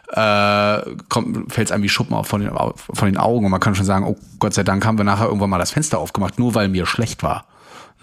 äh, 0.10 0.82
fällt 1.48 1.68
es 1.68 1.72
einem 1.72 1.84
wie 1.84 1.90
Schuppen 1.90 2.16
auf 2.16 2.28
von 2.28 2.42
den, 2.42 2.52
von 2.52 3.06
den 3.06 3.18
Augen 3.18 3.46
und 3.46 3.52
man 3.52 3.62
kann 3.62 3.76
schon 3.76 3.86
sagen, 3.86 4.06
oh 4.06 4.18
Gott 4.40 4.54
sei 4.54 4.64
Dank 4.64 4.86
haben 4.86 4.98
wir 4.98 5.06
nachher 5.06 5.26
irgendwann 5.26 5.50
mal 5.50 5.58
das 5.58 5.72
Fenster 5.72 6.00
aufgemacht, 6.00 6.38
nur 6.38 6.54
weil 6.54 6.68
mir 6.68 6.86
schlecht 6.86 7.24
war. 7.24 7.46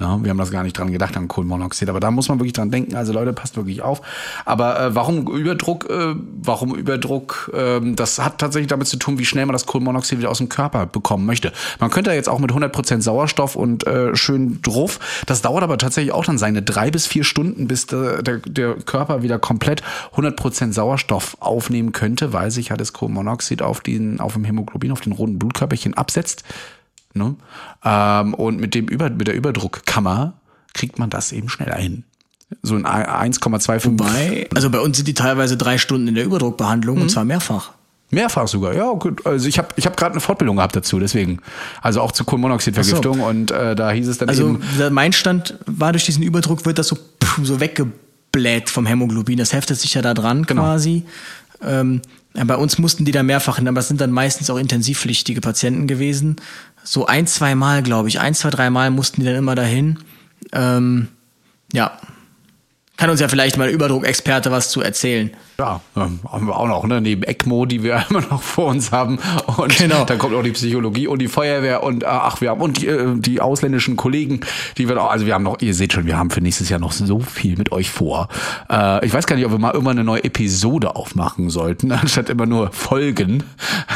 Ja, 0.00 0.22
wir 0.22 0.30
haben 0.30 0.38
das 0.38 0.52
gar 0.52 0.62
nicht 0.62 0.78
dran 0.78 0.92
gedacht 0.92 1.16
an 1.16 1.26
Kohlenmonoxid, 1.26 1.88
aber 1.88 1.98
da 1.98 2.12
muss 2.12 2.28
man 2.28 2.38
wirklich 2.38 2.52
dran 2.52 2.70
denken. 2.70 2.94
Also 2.94 3.12
Leute, 3.12 3.32
passt 3.32 3.56
wirklich 3.56 3.82
auf. 3.82 4.00
Aber 4.44 4.80
äh, 4.80 4.94
warum 4.94 5.26
Überdruck? 5.26 5.90
Äh, 5.90 6.14
warum 6.40 6.74
Überdruck? 6.76 7.50
Ähm, 7.52 7.96
das 7.96 8.20
hat 8.20 8.38
tatsächlich 8.38 8.68
damit 8.68 8.86
zu 8.86 8.96
tun, 8.96 9.18
wie 9.18 9.24
schnell 9.24 9.44
man 9.46 9.54
das 9.54 9.66
Kohlenmonoxid 9.66 10.18
wieder 10.18 10.30
aus 10.30 10.38
dem 10.38 10.48
Körper 10.48 10.86
bekommen 10.86 11.26
möchte. 11.26 11.52
Man 11.80 11.90
könnte 11.90 12.12
jetzt 12.12 12.28
auch 12.28 12.38
mit 12.38 12.52
100% 12.52 13.02
Sauerstoff 13.02 13.56
und 13.56 13.88
äh, 13.88 14.14
schön 14.14 14.62
drauf. 14.62 15.00
Das 15.26 15.42
dauert 15.42 15.64
aber 15.64 15.78
tatsächlich 15.78 16.12
auch 16.12 16.24
dann 16.24 16.38
seine 16.38 16.62
drei 16.62 16.92
bis 16.92 17.08
vier 17.08 17.24
Stunden, 17.24 17.66
bis 17.66 17.86
der, 17.86 18.22
der, 18.22 18.36
der 18.38 18.74
Körper 18.74 19.24
wieder 19.24 19.40
komplett 19.40 19.82
100% 20.14 20.72
Sauerstoff 20.72 21.36
aufnehmen 21.40 21.90
könnte, 21.90 22.32
weil 22.32 22.52
sich 22.52 22.70
halt 22.70 22.80
das 22.80 22.92
Kohlenmonoxid 22.92 23.62
auf 23.62 23.80
den, 23.80 24.20
auf 24.20 24.34
dem 24.34 24.44
Hämoglobin, 24.44 24.92
auf 24.92 25.00
den 25.00 25.12
roten 25.12 25.40
Blutkörperchen 25.40 25.94
absetzt. 25.94 26.44
Ne? 27.14 27.36
Ähm, 27.84 28.34
und 28.34 28.60
mit 28.60 28.74
dem 28.74 28.86
Über, 28.86 29.10
mit 29.10 29.26
der 29.28 29.34
Überdruckkammer 29.34 30.34
kriegt 30.74 30.98
man 30.98 31.10
das 31.10 31.32
eben 31.32 31.48
schneller 31.48 31.76
hin. 31.76 32.04
So 32.62 32.74
ein 32.76 32.86
1,25 32.86 33.96
Bei, 33.96 34.48
also 34.54 34.70
bei 34.70 34.80
uns 34.80 34.96
sind 34.96 35.06
die 35.08 35.14
teilweise 35.14 35.56
drei 35.56 35.76
Stunden 35.78 36.08
in 36.08 36.14
der 36.14 36.24
Überdruckbehandlung 36.24 37.00
und 37.02 37.10
zwar 37.10 37.24
mehrfach. 37.24 37.72
mehrfach 38.10 38.48
sogar. 38.48 38.74
Ja, 38.74 38.90
gut. 38.92 39.26
Also 39.26 39.48
ich 39.48 39.58
habe 39.58 39.68
ich 39.76 39.84
hab 39.86 39.96
gerade 39.98 40.12
eine 40.12 40.20
Fortbildung 40.20 40.56
gehabt 40.56 40.74
dazu, 40.74 40.98
deswegen. 40.98 41.40
Also 41.82 42.00
auch 42.00 42.12
zur 42.12 42.24
Kohlenmonoxidvergiftung 42.24 43.20
und 43.20 43.50
äh, 43.50 43.74
da 43.76 43.90
hieß 43.90 44.08
es 44.08 44.16
dann 44.18 44.28
Also 44.30 44.48
eben. 44.50 44.62
der- 44.78 44.90
mein 44.90 45.12
Stand 45.12 45.58
war 45.66 45.92
durch 45.92 46.06
diesen 46.06 46.22
Überdruck 46.22 46.64
wird 46.64 46.78
das 46.78 46.88
so, 46.88 46.96
pff, 46.96 47.40
so 47.42 47.60
weggebläht 47.60 48.70
vom 48.70 48.86
Hämoglobin. 48.86 49.36
Das 49.38 49.52
heftet 49.52 49.78
sich 49.78 49.92
ja 49.94 50.00
da 50.02 50.14
dran 50.14 50.44
Genau. 50.44 50.62
quasi. 50.62 51.04
Ähm, 51.62 52.00
bei 52.32 52.56
uns 52.56 52.78
mussten 52.78 53.04
die 53.04 53.10
da 53.12 53.22
mehrfach 53.24 53.56
hin, 53.56 53.66
aber 53.68 53.80
es 53.80 53.88
sind 53.88 54.00
dann 54.00 54.12
meistens 54.12 54.48
auch 54.48 54.58
intensivpflichtige 54.58 55.40
Patienten 55.40 55.86
gewesen. 55.88 56.36
So 56.90 57.04
ein, 57.04 57.26
zwei 57.26 57.54
Mal, 57.54 57.82
glaube 57.82 58.08
ich, 58.08 58.18
ein, 58.18 58.32
zwei, 58.32 58.48
drei 58.48 58.70
Mal 58.70 58.90
mussten 58.90 59.20
die 59.20 59.26
dann 59.26 59.36
immer 59.36 59.54
dahin. 59.54 59.98
Ähm, 60.52 61.08
ja. 61.70 61.98
Kann 62.98 63.10
uns 63.10 63.20
ja 63.20 63.28
vielleicht 63.28 63.56
mal 63.56 63.68
ein 63.68 63.74
Überdruckexperte 63.74 64.50
was 64.50 64.70
zu 64.70 64.82
erzählen. 64.82 65.30
Ja, 65.60 65.80
ähm, 65.96 66.18
haben 66.28 66.46
wir 66.46 66.56
auch 66.56 66.66
noch, 66.66 66.84
ne? 66.84 67.00
Neben 67.00 67.22
ECMO, 67.22 67.64
die 67.64 67.82
wir 67.84 68.04
immer 68.10 68.20
noch 68.22 68.42
vor 68.42 68.66
uns 68.66 68.90
haben. 68.90 69.18
Und 69.56 69.78
Genau. 69.78 70.04
dann 70.04 70.18
kommt 70.18 70.34
auch 70.34 70.42
die 70.42 70.50
Psychologie 70.50 71.06
und 71.06 71.20
die 71.20 71.28
Feuerwehr 71.28 71.84
und 71.84 72.02
äh, 72.02 72.06
ach, 72.06 72.40
wir 72.40 72.50
haben 72.50 72.60
und 72.60 72.80
die, 72.82 72.88
äh, 72.88 73.14
die 73.16 73.40
ausländischen 73.40 73.96
Kollegen, 73.96 74.40
die 74.78 74.88
wir 74.88 75.00
auch, 75.00 75.10
also 75.10 75.26
wir 75.26 75.34
haben 75.34 75.44
noch, 75.44 75.60
ihr 75.60 75.74
seht 75.74 75.92
schon, 75.92 76.06
wir 76.06 76.18
haben 76.18 76.30
für 76.30 76.40
nächstes 76.40 76.68
Jahr 76.70 76.80
noch 76.80 76.90
so 76.90 77.20
viel 77.20 77.56
mit 77.56 77.70
euch 77.70 77.88
vor. 77.90 78.28
Äh, 78.68 79.06
ich 79.06 79.12
weiß 79.14 79.26
gar 79.28 79.36
nicht, 79.36 79.46
ob 79.46 79.52
wir 79.52 79.58
mal 79.58 79.72
irgendwann 79.72 79.96
eine 79.96 80.04
neue 80.04 80.24
Episode 80.24 80.96
aufmachen 80.96 81.50
sollten, 81.50 81.92
anstatt 81.92 82.28
immer 82.30 82.46
nur 82.46 82.72
Folgen. 82.72 83.44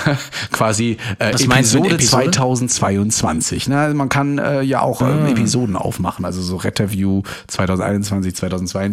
Quasi 0.53 0.97
äh, 1.19 1.31
Episode, 1.31 1.91
Episode? 1.95 1.99
2022. 1.99 3.69
Ne? 3.69 3.79
Also 3.79 3.97
man 3.97 4.09
kann 4.09 4.39
äh, 4.39 4.63
ja 4.63 4.81
auch 4.83 5.03
äh, 5.03 5.31
Episoden 5.31 5.77
aufmachen, 5.77 6.25
also 6.25 6.41
so 6.41 6.57
Retterview 6.57 7.23
2021, 7.49 8.37
2022. 8.37 8.92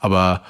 Aber 0.00 0.42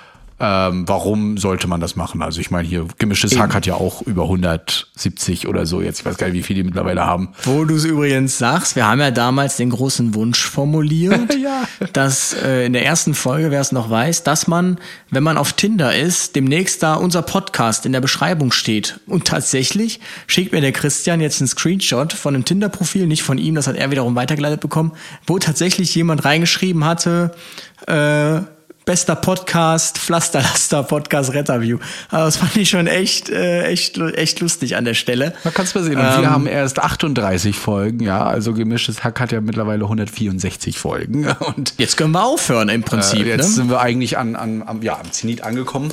Ähm, 0.44 0.88
warum 0.88 1.36
sollte 1.38 1.68
man 1.68 1.80
das 1.80 1.94
machen? 1.94 2.20
Also 2.20 2.40
ich 2.40 2.50
meine, 2.50 2.66
hier 2.66 2.88
gemischtes 2.98 3.38
Hack 3.38 3.54
hat 3.54 3.64
ja 3.64 3.74
auch 3.74 4.02
über 4.02 4.22
170 4.24 5.46
oder 5.46 5.66
so 5.66 5.80
jetzt. 5.80 6.00
Ich 6.00 6.04
weiß 6.04 6.16
gar 6.16 6.26
nicht, 6.26 6.34
wie 6.36 6.42
viele 6.42 6.62
die 6.62 6.64
mittlerweile 6.64 7.06
haben. 7.06 7.28
Wo 7.44 7.64
du 7.64 7.76
es 7.76 7.84
übrigens 7.84 8.38
sagst, 8.38 8.74
wir 8.74 8.84
haben 8.88 8.98
ja 8.98 9.12
damals 9.12 9.56
den 9.56 9.70
großen 9.70 10.14
Wunsch 10.16 10.42
formuliert, 10.44 11.32
Ja. 11.40 11.62
dass 11.92 12.34
äh, 12.34 12.66
in 12.66 12.72
der 12.72 12.84
ersten 12.84 13.14
Folge, 13.14 13.52
wer 13.52 13.60
es 13.60 13.70
noch 13.70 13.88
weiß, 13.88 14.24
dass 14.24 14.48
man, 14.48 14.78
wenn 15.10 15.22
man 15.22 15.36
auf 15.38 15.52
Tinder 15.52 15.94
ist, 15.96 16.34
demnächst 16.34 16.82
da 16.82 16.94
unser 16.94 17.22
Podcast 17.22 17.86
in 17.86 17.92
der 17.92 18.00
Beschreibung 18.00 18.50
steht. 18.50 18.98
Und 19.06 19.26
tatsächlich 19.28 20.00
schickt 20.26 20.50
mir 20.52 20.60
der 20.60 20.72
Christian 20.72 21.20
jetzt 21.20 21.40
einen 21.40 21.46
Screenshot 21.46 22.12
von 22.14 22.34
einem 22.34 22.44
Tinder-Profil, 22.44 23.06
nicht 23.06 23.22
von 23.22 23.38
ihm, 23.38 23.54
das 23.54 23.68
hat 23.68 23.76
er 23.76 23.92
wiederum 23.92 24.16
weitergeleitet 24.16 24.60
bekommen, 24.60 24.90
wo 25.24 25.38
tatsächlich 25.38 25.94
jemand 25.94 26.24
reingeschrieben 26.24 26.84
hatte, 26.84 27.30
äh, 27.86 28.40
Bester 28.84 29.14
Podcast, 29.14 29.96
Pflasterlaster 29.98 30.82
Podcast 30.82 31.32
Retterview. 31.32 31.78
Aber 32.10 32.24
das 32.24 32.36
fand 32.36 32.56
ich 32.56 32.70
schon 32.70 32.88
echt, 32.88 33.30
äh, 33.30 33.62
echt, 33.66 33.96
echt 33.98 34.40
lustig 34.40 34.74
an 34.74 34.84
der 34.84 34.94
Stelle. 34.94 35.34
Man 35.44 35.54
kann 35.54 35.66
es 35.66 35.74
mal 35.74 35.84
sehen. 35.84 35.98
Und 35.98 36.02
wir 36.20 36.30
haben 36.30 36.46
erst 36.48 36.80
38 36.80 37.54
Folgen, 37.56 38.00
ja. 38.00 38.24
Also 38.24 38.52
gemischtes 38.54 39.04
Hack 39.04 39.20
hat 39.20 39.30
ja 39.30 39.40
mittlerweile 39.40 39.84
164 39.84 40.78
Folgen. 40.78 41.28
Und 41.56 41.74
Jetzt 41.78 41.96
können 41.96 42.10
wir 42.12 42.24
aufhören 42.24 42.68
im 42.70 42.82
Prinzip. 42.82 43.20
äh, 43.20 43.28
jetzt 43.28 43.48
ne? 43.50 43.54
sind 43.54 43.70
wir 43.70 43.80
eigentlich 43.80 44.18
an, 44.18 44.34
an, 44.34 44.62
am, 44.66 44.82
ja, 44.82 44.98
am 44.98 45.12
Zenit 45.12 45.44
angekommen. 45.44 45.92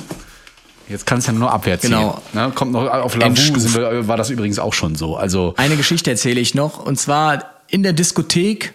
Jetzt 0.88 1.06
kann 1.06 1.18
es 1.20 1.26
ja 1.28 1.32
nur 1.32 1.52
abwärts 1.52 1.82
Genau. 1.84 2.20
gehen. 2.32 2.42
Ne? 2.42 2.50
Kommt 2.52 2.72
noch 2.72 2.88
auf 2.90 3.14
Lavu 3.16 4.08
war 4.08 4.16
das 4.16 4.30
übrigens 4.30 4.58
auch 4.58 4.74
schon 4.74 4.96
so. 4.96 5.16
Also 5.16 5.54
Eine 5.56 5.76
Geschichte 5.76 6.10
erzähle 6.10 6.40
ich 6.40 6.56
noch. 6.56 6.84
Und 6.84 6.98
zwar 6.98 7.44
in 7.68 7.84
der 7.84 7.92
Diskothek 7.92 8.74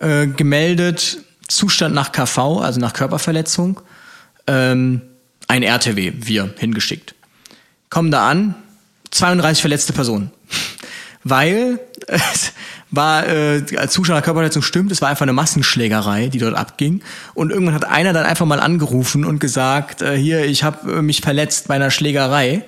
äh, 0.00 0.26
gemeldet, 0.26 1.18
Zustand 1.56 1.94
nach 1.94 2.12
KV, 2.12 2.60
also 2.60 2.80
nach 2.80 2.92
Körperverletzung, 2.92 3.80
ähm, 4.46 5.02
ein 5.48 5.62
RTW, 5.62 6.12
wir 6.16 6.54
hingeschickt. 6.58 7.14
Kommen 7.90 8.10
da 8.10 8.28
an, 8.28 8.54
32 9.10 9.60
verletzte 9.60 9.92
Personen. 9.92 10.30
Weil 11.24 11.78
es 12.06 12.52
war, 12.90 13.26
äh, 13.26 13.62
als 13.76 13.92
Zustand 13.92 14.18
nach 14.18 14.24
Körperverletzung 14.24 14.62
stimmt, 14.62 14.92
es 14.92 15.00
war 15.00 15.08
einfach 15.08 15.22
eine 15.22 15.32
Massenschlägerei, 15.32 16.28
die 16.28 16.38
dort 16.38 16.54
abging. 16.54 17.02
Und 17.34 17.50
irgendwann 17.50 17.74
hat 17.74 17.84
einer 17.84 18.12
dann 18.12 18.26
einfach 18.26 18.46
mal 18.46 18.60
angerufen 18.60 19.24
und 19.24 19.38
gesagt, 19.38 20.02
äh, 20.02 20.16
hier, 20.16 20.44
ich 20.44 20.62
habe 20.62 20.98
äh, 20.98 21.02
mich 21.02 21.20
verletzt 21.20 21.68
bei 21.68 21.74
einer 21.74 21.90
Schlägerei. 21.90 22.64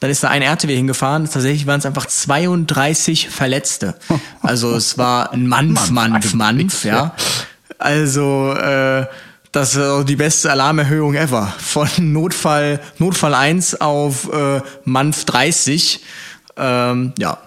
Dann 0.00 0.10
ist 0.10 0.22
da 0.22 0.28
ein 0.28 0.42
RTW 0.42 0.74
hingefahren. 0.74 1.24
Tatsächlich 1.24 1.66
waren 1.66 1.78
es 1.78 1.86
einfach 1.86 2.06
32 2.06 3.28
Verletzte. 3.28 3.96
Also 4.42 4.74
es 4.76 4.96
war 4.96 5.32
ein 5.32 5.48
Manf, 5.48 5.90
Manf, 5.90 6.34
Manf, 6.34 6.84
ja. 6.84 7.14
Also 7.78 8.52
äh, 8.52 9.06
das 9.52 9.74
ist 9.74 9.82
auch 9.82 10.04
die 10.04 10.16
beste 10.16 10.50
Alarmerhöhung 10.50 11.14
ever. 11.14 11.54
Von 11.58 11.88
Notfall 11.98 12.80
Notfall 12.98 13.34
1 13.34 13.80
auf 13.80 14.30
äh, 14.32 14.60
Manf 14.84 15.24
30. 15.24 16.00
Ähm, 16.56 17.12
ja. 17.18 17.38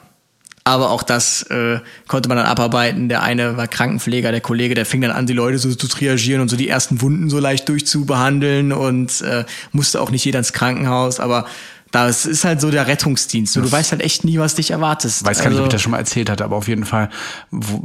Aber 0.64 0.92
auch 0.92 1.04
das 1.04 1.44
äh, 1.44 1.80
konnte 2.08 2.30
man 2.30 2.38
dann 2.38 2.46
abarbeiten. 2.46 3.10
Der 3.10 3.24
eine 3.24 3.58
war 3.58 3.68
Krankenpfleger, 3.68 4.32
der 4.32 4.42
Kollege, 4.42 4.76
der 4.76 4.86
fing 4.86 5.02
dann 5.02 5.12
an, 5.12 5.26
die 5.26 5.34
Leute 5.34 5.58
so 5.58 5.74
zu 5.74 5.88
triagieren 5.88 6.42
und 6.42 6.50
so 6.50 6.58
die 6.58 6.68
ersten 6.68 7.02
Wunden 7.02 7.30
so 7.30 7.40
leicht 7.40 7.68
durchzubehandeln 7.70 8.72
und 8.72 9.22
äh, 9.22 9.46
musste 9.72 10.00
auch 10.02 10.12
nicht 10.12 10.26
jeder 10.26 10.40
ins 10.40 10.54
Krankenhaus. 10.54 11.20
Aber 11.20 11.46
das 11.92 12.26
ist 12.28 12.46
halt 12.46 12.62
so 12.62 12.70
der 12.70 12.86
Rettungsdienst. 12.88 13.58
Und 13.58 13.64
du 13.64 13.72
weißt 13.72 13.92
halt 13.92 14.02
echt 14.02 14.24
nie, 14.24 14.38
was 14.38 14.56
dich 14.56 14.72
erwartest. 14.72 15.26
weiß 15.26 15.40
gar 15.42 15.50
nicht, 15.50 15.58
ob 15.58 15.62
ich 15.62 15.66
Also- 15.66 15.72
das 15.72 15.82
schon 15.82 15.92
mal 15.92 15.98
erzählt 15.98 16.30
hatte, 16.30 16.44
aber 16.44 16.56
auf 16.56 16.68
jeden 16.68 16.86
Fall 16.86 17.10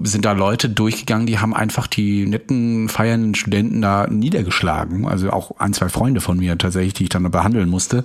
sind 0.02 0.24
da 0.24 0.32
Leute 0.32 0.68
durchgegangen, 0.68 1.26
die 1.26 1.38
haben 1.38 1.55
einfach 1.55 1.86
die 1.86 2.26
netten, 2.26 2.88
feiernden 2.88 3.34
Studenten 3.34 3.80
da 3.80 4.07
niedergeschlagen. 4.09 5.07
Also 5.09 5.30
auch 5.30 5.52
ein, 5.59 5.72
zwei 5.72 5.88
Freunde 5.88 6.20
von 6.20 6.36
mir 6.36 6.59
tatsächlich, 6.59 6.94
die 6.94 7.05
ich 7.05 7.09
dann 7.09 7.30
behandeln 7.30 7.68
musste. 7.70 8.05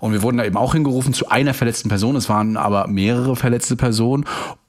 Und 0.00 0.12
wir 0.12 0.22
wurden 0.22 0.36
da 0.36 0.44
eben 0.44 0.56
auch 0.56 0.74
hingerufen 0.74 1.14
zu 1.14 1.28
einer 1.28 1.54
verletzten 1.54 1.88
Person. 1.88 2.16
Es 2.16 2.28
waren 2.28 2.56
aber 2.56 2.86
mehrere 2.88 3.34
verletzte 3.36 3.76
Personen. 3.76 4.24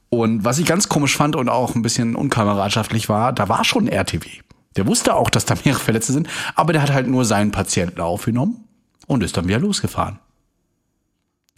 Und 0.10 0.44
was 0.46 0.58
ich 0.60 0.66
ganz 0.66 0.90
komisch 0.90 1.16
fand 1.18 1.36
und 1.36 1.50
auch 1.50 1.76
ein 1.76 1.82
bisschen 1.82 2.16
unkameradschaftlich 2.16 3.10
war, 3.10 3.34
da 3.34 3.50
war 3.50 3.64
schon 3.66 3.84
ein 3.86 3.90
RTW. 3.90 4.30
Der 4.78 4.88
wusste 4.88 5.14
auch, 5.14 5.30
dass 5.30 5.46
da 5.46 5.56
mehrere 5.66 5.82
Verletzte 5.82 6.14
sind, 6.14 6.28
aber 6.56 6.74
der 6.74 6.82
hat 6.82 6.94
halt 6.94 7.08
nur 7.08 7.26
seinen 7.26 7.52
Patienten 7.52 8.00
aufgenommen 8.02 8.64
und 9.08 9.24
ist 9.24 9.36
dann 9.36 9.48
wieder 9.48 9.60
losgefahren. 9.60 10.20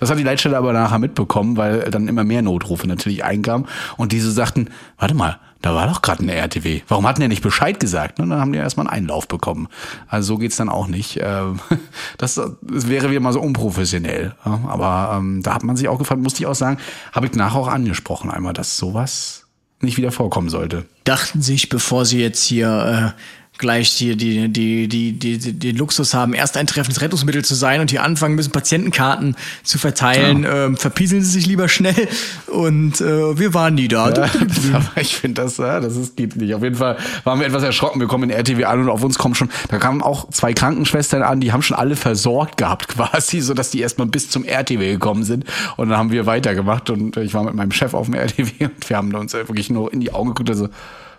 Das 0.02 0.10
hat 0.10 0.18
die 0.18 0.24
Leitstelle 0.24 0.58
aber 0.58 0.74
nachher 0.74 0.98
mitbekommen, 0.98 1.58
weil 1.58 1.82
dann 1.92 2.08
immer 2.08 2.24
mehr 2.24 2.42
Notrufe 2.42 2.88
natürlich 2.88 3.24
einkamen 3.24 3.68
und 3.98 4.12
diese 4.12 4.32
sagten, 4.32 4.70
warte 4.98 5.14
mal, 5.14 5.38
da 5.62 5.76
war 5.76 5.86
doch 5.86 6.02
gerade 6.02 6.26
ein 6.26 6.30
RTW. 6.30 6.82
Warum 6.88 7.06
hatten 7.08 7.20
der 7.20 7.30
nicht 7.30 7.44
Bescheid 7.44 7.80
gesagt? 7.80 8.20
Und 8.20 8.32
dann 8.32 8.40
haben 8.40 8.52
die 8.52 8.58
erstmal 8.58 8.88
einen 8.88 9.04
Einlauf 9.04 9.28
bekommen. 9.28 9.68
Also 10.08 10.34
so 10.34 10.38
geht's 10.40 10.56
dann 10.56 10.70
auch 10.70 10.88
nicht. 10.88 11.20
Ähm, 11.22 11.60
Das, 12.18 12.42
wäre 12.62 13.12
wieder 13.12 13.20
mal 13.20 13.32
so 13.32 13.42
unprofessionell. 13.42 14.34
Aber 14.44 15.18
ähm, 15.18 15.44
da 15.44 15.54
hat 15.54 15.64
man 15.64 15.76
sich 15.76 15.88
auch 15.88 16.00
gefragt, 16.00 16.22
musste 16.22 16.42
ich 16.42 16.48
auch 16.48 16.56
sagen, 16.56 16.78
habe 17.14 17.28
ich 17.28 17.34
nachher 17.34 17.60
auch 17.60 17.68
angesprochen 17.68 18.32
einmal, 18.32 18.54
dass 18.54 18.78
sowas 18.78 19.46
nicht 19.82 19.98
wieder 19.98 20.12
vorkommen 20.12 20.50
sollte. 20.50 20.86
dachten 21.04 21.42
sich, 21.42 21.70
bevor 21.70 22.06
sie 22.06 22.22
jetzt 22.22 22.44
hier 22.44 23.14
äh, 23.16 23.22
gleich 23.62 23.90
hier 23.90 24.18
die, 24.18 24.50
die, 24.50 24.90
die, 24.90 25.14
die, 25.14 25.38
die, 25.38 25.54
den 25.54 25.78
Luxus 25.78 26.14
haben, 26.14 26.34
erst 26.34 26.58
ein 26.58 26.68
treffendes 26.68 27.02
Rettungsmittel 27.02 27.46
zu 27.46 27.56
sein 27.56 27.80
und 27.80 27.90
hier 27.90 28.04
anfangen 28.04 28.36
müssen, 28.36 28.52
Patientenkarten 28.52 29.38
zu 29.64 29.78
verteilen, 29.78 30.46
ähm, 30.52 30.76
verpieseln 30.76 31.22
sie 31.22 31.32
sich 31.32 31.46
lieber 31.46 31.70
schnell 31.70 32.10
und 32.48 33.00
äh, 33.00 33.40
wir 33.40 33.54
waren 33.54 33.76
nie 33.76 33.88
da. 33.88 34.10
Ja, 34.10 34.30
aber 34.74 35.02
ich 35.02 35.16
finde 35.16 35.44
das, 35.44 35.58
ja, 35.58 35.80
das 35.80 35.96
ist, 35.96 36.18
geht 36.18 36.36
nicht. 36.36 36.54
Auf 36.54 36.64
jeden 36.64 36.76
Fall 36.76 36.98
waren 37.24 37.40
wir 37.40 37.48
etwas 37.48 37.64
erschrocken. 37.64 38.00
Wir 38.00 38.08
kommen 38.08 38.30
in 38.30 38.36
RTW 38.36 38.66
an 38.66 38.82
und 38.82 38.90
auf 38.90 39.04
uns 39.04 39.18
kommen 39.18 39.36
schon, 39.36 39.50
da 39.70 39.78
kamen 39.78 40.02
auch 40.02 40.30
zwei 40.32 40.54
Krankenschwestern 40.54 41.22
an, 41.22 41.40
die 41.40 41.54
haben 41.54 41.62
schon 41.62 41.78
alle 41.78 41.96
versorgt 41.96 42.58
gehabt 42.58 42.88
quasi, 42.96 43.40
so 43.40 43.54
dass 43.54 43.70
die 43.70 43.80
erstmal 43.80 44.08
bis 44.08 44.30
zum 44.30 44.44
RTW 44.44 44.92
gekommen 44.92 45.24
sind. 45.24 45.46
Und 45.78 45.90
dann 45.90 45.98
haben 45.98 46.12
wir 46.12 46.26
weitergemacht 46.26 46.90
und 46.90 47.16
ich 47.18 47.34
war 47.34 47.44
mit 47.44 47.54
meinem 47.54 47.72
Chef 47.72 47.94
auf 47.94 48.08
dem 48.08 48.16
RTW 48.16 48.52
und 48.66 48.90
wir 48.90 48.98
haben 48.98 49.14
uns 49.14 49.34
wirklich 49.34 49.70
nur 49.70 49.94
in 49.94 50.02
die 50.02 50.12
Augen 50.12 50.30
geguckt, 50.30 50.50
also, 50.50 50.68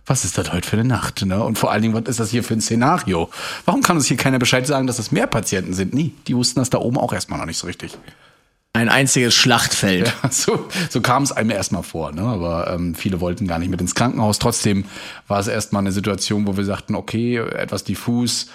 was 0.07 0.25
ist 0.25 0.37
das 0.37 0.53
heute 0.53 0.69
für 0.69 0.77
eine 0.77 0.89
Nacht, 0.89 1.25
ne? 1.25 1.43
Und 1.43 1.59
vor 1.59 1.71
allen 1.71 1.83
Dingen, 1.83 1.95
was 1.95 2.05
ist 2.09 2.21
das 2.21 2.31
hier 2.31 2.43
für 2.43 2.55
ein 2.55 2.61
Szenario? 2.61 3.31
Warum 3.65 3.83
kann 3.83 3.97
uns 3.97 4.07
hier 4.07 4.17
keiner 4.17 4.39
Bescheid 4.39 4.67
sagen, 4.67 4.87
dass 4.87 4.99
es 4.99 5.13
mehr 5.13 5.27
Patienten 5.27 5.75
sind? 5.75 5.95
Nie. 5.95 6.15
Die 6.27 6.37
wussten 6.37 6.61
das 6.61 6.71
da 6.71 6.79
oben 6.79 6.99
auch 6.99 7.13
erstmal 7.13 7.39
noch 7.39 7.47
nicht 7.47 7.59
so 7.59 7.67
richtig. 7.67 7.97
Ein 8.75 8.89
einziges 8.89 9.35
Schlachtfeld. 9.35 10.15
Ja, 10.23 10.29
so, 10.31 10.67
so 10.89 11.03
kam 11.03 11.23
es 11.25 11.31
einem 11.31 11.51
erstmal 11.51 11.83
vor. 11.83 12.11
Ne? 12.13 12.23
Aber 12.23 12.73
ähm, 12.73 12.95
viele 12.95 13.21
wollten 13.21 13.47
gar 13.47 13.59
nicht 13.59 13.69
mit 13.69 13.83
ins 13.83 13.95
Krankenhaus. 13.95 14.39
Trotzdem 14.39 14.87
war 15.29 15.39
es 15.39 15.47
erstmal 15.47 15.81
eine 15.81 15.93
Situation, 15.93 16.47
wo 16.47 16.57
wir 16.57 16.65
sagten, 16.65 16.95
okay, 16.95 17.37
etwas 17.37 17.85
diffus, 17.85 18.49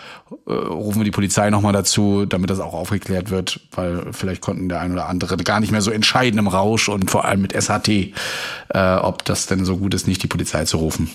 äh, 0.48 0.52
rufen 0.52 1.02
wir 1.02 1.06
die 1.06 1.12
Polizei 1.12 1.52
nochmal 1.52 1.72
dazu, 1.72 2.26
damit 2.26 2.50
das 2.50 2.60
auch 2.60 2.74
aufgeklärt 2.74 3.30
wird, 3.30 3.60
weil 3.72 4.12
vielleicht 4.12 4.42
konnten 4.42 4.70
der 4.70 4.82
ein 4.82 4.92
oder 4.92 5.08
andere 5.08 5.38
gar 5.38 5.60
nicht 5.60 5.72
mehr 5.72 5.82
so 5.82 5.92
entscheiden 5.92 6.40
im 6.40 6.48
Rausch 6.48 6.90
und 6.90 7.12
vor 7.12 7.26
allem 7.26 7.42
mit 7.44 7.54
SHT, 7.54 7.88
äh, 7.90 8.96
ob 8.96 9.24
das 9.24 9.46
denn 9.46 9.66
so 9.66 9.78
gut 9.78 9.94
ist, 9.94 10.08
nicht 10.08 10.24
die 10.24 10.28
Polizei 10.28 10.66
zu 10.66 10.78
rufen. 10.78 11.12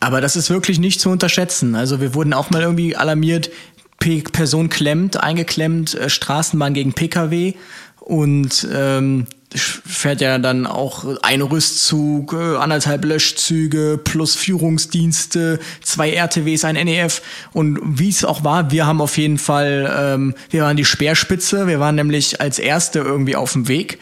Aber 0.00 0.20
das 0.20 0.36
ist 0.36 0.50
wirklich 0.50 0.78
nicht 0.78 1.00
zu 1.00 1.10
unterschätzen. 1.10 1.74
Also 1.74 2.00
wir 2.00 2.14
wurden 2.14 2.32
auch 2.32 2.50
mal 2.50 2.62
irgendwie 2.62 2.96
alarmiert, 2.96 3.50
P 3.98 4.22
Person 4.22 4.68
klemmt, 4.68 5.22
eingeklemmt, 5.22 5.94
äh, 5.94 6.10
Straßenbahn 6.10 6.74
gegen 6.74 6.92
Pkw 6.92 7.54
und 8.00 8.68
ähm, 8.72 9.26
fährt 9.54 10.20
ja 10.20 10.38
dann 10.38 10.66
auch 10.66 11.04
ein 11.22 11.40
Rüstzug, 11.40 12.34
äh, 12.34 12.56
anderthalb 12.56 13.04
Löschzüge 13.04 13.98
plus 14.02 14.34
Führungsdienste, 14.36 15.60
zwei 15.82 16.12
RTWs, 16.12 16.64
ein 16.64 16.74
NEF 16.74 17.22
und 17.52 17.78
wie 17.82 18.08
es 18.08 18.24
auch 18.24 18.44
war, 18.44 18.70
wir 18.70 18.86
haben 18.86 19.00
auf 19.00 19.16
jeden 19.16 19.38
Fall, 19.38 19.92
ähm, 19.98 20.34
wir 20.50 20.62
waren 20.62 20.76
die 20.76 20.84
Speerspitze, 20.84 21.66
wir 21.66 21.80
waren 21.80 21.94
nämlich 21.94 22.40
als 22.40 22.58
Erste 22.58 22.98
irgendwie 22.98 23.36
auf 23.36 23.52
dem 23.52 23.68
Weg 23.68 23.98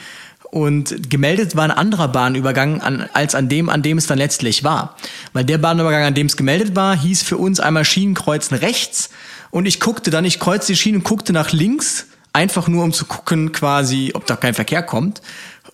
und 0.54 1.10
gemeldet 1.10 1.56
war 1.56 1.64
ein 1.64 1.72
anderer 1.72 2.06
Bahnübergang 2.06 2.80
an, 2.80 3.08
als 3.12 3.34
an 3.34 3.48
dem, 3.48 3.68
an 3.68 3.82
dem 3.82 3.98
es 3.98 4.06
dann 4.06 4.18
letztlich 4.18 4.62
war. 4.62 4.96
Weil 5.32 5.44
der 5.44 5.58
Bahnübergang, 5.58 6.04
an 6.04 6.14
dem 6.14 6.28
es 6.28 6.36
gemeldet 6.36 6.76
war, 6.76 6.96
hieß 6.96 7.24
für 7.24 7.38
uns 7.38 7.58
einmal 7.58 7.84
Schienenkreuzen 7.84 8.56
rechts. 8.58 9.10
Und 9.50 9.66
ich 9.66 9.80
guckte 9.80 10.12
dann, 10.12 10.24
ich 10.24 10.38
kreuzte 10.38 10.72
die 10.72 10.76
Schienen 10.76 10.98
und 10.98 11.04
guckte 11.04 11.32
nach 11.32 11.50
links, 11.50 12.06
einfach 12.32 12.68
nur 12.68 12.84
um 12.84 12.92
zu 12.92 13.04
gucken 13.04 13.50
quasi, 13.50 14.12
ob 14.14 14.28
da 14.28 14.36
kein 14.36 14.54
Verkehr 14.54 14.84
kommt. 14.84 15.22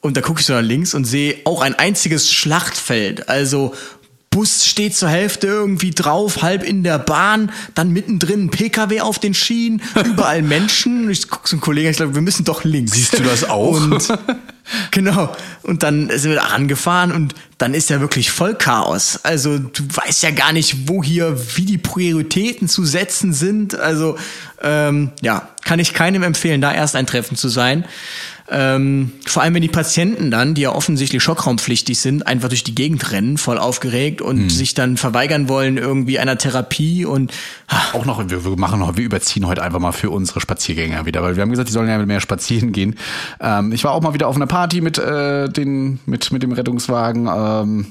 Und 0.01 0.17
da 0.17 0.23
gucke 0.23 0.41
ich 0.41 0.47
so 0.47 0.55
nach 0.55 0.63
links 0.63 0.95
und 0.95 1.05
sehe 1.05 1.37
auch 1.45 1.61
ein 1.61 1.75
einziges 1.75 2.33
Schlachtfeld. 2.33 3.29
Also 3.29 3.75
Bus 4.31 4.65
steht 4.65 4.95
zur 4.95 5.09
Hälfte 5.09 5.49
irgendwie 5.49 5.91
drauf, 5.91 6.41
halb 6.41 6.63
in 6.63 6.85
der 6.85 7.01
Bahn, 7.01 7.51
dann 7.75 7.93
mittendrin 7.93 8.45
ein 8.45 8.51
PKW 8.51 9.01
auf 9.01 9.19
den 9.19 9.35
Schienen, 9.35 9.83
überall 10.05 10.43
Menschen. 10.43 11.11
Ich 11.11 11.29
gucke 11.29 11.49
so 11.49 11.57
einen 11.57 11.61
Kollegen, 11.61 11.91
ich 11.91 11.97
glaube, 11.97 12.15
wir 12.15 12.23
müssen 12.23 12.45
doch 12.45 12.63
links. 12.63 12.93
Siehst 12.93 13.19
du 13.19 13.25
das 13.25 13.43
auch? 13.43 13.73
Und 13.73 14.09
genau. 14.93 15.35
Und 15.65 15.83
dann 15.83 16.11
sind 16.11 16.31
wir 16.31 16.37
da 16.37 16.47
angefahren 16.47 17.11
und 17.11 17.35
dann 17.59 17.75
ist 17.75 17.91
ja 17.91 18.01
wirklich 18.01 18.31
voll 18.31 18.55
Chaos. 18.55 19.19
Also 19.25 19.59
du 19.59 19.83
weißt 19.93 20.23
ja 20.23 20.31
gar 20.31 20.53
nicht, 20.53 20.89
wo 20.89 21.03
hier, 21.03 21.37
wie 21.57 21.65
die 21.65 21.79
Prioritäten 21.79 22.69
zu 22.69 22.85
setzen 22.85 23.33
sind. 23.33 23.75
Also 23.75 24.17
ähm, 24.63 25.11
ja, 25.23 25.49
kann 25.65 25.81
ich 25.81 25.93
keinem 25.93 26.23
empfehlen, 26.23 26.61
da 26.61 26.73
erst 26.73 26.95
ein 26.95 27.07
Treffen 27.07 27.37
zu 27.37 27.49
sein. 27.49 27.85
Ähm, 28.51 29.13
vor 29.27 29.43
allem, 29.43 29.55
wenn 29.55 29.63
die 29.63 29.69
Patienten 29.69 30.31
dann, 30.31 30.55
die 30.55 30.63
ja 30.63 30.73
offensichtlich 30.73 31.23
schockraumpflichtig 31.23 31.99
sind, 31.99 32.27
einfach 32.27 32.49
durch 32.49 32.65
die 32.65 32.75
Gegend 32.75 33.13
rennen, 33.13 33.39
voll 33.39 33.59
aufgeregt 33.59 34.21
und 34.21 34.39
Hm. 34.39 34.51
sich 34.51 34.75
dann 34.75 34.97
verweigern 34.97 35.49
wollen 35.49 35.77
irgendwie 35.77 36.19
einer 36.19 36.37
Therapie 36.37 37.05
und 37.05 37.33
Auch 37.93 38.05
noch, 38.05 38.29
wir, 38.29 38.45
wir 38.45 38.57
machen 38.57 38.81
noch, 38.81 38.97
wir 38.97 39.05
überziehen 39.05 39.47
heute 39.47 39.63
einfach 39.63 39.79
mal 39.79 39.93
für 39.93 40.11
unsere 40.11 40.41
Spaziergänger 40.41 41.07
wieder, 41.07 41.23
weil 41.23 41.37
wir 41.37 41.43
haben 41.43 41.51
gesagt, 41.51 41.69
die 41.69 41.73
sollen 41.73 41.89
ja 41.89 41.99
mehr 42.05 42.21
spazieren 42.21 42.73
gehen. 42.73 42.97
Ähm, 43.41 43.73
ich 43.73 43.85
war 43.85 43.93
auch 43.93 44.01
mal 44.01 44.15
wieder 44.15 44.27
auf 44.27 44.37
einer 44.37 44.47
Party 44.47 44.81
mit 44.81 44.99
äh, 44.99 45.49
den, 45.49 46.01
mit 46.07 46.33
mit 46.33 46.43
dem 46.43 46.53
Rettungswagen. 46.53 47.29
Ähm, 47.33 47.87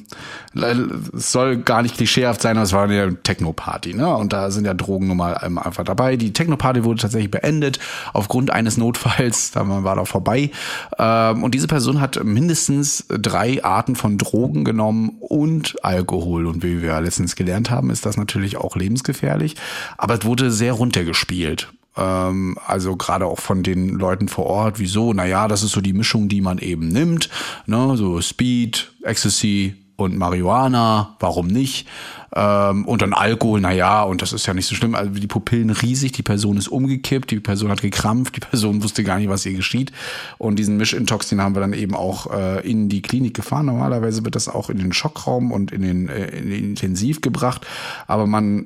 es 1.16 1.32
soll 1.32 1.58
gar 1.58 1.82
nicht 1.82 1.96
klischeehaft 1.96 2.42
sein, 2.42 2.58
aber 2.58 2.64
es 2.64 2.74
war 2.74 2.84
eine 2.84 3.16
Techno-Party, 3.22 3.94
ne? 3.94 4.14
Und 4.16 4.34
da 4.34 4.52
sind 4.52 4.66
ja 4.66 4.74
Drogen 4.74 5.08
nun 5.08 5.18
mal 5.18 5.40
ähm, 5.44 5.58
einfach 5.58 5.84
dabei. 5.84 6.18
Die 6.18 6.34
Techno-Party 6.34 6.84
wurde 6.84 7.02
tatsächlich 7.02 7.32
beendet 7.32 7.80
aufgrund 8.14 8.52
eines 8.52 8.78
Notfalls. 8.78 9.52
Da 9.52 9.68
war 9.68 9.96
da 9.96 10.06
vorbei. 10.06 10.49
Ähm, 10.98 11.44
und 11.44 11.56
diese 11.56 11.68
Person 11.68 12.02
hat 12.02 12.24
mindestens 12.24 13.06
drei 13.10 13.64
Arten 13.64 13.96
von 13.96 14.18
Drogen 14.18 14.64
genommen 14.64 15.18
und 15.20 15.84
Alkohol. 15.84 16.46
Und 16.46 16.64
wie 16.64 16.82
wir 16.82 17.00
letztens 17.02 17.36
gelernt 17.36 17.70
haben, 17.70 17.90
ist 17.90 18.06
das 18.06 18.18
natürlich 18.18 18.58
auch 18.58 18.76
lebensgefährlich. 18.76 19.56
Aber 19.98 20.16
es 20.16 20.26
wurde 20.26 20.52
sehr 20.52 20.74
runtergespielt. 20.74 21.72
Ähm, 21.98 22.58
also 22.66 22.96
gerade 22.96 23.26
auch 23.26 23.40
von 23.40 23.64
den 23.64 23.90
Leuten 23.90 24.28
vor 24.28 24.46
Ort. 24.46 24.80
Wieso? 24.80 25.14
Naja, 25.14 25.48
das 25.48 25.64
ist 25.64 25.72
so 25.72 25.82
die 25.82 25.94
Mischung, 25.94 26.30
die 26.30 26.42
man 26.42 26.58
eben 26.58 26.88
nimmt. 26.88 27.30
Ne? 27.66 27.98
So 27.98 28.22
Speed, 28.22 28.92
Ecstasy 29.04 29.76
und 30.00 30.18
Marihuana. 30.18 31.16
Warum 31.20 31.48
nicht? 31.48 31.88
Ähm, 32.36 32.86
und 32.86 33.02
dann 33.02 33.14
Alkohol, 33.14 33.60
na 33.60 33.72
ja, 33.72 34.04
und 34.04 34.22
das 34.22 34.34
ist 34.34 34.46
ja 34.46 34.54
nicht 34.54 34.68
so 34.68 34.76
schlimm. 34.76 34.96
Also 34.96 35.12
die 35.12 35.28
Pupillen 35.28 35.72
riesig, 35.72 36.12
die 36.12 36.22
Person 36.22 36.58
ist 36.58 36.68
umgekippt, 36.68 37.32
die 37.32 37.40
Person 37.40 37.72
hat 37.72 37.82
gekrampft, 37.82 38.36
die 38.36 38.40
Person 38.40 38.84
wusste 38.84 39.04
gar 39.04 39.18
nicht, 39.18 39.30
was 39.30 39.46
ihr 39.46 39.54
geschieht. 39.54 39.92
Und 40.38 40.58
diesen 40.58 40.78
Mischintox, 40.78 41.30
den 41.30 41.42
haben 41.42 41.56
wir 41.56 41.62
dann 41.62 41.74
eben 41.74 41.96
auch 41.96 42.32
äh, 42.32 42.70
in 42.70 42.88
die 42.88 43.02
Klinik 43.02 43.34
gefahren. 43.34 43.66
Normalerweise 43.66 44.24
wird 44.24 44.36
das 44.36 44.48
auch 44.48 44.70
in 44.70 44.78
den 44.78 44.94
Schockraum 44.94 45.52
und 45.52 45.72
in 45.72 45.82
den, 45.82 46.10
äh, 46.10 46.28
in 46.28 46.50
den 46.50 46.64
Intensiv 46.64 47.22
gebracht. 47.22 47.66
Aber 48.06 48.28
man, 48.28 48.66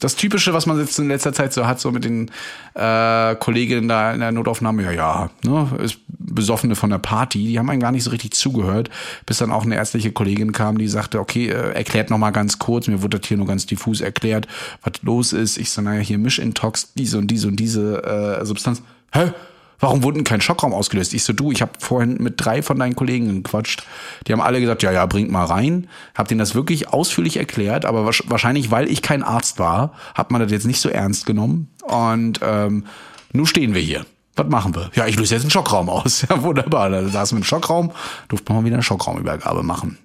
das 0.00 0.16
Typische, 0.16 0.54
was 0.54 0.66
man 0.66 0.78
jetzt 0.78 0.98
in 0.98 1.08
letzter 1.08 1.32
Zeit 1.32 1.52
so 1.52 1.66
hat, 1.66 1.80
so 1.80 1.90
mit 1.90 2.04
den 2.04 2.30
äh, 2.74 3.34
Kolleginnen 3.36 3.88
da 3.88 4.12
in 4.12 4.20
der 4.20 4.32
Notaufnahme, 4.32 4.82
ja, 4.84 4.92
ja, 4.92 5.30
ne, 5.44 5.68
ist 5.82 5.98
Besoffene 6.08 6.74
von 6.74 6.90
der 6.90 6.98
Party, 6.98 7.46
die 7.46 7.58
haben 7.58 7.68
einen 7.68 7.80
gar 7.80 7.92
nicht 7.92 8.04
so 8.04 8.10
richtig 8.10 8.32
zugehört, 8.32 8.90
bis 9.26 9.38
dann 9.38 9.50
auch 9.50 9.64
eine 9.64 9.74
ärztliche 9.74 10.12
Kollegin 10.12 10.47
kam, 10.52 10.78
die 10.78 10.88
sagte, 10.88 11.20
okay, 11.20 11.48
äh, 11.48 11.72
erklärt 11.72 12.10
noch 12.10 12.18
mal 12.18 12.30
ganz 12.30 12.58
kurz, 12.58 12.88
mir 12.88 13.02
wurde 13.02 13.18
das 13.18 13.28
hier 13.28 13.36
nur 13.36 13.46
ganz 13.46 13.66
diffus 13.66 14.00
erklärt, 14.00 14.46
was 14.82 15.02
los 15.02 15.32
ist. 15.32 15.58
Ich 15.58 15.70
so, 15.70 15.82
naja, 15.82 16.00
hier 16.00 16.18
Mischintox, 16.18 16.92
diese 16.94 17.18
und 17.18 17.28
diese 17.28 17.48
und 17.48 17.56
diese 17.56 18.02
äh, 18.04 18.44
Substanz. 18.44 18.82
Hä? 19.12 19.32
Warum 19.80 20.02
wurde 20.02 20.16
denn 20.16 20.24
kein 20.24 20.40
Schockraum 20.40 20.74
ausgelöst? 20.74 21.14
Ich 21.14 21.22
so, 21.22 21.32
du, 21.32 21.52
ich 21.52 21.62
habe 21.62 21.72
vorhin 21.78 22.16
mit 22.20 22.34
drei 22.36 22.62
von 22.62 22.78
deinen 22.78 22.96
Kollegen 22.96 23.42
gequatscht. 23.44 23.84
Die 24.26 24.32
haben 24.32 24.40
alle 24.40 24.60
gesagt, 24.60 24.82
ja, 24.82 24.90
ja, 24.90 25.06
bringt 25.06 25.30
mal 25.30 25.44
rein. 25.44 25.88
Hab 26.16 26.26
denen 26.26 26.40
das 26.40 26.54
wirklich 26.54 26.88
ausführlich 26.88 27.36
erklärt, 27.36 27.84
aber 27.84 28.04
wahrscheinlich, 28.04 28.70
weil 28.72 28.88
ich 28.88 29.02
kein 29.02 29.22
Arzt 29.22 29.58
war, 29.58 29.92
hat 30.14 30.32
man 30.32 30.40
das 30.40 30.50
jetzt 30.50 30.66
nicht 30.66 30.80
so 30.80 30.88
ernst 30.88 31.26
genommen. 31.26 31.68
Und 31.82 32.40
ähm, 32.42 32.86
nun 33.32 33.46
stehen 33.46 33.74
wir 33.74 33.80
hier. 33.80 34.04
Was 34.34 34.48
machen 34.48 34.74
wir? 34.74 34.90
Ja, 34.94 35.06
ich 35.06 35.16
löse 35.16 35.34
jetzt 35.34 35.42
einen 35.42 35.50
Schockraum 35.50 35.88
aus. 35.88 36.22
Ja, 36.28 36.42
wunderbar. 36.42 36.90
Da 36.90 37.08
saßen 37.08 37.36
wir 37.36 37.40
im 37.40 37.44
Schockraum, 37.44 37.92
durften 38.28 38.48
wir 38.48 38.54
mal 38.54 38.64
wieder 38.64 38.76
eine 38.76 38.82
Schockraumübergabe 38.82 39.62
machen. 39.62 39.98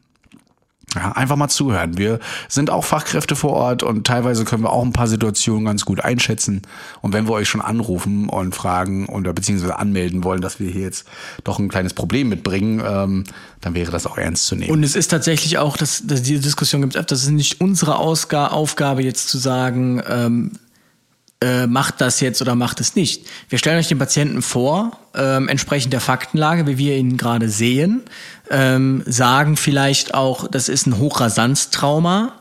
Ja, 0.95 1.11
einfach 1.13 1.35
mal 1.35 1.49
zuhören. 1.49 1.97
Wir 1.97 2.19
sind 2.47 2.69
auch 2.69 2.83
Fachkräfte 2.83 3.35
vor 3.35 3.53
Ort 3.53 3.83
und 3.83 4.05
teilweise 4.05 4.45
können 4.45 4.63
wir 4.63 4.71
auch 4.71 4.83
ein 4.83 4.93
paar 4.93 5.07
Situationen 5.07 5.65
ganz 5.65 5.85
gut 5.85 6.01
einschätzen. 6.01 6.61
Und 7.01 7.13
wenn 7.13 7.27
wir 7.27 7.33
euch 7.33 7.49
schon 7.49 7.61
anrufen 7.61 8.29
und 8.29 8.53
fragen 8.53 9.07
oder 9.07 9.33
beziehungsweise 9.33 9.77
anmelden 9.77 10.23
wollen, 10.23 10.41
dass 10.41 10.59
wir 10.59 10.69
hier 10.69 10.83
jetzt 10.83 11.07
doch 11.43 11.59
ein 11.59 11.69
kleines 11.69 11.93
Problem 11.93 12.29
mitbringen, 12.29 12.81
ähm, 12.85 13.23
dann 13.61 13.73
wäre 13.73 13.91
das 13.91 14.05
auch 14.05 14.17
ernst 14.17 14.45
zu 14.45 14.55
nehmen. 14.55 14.71
Und 14.71 14.83
es 14.83 14.95
ist 14.95 15.07
tatsächlich 15.07 15.57
auch, 15.57 15.77
dass, 15.77 16.05
dass 16.05 16.21
diese 16.21 16.41
Diskussion 16.41 16.81
gibt 16.81 16.95
es 16.95 16.99
öfter, 16.99 17.15
das 17.15 17.23
ist 17.23 17.31
nicht 17.31 17.61
unsere 17.61 17.97
Ausga 17.97 18.47
Aufgabe 18.47 19.03
jetzt 19.03 19.29
zu 19.29 19.37
sagen, 19.37 20.01
ähm, 20.07 20.51
äh, 21.43 21.67
macht 21.67 21.99
das 21.99 22.21
jetzt 22.21 22.41
oder 22.41 22.55
macht 22.55 22.79
es 22.79 22.95
nicht. 22.95 23.25
Wir 23.49 23.57
stellen 23.57 23.77
euch 23.77 23.89
den 23.89 23.97
Patienten 23.97 24.41
vor, 24.41 24.97
ähm, 25.13 25.49
entsprechend 25.49 25.91
der 25.91 25.99
Faktenlage, 25.99 26.67
wie 26.67 26.77
wir 26.77 26.95
ihn 26.95 27.17
gerade 27.17 27.49
sehen, 27.49 28.01
ähm, 28.49 29.03
sagen 29.05 29.57
vielleicht 29.57 30.13
auch, 30.13 30.47
das 30.47 30.69
ist 30.69 30.85
ein 30.87 30.97
Hochrasanztrauma. 30.97 32.33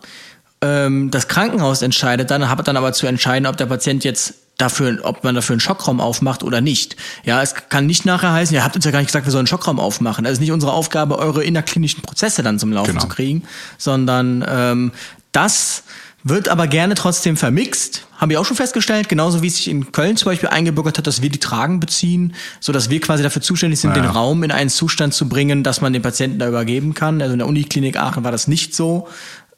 Ähm, 0.60 1.10
das 1.10 1.28
Krankenhaus 1.28 1.82
entscheidet 1.82 2.30
dann, 2.30 2.48
hat 2.48 2.66
dann 2.68 2.76
aber 2.76 2.92
zu 2.92 3.06
entscheiden, 3.06 3.46
ob 3.46 3.56
der 3.56 3.66
Patient 3.66 4.04
jetzt 4.04 4.34
dafür, 4.58 5.00
ob 5.02 5.24
man 5.24 5.34
dafür 5.34 5.54
einen 5.54 5.60
Schockraum 5.60 6.00
aufmacht 6.00 6.42
oder 6.42 6.60
nicht. 6.60 6.96
Ja, 7.24 7.42
es 7.42 7.54
kann 7.54 7.86
nicht 7.86 8.04
nachher 8.04 8.32
heißen, 8.32 8.54
ihr 8.54 8.64
habt 8.64 8.76
uns 8.76 8.84
ja 8.84 8.90
gar 8.90 9.00
nicht 9.00 9.08
gesagt, 9.08 9.26
wir 9.26 9.32
sollen 9.32 9.40
einen 9.40 9.46
Schockraum 9.48 9.80
aufmachen. 9.80 10.24
Das 10.24 10.34
ist 10.34 10.40
nicht 10.40 10.52
unsere 10.52 10.72
Aufgabe, 10.72 11.18
eure 11.18 11.42
innerklinischen 11.42 12.02
Prozesse 12.02 12.42
dann 12.42 12.58
zum 12.58 12.72
Laufen 12.72 12.90
Genau. 12.92 13.02
zu 13.02 13.08
kriegen, 13.08 13.42
sondern 13.78 14.44
ähm, 14.46 14.92
das 15.32 15.82
wird 16.24 16.48
aber 16.48 16.66
gerne 16.66 16.94
trotzdem 16.94 17.36
vermixt, 17.36 18.06
haben 18.16 18.30
wir 18.30 18.40
auch 18.40 18.44
schon 18.44 18.56
festgestellt, 18.56 19.08
genauso 19.08 19.42
wie 19.42 19.48
es 19.48 19.56
sich 19.56 19.68
in 19.68 19.90
Köln 19.92 20.16
zum 20.16 20.26
Beispiel 20.30 20.48
eingebürgert 20.48 20.98
hat, 20.98 21.06
dass 21.06 21.22
wir 21.22 21.30
die 21.30 21.40
Tragen 21.40 21.80
beziehen, 21.80 22.34
so 22.60 22.72
dass 22.72 22.90
wir 22.90 23.00
quasi 23.00 23.22
dafür 23.22 23.42
zuständig 23.42 23.80
sind, 23.80 23.96
Ja. 23.96 24.02
den 24.02 24.10
Raum 24.10 24.42
in 24.44 24.52
einen 24.52 24.70
Zustand 24.70 25.14
zu 25.14 25.28
bringen, 25.28 25.62
dass 25.64 25.80
man 25.80 25.92
den 25.92 26.02
Patienten 26.02 26.38
da 26.38 26.48
übergeben 26.48 26.94
kann. 26.94 27.20
Also 27.20 27.32
in 27.32 27.38
der 27.38 27.48
Uniklinik 27.48 27.96
Aachen 27.96 28.22
war 28.24 28.30
das 28.30 28.46
nicht 28.46 28.74
so. 28.74 29.08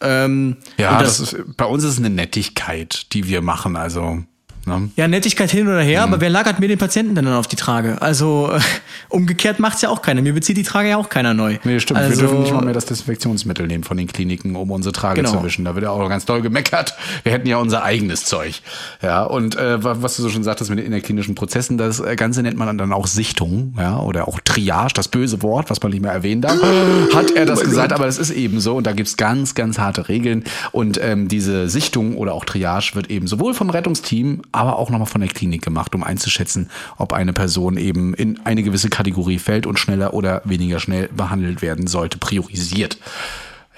Ähm, 0.01 0.57
ja, 0.77 0.93
und 0.93 1.03
das, 1.03 1.21
ist, 1.21 1.37
bei 1.57 1.65
uns 1.65 1.85
ist 1.85 1.93
es 1.93 1.99
eine 1.99 2.11
Nettigkeit, 2.11 3.13
die 3.13 3.29
wir 3.29 3.43
machen. 3.43 3.77
Also, 3.77 4.23
ne? 4.67 4.91
Ja, 4.97 5.09
Nettigkeit 5.09 5.51
hin 5.51 5.67
oder 5.69 5.81
her, 5.83 6.03
aber 6.03 6.21
wer 6.21 6.31
lagert 6.31 6.61
mir 6.61 6.69
den 6.69 6.79
Patienten 6.79 7.15
denn 7.15 7.25
dann 7.25 7.35
auf 7.35 7.47
die 7.47 7.57
Trage? 7.57 8.01
Also 8.03 8.51
äh, 8.53 8.61
umgekehrt 9.09 9.59
macht's 9.59 9.83
ja 9.83 9.89
auch 9.89 10.03
keiner. 10.03 10.23
Mir 10.23 10.33
bezieht 10.35 10.57
die 10.57 10.63
Trage 10.63 10.89
ja 10.91 10.97
auch 10.97 11.09
keiner 11.09 11.35
neu. 11.35 11.59
Nee, 11.65 11.81
stimmt. 11.81 12.01
Also, 12.01 12.13
wir 12.13 12.29
dürfen 12.29 12.41
nicht 12.43 12.53
mal 12.53 12.65
mehr 12.65 12.75
das 12.75 12.87
Desinfektionsmittel 12.87 13.67
nehmen 13.67 13.85
von 13.85 13.97
den 13.97 14.07
Kliniken, 14.07 14.57
um 14.57 14.71
unsere 14.71 14.93
Trage 14.93 15.23
Genau. 15.23 15.33
zu 15.39 15.45
wischen. 15.45 15.65
Da 15.65 15.75
wird 15.75 15.85
ja 15.85 15.91
auch 15.91 16.09
ganz 16.09 16.25
doll 16.25 16.43
gemeckert. 16.43 16.95
Wir 17.23 17.33
hätten 17.33 17.47
ja 17.49 17.59
unser 17.59 17.83
eigenes 17.85 18.25
Zeug. 18.25 18.61
Ja, 19.03 19.25
und 19.25 19.57
äh, 19.57 19.83
wa- 19.83 19.97
was 20.01 20.17
du 20.17 20.23
so 20.23 20.29
schon 20.31 20.45
sagtest 20.45 20.71
mit 20.71 20.79
den 20.79 20.87
innerklinischen 20.87 21.35
Prozessen, 21.35 21.79
das 21.79 22.01
äh, 22.01 22.17
Ganze 22.17 22.43
nennt 22.43 22.57
man 22.57 22.77
dann 22.79 22.93
auch 22.93 23.07
Sichtung, 23.07 23.75
ja, 23.79 23.99
oder 24.01 24.29
auch 24.29 24.41
Triage, 24.41 24.93
das 24.95 25.09
böse 25.09 25.43
Wort, 25.43 25.71
was 25.71 25.83
man 25.83 25.93
nicht 25.93 26.03
mehr 26.03 26.13
erwähnen 26.13 26.41
darf. 26.43 26.57
Hat 27.15 27.31
er 27.33 27.47
das 27.47 27.61
gesagt, 27.63 27.93
aber 27.93 28.07
das 28.07 28.19
ist 28.19 28.31
eben 28.31 28.61
so 28.61 28.75
und 28.77 28.87
da 28.87 28.93
gibt's 28.93 29.17
ganz, 29.17 29.55
ganz 29.55 29.79
harte 29.79 30.09
Regeln. 30.09 30.45
Und 30.73 30.99
ähm, 31.03 31.29
diese 31.29 31.69
Sichtung 31.69 32.17
oder 32.17 32.35
auch 32.35 32.45
Triage 32.45 32.93
wird 32.95 33.11
eben 33.11 33.27
sowohl 33.27 33.55
vom 33.55 33.71
Rettungsteam, 33.71 34.43
aber 34.55 34.79
auch 34.79 34.91
nochmal 34.91 35.07
von 35.07 35.21
der 35.21 35.31
Klinik 35.31 35.63
gemacht, 35.63 35.95
um 35.95 36.05
einzuschätzen, 36.05 36.71
ob 36.97 37.13
eine 37.13 37.33
Person 37.33 37.77
eben 37.77 38.15
in 38.15 38.41
eine 38.45 38.63
gewisse 38.63 38.89
Kategorie 38.89 39.39
fällt 39.39 39.67
und 39.67 39.79
schneller 39.79 40.15
oder 40.15 40.43
weniger 40.45 40.81
schnell 40.81 41.09
behandelt 41.09 41.63
werden 41.63 41.87
sollte, 41.87 42.19
priorisiert. 42.19 42.99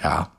Ja, 0.03 0.29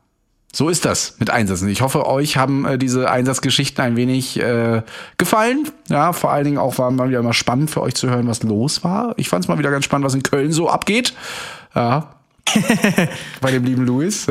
so 0.53 0.69
ist 0.71 0.85
das 0.85 1.17
mit 1.19 1.31
Einsätzen. 1.31 1.69
Ich 1.69 1.83
hoffe, 1.83 2.07
euch 2.07 2.37
haben 2.37 2.65
äh, 2.65 2.79
diese 2.79 3.11
Einsatzgeschichten 3.11 3.85
ein 3.85 3.97
wenig 3.97 4.41
äh, 4.41 4.83
gefallen. 5.19 5.69
Ja, 5.89 6.13
vor 6.13 6.33
allen 6.33 6.45
Dingen 6.45 6.59
auch 6.59 6.79
war 6.79 6.91
mal 6.91 7.09
wieder 7.09 7.23
mal 7.23 7.35
spannend 7.35 7.71
für 7.71 7.83
euch 7.83 7.95
zu 7.95 8.09
hören, 8.09 8.27
was 8.29 8.43
los 8.43 8.83
war. 8.83 9.15
Ich 9.19 9.29
fand 9.29 9.45
es 9.45 9.49
mal 9.49 9.59
wieder 9.59 9.71
ganz 9.71 9.85
spannend, 9.85 10.07
was 10.07 10.15
in 10.15 10.23
Köln 10.23 10.53
so 10.53 10.71
abgeht. 10.71 11.15
Ja. 11.75 12.15
Bei 13.43 13.51
dem 13.51 13.65
lieben 13.65 13.85
Louis. 13.85 14.27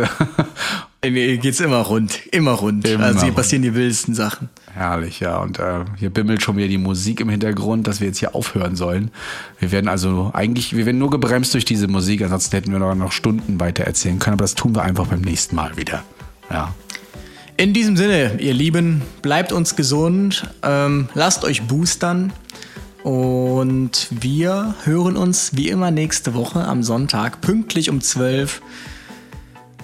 Äh, 1.02 1.12
Mir 1.12 1.38
geht's 1.38 1.60
immer 1.60 1.78
rund, 1.78 2.20
immer 2.32 2.54
rund. 2.54 2.88
Immer 2.88 3.06
also 3.06 3.20
hier 3.20 3.28
rund. 3.28 3.36
passieren 3.36 3.62
die 3.62 3.76
wildesten 3.76 4.16
Sachen. 4.16 4.50
Herrlich, 4.74 5.20
ja. 5.20 5.38
Und 5.38 5.60
äh, 5.60 5.86
hier 5.98 6.10
bimmelt 6.10 6.42
schon 6.42 6.58
wieder 6.58 6.68
die 6.68 6.78
Musik 6.78 7.20
im 7.20 7.30
Hintergrund, 7.30 7.88
dass 7.88 8.00
wir 8.00 8.08
jetzt 8.08 8.20
hier 8.20 8.36
aufhören 8.36 8.76
sollen. 8.76 9.12
Wir 9.60 9.72
werden 9.72 9.88
also 9.88 10.32
eigentlich, 10.34 10.76
wir 10.76 10.86
werden 10.86 10.98
nur 10.98 11.10
gebremst 11.10 11.54
durch 11.54 11.66
diese 11.66 11.88
Musik, 11.88 12.22
ansonsten 12.22 12.56
hätten 12.56 12.72
wir 12.72 12.80
noch, 12.80 13.12
Stunden 13.12 13.60
weiter 13.60 13.84
erzählen 13.84 14.20
können, 14.20 14.36
aber 14.36 14.44
das 14.44 14.56
tun 14.56 14.76
wir 14.76 14.82
einfach 14.84 15.08
beim 15.08 15.22
nächsten 15.22 15.56
Mal 15.56 15.78
wieder. 15.78 16.04
Ja. 16.50 16.74
In 17.58 17.74
diesem 17.74 17.98
Sinne, 17.98 18.40
ihr 18.40 18.54
Lieben, 18.54 19.02
bleibt 19.24 19.52
uns 19.52 19.76
gesund, 19.76 20.48
ähm, 20.62 21.10
lasst 21.16 21.44
euch 21.44 21.64
boostern 21.64 22.32
und 23.04 24.10
wir 24.12 24.76
hören 24.84 25.18
uns 25.18 25.56
wie 25.56 25.70
immer 25.70 25.90
nächste 25.90 26.36
Woche 26.36 26.64
am 26.66 26.84
Sonntag 26.84 27.42
pünktlich 27.42 27.90
um 27.90 28.02
12. 28.02 28.62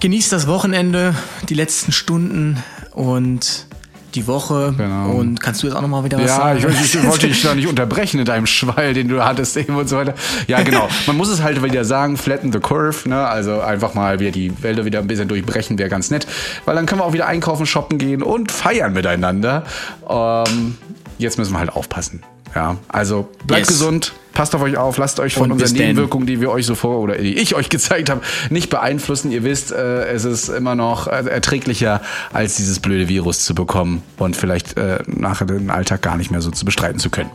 Genießt 0.00 0.32
das 0.32 0.46
Wochenende, 0.46 1.14
die 1.48 1.54
letzten 1.54 1.92
Stunden 1.92 2.62
und 2.92 3.66
die 4.14 4.26
Woche. 4.28 4.74
Genau. 4.76 5.10
Und 5.12 5.40
kannst 5.40 5.62
du 5.62 5.66
jetzt 5.66 5.74
auch 5.74 5.80
noch 5.80 5.88
mal 5.88 6.04
wieder 6.04 6.18
was 6.18 6.26
Ja, 6.30 6.36
sagen? 6.36 6.58
ich, 6.68 6.94
ich 6.94 7.04
wollte 7.06 7.26
dich 7.26 7.42
da 7.42 7.54
nicht 7.54 7.66
unterbrechen 7.66 8.20
in 8.20 8.24
deinem 8.26 8.46
Schwall, 8.46 8.94
den 8.94 9.08
du 9.08 9.24
hattest 9.24 9.56
eben 9.56 9.74
und 9.76 9.88
so 9.88 9.96
weiter. 9.96 10.14
Ja, 10.46 10.62
genau. 10.62 10.88
Man 11.06 11.16
muss 11.16 11.28
es 11.28 11.42
halt 11.42 11.60
wieder 11.62 11.84
sagen, 11.84 12.16
flatten 12.16 12.52
the 12.52 12.60
curve, 12.60 13.08
ne? 13.08 13.26
Also 13.26 13.60
einfach 13.60 13.94
mal 13.94 14.20
wieder 14.20 14.30
die 14.30 14.52
Wälder 14.62 14.84
wieder 14.84 15.00
ein 15.00 15.06
bisschen 15.06 15.26
durchbrechen, 15.26 15.78
wäre 15.78 15.88
ganz 15.88 16.10
nett. 16.10 16.26
Weil 16.64 16.76
dann 16.76 16.86
können 16.86 17.00
wir 17.00 17.04
auch 17.06 17.12
wieder 17.12 17.26
einkaufen, 17.26 17.66
shoppen 17.66 17.98
gehen 17.98 18.22
und 18.22 18.52
feiern 18.52 18.92
miteinander. 18.92 19.64
Ähm, 20.08 20.76
jetzt 21.18 21.38
müssen 21.38 21.52
wir 21.52 21.58
halt 21.58 21.70
aufpassen. 21.72 22.22
Ja, 22.54 22.76
also 22.88 23.28
bleibt 23.46 23.62
Yes. 23.62 23.68
gesund, 23.68 24.12
passt 24.34 24.54
auf 24.54 24.62
euch 24.62 24.76
auf, 24.76 24.98
lasst 24.98 25.20
euch 25.20 25.34
von 25.34 25.50
Und 25.50 25.62
unseren. 25.62 25.78
Nebenwirkungen, 25.78 26.26
die 26.26 26.40
wir 26.40 26.50
euch 26.50 26.66
so 26.66 26.74
vor 26.74 26.98
oder 26.98 27.16
die 27.16 27.36
ich 27.36 27.54
euch 27.54 27.68
gezeigt 27.68 28.10
habe, 28.10 28.20
nicht 28.50 28.70
beeinflussen. 28.70 29.30
Ihr 29.30 29.44
wisst, 29.44 29.72
äh, 29.72 30.06
es 30.08 30.24
ist 30.24 30.48
immer 30.48 30.74
noch 30.74 31.06
äh, 31.06 31.24
erträglicher, 31.28 32.00
als 32.32 32.56
dieses 32.56 32.80
blöde 32.80 33.08
Virus 33.08 33.44
zu 33.44 33.54
bekommen 33.54 34.02
und 34.18 34.36
vielleicht 34.36 34.76
äh, 34.76 34.98
nachher 35.06 35.46
den 35.46 35.70
Alltag 35.70 36.02
gar 36.02 36.16
nicht 36.16 36.30
mehr 36.30 36.40
so 36.40 36.50
zu 36.50 36.64
bestreiten 36.64 36.98
zu 36.98 37.10
können. 37.10 37.30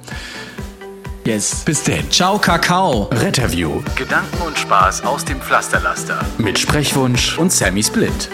Yes. 1.25 1.63
Bis 1.65 1.83
denn. 1.83 2.09
Ciao, 2.09 2.39
Kakao. 2.39 3.03
Retterview. 3.11 3.81
Gedanken 3.95 4.41
und 4.45 4.57
Spaß 4.57 5.03
aus 5.05 5.25
dem 5.25 5.39
Pflasterlaster. 5.41 6.19
Mit 6.37 6.57
Sprechwunsch 6.57 7.37
und 7.37 7.51
Sammy 7.51 7.83
Split. 7.83 8.29